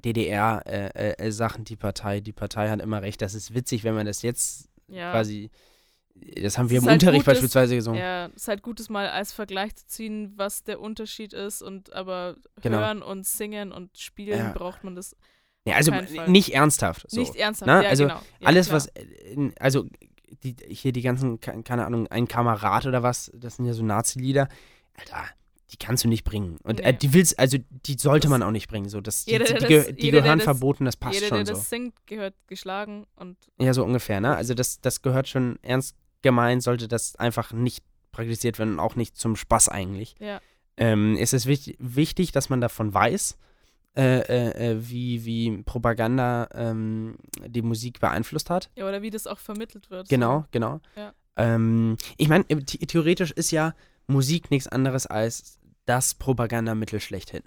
DDR-Sachen, 0.00 0.66
äh, 0.66 1.12
äh, 1.18 1.30
Sachen, 1.32 1.64
die 1.64 1.76
Partei, 1.76 2.20
die 2.20 2.32
Partei 2.32 2.68
hat 2.70 2.80
immer 2.80 3.02
recht. 3.02 3.22
Das 3.22 3.34
ist 3.34 3.54
witzig, 3.54 3.84
wenn 3.84 3.94
man 3.94 4.06
das 4.06 4.22
jetzt 4.22 4.68
Ja. 4.88 5.10
quasi, 5.12 5.50
das 6.14 6.58
haben 6.58 6.70
wir 6.70 6.78
Es 6.78 6.84
im 6.84 6.90
halt 6.90 7.02
Unterricht 7.02 7.20
gut, 7.24 7.28
dass- 7.28 7.34
beispielsweise 7.34 7.74
gesungen. 7.76 8.00
Ja, 8.00 8.26
ist 8.26 8.48
halt 8.48 8.62
gut, 8.62 8.80
das 8.80 8.88
mal 8.88 9.08
als 9.08 9.32
Vergleich 9.32 9.74
zu 9.76 9.86
ziehen, 9.86 10.32
was 10.36 10.64
der 10.64 10.80
Unterschied 10.80 11.32
ist 11.32 11.62
und 11.62 11.92
aber 11.92 12.36
Genau. 12.60 12.78
hören 12.78 13.02
und 13.02 13.26
singen 13.26 13.72
und 13.72 13.96
spielen 13.98 14.38
Ja. 14.38 14.52
braucht 14.52 14.84
man 14.84 14.94
das 14.96 15.16
Ja, 15.64 15.76
also 15.76 15.92
nicht 16.26 16.50
ernsthaft. 16.54 17.08
So. 17.08 17.20
nicht 17.20 17.36
ernsthaft. 17.36 17.66
ne? 17.68 17.84
Ja, 17.84 17.88
Also 17.90 18.04
genau. 18.08 18.20
Alles, 18.42 18.66
klar. 18.66 18.76
was, 18.76 18.86
äh, 18.88 19.50
also 19.60 19.86
die, 20.42 20.56
hier 20.68 20.92
die 20.92 21.02
ganzen, 21.02 21.38
ke- 21.40 21.62
keine 21.62 21.86
Ahnung, 21.86 22.08
ein 22.08 22.26
Kamerad 22.26 22.86
oder 22.86 23.02
was, 23.04 23.30
das 23.34 23.56
sind 23.56 23.66
ja 23.66 23.72
so 23.72 23.84
Nazi-Lieder, 23.84 24.48
Alter, 24.98 25.24
die 25.72 25.76
kannst 25.78 26.04
du 26.04 26.08
nicht 26.08 26.24
bringen. 26.24 26.58
Und 26.62 26.80
äh, 26.80 26.92
Nee. 26.92 26.98
die 26.98 27.12
willst, 27.14 27.38
also 27.38 27.58
die 27.86 27.96
sollte 27.98 28.26
Das- 28.26 28.30
man 28.30 28.42
auch 28.42 28.50
nicht 28.50 28.68
bringen. 28.68 28.88
So, 28.88 29.00
das, 29.00 29.24
die, 29.24 29.32
Jeder, 29.32 29.44
die, 29.46 29.54
die, 29.54 29.60
das- 29.60 29.68
die 29.86 29.92
jeder, 29.92 30.12
der 30.12 30.22
gehören 30.22 30.38
das- 30.38 30.44
verboten, 30.44 30.84
das 30.84 30.96
passt 30.96 31.14
Jeder, 31.14 31.28
schon 31.28 31.38
der 31.38 31.46
so. 31.46 31.52
das 31.54 31.70
singt, 31.70 31.94
gehört 32.06 32.34
geschlagen 32.46 33.06
und 33.16 33.36
Ja, 33.58 33.72
so 33.74 33.84
ungefähr, 33.84 34.20
ne? 34.20 34.36
Also 34.36 34.54
das, 34.54 34.80
das 34.80 35.02
gehört 35.02 35.28
schon 35.28 35.58
ernst 35.62 35.96
gemeint, 36.22 36.62
sollte 36.62 36.86
das 36.88 37.16
einfach 37.16 37.52
nicht 37.52 37.82
praktiziert 38.12 38.58
werden 38.58 38.74
und 38.74 38.80
auch 38.80 38.94
nicht 38.96 39.16
zum 39.16 39.36
Spaß 39.36 39.68
eigentlich. 39.68 40.14
ja. 40.20 40.40
Ähm, 40.78 41.16
es 41.20 41.34
ist 41.34 41.44
wichtig, 41.44 41.76
wichtig, 41.80 42.32
dass 42.32 42.48
man 42.48 42.62
davon 42.62 42.94
weiß, 42.94 43.36
äh, 43.94 44.20
äh, 44.20 44.70
äh, 44.70 44.88
wie, 44.88 45.26
wie 45.26 45.62
Propaganda 45.64 46.48
ähm, 46.54 47.16
die 47.46 47.60
Musik 47.60 48.00
beeinflusst 48.00 48.48
hat. 48.48 48.70
ja, 48.74 48.88
oder 48.88 49.02
wie 49.02 49.10
das 49.10 49.26
auch 49.26 49.38
vermittelt 49.38 49.90
wird. 49.90 50.08
Genau, 50.08 50.46
genau. 50.50 50.80
Ja. 50.96 51.12
Ähm, 51.36 51.98
ich 52.16 52.28
meine, 52.28 52.44
theoretisch 52.46 53.32
ist 53.32 53.50
ja 53.50 53.74
Musik 54.06 54.50
nichts 54.50 54.66
anderes 54.66 55.06
als 55.06 55.58
das 55.86 56.14
Propagandamittel 56.14 57.00
schlechthin. 57.00 57.42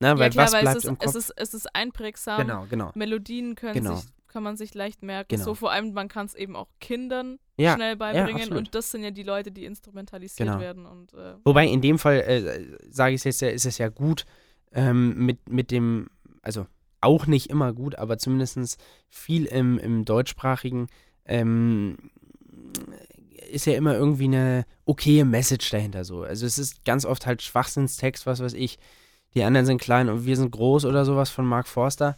Ne? 0.00 0.08
Ja, 0.08 0.18
Weil 0.18 0.30
klar, 0.30 0.44
was 0.46 0.50
bleibt 0.60 0.68
es 0.78 0.84
ist, 0.84 0.88
im 0.90 0.98
Kopf? 0.98 1.08
es 1.08 1.14
ist, 1.14 1.32
es 1.36 1.54
ist 1.54 1.74
einprägsam. 1.74 2.40
genau, 2.40 2.66
genau. 2.68 2.90
Melodien 2.94 3.54
können 3.54 3.74
Genau. 3.74 3.96
sich, 3.96 4.08
kann 4.28 4.42
man 4.42 4.56
sich 4.56 4.74
leicht 4.74 5.02
merken. 5.02 5.28
Genau. 5.30 5.44
So 5.44 5.54
vor 5.54 5.70
allem, 5.72 5.92
man 5.92 6.08
kann 6.08 6.26
es 6.26 6.34
eben 6.34 6.56
auch 6.56 6.68
Kindern 6.80 7.38
Ja, 7.56 7.74
schnell 7.74 7.96
beibringen. 7.96 8.34
absolut. 8.42 8.58
und 8.58 8.74
das 8.74 8.90
sind 8.90 9.02
ja 9.04 9.10
die 9.10 9.22
Leute, 9.22 9.52
die 9.52 9.64
instrumentalisiert 9.64 10.48
Genau. 10.48 10.60
werden. 10.60 10.86
Und, 10.86 11.14
äh, 11.14 11.34
Wobei 11.44 11.66
in 11.66 11.80
dem 11.80 11.98
Fall, 11.98 12.20
äh, 12.20 12.76
sage 12.90 13.14
ich 13.14 13.20
es 13.20 13.24
jetzt, 13.24 13.40
ja, 13.42 13.48
ist 13.48 13.64
es 13.66 13.78
ja 13.78 13.88
gut, 13.88 14.24
ähm, 14.72 15.24
mit, 15.24 15.48
mit 15.48 15.70
dem, 15.70 16.08
also 16.42 16.66
auch 17.00 17.26
nicht 17.26 17.50
immer 17.50 17.72
gut, 17.72 17.94
aber 17.96 18.16
zumindest 18.18 18.82
viel 19.08 19.44
im, 19.46 19.78
im 19.78 20.04
deutschsprachigen 20.04 20.86
ähm, 21.26 21.96
ist 23.52 23.66
ja 23.66 23.74
immer 23.74 23.94
irgendwie 23.94 24.24
eine 24.24 24.64
okaye 24.84 25.24
Message 25.24 25.70
dahinter 25.70 26.04
so. 26.04 26.22
Also 26.22 26.46
es 26.46 26.58
ist 26.58 26.84
ganz 26.84 27.04
oft 27.04 27.26
halt 27.26 27.42
Schwachsinnstext, 27.42 28.26
was 28.26 28.40
weiß 28.40 28.54
ich. 28.54 28.78
Die 29.34 29.42
anderen 29.44 29.66
sind 29.66 29.80
klein 29.80 30.08
und 30.08 30.26
wir 30.26 30.36
sind 30.36 30.50
groß 30.50 30.84
oder 30.84 31.04
sowas 31.04 31.30
von 31.30 31.46
Mark 31.46 31.66
Forster. 31.68 32.16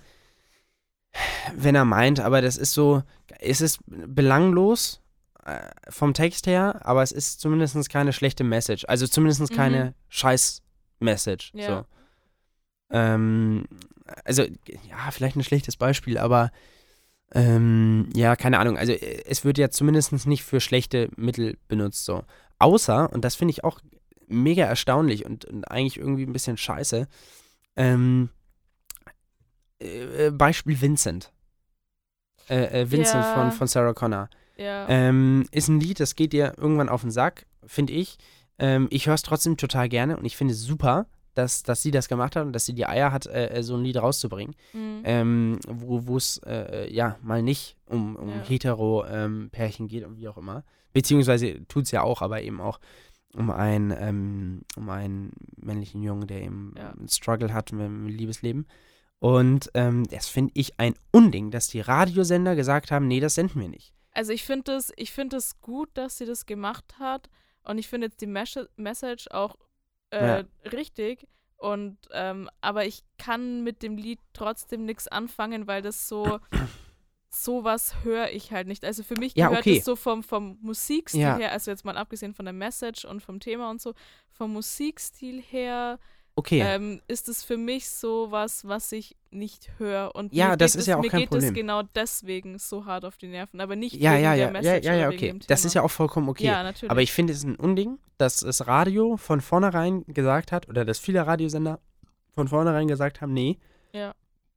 Wenn 1.57 1.74
er 1.76 1.85
meint, 1.85 2.18
aber 2.18 2.43
das 2.43 2.57
ist 2.57 2.72
so, 2.72 3.03
es 3.39 3.61
ist 3.61 3.78
belanglos 3.87 5.01
äh, 5.45 5.61
vom 5.89 6.12
Text 6.12 6.47
her, 6.47 6.80
aber 6.85 7.03
es 7.03 7.12
ist 7.12 7.41
zumindest 7.41 7.89
keine 7.89 8.12
schlechte 8.12 8.43
Message. 8.43 8.85
Also 8.89 9.07
zumindest 9.07 9.53
keine 9.53 9.85
Mhm. 9.85 9.95
Scheiß-Message. 10.09 11.53
Ja. 11.55 11.66
So. 11.68 11.85
Ähm, 12.91 13.66
also, 14.24 14.43
ja, 14.43 15.11
vielleicht 15.11 15.37
ein 15.37 15.45
schlechtes 15.45 15.76
Beispiel, 15.76 16.18
aber 16.18 16.51
ähm, 17.33 18.09
ja, 18.14 18.37
keine 18.37 18.59
Ahnung. 18.59 18.77
Also 18.79 18.93
äh, 18.93 19.22
es 19.27 19.45
wird 19.45 19.59
ja 19.59 19.70
zumindest 19.70 20.27
nicht 20.27 20.45
für 20.45 20.61
schlechte 20.61 21.11
Mittel 21.16 21.57
benutzt. 21.68 22.05
So. 22.05 22.25
Außer, 22.59 23.12
und 23.12 23.25
das 23.25 23.35
finde 23.35 23.53
ich 23.53 23.64
auch 23.64 23.81
mega 24.29 24.64
erstaunlich 24.64 25.25
und, 25.25 25.45
und 25.45 25.64
eigentlich 25.70 25.99
irgendwie 25.99 26.25
ein 26.25 26.33
bisschen 26.33 26.57
scheiße, 26.57 27.09
ähm, 27.77 28.31
äh, 29.81 30.31
Beispiel 30.31 30.81
Vincent. 30.81 31.33
Äh, 32.49 32.83
äh, 32.83 32.91
Vincent 32.91 33.25
Ja. 33.25 33.35
von, 33.35 33.53
von 33.53 33.66
Sarah 33.68 33.95
Connor. 33.95 34.29
ja. 34.57 34.89
Ähm, 34.89 35.47
ist 35.51 35.68
ein 35.68 35.81
Lied, 35.81 36.01
das 36.01 36.14
geht 36.14 36.33
dir 36.33 36.55
irgendwann 36.57 36.89
auf 36.89 37.01
den 37.03 37.11
Sack, 37.11 37.47
finde 37.66 37.93
ich. 37.95 38.18
Ähm, 38.59 38.87
ich 38.91 39.07
höre 39.07 39.14
es 39.14 39.22
trotzdem 39.22 39.57
total 39.57 39.89
gerne 39.89 40.16
und 40.16 40.25
ich 40.25 40.37
finde 40.37 40.55
es 40.55 40.61
super, 40.61 41.07
dass, 41.35 41.62
dass 41.62 41.82
sie 41.82 41.91
das 41.91 42.09
gemacht 42.09 42.37
hat 42.37 42.47
und 42.47 42.53
dass 42.53 42.64
sie 42.66 42.74
die 42.74 42.87
Eier 42.87 43.12
hat, 43.12 43.26
äh, 43.26 43.49
äh, 43.49 43.62
so 43.62 43.74
ein 43.76 43.82
Lied 43.82 43.97
rauszubringen, 43.97 44.55
Mhm. 44.72 45.01
ähm, 45.05 45.59
wo 45.68 46.16
es 46.16 46.39
äh, 46.47 46.93
ja 46.93 47.18
mal 47.22 47.43
nicht 47.43 47.76
um, 47.87 48.16
um 48.16 48.28
Ja. 48.30 48.43
Hetero-Pärchen 48.43 49.89
geht 49.89 50.05
und 50.05 50.16
wie 50.16 50.28
auch 50.28 50.39
immer. 50.39 50.64
Beziehungsweise 50.93 51.66
tut 51.66 51.85
es 51.85 51.91
ja 51.91 52.03
auch, 52.03 52.22
aber 52.22 52.43
eben 52.43 52.61
auch 52.61 52.78
um 53.37 53.51
einen, 53.51 53.91
ähm, 53.99 54.62
um 54.76 54.89
einen 54.91 55.32
männlichen 55.57 56.03
Jungen, 56.03 56.26
der 56.26 56.43
eben 56.43 56.74
Ja. 56.76 56.91
einen 56.93 57.09
Struggle 57.09 57.53
hat 57.53 57.72
mit 57.72 57.85
dem 57.85 58.07
Liebesleben. 58.07 58.66
Und 59.18 59.70
ähm, 59.74 60.05
das 60.05 60.28
finde 60.28 60.53
ich 60.55 60.78
ein 60.78 60.95
Unding, 61.11 61.51
dass 61.51 61.68
die 61.68 61.80
Radiosender 61.80 62.55
gesagt 62.57 62.91
haben, 62.91 63.09
nee, 63.09 63.20
das 63.20 63.35
senden 63.35 63.61
wir 63.61 63.68
nicht. 63.68 63.93
Also 64.12 64.32
ich 64.32 64.45
finde 64.45 64.72
es 64.72 64.93
find 65.11 65.32
es 65.32 65.61
gut, 65.61 65.89
dass 65.95 66.18
sie 66.18 66.26
das 66.26 66.47
gemacht 66.47 66.97
hat 67.01 67.28
und 67.64 67.78
ich 67.78 67.89
finde 67.89 68.07
jetzt 68.07 68.20
die 68.20 68.26
Mes 68.26 68.57
Message 68.76 69.26
auch 69.30 69.57
äh, 70.11 70.39
Ja. 70.41 70.45
richtig 70.73 71.27
und 71.57 71.97
ähm, 72.13 72.51
aber 72.61 72.85
ich 72.87 73.05
kann 73.19 73.63
mit 73.65 73.83
dem 73.83 73.97
Lied 73.97 74.21
trotzdem 74.33 74.85
nichts 74.85 75.09
anfangen, 75.09 75.67
weil 75.67 75.83
das 75.83 76.09
so 76.09 76.41
sowas 77.31 78.05
höre 78.05 78.31
ich 78.31 78.53
halt 78.53 78.69
nicht. 78.69 78.85
Also 78.85 79.03
für 79.03 79.17
mich 79.17 79.35
Ja, 79.35 79.49
gehört 79.49 79.67
okay. 79.67 79.79
es 79.79 79.85
so 79.85 79.97
vom, 79.97 80.23
vom 80.23 80.59
Musikstil 80.61 81.21
Ja. 81.21 81.37
her, 81.37 81.53
also 81.53 81.71
jetzt 81.71 81.85
mal 81.85 81.97
abgesehen 81.97 82.35
von 82.35 82.45
der 82.45 82.53
Message 82.53 83.05
und 83.05 83.21
vom 83.23 83.41
Thema 83.41 83.71
und 83.71 83.81
so, 83.81 83.95
vom 84.31 84.53
Musikstil 84.53 85.41
her 85.43 85.99
Okay. 86.37 86.61
ähm, 86.64 87.01
ist 87.07 87.28
es 87.28 87.45
für 87.45 87.57
mich 87.57 87.89
so 87.89 88.32
was, 88.32 88.66
was 88.66 88.91
ich 88.91 89.14
nicht 89.30 89.70
höre. 89.78 90.14
Und 90.16 90.32
Ja, 90.35 90.51
mir 90.51 90.57
das 90.57 90.72
geht 90.72 90.78
ist 90.78 90.82
es, 90.82 90.87
ja 90.89 90.97
auch 90.97 91.03
mir 91.03 91.09
kein 91.11 91.20
geht 91.20 91.30
Problem. 91.30 91.49
es 91.51 91.55
genau 91.55 91.82
deswegen 91.95 92.59
so 92.59 92.87
hart 92.87 93.05
auf 93.05 93.16
die 93.16 93.28
Nerven, 93.28 93.61
aber 93.61 93.76
nicht 93.76 93.95
ja, 93.95 94.14
wegen 94.14 94.24
ja, 94.24 94.30
der 94.30 94.39
ja, 94.39 94.45
ja, 94.47 94.51
Message 94.51 94.87
ja, 94.87 94.95
ja, 94.95 95.11
wegen 95.11 95.37
okay. 95.37 95.47
Das 95.47 95.64
ist 95.64 95.74
ja 95.74 95.82
auch 95.82 95.91
vollkommen 95.93 96.28
okay. 96.28 96.45
Ja, 96.45 96.62
natürlich. 96.64 96.91
Aber 96.91 97.03
ich 97.03 97.12
finde 97.12 97.32
es 97.32 97.45
ein 97.45 97.55
Unding, 97.55 97.99
dass 98.18 98.39
das 98.39 98.66
Radio 98.66 99.16
von 99.16 99.41
vornherein 99.41 100.05
gesagt 100.09 100.51
hat, 100.51 100.68
oder 100.68 100.85
dass 100.85 100.99
viele 100.99 101.24
Radiosender 101.24 101.78
von 102.35 102.49
vornherein 102.49 102.89
gesagt 102.89 103.20
haben, 103.20 103.32
nee, 103.32 103.59
Ja. 103.93 104.12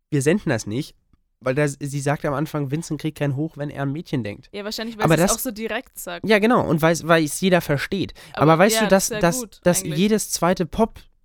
wir 0.09 0.23
senden 0.23 0.49
das 0.49 0.65
nicht, 0.65 0.95
weil 1.41 1.53
das, 1.53 1.77
sie 1.79 1.99
sagt 1.99 2.25
am 2.25 2.33
Anfang, 2.33 2.71
Vincent 2.71 2.99
kriegt 2.99 3.19
keinen 3.19 3.35
hoch, 3.35 3.55
wenn 3.57 3.69
er 3.69 3.83
an 3.83 3.91
Mädchen 3.91 4.23
denkt. 4.23 4.49
ja, 4.51 4.63
wahrscheinlich, 4.63 4.97
weil 4.97 5.03
aber 5.05 5.17
sie 5.17 5.21
es 5.23 5.27
das- 5.29 5.37
auch 5.37 5.41
so 5.43 5.51
direkt 5.51 5.99
sagt. 5.99 6.27
Ja, 6.27 6.39
genau, 6.39 6.67
und 6.67 6.81
weil 6.81 6.97
weil 7.03 7.23
es 7.23 7.39
jeder 7.39 7.61
versteht. 7.61 8.15
Aber, 8.33 8.57
weißt 8.57 8.77
ja, 8.77 8.81
du, 8.83 8.87
dass, 8.87 9.09
das 9.09 9.15
ja 9.41 9.47
dass, 9.47 9.61
dass 9.61 9.83
jedes 9.83 10.31
zweite 10.31 10.65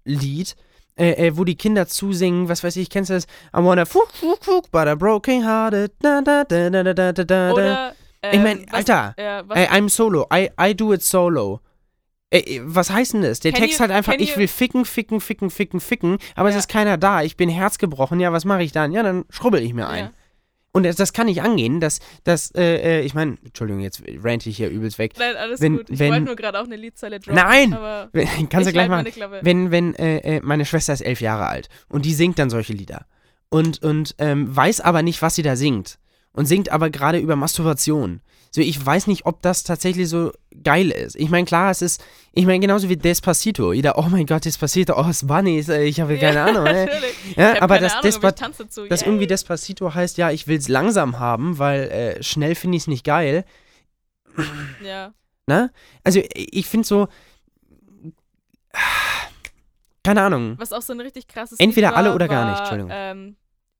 Lied, 0.04 0.56
äh, 0.96 1.28
äh, 1.28 1.36
wo 1.36 1.44
die 1.44 1.56
Kinder 1.56 1.86
zusingen, 1.86 2.48
was 2.48 2.62
weiß 2.62 2.76
ich, 2.76 2.90
kennst 2.90 3.10
du 3.10 3.14
das? 3.14 3.24
I 3.56 3.62
wanna 3.62 3.84
fuck, 3.84 4.10
fuck, 4.12 4.44
fuck, 4.44 4.70
but 4.70 4.86
I'm 4.86 4.96
broken 4.96 5.44
hearted. 5.44 5.92
Da, 6.00 6.20
da, 6.20 6.44
da, 6.44 6.70
da, 6.70 6.82
da, 6.92 7.12
da, 7.12 7.24
da. 7.24 7.52
Oder, 7.52 7.94
äh, 8.20 8.36
ich 8.36 8.42
meine, 8.42 8.66
Alter, 8.70 9.14
äh, 9.16 9.42
was, 9.46 9.58
I'm 9.70 9.88
solo, 9.88 10.26
I, 10.32 10.50
I 10.60 10.74
do 10.74 10.92
it 10.92 11.02
solo. 11.02 11.60
Äh, 12.30 12.60
was 12.62 12.90
heißt 12.90 13.14
denn 13.14 13.22
das? 13.22 13.40
Der 13.40 13.52
Text 13.52 13.78
you, 13.78 13.80
halt 13.80 13.90
einfach, 13.90 14.14
ich 14.14 14.36
will 14.36 14.48
ficken, 14.48 14.84
ficken, 14.84 15.20
ficken, 15.20 15.50
ficken, 15.50 15.80
ficken, 15.80 16.18
aber 16.34 16.50
ja. 16.50 16.56
es 16.56 16.64
ist 16.64 16.68
keiner 16.68 16.96
da, 16.98 17.22
ich 17.22 17.36
bin 17.36 17.48
herzgebrochen, 17.48 18.20
ja, 18.20 18.32
was 18.32 18.44
mache 18.44 18.62
ich 18.62 18.72
dann? 18.72 18.92
Ja, 18.92 19.02
dann 19.02 19.24
schrubbel 19.30 19.62
ich 19.62 19.74
mir 19.74 19.88
ein. 19.88 20.04
Ja. 20.04 20.12
Und 20.74 20.84
das, 20.84 20.96
das 20.96 21.12
kann 21.12 21.26
nicht 21.26 21.42
angehen, 21.42 21.80
dass, 21.80 22.00
dass 22.24 22.50
äh, 22.52 23.00
äh, 23.00 23.00
ich 23.02 23.12
meine, 23.12 23.36
Entschuldigung, 23.44 23.82
jetzt 23.82 24.02
rente 24.24 24.48
ich 24.48 24.56
hier 24.56 24.70
übelst 24.70 24.98
weg. 24.98 25.12
Nein, 25.18 25.36
alles 25.36 25.60
Wenn- 25.60 25.76
gut. 25.76 25.90
Ich 25.90 25.98
wenn- 25.98 26.10
wollte 26.12 26.24
nur 26.24 26.36
gerade 26.36 26.58
auch 26.60 26.64
eine 26.64 26.76
Liedzeile 26.76 27.20
droppen. 27.20 27.34
Nein! 27.34 27.74
Aber 27.74 28.08
Kannst 28.14 28.54
ich 28.54 28.64
du 28.66 28.72
gleich 28.72 28.88
machen. 28.88 29.06
Wenn, 29.42 29.70
wenn, 29.70 29.94
äh, 29.96 30.36
äh, 30.36 30.40
meine 30.42 30.64
Schwester 30.64 30.94
ist 30.94 31.02
elf 31.02 31.20
Jahre 31.20 31.46
alt 31.46 31.68
und 31.90 32.06
die 32.06 32.14
singt 32.14 32.38
dann 32.38 32.48
solche 32.48 32.72
Lieder 32.72 33.04
und, 33.50 33.82
und 33.82 34.14
ähm, 34.18 34.54
weiß 34.54 34.80
aber 34.80 35.02
nicht, 35.02 35.20
was 35.20 35.34
sie 35.34 35.42
da 35.42 35.56
singt 35.56 35.98
und 36.32 36.46
singt 36.46 36.70
aber 36.70 36.90
gerade 36.90 37.18
über 37.18 37.36
Masturbation. 37.36 38.20
So, 38.50 38.60
ich 38.60 38.84
weiß 38.84 39.06
nicht, 39.06 39.24
ob 39.24 39.40
das 39.40 39.64
tatsächlich 39.64 40.10
so 40.10 40.30
geil 40.62 40.90
ist. 40.90 41.16
Ich 41.16 41.30
meine, 41.30 41.46
klar, 41.46 41.70
es 41.70 41.80
ist, 41.80 42.04
ich 42.32 42.44
meine, 42.44 42.60
genauso 42.60 42.90
wie 42.90 42.98
Despacito. 42.98 43.72
Jeder, 43.72 43.96
oh 43.96 44.06
mein 44.10 44.26
Gott, 44.26 44.44
Despacito, 44.44 44.94
oh, 44.94 45.10
Spanish, 45.12 45.68
äh, 45.68 45.84
ich 45.84 46.00
habe 46.00 46.18
keine 46.18 46.42
Ahnung. 46.42 46.66
Äh. 46.66 46.84
natürlich. 46.84 47.36
Ja, 47.36 47.62
aber 47.62 47.78
das, 47.78 47.92
Ahnung, 47.92 48.02
Despa 48.02 48.28
aber 48.28 48.36
ich 48.36 48.40
tanze 48.40 48.64
dazu. 48.64 48.86
das 48.86 49.00
Yay. 49.00 49.08
irgendwie 49.08 49.26
Despacito 49.26 49.94
heißt, 49.94 50.18
ja, 50.18 50.30
ich 50.30 50.46
will 50.48 50.58
es 50.58 50.68
langsam 50.68 51.18
haben, 51.18 51.58
weil 51.58 51.82
äh, 51.88 52.22
schnell 52.22 52.54
finde 52.54 52.76
ich 52.76 52.82
es 52.82 52.86
nicht 52.88 53.04
geil. 53.04 53.44
Ja. 54.84 55.14
Ne? 55.46 55.70
Also, 56.04 56.20
ich 56.34 56.66
finde 56.66 56.86
so, 56.86 57.08
keine 60.04 60.22
Ahnung. 60.22 60.54
Was 60.58 60.72
auch 60.72 60.82
so 60.82 60.92
ein 60.92 61.00
richtig 61.00 61.28
krasses 61.28 61.58
Entweder 61.58 61.90
war, 61.90 61.96
alle 61.96 62.14
oder 62.14 62.28
gar 62.28 62.44
war, 62.44 62.50
nicht, 62.50 62.60
Entschuldigung. 62.60 62.90
Ähm, 62.92 63.36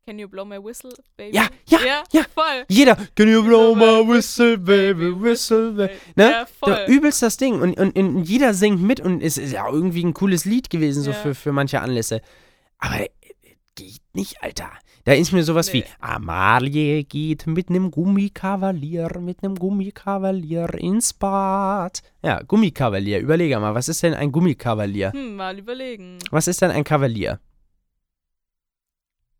Can 0.07 0.18
you 0.18 0.26
blow 0.28 0.44
my 0.44 0.59
whistle, 0.59 0.90
baby? 1.16 1.36
Ja, 1.36 1.46
ja, 1.66 1.78
ja, 1.86 2.03
ja. 2.12 2.22
voll. 2.34 2.64
Jeder, 2.68 2.96
can 3.14 3.28
you 3.28 3.40
blow 3.42 3.74
my 3.76 4.03
whistle, 4.09 4.59
baby, 4.59 5.12
whistle, 5.12 5.70
baby. 5.72 5.92
Ne? 6.16 6.30
Ja, 6.30 6.46
voll. 6.46 6.76
So, 6.88 6.92
übelst 6.92 7.22
das 7.22 7.36
Ding. 7.36 7.61
Und, 7.61 7.78
und, 7.78 7.96
und 7.96 8.24
jeder 8.24 8.53
singt 8.53 8.82
mit 8.82 8.98
und 8.98 9.22
es 9.22 9.38
ist 9.38 9.53
ja 9.53 9.68
irgendwie 9.70 10.05
ein 10.05 10.12
cooles 10.12 10.44
Lied 10.44 10.70
gewesen, 10.70 11.03
so 11.05 11.12
Ja. 11.12 11.16
für, 11.16 11.34
für 11.36 11.53
manche 11.53 11.80
Anlässe. 11.80 12.20
Aber 12.78 13.00
äh, 13.00 13.11
geht 13.76 14.00
nicht, 14.12 14.42
Alter. 14.42 14.70
Da 15.05 15.12
ist 15.12 15.32
mir 15.32 15.44
sowas 15.44 15.72
Nee. 15.72 15.80
wie 15.80 15.84
Amalie 16.00 17.05
geht 17.05 17.46
mit 17.46 17.70
nem 17.70 17.90
Gummikavalier, 17.92 19.18
mit 19.20 19.42
nem 19.42 19.55
Gummikavalier 19.55 20.74
ins 20.74 21.12
Bad. 21.12 22.03
Ja, 22.24 22.42
Gummikavalier. 22.42 23.20
Überlege 23.20 23.59
mal, 23.61 23.74
was 23.74 23.88
ist 23.88 24.03
denn 24.03 24.14
ein 24.14 24.32
Gummikavalier? 24.32 25.12
Hm, 25.12 25.36
mal 25.36 25.57
überlegen. 25.59 26.18
Was 26.32 26.48
ist 26.48 26.61
denn 26.61 26.72
ein 26.72 26.82
Kavalier? 26.84 27.38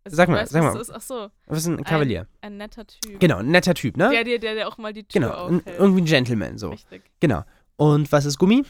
Also, 0.05 0.17
Sag 0.17 0.29
mal, 0.29 0.39
weißt, 0.43 0.53
sag 0.53 0.63
mal. 0.65 0.81
Ist, 0.81 0.91
ach 0.93 1.01
so, 1.01 1.29
Was 1.47 1.59
ist 1.59 1.67
ein 1.69 1.85
Kavalier? 1.85 2.27
ein 2.41 2.57
netter 2.57 2.87
Typ. 2.87 3.21
Genau, 3.21 3.39
ein 3.39 3.51
netter 3.51 3.75
Typ, 3.75 3.97
ne? 3.97 4.11
Der, 4.11 4.25
der, 4.25 4.39
der, 4.39 4.55
der 4.55 4.69
auch 4.69 4.79
mal 4.79 4.93
die 4.93 5.05
Tür 5.05 5.21
genau, 5.21 5.47
ein, 5.47 5.59
aufhält. 5.61 5.79
irgendwie 5.79 6.03
ein 6.03 6.07
Gentleman, 6.07 6.59
so. 6.59 6.71
Richtig. 6.71 7.03
Genau. 7.21 7.43
Und 7.77 8.11
was 8.11 8.25
ist 8.25 8.39
Gummi? 8.39 8.65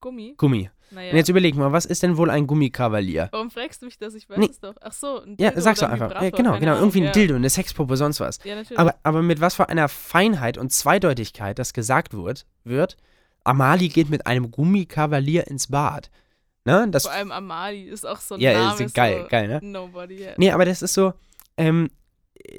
Gummi? 0.00 0.34
Gummi. 0.36 0.70
Naja. 0.90 1.10
Und 1.10 1.16
jetzt 1.16 1.28
überleg 1.28 1.54
mal, 1.54 1.72
was 1.72 1.86
ist 1.86 2.02
denn 2.02 2.16
wohl 2.18 2.28
ein 2.28 2.46
Gummikavalier? 2.46 3.28
Warum 3.32 3.50
fragst 3.50 3.80
du 3.80 3.86
mich 3.86 3.96
das? 3.98 4.14
Ich 4.14 4.28
weiß 4.28 4.36
Nee. 4.36 4.48
es 4.50 4.60
doch. 4.60 4.74
Ach 4.80 4.92
so, 4.92 5.22
ein 5.22 5.36
Ja, 5.38 5.48
Dildo 5.50 5.60
sag's 5.62 5.80
doch 5.80 5.88
ein 5.88 5.92
einfach. 6.02 6.20
Ja, 6.22 6.30
genau, 6.30 6.58
genau. 6.58 6.76
Irgendwie 6.76 7.00
ein 7.00 7.04
ja. 7.06 7.12
Dildo, 7.12 7.34
eine 7.34 7.48
Sexpuppe, 7.48 7.96
sonst 7.96 8.20
was. 8.20 8.38
Ja, 8.44 8.56
natürlich. 8.56 8.78
Aber, 8.78 8.94
aber 9.02 9.22
mit 9.22 9.40
was 9.40 9.54
für 9.54 9.68
einer 9.70 9.88
Feinheit 9.88 10.58
und 10.58 10.70
Zweideutigkeit 10.72 11.58
das 11.58 11.72
gesagt 11.72 12.12
wird, 12.14 12.44
wird, 12.64 12.96
Amali 13.44 13.88
geht 13.88 14.10
mit 14.10 14.26
einem 14.26 14.50
Gummikavalier 14.50 15.46
ins 15.46 15.68
Bad. 15.68 16.10
Ne? 16.64 16.86
Das, 16.90 17.04
Vor 17.04 17.12
allem 17.12 17.32
Amali 17.32 17.82
ist 17.82 18.06
auch 18.06 18.20
so 18.20 18.36
ein 18.36 18.40
ja, 18.40 18.52
Name. 18.52 18.84
ist 18.84 18.94
geil, 18.94 19.22
so 19.22 19.28
geil, 19.28 19.48
ne? 19.48 19.60
Nobody 19.62 20.22
yet. 20.22 20.38
Nee, 20.38 20.52
aber 20.52 20.64
das 20.64 20.80
ist 20.82 20.94
so, 20.94 21.12
ähm, 21.56 21.90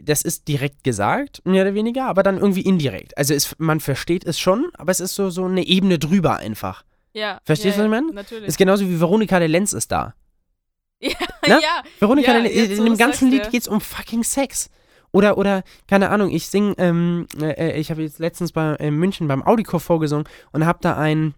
das 0.01 0.21
ist 0.23 0.47
direkt 0.47 0.83
gesagt, 0.83 1.41
mehr 1.45 1.63
oder 1.63 1.73
weniger, 1.73 2.05
aber 2.05 2.23
dann 2.23 2.37
irgendwie 2.37 2.61
indirekt. 2.61 3.17
Also 3.17 3.33
es, 3.33 3.55
man 3.59 3.79
versteht 3.79 4.25
es 4.25 4.39
schon, 4.39 4.69
aber 4.77 4.91
es 4.91 4.99
ist 4.99 5.15
so, 5.15 5.29
so 5.29 5.45
eine 5.45 5.65
Ebene 5.65 5.99
drüber 5.99 6.37
einfach. 6.37 6.83
Ja. 7.13 7.39
Verstehst 7.43 7.77
ja, 7.77 7.83
du, 7.83 7.89
was 7.89 7.95
ja, 7.95 7.97
ich 7.97 8.03
meine? 8.03 8.15
Natürlich. 8.15 8.47
Ist 8.47 8.57
genauso 8.57 8.87
wie 8.87 8.99
Veronika 8.99 9.39
de 9.39 9.47
Lenz 9.47 9.73
ist 9.73 9.91
da. 9.91 10.15
ja, 10.99 11.11
ne? 11.47 11.59
ja. 11.61 11.83
Veronika 11.99 12.33
Ja, 12.33 12.41
de 12.41 12.53
Lenz, 12.53 12.77
in 12.79 12.85
dem 12.85 12.97
ganzen 12.97 13.29
Lied 13.29 13.45
ja. 13.45 13.49
geht's 13.49 13.67
um 13.67 13.81
fucking 13.81 14.23
Sex. 14.23 14.69
Oder, 15.11 15.37
oder, 15.37 15.63
keine 15.87 16.09
Ahnung, 16.09 16.31
ich 16.31 16.47
sing, 16.47 16.73
ähm, 16.79 17.27
äh, 17.39 17.79
ich 17.79 17.91
habe 17.91 18.01
jetzt 18.01 18.17
letztens 18.17 18.51
bei 18.51 18.73
in 18.75 18.95
München 18.95 19.27
beim 19.27 19.43
Audikor 19.43 19.79
vorgesungen 19.79 20.25
und 20.51 20.65
habe 20.65 20.79
da 20.81 20.97
ein, 20.97 21.35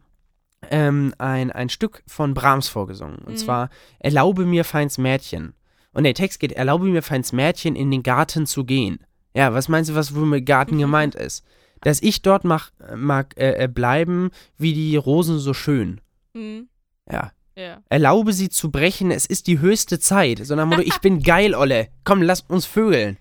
ähm, 0.71 1.13
ein, 1.17 1.51
ein 1.51 1.69
Stück 1.69 2.03
von 2.07 2.33
Brahms 2.33 2.67
vorgesungen. 2.67 3.17
Und 3.19 3.33
Mhm. 3.33 3.37
zwar 3.37 3.69
Erlaube 3.99 4.45
mir, 4.45 4.63
feins 4.63 4.97
Mädchen. 4.97 5.53
Und 5.93 6.03
der 6.03 6.13
Text 6.13 6.39
geht, 6.39 6.51
erlaube 6.51 6.85
mir, 6.85 7.01
feins 7.01 7.31
Mädchen, 7.31 7.75
in 7.75 7.89
den 7.91 8.03
Garten 8.03 8.45
zu 8.45 8.65
gehen. 8.65 8.99
Ja, 9.33 9.53
was 9.53 9.67
meinst 9.69 9.89
du, 9.89 9.95
was 9.95 10.13
wohl 10.15 10.25
mit 10.25 10.45
Garten 10.45 10.77
gemeint 10.77 11.15
ist? 11.15 11.43
Dass 11.81 12.01
ich 12.01 12.21
dort 12.21 12.43
mach, 12.45 12.71
mag 12.95 13.33
äh, 13.37 13.63
äh, 13.63 13.67
bleiben, 13.67 14.31
wie 14.57 14.73
die 14.73 14.95
Rosen 14.97 15.39
so 15.39 15.53
schön. 15.53 16.01
Hm, 16.33 16.67
Ja. 17.11 17.31
ja. 17.55 17.81
Erlaube 17.89 18.33
sie 18.33 18.49
zu 18.49 18.71
brechen, 18.71 19.11
es 19.11 19.25
ist 19.25 19.47
die 19.47 19.59
höchste 19.59 19.99
Zeit. 19.99 20.39
So 20.45 20.55
nach 20.55 20.65
Motto, 20.65 20.81
ich 20.81 20.97
bin 20.99 21.21
geil, 21.23 21.53
Olle. 21.53 21.89
Komm, 22.03 22.21
lass 22.21 22.41
uns 22.41 22.65
vögeln. 22.65 23.17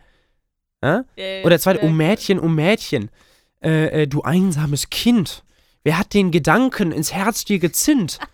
Ja? 0.83 1.05
Ja, 1.17 1.43
Oder 1.45 1.59
zweite, 1.59 1.81
ja, 1.83 1.87
oh 1.89 1.93
Mädchen, 1.93 2.39
oh 2.41 2.49
Mädchen. 2.49 3.11
Äh, 3.63 4.03
äh, 4.03 4.07
du 4.07 4.23
einsames 4.23 4.91
Kind. 4.91 5.43
Wer 5.85 5.99
hat 5.99 6.13
den 6.15 6.31
Gedanken 6.33 6.91
ins 6.93 7.13
Herz 7.13 7.45
dir 7.45 7.59
gezinnt? 7.59 8.19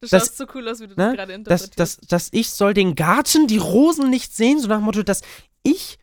Du 0.00 0.06
das- 0.06 0.26
schaust 0.26 0.36
so 0.38 0.46
cool 0.54 0.68
aus, 0.68 0.78
wie 0.78 0.86
du 0.86 0.94
ne, 0.94 1.06
das 1.08 1.14
gerade 1.16 1.32
Dass, 1.42 1.62
interpretierst. 1.62 1.78
dass, 1.80 1.96
dass 2.08 2.28
ich 2.30 2.50
soll 2.50 2.72
den 2.72 2.94
Garten, 2.94 3.48
die 3.48 3.56
Rosen 3.58 4.10
nicht 4.10 4.32
sehen, 4.32 4.60
so 4.60 4.68
nach 4.68 4.76
dem 4.76 4.84
Motto, 4.84 5.02
dass 5.02 5.22
ich 5.64 5.98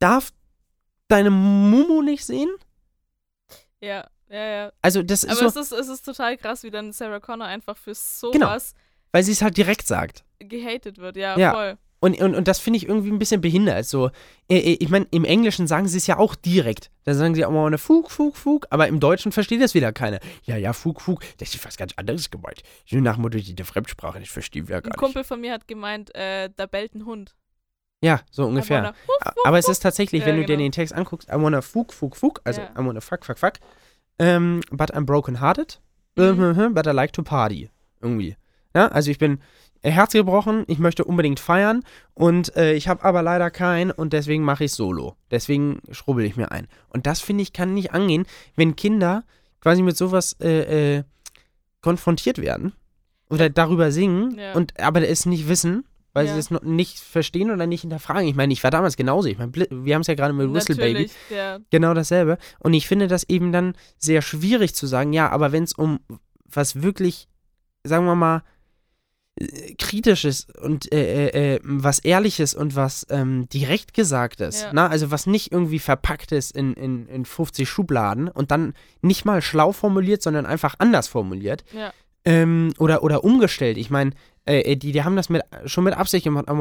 darf 0.00 0.32
deine 1.08 1.30
Mumu 1.30 2.02
nicht 2.02 2.26
sehen? 2.26 2.50
ja, 3.80 4.06
ja, 4.28 4.46
ja. 4.46 4.72
Also 4.82 5.02
das 5.02 5.24
ist 5.24 5.30
Aber 5.40 5.48
so, 5.50 5.60
es, 5.60 5.72
ist, 5.72 5.78
es 5.80 5.88
ist 5.88 6.04
total 6.04 6.36
krass, 6.36 6.62
wie 6.62 6.70
dann 6.70 6.92
Sarah 6.92 7.20
Connor 7.20 7.46
einfach 7.46 7.78
für 7.78 7.92
Genau. 8.32 8.48
sowas 8.48 8.74
weil 9.12 9.22
sie 9.22 9.32
es 9.32 9.40
halt 9.40 9.56
direkt 9.56 9.86
sagt. 9.86 10.24
gehatet 10.38 10.98
wird. 10.98 11.16
Ja, 11.16 11.38
Ja. 11.38 11.52
voll. 11.54 11.78
Und, 12.00 12.20
und, 12.20 12.36
und 12.36 12.46
das 12.46 12.60
finde 12.60 12.76
ich 12.76 12.86
irgendwie 12.88 13.10
ein 13.10 13.18
bisschen 13.18 13.40
behindert. 13.40 13.84
So, 13.86 14.10
ich 14.46 14.88
meine, 14.88 15.06
im 15.10 15.24
Englischen 15.24 15.66
sagen 15.66 15.88
sie 15.88 15.98
es 15.98 16.06
ja 16.06 16.16
auch 16.18 16.36
direkt. 16.36 16.90
Da 17.04 17.14
sagen 17.14 17.34
sie 17.34 17.44
auch 17.44 17.50
mal 17.50 17.66
eine 17.66 17.78
Fug, 17.78 18.10
Fug, 18.12 18.36
Fug. 18.36 18.66
Aber 18.70 18.86
im 18.86 19.00
Deutschen 19.00 19.32
versteht 19.32 19.60
das 19.60 19.74
wieder 19.74 19.92
keiner. 19.92 20.20
Ja, 20.44 20.56
ja, 20.56 20.72
Fug, 20.72 21.00
Fug. 21.00 21.20
Das 21.38 21.52
ist 21.52 21.64
was 21.64 21.76
ganz 21.76 21.92
anderes 21.96 22.30
gemeint. 22.30 22.62
So 22.86 22.98
nach 22.98 23.16
Motto, 23.16 23.38
die 23.38 23.64
Fremdsprache, 23.64 24.20
das 24.20 24.28
verstehen 24.28 24.68
wir 24.68 24.74
ja 24.76 24.78
Ein 24.78 24.82
gar 24.84 24.90
nicht. 24.90 24.98
Kumpel 24.98 25.24
von 25.24 25.40
mir 25.40 25.52
hat 25.52 25.66
gemeint, 25.66 26.14
äh, 26.14 26.50
da 26.54 26.66
bellt 26.66 26.94
ein 26.94 27.04
Hund. 27.04 27.34
Ja, 28.00 28.20
so 28.30 28.46
ungefähr. 28.46 28.90
A- 28.90 28.94
wuff, 29.08 29.34
Aber 29.44 29.58
es 29.58 29.68
ist 29.68 29.80
tatsächlich, 29.80 30.20
Ja, 30.20 30.28
wenn 30.28 30.36
du 30.36 30.42
dir 30.42 30.56
genau. 30.56 30.66
den 30.66 30.72
Text 30.72 30.94
anguckst, 30.94 31.28
I 31.28 31.32
wanna 31.34 31.62
Fug, 31.62 31.92
Fug, 31.92 32.16
Fug. 32.16 32.40
Also, 32.44 32.60
Ja. 32.60 32.70
I 32.80 32.86
wanna 32.86 33.00
fuck, 33.00 33.24
fuck, 33.24 33.38
fuck. 33.38 33.54
Ähm, 34.20 34.60
but 34.70 34.94
I'm 34.94 35.04
broken 35.04 35.40
hearted. 35.40 35.80
Mhm. 36.16 36.74
But 36.74 36.86
I 36.86 36.90
like 36.90 37.12
to 37.14 37.22
party. 37.24 37.70
Irgendwie. 38.00 38.36
Ja, 38.74 38.86
also 38.88 39.10
ich 39.10 39.18
bin 39.18 39.40
äh, 39.82 39.90
herzgebrochen, 39.90 40.64
ich 40.66 40.78
möchte 40.78 41.04
unbedingt 41.04 41.40
feiern 41.40 41.82
und 42.14 42.54
äh, 42.56 42.74
ich 42.74 42.88
habe 42.88 43.04
aber 43.04 43.22
leider 43.22 43.50
keinen 43.50 43.90
und 43.90 44.12
deswegen 44.12 44.42
mache 44.44 44.64
ich 44.64 44.72
solo. 44.72 45.16
Deswegen 45.30 45.80
schrubbel 45.90 46.24
ich 46.24 46.36
mir 46.36 46.50
ein. 46.52 46.66
Und 46.88 47.06
das 47.06 47.20
finde 47.20 47.42
ich 47.42 47.52
kann 47.52 47.74
nicht 47.74 47.92
angehen, 47.92 48.26
wenn 48.56 48.76
Kinder 48.76 49.24
quasi 49.60 49.82
mit 49.82 49.96
sowas 49.96 50.36
äh, 50.40 50.96
äh, 50.98 51.02
konfrontiert 51.80 52.38
werden 52.38 52.72
oder 53.30 53.50
darüber 53.50 53.92
singen 53.92 54.36
Ja. 54.38 54.54
und 54.54 54.78
aber 54.80 55.06
es 55.06 55.26
nicht 55.26 55.48
wissen, 55.48 55.84
weil 56.14 56.26
Ja. 56.26 56.32
sie 56.34 56.38
es 56.40 56.50
nicht 56.62 56.98
verstehen 56.98 57.50
oder 57.50 57.66
nicht 57.66 57.82
hinterfragen. 57.82 58.26
Ich 58.28 58.34
meine, 58.34 58.52
ich 58.52 58.64
war 58.64 58.70
damals 58.70 58.96
genauso. 58.96 59.28
Ich 59.28 59.38
meine, 59.38 59.52
wir 59.54 59.94
haben 59.94 60.00
es 60.00 60.06
ja 60.08 60.14
gerade 60.14 60.32
mit 60.32 60.52
Whistle 60.52 60.74
Baby 60.76 61.10
der, 61.30 61.60
genau 61.70 61.94
dasselbe. 61.94 62.38
Und 62.58 62.74
ich 62.74 62.88
finde 62.88 63.06
das 63.06 63.28
eben 63.28 63.52
dann 63.52 63.74
sehr 63.98 64.22
schwierig 64.22 64.74
zu 64.74 64.86
sagen, 64.86 65.12
ja, 65.12 65.28
aber 65.30 65.52
wenn 65.52 65.64
es 65.64 65.74
um 65.74 66.00
was 66.46 66.82
wirklich, 66.82 67.28
sagen 67.84 68.06
wir 68.06 68.14
mal, 68.14 68.42
kritisches 69.78 70.46
und 70.60 70.92
äh, 70.92 71.26
äh, 71.28 71.54
äh, 71.56 71.60
was 71.62 71.98
ehrliches 72.00 72.54
und 72.54 72.74
was 72.76 73.06
ähm, 73.10 73.48
direkt 73.48 73.94
gesagtes, 73.94 74.62
Ja. 74.62 74.70
na, 74.72 74.88
also 74.88 75.10
was 75.10 75.26
nicht 75.26 75.52
irgendwie 75.52 75.78
verpackt 75.78 76.32
ist 76.32 76.52
in, 76.56 76.74
in, 76.74 77.06
in 77.06 77.24
50 77.24 77.68
Schubladen 77.68 78.28
und 78.28 78.50
dann 78.50 78.74
nicht 79.02 79.24
mal 79.24 79.42
schlau 79.42 79.72
formuliert, 79.72 80.22
sondern 80.22 80.46
einfach 80.46 80.74
anders 80.78 81.08
formuliert 81.08 81.64
ja. 81.72 81.92
Ähm, 82.24 82.72
oder, 82.78 83.02
oder 83.02 83.24
umgestellt. 83.24 83.78
Ich 83.78 83.90
meine, 83.90 84.12
äh, 84.44 84.76
die, 84.76 84.92
die 84.92 85.04
haben 85.04 85.16
das 85.16 85.28
mit, 85.28 85.42
schon 85.66 85.84
mit 85.84 85.94
Absicht 85.94 86.24
gemacht, 86.24 86.48
aber 86.48 86.58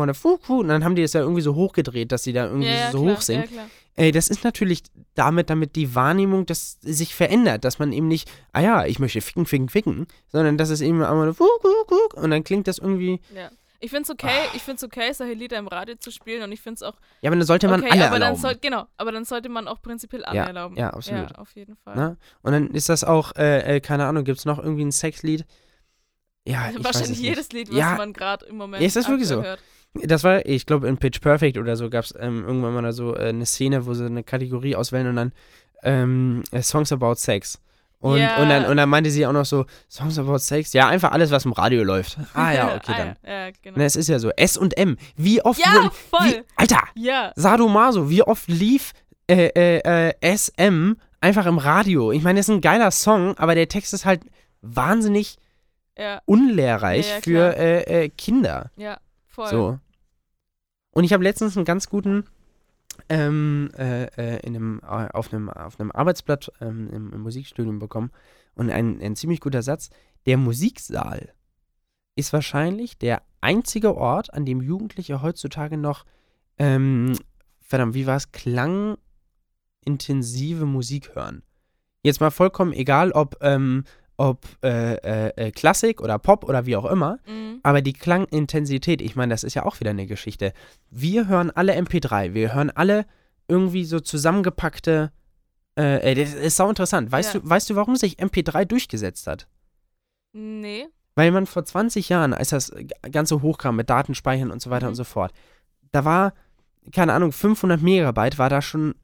und 0.60 0.68
dann 0.68 0.84
haben 0.84 0.96
die 0.96 1.02
das 1.02 1.14
ja 1.14 1.22
irgendwie 1.22 1.42
so 1.42 1.56
hochgedreht, 1.56 2.12
dass 2.12 2.24
sie 2.24 2.34
da 2.34 2.46
irgendwie 2.46 2.68
ja, 2.68 2.76
ja, 2.76 2.92
so 2.92 3.02
klar, 3.04 3.16
hoch 3.16 3.22
sind. 3.22 3.52
Ja. 3.52 3.68
Ey, 3.96 4.12
das 4.12 4.28
ist 4.28 4.44
natürlich 4.44 4.84
damit, 5.16 5.50
damit 5.50 5.76
die 5.76 5.96
Wahrnehmung 5.96 6.46
das 6.46 6.78
sich 6.82 7.16
verändert, 7.16 7.66
dass 7.66 7.80
man 7.80 7.92
eben 7.92 8.08
nicht, 8.08 8.30
ah 8.54 8.62
ja, 8.62 8.86
ich 8.86 9.00
möchte 9.00 9.22
ficken, 9.22 9.48
ficken, 9.48 9.70
ficken, 9.70 10.08
sondern 10.28 10.58
dass 10.58 10.70
es 10.70 10.82
eben 10.82 11.04
einmal 11.04 11.34
und 12.14 12.30
dann 12.30 12.44
klingt 12.44 12.68
das 12.68 12.78
irgendwie. 12.78 13.20
Ich 13.80 13.92
finde 13.92 14.04
es 14.04 14.10
okay, 14.10 14.28
Ah. 14.48 14.50
ich 14.56 14.64
finde 14.64 14.78
es 14.78 14.84
okay, 14.84 15.12
solche 15.14 15.34
Lieder 15.34 15.58
im 15.58 15.68
Radio 15.68 15.96
zu 15.96 16.10
spielen 16.12 16.42
und 16.44 16.52
ich 16.52 16.62
finde 16.62 16.76
es 16.76 16.84
auch 16.84 16.96
ja, 17.22 17.30
aber 17.30 17.38
dann 17.38 17.46
sollte 17.46 17.68
man 17.68 17.82
okay, 17.82 17.92
alle 17.92 18.06
aber 18.08 18.14
erlauben. 18.16 18.42
soll, 18.42 18.56
genau, 18.60 18.88
aber 18.98 19.12
dann 19.12 19.24
sollte 19.26 19.50
man 19.50 19.68
auch 19.68 19.82
prinzipiell 19.82 20.26
alle 20.26 20.38
Ja, 20.38 20.46
erlauben. 20.46 20.76
ja, 20.78 20.90
absolut. 20.90 21.30
Ja, 21.32 21.36
auf 21.38 21.52
jeden 21.56 21.76
Fall. 21.78 21.96
ne? 21.96 22.18
Und 22.42 22.52
dann 22.54 22.72
ist 22.72 22.90
das 22.90 23.04
auch, 23.04 23.36
äh, 23.36 23.76
äh, 23.78 23.80
keine 23.80 24.06
Ahnung, 24.06 24.24
gibt 24.24 24.40
es 24.40 24.46
noch 24.46 24.58
irgendwie 24.58 24.84
ein 24.86 24.92
Sexlied? 24.92 25.46
Ja, 26.48 26.70
ich 26.70 26.76
weiß 26.76 26.80
es 26.80 26.84
Wahrscheinlich 26.86 27.20
jedes 27.20 27.52
Lied, 27.52 27.70
was 27.70 27.78
Ja. 27.78 27.96
man 27.98 28.14
gerade 28.14 28.46
im 28.46 28.56
Moment 28.58 28.82
Ja, 28.82 28.88
ist 28.88 28.96
das 28.96 29.08
wirklich 29.10 29.28
so? 29.28 29.44
hört. 29.44 29.60
Das 29.94 30.24
war, 30.24 30.46
ich 30.46 30.66
glaube, 30.66 30.88
in 30.88 30.98
Pitch 30.98 31.22
Perfect 31.22 31.58
oder 31.58 31.76
so 31.76 31.90
gab 31.90 32.06
es 32.06 32.14
ähm, 32.20 32.46
irgendwann 32.46 32.74
mal 32.74 32.92
so 32.94 33.16
äh, 33.16 33.30
eine 33.30 33.46
Szene, 33.46 33.86
wo 33.86 33.94
sie 33.94 34.06
eine 34.06 34.24
Kategorie 34.24 34.76
auswählen 34.76 35.08
und 35.08 35.16
dann 35.16 35.34
ähm, 35.84 36.44
äh, 36.52 36.62
Songs 36.62 36.92
about 36.92 37.16
Sex. 37.16 37.60
Und, 38.00 38.20
Ja. 38.20 38.38
und, 38.38 38.50
dann, 38.50 38.66
und 38.66 38.78
dann 38.78 38.90
meinte 38.90 39.10
sie 39.10 39.26
auch 39.26 39.32
noch 39.34 39.46
so, 39.46 39.66
Songs 39.90 40.20
about 40.20 40.38
Sex, 40.38 40.72
ja, 40.74 40.88
einfach 40.88 41.12
alles, 41.12 41.32
was 41.32 41.46
im 41.46 41.52
Radio 41.54 41.84
läuft. 41.84 42.18
Ah 42.34 42.52
ja, 42.52 42.68
okay, 42.76 42.92
ah, 42.94 42.98
dann. 42.98 43.16
Ja, 43.26 43.50
genau. 43.62 43.78
Na, 43.80 43.86
es 43.86 43.96
ist 43.96 44.08
ja 44.08 44.20
so, 44.20 44.30
S 44.32 44.56
und 44.56 44.78
M. 44.78 44.98
Wie 45.16 45.42
oft 45.44 45.60
Ja, 45.60 45.74
wurden- 45.74 45.92
voll. 46.12 46.28
Wie, 46.28 46.44
Alter, 46.56 46.82
ja, 46.96 47.32
Sadomaso, 47.36 48.10
wie 48.10 48.22
oft 48.22 48.48
lief 48.48 48.94
äh, 49.30 49.48
äh, 49.48 50.10
äh, 50.10 50.14
SM 50.38 50.94
einfach 51.22 51.48
im 51.48 51.58
Radio? 51.58 52.12
Ich 52.12 52.22
meine, 52.22 52.40
das 52.40 52.48
ist 52.50 52.54
ein 52.56 52.62
geiler 52.62 52.92
Song, 52.92 53.36
aber 53.40 53.56
der 53.56 53.68
Text 53.68 53.94
ist 53.94 54.06
halt 54.06 54.22
wahnsinnig 54.62 55.38
ja, 55.98 56.22
unlehrreich 56.26 57.12
für 57.24 57.58
äh, 57.58 58.04
äh, 58.06 58.10
Kinder. 58.10 58.70
ja, 58.76 59.00
voll. 59.28 59.48
So. 59.50 59.80
Und 60.92 61.04
ich 61.04 61.14
habe 61.14 61.24
letztens 61.24 61.56
einen 61.58 61.66
ganz 61.66 61.90
guten 61.90 62.26
ähm, 63.10 63.70
äh, 63.78 64.06
äh, 64.18 64.40
in 64.46 64.56
einem, 64.56 64.80
äh, 64.84 65.08
auf, 65.14 65.34
einem, 65.34 65.50
auf 65.50 65.80
einem 65.80 65.92
Arbeitsblatt 65.92 66.52
ähm, 66.62 66.90
im, 66.92 67.14
im 67.14 67.22
Musikstudium 67.22 67.80
bekommen 67.80 68.12
und 68.56 68.70
ein, 68.70 69.02
ein 69.02 69.16
ziemlich 69.16 69.40
guter 69.40 69.62
Satz. 69.62 69.90
Der 70.26 70.38
Musiksaal 70.38 71.34
ist 72.16 72.34
wahrscheinlich 72.34 72.98
der 72.98 73.22
einzige 73.42 73.96
Ort, 73.96 74.34
an 74.34 74.46
dem 74.46 74.62
Jugendliche 74.62 75.22
heutzutage 75.22 75.78
noch, 75.78 76.04
ähm, 76.58 77.14
verdammt, 77.62 77.94
wie 77.94 78.08
war 78.08 78.18
es, 78.18 78.32
klangintensive 78.32 80.66
Musik 80.66 81.16
hören. 81.16 81.44
Jetzt 82.04 82.22
mal 82.22 82.32
vollkommen 82.32 82.74
egal, 82.74 83.12
ob, 83.12 83.38
ähm, 83.42 83.84
ob 84.18 84.46
äh, 84.64 84.96
äh, 84.96 85.30
äh, 85.48 85.52
Klassik 85.52 86.02
oder 86.02 86.18
Pop 86.20 86.44
oder 86.44 86.66
wie 86.66 86.76
auch 86.76 86.86
immer. 86.86 87.20
Mhm. 87.28 87.60
Aber 87.64 87.82
die 87.82 87.94
Klangintensität, 87.94 89.02
ich 89.02 89.16
meine, 89.16 89.32
das 89.34 89.44
ist 89.44 89.54
ja 89.54 89.64
auch 89.66 89.80
wieder 89.80 89.92
eine 89.92 90.08
Geschichte. 90.08 90.54
Wir 90.90 91.28
hören 91.28 91.52
alle 91.52 91.76
MP3, 91.78 92.34
wir 92.34 92.54
hören 92.56 92.72
alle 92.72 93.06
irgendwie 93.48 93.86
so 93.86 94.00
zusammengepackte. 94.00 95.12
Äh, 95.78 96.12
äh, 96.12 96.16
das 96.16 96.34
ist 96.34 96.56
sau 96.58 96.68
interessant. 96.70 97.12
Weißt, 97.12 97.36
Ja. 97.36 97.40
du, 97.40 97.50
weißt 97.50 97.70
du, 97.70 97.76
warum 97.76 97.96
sich 97.96 98.18
MP3 98.20 98.66
durchgesetzt 98.66 99.28
hat? 99.28 99.48
Nee. 100.34 100.88
Weil 101.16 101.32
man 101.32 101.46
vor 101.46 101.64
20 101.66 102.10
Jahren, 102.10 102.34
als 102.34 102.50
das 102.50 102.72
Ganze 103.12 103.42
hochkam 103.42 103.76
mit 103.76 103.90
Datenspeichern 103.90 104.52
und 104.52 104.62
so 104.62 104.70
weiter 104.70 104.86
Mhm. 104.88 104.90
und 104.92 104.96
so 104.96 105.04
fort, 105.04 105.32
da 105.92 106.06
war, 106.06 106.34
keine 106.92 107.14
Ahnung, 107.14 107.32
500 107.32 107.82
Megabyte 107.82 108.38
war 108.38 108.50
da 108.50 108.62
schon 108.62 108.96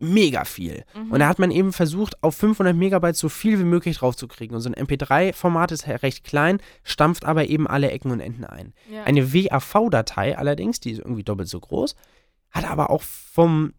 mega 0.00 0.44
viel. 0.44 0.84
Mhm. 0.94 1.12
Und 1.12 1.20
da 1.20 1.28
hat 1.28 1.38
man 1.38 1.50
eben 1.50 1.72
versucht, 1.72 2.22
auf 2.22 2.34
500 2.36 2.74
Megabyte 2.74 3.16
so 3.16 3.28
viel 3.28 3.58
wie 3.58 3.64
möglich 3.64 3.98
draufzukriegen. 3.98 4.54
Und 4.56 4.62
so 4.62 4.70
ein 4.70 4.74
MP3-Format 4.74 5.72
ist 5.72 5.86
recht 5.86 6.24
klein, 6.24 6.58
stampft 6.84 7.24
aber 7.24 7.46
eben 7.48 7.66
alle 7.66 7.90
Ecken 7.90 8.10
und 8.10 8.20
Enden 8.20 8.44
ein. 8.44 8.72
ja. 8.90 9.04
Eine 9.04 9.32
WAV-Datei 9.32 10.36
allerdings, 10.38 10.80
die 10.80 10.92
ist 10.92 10.98
irgendwie 11.00 11.22
doppelt 11.24 11.48
so 11.48 11.60
groß, 11.60 11.94
hat 12.50 12.64
aber 12.68 12.90
auch 12.90 13.02
vom, 13.02 13.74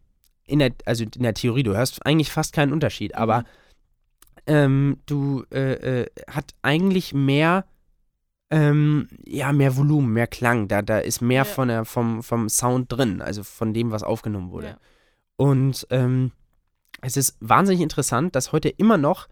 in 0.45 0.59
der, 0.59 0.71
also 0.85 1.03
in 1.03 1.23
der 1.23 1.33
Theorie, 1.33 1.63
du 1.63 1.75
hörst 1.75 2.05
eigentlich 2.05 2.31
fast 2.31 2.53
keinen 2.53 2.71
Unterschied, 2.73 3.15
aber 3.15 3.39
Mhm. 3.39 3.45
ähm, 4.47 4.97
du 5.05 5.43
äh, 5.51 6.01
äh, 6.01 6.05
hat 6.29 6.53
eigentlich 6.61 7.13
mehr, 7.13 7.65
ähm, 8.49 9.07
ja, 9.25 9.51
mehr 9.53 9.75
Volumen, 9.77 10.13
mehr 10.13 10.27
Klang. 10.27 10.67
Da, 10.67 10.81
da 10.81 10.99
ist 10.99 11.21
mehr 11.21 11.37
Ja. 11.39 11.45
von 11.45 11.67
der, 11.69 11.85
vom, 11.85 12.21
vom 12.21 12.49
Sound 12.49 12.91
drin, 12.91 13.21
also 13.21 13.43
von 13.43 13.73
dem, 13.73 13.91
was 13.91 14.03
aufgenommen 14.03 14.51
wurde. 14.51 14.67
Ja. 14.67 14.77
Und 15.41 15.87
ähm, 15.89 16.33
es 17.01 17.17
ist 17.17 17.35
wahnsinnig 17.39 17.81
interessant, 17.81 18.35
dass 18.35 18.51
heute 18.51 18.69
immer 18.69 18.97
noch, 18.97 19.27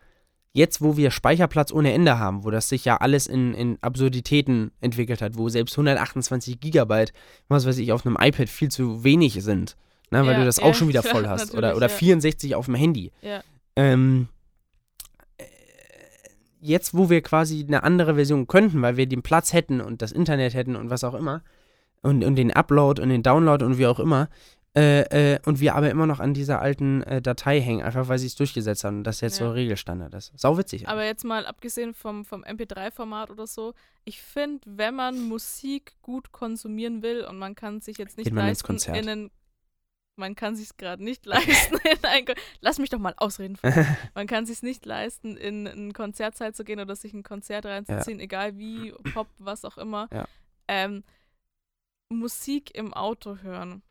jetzt 0.53 0.81
wo 0.81 0.97
wir 0.97 1.11
Speicherplatz 1.11 1.71
ohne 1.71 1.93
Ende 1.93 2.17
haben, 2.17 2.43
wo 2.43 2.49
das 2.49 2.67
sich 2.67 2.83
ja 2.83 2.97
alles 2.97 3.27
in, 3.27 3.53
in 3.53 3.77
Absurditäten 3.81 4.71
entwickelt 4.81 5.21
hat, 5.21 5.37
wo 5.37 5.49
selbst 5.49 5.73
128 5.73 6.59
Gigabyte, 6.59 7.13
was 7.47 7.67
weiß 7.67 7.77
ich, 7.77 7.91
auf 7.91 8.07
einem 8.07 8.17
iPad 8.19 8.49
viel 8.49 8.71
zu 8.71 9.03
wenig 9.03 9.33
sind, 9.43 9.75
ne, 10.09 10.25
weil 10.25 10.31
Ja, 10.31 10.39
du 10.39 10.45
das 10.45 10.57
ja, 10.57 10.63
auch 10.63 10.73
schon 10.73 10.87
wieder 10.87 11.03
voll 11.13 11.27
hast. 11.27 11.53
Oder, 11.53 11.75
oder 11.75 11.89
ja. 11.89 11.95
64 11.95 12.55
auf 12.55 12.65
dem 12.65 12.73
Handy. 12.73 13.11
Ja. 13.21 13.43
Ähm, 13.75 14.29
äh, 15.37 15.43
jetzt, 16.59 16.97
wo 16.97 17.11
wir 17.11 17.21
quasi 17.21 17.63
eine 17.67 17.83
andere 17.83 18.15
Version 18.15 18.47
könnten, 18.47 18.81
weil 18.81 18.97
wir 18.97 19.05
den 19.05 19.21
Platz 19.21 19.53
hätten 19.53 19.79
und 19.79 20.01
das 20.01 20.11
Internet 20.11 20.55
hätten 20.55 20.75
und 20.75 20.89
was 20.89 21.03
auch 21.03 21.13
immer, 21.13 21.43
und, 22.01 22.23
und 22.23 22.35
den 22.35 22.51
Upload 22.51 22.99
und 22.99 23.09
den 23.09 23.21
Download 23.21 23.63
und 23.63 23.77
wie 23.77 23.85
auch 23.85 23.99
immer, 23.99 24.27
äh, 24.75 25.33
äh, 25.33 25.39
und 25.45 25.59
wir 25.59 25.75
aber 25.75 25.89
immer 25.89 26.05
noch 26.05 26.19
an 26.19 26.33
dieser 26.33 26.61
alten 26.61 27.01
äh, 27.03 27.21
Datei 27.21 27.59
hängen, 27.59 27.81
einfach 27.83 28.07
weil 28.07 28.19
sie 28.19 28.27
es 28.27 28.35
durchgesetzt 28.35 28.83
haben 28.83 28.97
und 28.99 29.03
das 29.03 29.19
jetzt 29.21 29.39
Ja. 29.39 29.47
so 29.47 29.51
Regelstandard 29.51 30.13
ist. 30.13 30.31
Sau 30.39 30.57
witzig. 30.57 30.87
Aber 30.87 31.03
jetzt 31.03 31.23
mal 31.25 31.45
abgesehen 31.47 31.93
vom, 31.93 32.23
vom 32.23 32.43
MP3-Format 32.43 33.31
oder 33.31 33.47
so, 33.47 33.73
ich 34.05 34.21
finde, 34.21 34.61
wenn 34.65 34.95
man 34.95 35.19
Musik 35.27 35.93
gut 36.01 36.31
konsumieren 36.31 37.01
will 37.01 37.25
und 37.25 37.37
man 37.39 37.55
kann 37.55 37.81
sich 37.81 37.97
jetzt 37.97 38.17
nicht 38.17 38.25
Geht 38.25 38.33
man 38.35 38.45
leisten, 38.47 38.67
Konzert. 38.67 38.97
in 38.97 39.09
einen, 39.09 39.31
man 40.15 40.35
kann 40.35 40.55
sich 40.55 40.77
gerade 40.77 41.03
nicht 41.03 41.25
leisten, 41.25 41.75
in 41.83 42.03
ein, 42.03 42.25
lass 42.61 42.77
mich 42.77 42.89
doch 42.91 42.99
mal 42.99 43.13
ausreden. 43.17 43.57
Man 44.13 44.27
kann 44.27 44.45
sich 44.45 44.61
nicht 44.63 44.85
leisten, 44.85 45.37
in 45.37 45.65
ein 45.65 45.93
Konzertsaal 45.93 46.53
zu 46.53 46.63
gehen 46.65 46.79
oder 46.81 46.95
sich 46.97 47.13
ein 47.13 47.23
Konzert 47.23 47.65
reinzuziehen, 47.65 48.19
egal 48.19 48.57
wie, 48.57 48.91
Pop, 49.13 49.27
was 49.37 49.63
auch 49.63 49.77
immer. 49.77 50.09
Ja. 50.13 50.25
Ähm, 50.67 51.03
Musik 52.11 52.75
im 52.75 52.93
Auto 52.93 53.37
hören. 53.41 53.81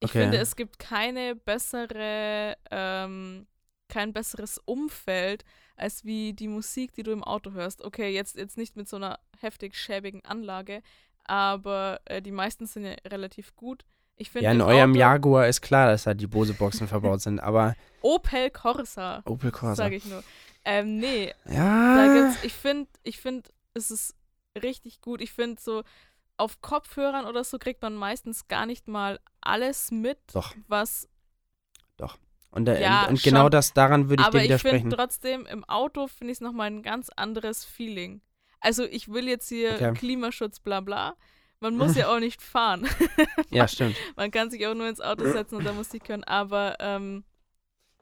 Ich 0.00 0.10
Okay. 0.10 0.22
finde, 0.22 0.38
es 0.38 0.56
gibt 0.56 0.78
keine 0.78 1.34
bessere, 1.34 2.56
ähm, 2.70 3.46
kein 3.88 4.12
besseres 4.12 4.58
Umfeld, 4.64 5.44
als 5.76 6.04
wie 6.04 6.32
die 6.32 6.48
Musik, 6.48 6.92
die 6.92 7.02
du 7.02 7.12
im 7.12 7.24
Auto 7.24 7.52
hörst. 7.52 7.82
Okay, 7.82 8.10
jetzt, 8.12 8.36
jetzt 8.36 8.56
nicht 8.58 8.76
mit 8.76 8.88
so 8.88 8.96
einer 8.96 9.18
heftig 9.40 9.74
schäbigen 9.76 10.24
Anlage, 10.24 10.82
aber 11.24 12.00
äh, 12.04 12.20
die 12.20 12.32
meisten 12.32 12.66
sind 12.66 12.84
ja 12.84 12.94
relativ 13.06 13.54
gut. 13.56 13.84
Ich 14.16 14.30
finde 14.30 14.44
ja, 14.44 14.52
in 14.52 14.60
eurem 14.60 14.90
Auto, 14.92 14.98
Jaguar 15.00 15.48
ist 15.48 15.60
klar, 15.60 15.88
dass 15.88 16.04
da 16.04 16.14
die 16.14 16.26
Bose-Boxen 16.28 16.86
verbaut 16.86 17.20
sind, 17.20 17.40
aber 17.40 17.74
Opel 18.00 18.50
Corsa, 18.50 19.22
Opel 19.24 19.50
Corsa. 19.50 19.74
sage 19.74 19.96
ich 19.96 20.04
nur. 20.04 20.22
Ähm, 20.64 20.98
nee, 20.98 21.32
da 21.44 21.52
Ja. 21.52 22.08
gibt's, 22.08 22.38
ich 22.44 22.52
finde, 22.54 22.88
ich 23.02 23.20
finde, 23.20 23.50
es 23.74 23.90
ist 23.90 24.14
richtig 24.62 25.00
gut. 25.00 25.20
Ich 25.20 25.32
finde 25.32 25.60
so, 25.60 25.82
auf 26.36 26.60
Kopfhörern 26.60 27.26
oder 27.26 27.44
so 27.44 27.58
kriegt 27.58 27.80
man 27.82 27.94
meistens 27.94 28.48
gar 28.48 28.66
nicht 28.66 28.88
mal 28.88 29.20
alles 29.40 29.90
mit, 29.90 30.18
Doch. 30.32 30.54
was 30.68 31.08
Und, 32.50 32.68
äh, 32.68 32.80
Ja, 32.80 33.02
und, 33.04 33.10
und 33.10 33.22
genau 33.24 33.48
das, 33.48 33.72
daran 33.72 34.08
würde 34.08 34.22
ich 34.22 34.26
Aber 34.28 34.38
dir 34.38 34.44
ich 34.44 34.48
widersprechen. 34.50 34.80
finde 34.82 34.96
trotzdem, 34.96 35.44
im 35.46 35.64
Auto 35.64 36.06
finde 36.06 36.30
ich 36.30 36.36
es 36.36 36.40
nochmal 36.40 36.68
ein 36.68 36.82
ganz 36.84 37.08
anderes 37.16 37.64
Feeling. 37.64 38.20
Also 38.60 38.84
ich 38.84 39.08
will 39.08 39.26
jetzt 39.28 39.48
hier 39.48 39.72
Okay. 39.74 39.92
Klimaschutz, 39.94 40.60
bla 40.60 40.80
bla. 40.80 41.16
Man 41.58 41.76
muss 41.76 41.96
ja 41.96 42.06
auch 42.14 42.20
nicht 42.20 42.40
fahren. 42.42 42.86
ja, 43.50 43.66
stimmt. 43.66 43.96
Man 44.16 44.30
kann 44.30 44.50
sich 44.50 44.64
auch 44.68 44.74
nur 44.74 44.88
ins 44.88 45.00
Auto 45.00 45.24
setzen 45.24 45.56
und 45.56 45.64
da 45.64 45.72
Musik 45.72 46.08
hören. 46.08 46.22
Aber 46.24 46.76
ähm, 46.78 47.24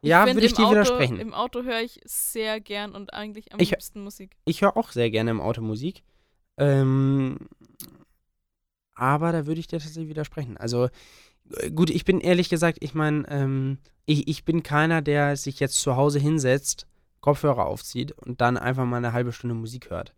Ja, 0.02 0.26
würde 0.26 0.44
ich 0.44 0.52
dir 0.52 0.64
Auto, 0.66 0.72
widersprechen. 0.72 1.18
Im 1.18 1.32
Auto 1.32 1.62
höre 1.62 1.80
ich 1.80 2.00
sehr 2.04 2.60
gern 2.60 2.94
und 2.94 3.14
eigentlich 3.14 3.52
am 3.54 3.59
Ich- 3.60 3.70
liebsten 3.70 4.02
Musik. 4.04 4.36
Ich 4.44 4.60
höre 4.60 4.76
auch 4.76 4.90
sehr 4.92 5.10
gerne 5.10 5.30
im 5.30 5.40
Auto 5.40 5.62
Musik. 5.62 6.02
Ähm, 6.59 7.38
aber 8.94 9.32
da 9.32 9.47
würde 9.47 9.60
ich 9.60 9.66
dir 9.66 9.78
tatsächlich 9.78 10.09
widersprechen. 10.09 10.56
Also, 10.56 10.89
äh, 11.56 11.70
gut, 11.70 11.90
ich 11.90 12.05
bin 12.05 12.20
ehrlich 12.20 12.48
gesagt, 12.48 12.78
ich 12.81 12.94
meine, 12.94 13.24
ähm, 13.28 13.78
ich, 14.06 14.28
ich 14.28 14.44
bin 14.44 14.62
keiner, 14.62 15.02
der 15.02 15.36
sich 15.36 15.60
jetzt 15.60 15.81
zu 15.81 15.97
Hause 15.97 16.19
hinsetzt, 16.19 16.86
Kopfhörer 17.20 17.66
aufzieht 17.66 18.12
und 18.12 18.40
dann 18.40 18.56
einfach 18.56 18.85
mal 18.85 18.97
eine 18.97 19.12
halbe 19.12 19.32
Stunde 19.32 19.55
Musik 19.55 19.90
hört. 19.90 20.14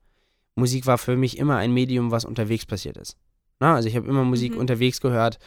Musik 0.56 0.86
war 0.86 0.98
für 0.98 1.16
mich 1.16 1.38
immer 1.38 1.56
ein 1.56 1.72
Medium, 1.72 2.10
was 2.10 2.24
unterwegs 2.24 2.64
passiert 2.64 2.96
ist. 2.96 3.16
Na, 3.60 3.74
also 3.74 3.88
ich 3.88 3.96
habe 3.96 4.08
immer 4.08 4.24
Musik 4.24 4.54
Mhm. 4.54 4.60
unterwegs 4.60 5.00
gehört, 5.00 5.38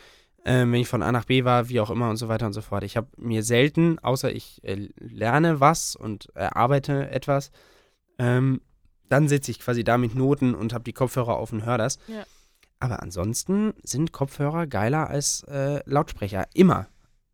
ähm, 0.45 0.71
wenn 0.71 0.81
ich 0.81 0.87
von 0.87 1.01
A 1.03 1.11
nach 1.11 1.25
B 1.25 1.43
war, 1.45 1.67
wie 1.69 1.79
auch 1.79 1.89
immer 1.89 2.09
und 2.09 2.17
so 2.17 2.27
weiter 2.27 2.45
und 2.45 2.53
so 2.53 2.61
fort. 2.61 2.83
Ich 2.83 2.95
habe 2.95 3.07
mir 3.17 3.43
selten, 3.43 3.99
außer 3.99 4.31
ich 4.31 4.63
äh, 4.63 4.87
lerne 4.99 5.59
was 5.59 5.95
und 5.95 6.27
erarbeite 6.35 7.09
etwas, 7.09 7.51
ähm, 8.19 8.61
dann 9.09 9.27
sitze 9.27 9.51
ich 9.51 9.59
quasi 9.59 9.83
da 9.83 9.97
mit 9.97 10.15
Noten 10.15 10.53
und 10.53 10.73
habe 10.73 10.83
die 10.83 10.93
Kopfhörer 10.93 11.35
auf 11.37 11.51
und 11.51 11.65
höre 11.65 11.77
das. 11.77 11.97
Ja. 12.07 12.25
Aber 12.79 13.01
ansonsten 13.01 13.73
sind 13.83 14.11
Kopfhörer 14.11 14.67
geiler 14.67 15.09
als 15.09 15.43
äh, 15.43 15.81
Lautsprecher. 15.85 16.45
Immer. 16.53 16.87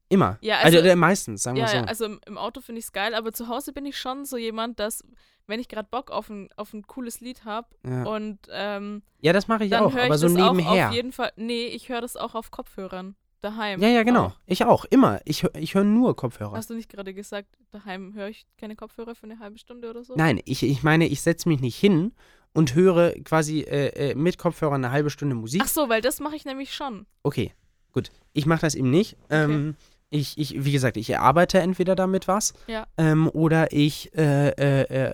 Immer. 0.10 0.38
Ja, 0.42 0.60
also, 0.60 0.78
also- 0.78 0.90
äh, 0.90 0.96
meistens, 0.96 1.44
sagen 1.44 1.58
wir 1.58 1.64
Ja, 1.64 1.70
so. 1.70 1.76
ja, 1.78 1.84
also 1.86 2.06
im, 2.06 2.22
im 2.26 2.38
Auto 2.38 2.62
finde 2.62 2.80
ich 2.80 2.86
es 2.86 2.92
geil, 2.92 3.16
aber 3.16 3.34
zu 3.34 3.48
Hause 3.48 3.74
bin 3.74 3.86
ich 3.86 3.98
schon 3.98 4.26
so 4.26 4.38
jemand, 4.38 4.80
dass, 4.80 5.04
wenn 5.48 5.60
ich 5.60 5.68
gerade 5.68 5.88
Bock 5.90 6.12
auf 6.12 6.30
ein, 6.30 6.50
auf 6.56 6.74
ein 6.74 6.84
cooles 6.86 7.20
Lied 7.20 7.46
habe 7.46 7.68
ja. 7.86 8.04
und 8.04 8.40
ähm, 8.52 9.02
ja, 9.22 9.34
das 9.34 9.48
mache 9.48 9.66
ich 9.66 9.76
auch, 9.76 9.94
höre 9.94 10.04
ich 10.04 10.06
aber 10.06 10.18
so 10.18 10.28
nebenher. 10.28 10.90
auf 10.90 10.94
jeden 10.94 11.12
Fall. 11.14 11.32
Nee, 11.36 11.66
ich 11.66 11.90
höre 11.90 12.02
das 12.02 12.16
auch 12.16 12.36
auf 12.36 12.52
Kopfhörern. 12.52 13.16
Daheim. 13.44 13.82
Ja, 13.82 13.90
ja, 13.90 14.04
genau. 14.04 14.28
Auch. 14.28 14.36
Ich 14.46 14.64
auch, 14.64 14.86
immer. 14.86 15.20
Ich, 15.26 15.44
ich 15.58 15.76
höre 15.76 15.84
nur 15.84 16.16
Kopfhörer. 16.16 16.54
Hast 16.56 16.70
du 16.70 16.76
nicht 16.76 16.90
gerade 16.90 17.14
gesagt, 17.14 17.50
daheim 17.72 18.14
höre 18.14 18.30
ich 18.30 18.46
keine 18.58 18.76
Kopfhörer 18.78 19.16
für 19.16 19.26
eine 19.26 19.40
halbe 19.40 19.58
Stunde 19.58 19.90
oder 19.90 20.04
so? 20.04 20.16
Nein, 20.16 20.40
ich, 20.46 20.64
ich 20.64 20.82
meine, 20.82 21.08
ich 21.08 21.22
setze 21.22 21.50
mich 21.50 21.60
nicht 21.60 21.76
hin 21.78 22.14
und 22.54 22.74
höre 22.74 23.12
quasi 23.24 23.60
äh, 23.62 24.12
äh, 24.12 24.16
mit 24.16 24.38
Kopfhörern 24.38 24.86
eine 24.86 24.94
halbe 24.94 25.10
Stunde 25.10 25.36
Musik. 25.36 25.62
Ach 25.64 25.68
so, 25.68 25.90
weil 25.90 26.02
das 26.02 26.22
mache 26.22 26.38
ich 26.38 26.46
nämlich 26.46 26.74
schon. 26.74 27.06
Okay, 27.24 27.52
gut. 27.92 28.12
Ich 28.32 28.46
mache 28.46 28.62
das 28.62 28.76
eben 28.76 28.90
nicht. 28.90 29.18
Ähm, 29.30 29.76
ich, 30.10 30.38
ich, 30.38 30.64
wie 30.64 30.72
gesagt, 30.72 30.96
ich 30.96 31.10
erarbeite 31.10 31.60
entweder 31.60 31.96
damit 31.96 32.30
was 32.30 32.54
Ja. 32.68 32.88
ähm, 32.98 33.28
oder 33.28 33.74
ich 33.74 34.16
äh, 34.16 34.50
äh, 34.52 35.10
äh, 35.10 35.14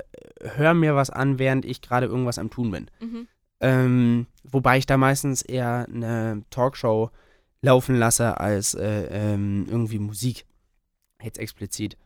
höre 0.56 0.76
mir 0.76 0.96
was 0.96 1.10
an, 1.10 1.40
während 1.40 1.66
ich 1.66 1.82
gerade 1.82 2.06
irgendwas 2.06 2.38
am 2.38 2.50
Tun 2.52 2.70
bin. 2.72 2.92
Mhm. 3.00 3.28
Ähm, 3.62 4.28
wobei 4.44 4.78
ich 4.78 4.86
da 4.86 4.98
meistens 4.98 5.42
eher 5.42 5.88
eine 5.92 6.44
Talkshow 6.50 7.10
laufen 7.62 7.96
lasse 7.96 8.40
als 8.40 8.74
äh, 8.74 9.34
ähm, 9.34 9.66
irgendwie 9.70 10.00
Musik. 10.00 10.46
Jetzt 11.22 11.40
explizit. 11.40 11.98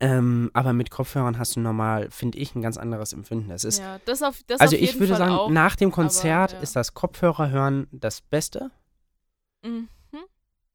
Ähm, 0.00 0.50
aber 0.52 0.72
mit 0.72 0.90
Kopfhörern 0.90 1.38
hast 1.38 1.56
du 1.56 1.60
normal, 1.60 2.10
finde 2.10 2.38
ich, 2.38 2.54
ein 2.54 2.62
ganz 2.62 2.76
anderes 2.76 3.12
Empfinden. 3.12 3.48
Das 3.48 3.64
ist, 3.64 3.78
ja, 3.78 3.98
das 4.04 4.22
auf, 4.22 4.42
das 4.46 4.60
also 4.60 4.76
ich 4.76 4.94
würde 4.94 5.08
Fall 5.08 5.18
sagen, 5.18 5.32
auch. 5.32 5.50
nach 5.50 5.76
dem 5.76 5.90
Konzert 5.90 6.52
ja. 6.52 6.58
ist 6.60 6.76
das 6.76 6.92
Kopfhörerhören 6.92 7.88
das 7.90 8.20
Beste. 8.20 8.70
Mhm. 9.64 9.88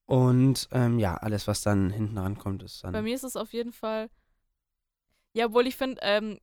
Und 0.05 0.67
ähm, 0.71 0.99
ja, 0.99 1.15
alles, 1.15 1.47
was 1.47 1.61
dann 1.61 1.89
hinten 1.89 2.17
rankommt, 2.17 2.63
ist 2.63 2.81
Bei 2.83 2.91
dann. 2.91 3.03
mir 3.03 3.15
ist 3.15 3.23
es 3.23 3.35
auf 3.35 3.53
jeden 3.53 3.71
Fall. 3.71 4.09
Ja, 5.33 5.45
obwohl 5.47 5.65
ich 5.65 5.75
finde, 5.75 5.99
ähm, 6.01 6.39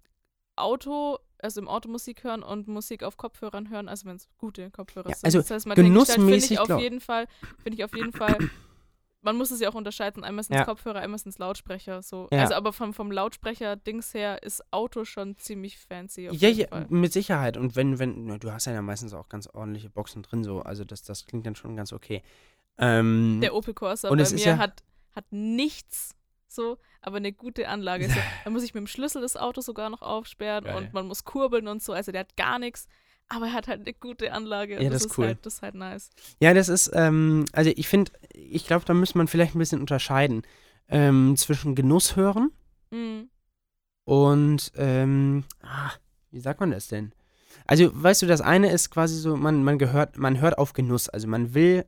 Auto, 0.56 1.18
also 1.42 1.60
im 1.60 1.68
Auto 1.68 1.88
Musik 1.88 2.24
hören 2.24 2.42
und 2.42 2.68
Musik 2.68 3.02
auf 3.02 3.16
Kopfhörern 3.16 3.70
hören, 3.70 3.88
also 3.88 4.06
wenn 4.06 4.16
es 4.16 4.28
gute 4.38 4.70
Kopfhörer 4.70 5.08
Ja, 5.10 5.14
sind. 5.16 5.24
also 5.24 5.38
das 5.38 5.50
heißt, 5.50 5.66
dahingestellt, 5.66 6.18
genussmäßig, 6.18 6.48
Finde 6.58 6.64
ich 6.64 6.72
auf 6.74 6.80
jeden 6.80 7.00
Fall, 7.00 7.26
finde 7.62 7.76
ich 7.78 7.84
auf 7.84 7.94
jeden 7.94 8.12
Fall. 8.12 8.36
Man 9.22 9.36
muss 9.36 9.50
es 9.50 9.60
ja 9.60 9.68
auch 9.68 9.74
unterscheiden, 9.74 10.24
einmal 10.24 10.42
sind 10.44 10.54
es 10.54 10.60
Ja. 10.60 10.64
Kopfhörer, 10.64 11.00
einmal 11.00 11.18
sind 11.18 11.28
es 11.28 11.36
Lautsprecher. 11.38 12.00
So. 12.02 12.26
Ja. 12.32 12.40
Also 12.40 12.54
aber 12.54 12.72
vom, 12.72 12.94
vom 12.94 13.12
Lautsprecher-Dings 13.12 14.14
her 14.14 14.42
ist 14.42 14.62
Auto 14.72 15.04
schon 15.04 15.36
ziemlich 15.36 15.76
fancy. 15.78 16.30
Ja, 16.32 16.48
ja, 16.48 16.66
Fall. 16.68 16.86
mit 16.88 17.12
Sicherheit. 17.12 17.58
Und 17.58 17.76
wenn, 17.76 17.98
wenn, 17.98 18.24
na, 18.24 18.38
du 18.38 18.50
hast 18.50 18.64
ja 18.64 18.80
meistens 18.80 19.12
auch 19.12 19.28
ganz 19.28 19.46
ordentliche 19.46 19.90
Boxen 19.90 20.22
drin, 20.22 20.42
so. 20.42 20.60
Also 20.62 20.84
das, 20.84 21.02
das 21.02 21.26
klingt 21.26 21.44
dann 21.44 21.54
schon 21.54 21.76
ganz 21.76 21.92
okay. 21.92 22.22
Ähm, 22.78 23.40
Der 23.42 23.54
Opel 23.54 23.74
Corsa 23.74 24.08
Und 24.08 24.16
bei 24.22 24.30
mir 24.30 24.38
ja- 24.38 24.56
hat, 24.56 24.82
hat 25.14 25.30
nichts 25.30 26.14
so, 26.50 26.78
aber 27.00 27.18
eine 27.18 27.32
gute 27.32 27.68
Anlage. 27.68 28.08
So, 28.08 28.16
da 28.44 28.50
muss 28.50 28.62
ich 28.62 28.74
mit 28.74 28.80
dem 28.82 28.86
Schlüssel 28.86 29.22
das 29.22 29.36
Auto 29.36 29.60
sogar 29.60 29.88
noch 29.90 30.02
aufsperren 30.02 30.64
Geil. 30.64 30.76
und 30.76 30.92
man 30.92 31.06
muss 31.06 31.24
kurbeln 31.24 31.68
und 31.68 31.82
so. 31.82 31.92
Also 31.92 32.12
der 32.12 32.20
hat 32.22 32.36
gar 32.36 32.58
nichts, 32.58 32.88
aber 33.28 33.46
er 33.46 33.52
hat 33.52 33.68
halt 33.68 33.80
eine 33.82 33.92
gute 33.94 34.32
Anlage. 34.32 34.76
und 34.76 34.82
Ja, 34.82 34.90
das 34.90 35.04
ist 35.04 35.16
cool. 35.18 35.26
Halt, 35.26 35.46
das 35.46 35.54
ist 35.54 35.62
halt 35.62 35.74
nice. 35.76 36.10
Ja, 36.40 36.52
das 36.54 36.68
ist, 36.68 36.90
ähm, 36.94 37.44
also 37.52 37.70
ich 37.74 37.88
finde, 37.88 38.12
ich 38.34 38.66
glaube, 38.66 38.84
da 38.84 38.94
müsste 38.94 39.18
man 39.18 39.28
vielleicht 39.28 39.54
ein 39.54 39.58
bisschen 39.60 39.80
unterscheiden 39.80 40.42
ähm, 40.88 41.36
zwischen 41.36 41.74
Genuss 41.74 42.16
hören 42.16 42.50
Mhm. 42.90 43.30
und, 44.04 44.72
ähm, 44.76 45.44
ah, 45.62 45.92
wie 46.32 46.40
sagt 46.40 46.60
man 46.60 46.72
das 46.72 46.88
denn? 46.88 47.12
Also, 47.66 47.90
weißt 47.92 48.22
du, 48.22 48.26
das 48.26 48.40
eine 48.40 48.70
ist 48.72 48.90
quasi 48.90 49.16
so, 49.16 49.36
man, 49.36 49.62
man 49.62 49.78
gehört, 49.78 50.16
man 50.18 50.40
hört 50.40 50.58
auf 50.58 50.72
Genuss. 50.72 51.08
Also 51.08 51.28
man 51.28 51.54
will 51.54 51.84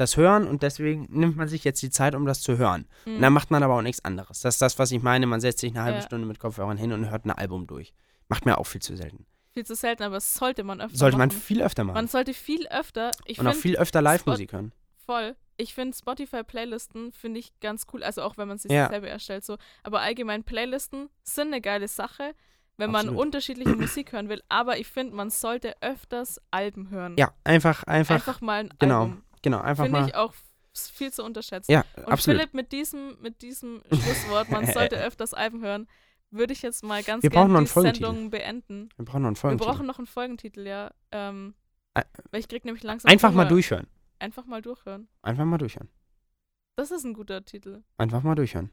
das 0.00 0.16
hören 0.16 0.48
und 0.48 0.62
deswegen 0.62 1.06
nimmt 1.10 1.36
man 1.36 1.46
sich 1.48 1.62
jetzt 1.64 1.80
die 1.82 1.90
Zeit, 1.90 2.14
um 2.14 2.26
das 2.26 2.40
zu 2.40 2.56
hören. 2.58 2.86
Mhm. 3.04 3.16
Und 3.16 3.22
dann 3.22 3.32
macht 3.32 3.50
man 3.50 3.62
aber 3.62 3.74
auch 3.76 3.82
nichts 3.82 4.04
anderes. 4.04 4.40
Das 4.40 4.56
ist 4.56 4.62
das, 4.62 4.78
was 4.78 4.90
ich 4.90 5.02
meine. 5.02 5.26
Man 5.26 5.40
setzt 5.40 5.60
sich 5.60 5.70
eine 5.72 5.82
halbe 5.84 5.98
Ja. 5.98 6.04
Stunde 6.04 6.26
mit 6.26 6.38
Kopfhörern 6.40 6.76
hin 6.76 6.92
und 6.92 7.10
hört 7.10 7.24
ein 7.26 7.30
Album 7.30 7.66
durch. 7.66 7.92
Macht 8.28 8.46
mir 8.46 8.58
auch 8.58 8.66
viel 8.66 8.82
zu 8.82 8.96
selten. 8.96 9.26
Viel 9.52 9.64
zu 9.66 9.74
selten, 9.74 10.02
aber 10.04 10.14
das 10.16 10.34
sollte 10.34 10.62
man 10.64 10.80
öfter 10.80 10.96
Sollte 10.96 11.16
man 11.18 11.28
machen. 11.28 11.40
viel 11.40 11.62
öfter 11.62 11.84
machen. 11.84 11.94
Man 11.94 12.06
sollte 12.08 12.34
viel 12.34 12.66
öfter, 12.68 13.10
ich 13.26 13.38
und 13.40 13.46
auch 13.48 13.54
viel 13.54 13.76
öfter 13.76 14.00
Live-Musik 14.00 14.52
hören. 14.52 14.72
voll, 15.06 15.34
ich 15.56 15.74
finde 15.74 15.96
Spotify-Playlisten 15.96 17.12
finde 17.12 17.40
ich 17.40 17.58
ganz 17.60 17.86
cool, 17.92 18.02
also 18.02 18.22
auch 18.22 18.36
wenn 18.38 18.48
man 18.48 18.58
sie 18.58 18.68
Ja. 18.72 18.88
selber 18.88 19.08
erstellt 19.08 19.44
so, 19.44 19.56
aber 19.82 20.00
allgemein 20.00 20.44
Playlisten 20.44 21.08
sind 21.22 21.48
eine 21.48 21.60
geile 21.60 21.88
Sache, 21.88 22.34
wenn 22.76 22.90
man 22.90 23.06
Absolut. 23.08 23.20
unterschiedliche 23.26 23.76
Musik 23.76 24.12
hören 24.12 24.28
will, 24.28 24.40
aber 24.48 24.78
ich 24.78 24.86
finde, 24.86 25.14
man 25.14 25.30
sollte 25.30 25.74
öfters 25.82 26.40
Alben 26.50 26.90
hören. 26.90 27.16
Ja, 27.18 27.32
einfach, 27.44 27.82
einfach, 27.84 28.14
Einfach 28.14 28.40
mal 28.40 28.60
ein 28.60 28.70
genau, 28.78 29.02
Album. 29.02 29.22
Genau, 29.42 29.60
einfach 29.60 29.84
Finde 29.84 30.00
mal. 30.00 30.08
ich 30.08 30.14
auch 30.14 30.34
viel 30.72 31.12
zu 31.12 31.24
unterschätzt. 31.24 31.68
ja, 31.68 31.84
Und 31.96 32.08
absolut. 32.08 32.40
Philipp, 32.40 32.54
mit 32.54 32.72
diesem, 32.72 33.16
mit 33.20 33.42
diesem 33.42 33.82
Schlusswort, 33.90 34.50
man 34.50 34.66
sollte 34.72 34.96
öfters 34.96 35.34
Alben 35.34 35.62
hören, 35.62 35.88
würde 36.30 36.52
ich 36.52 36.62
jetzt 36.62 36.84
mal 36.84 37.02
ganz 37.02 37.22
Wir 37.24 37.30
gerne 37.30 37.58
die. 37.60 37.66
Sendung 37.66 38.30
beenden. 38.30 38.88
Wir 38.96 39.04
brauchen 39.04 39.22
noch 39.22 39.28
einen 39.28 39.36
Wir 39.36 39.40
Folgentitel. 39.40 39.68
brauchen 39.70 39.86
noch 39.86 39.98
einen 39.98 40.06
Folgentitel, 40.06 40.66
ja. 40.66 40.90
Ähm, 41.10 41.54
Ä- 41.98 42.04
weil 42.30 42.40
ich 42.40 42.48
krieg 42.48 42.64
nämlich 42.64 42.84
langsam 42.84 43.10
Einfach 43.10 43.30
mal 43.32 43.42
Hunger. 43.42 43.48
durchhören. 43.48 43.88
Einfach 44.20 44.44
mal 44.46 44.62
durchhören. 44.62 45.08
Einfach 45.22 45.44
mal 45.44 45.58
durchhören. 45.58 45.88
Das 46.76 46.92
ist 46.92 47.04
ein 47.04 47.14
guter 47.14 47.44
Titel. 47.44 47.82
Einfach 47.98 48.22
mal 48.22 48.36
durchhören. 48.36 48.70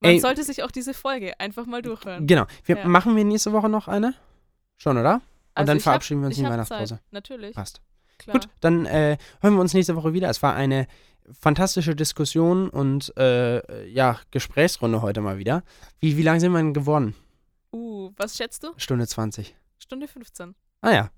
Man 0.00 0.10
Ey. 0.12 0.20
sollte 0.20 0.42
sich 0.42 0.64
auch 0.64 0.72
diese 0.72 0.94
Folge 0.94 1.38
einfach 1.38 1.64
mal 1.66 1.80
durchhören. 1.80 2.26
Genau. 2.26 2.46
Wir, 2.64 2.76
Ja. 2.78 2.88
Machen 2.88 3.14
wir 3.14 3.24
nächste 3.24 3.52
Woche 3.52 3.68
noch 3.68 3.86
eine? 3.86 4.14
Schon, 4.78 4.98
oder? 4.98 5.14
Und 5.16 5.22
Also 5.54 5.72
dann 5.72 5.80
verabschieden 5.80 6.22
wir 6.22 6.24
hab, 6.24 6.30
uns 6.30 6.36
ich 6.38 6.38
in 6.40 6.46
die 6.46 6.50
Weihnachtspause. 6.50 6.94
Zeit, 6.96 7.12
natürlich. 7.12 7.54
Passt. 7.54 7.80
Klar. 8.22 8.34
Gut, 8.34 8.48
dann 8.60 8.86
äh, 8.86 9.16
hören 9.40 9.54
wir 9.54 9.60
uns 9.60 9.74
nächste 9.74 9.96
Woche 9.96 10.12
wieder. 10.12 10.30
Es 10.30 10.42
war 10.42 10.54
eine 10.54 10.86
fantastische 11.40 11.94
Diskussion 11.94 12.68
und 12.68 13.16
äh, 13.16 13.86
ja, 13.88 14.18
Gesprächsrunde 14.30 15.02
heute 15.02 15.20
mal 15.20 15.38
wieder. 15.38 15.62
Wie, 16.00 16.16
wie 16.16 16.22
lange 16.22 16.40
sind 16.40 16.52
wir 16.52 16.58
denn 16.58 16.74
geworden? 16.74 17.14
Uh, 17.72 18.10
was 18.16 18.36
schätzt 18.36 18.64
du? 18.64 18.68
Stunde 18.76 19.06
20. 19.06 19.54
Stunde 19.78 20.08
15. 20.08 20.54
Ah 20.82 20.92
ja, 20.92 21.10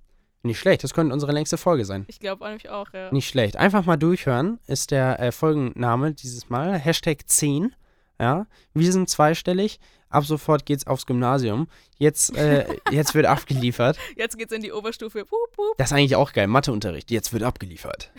nicht 0.42 0.58
schlecht. 0.58 0.84
Das 0.84 0.94
könnte 0.94 1.12
unsere 1.12 1.32
längste 1.32 1.56
Folge 1.56 1.84
sein. 1.84 2.04
Ich 2.06 2.20
glaube 2.20 2.44
nämlich 2.44 2.68
auch, 2.68 2.92
ja. 2.92 3.10
Nicht 3.12 3.28
schlecht. 3.28 3.56
Einfach 3.56 3.86
mal 3.86 3.96
durchhören 3.96 4.60
ist 4.66 4.90
der 4.90 5.18
äh, 5.18 5.32
Folgenname 5.32 6.12
dieses 6.12 6.50
Mal. 6.50 6.78
Hashtag 6.78 7.26
10. 7.26 7.74
Ja, 8.20 8.46
wir 8.72 8.92
sind 8.92 9.08
zweistellig. 9.08 9.80
Ab 10.08 10.24
sofort 10.24 10.64
geht's 10.64 10.86
aufs 10.86 11.06
Gymnasium. 11.06 11.66
Jetzt, 11.98 12.36
äh, 12.36 12.66
jetzt 12.90 13.14
wird 13.14 13.26
abgeliefert. 13.26 13.98
Jetzt 14.16 14.38
geht's 14.38 14.52
in 14.52 14.62
die 14.62 14.72
Oberstufe. 14.72 15.20
Wup, 15.22 15.58
wup. 15.58 15.76
Das 15.78 15.90
ist 15.90 15.96
eigentlich 15.96 16.14
auch 16.14 16.32
geil. 16.32 16.46
Matheunterricht. 16.46 17.10
Jetzt 17.10 17.32
wird 17.32 17.42
abgeliefert. 17.42 18.12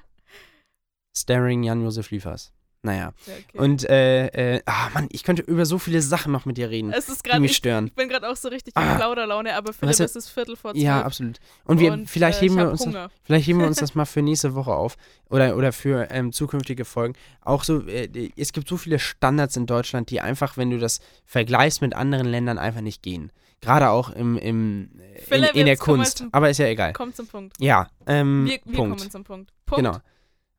Staring 1.16 1.62
Jan-Josef 1.62 2.10
Liefers. 2.10 2.52
Naja. 2.84 3.12
Ja, 3.26 3.32
okay. 3.48 3.58
Und, 3.58 3.88
äh, 3.88 4.56
äh, 4.56 4.62
ah 4.66 4.90
Mann, 4.92 5.08
ich 5.10 5.24
könnte 5.24 5.42
über 5.42 5.64
so 5.64 5.78
viele 5.78 6.02
Sachen 6.02 6.30
noch 6.32 6.44
mit 6.44 6.58
dir 6.58 6.68
reden, 6.70 6.92
es 6.92 7.08
ist 7.08 7.24
die 7.24 7.28
gerade, 7.30 7.40
mich 7.40 7.52
ich, 7.52 7.56
stören. 7.56 7.86
ich 7.86 7.94
bin 7.94 8.08
gerade 8.10 8.28
auch 8.30 8.36
so 8.36 8.48
richtig 8.48 8.76
in 8.76 8.82
Ah. 8.82 8.94
Plauderlaune, 8.96 9.56
aber 9.56 9.72
Philipp, 9.72 9.88
Weißt 9.90 10.00
du- 10.00 10.04
es 10.04 10.16
ist 10.16 10.28
Viertel 10.28 10.54
vor 10.54 10.72
zwölf. 10.72 10.84
Ja, 10.84 11.02
absolut. 11.02 11.38
Und 11.64 11.80
wir, 11.80 11.92
und, 11.94 12.10
vielleicht, 12.10 12.40
äh, 12.40 12.44
heben 12.44 12.56
wir 12.56 12.70
uns 12.70 12.84
das, 12.84 13.10
vielleicht 13.22 13.46
heben 13.48 13.60
wir 13.60 13.66
uns 13.66 13.78
das 13.80 13.94
mal 13.94 14.04
für 14.04 14.20
nächste 14.22 14.54
Woche 14.54 14.72
auf 14.72 14.96
oder, 15.30 15.56
oder 15.56 15.72
für 15.72 16.08
ähm, 16.10 16.30
zukünftige 16.32 16.84
Folgen. 16.84 17.14
Auch 17.40 17.64
so, 17.64 17.86
äh, 17.88 18.30
es 18.36 18.52
gibt 18.52 18.68
so 18.68 18.76
viele 18.76 18.98
Standards 18.98 19.56
in 19.56 19.64
Deutschland, 19.66 20.10
die 20.10 20.20
einfach, 20.20 20.56
wenn 20.58 20.70
du 20.70 20.78
das 20.78 21.00
vergleichst 21.24 21.80
mit 21.80 21.94
anderen 21.94 22.26
Ländern, 22.26 22.58
einfach 22.58 22.82
nicht 22.82 23.02
gehen. 23.02 23.32
Gerade 23.62 23.88
auch 23.88 24.10
im, 24.10 24.36
im, 24.36 24.90
in, 25.30 25.42
in 25.54 25.64
der 25.64 25.78
Kunst. 25.78 26.18
zum- 26.18 26.28
Aber 26.32 26.50
ist 26.50 26.58
ja 26.58 26.66
egal. 26.66 26.92
Komm 26.92 27.14
zum 27.14 27.26
Punkt. 27.26 27.56
Ja, 27.58 27.88
ähm, 28.06 28.44
Wir, 28.44 28.58
wir 28.66 28.74
Punkt. 28.76 28.98
kommen 28.98 29.10
zum 29.10 29.24
Punkt. 29.24 29.50
Punkt. 29.64 29.82
Genau. 29.82 29.98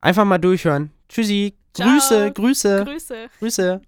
Einfach 0.06 0.24
mal 0.24 0.38
durchhören. 0.38 0.92
Tschüssi. 1.10 1.56
Ciao. 1.74 1.90
Grüße, 1.90 2.32
Grüße, 2.32 2.84
Grüße. 2.86 3.30
Grüße. 3.40 3.82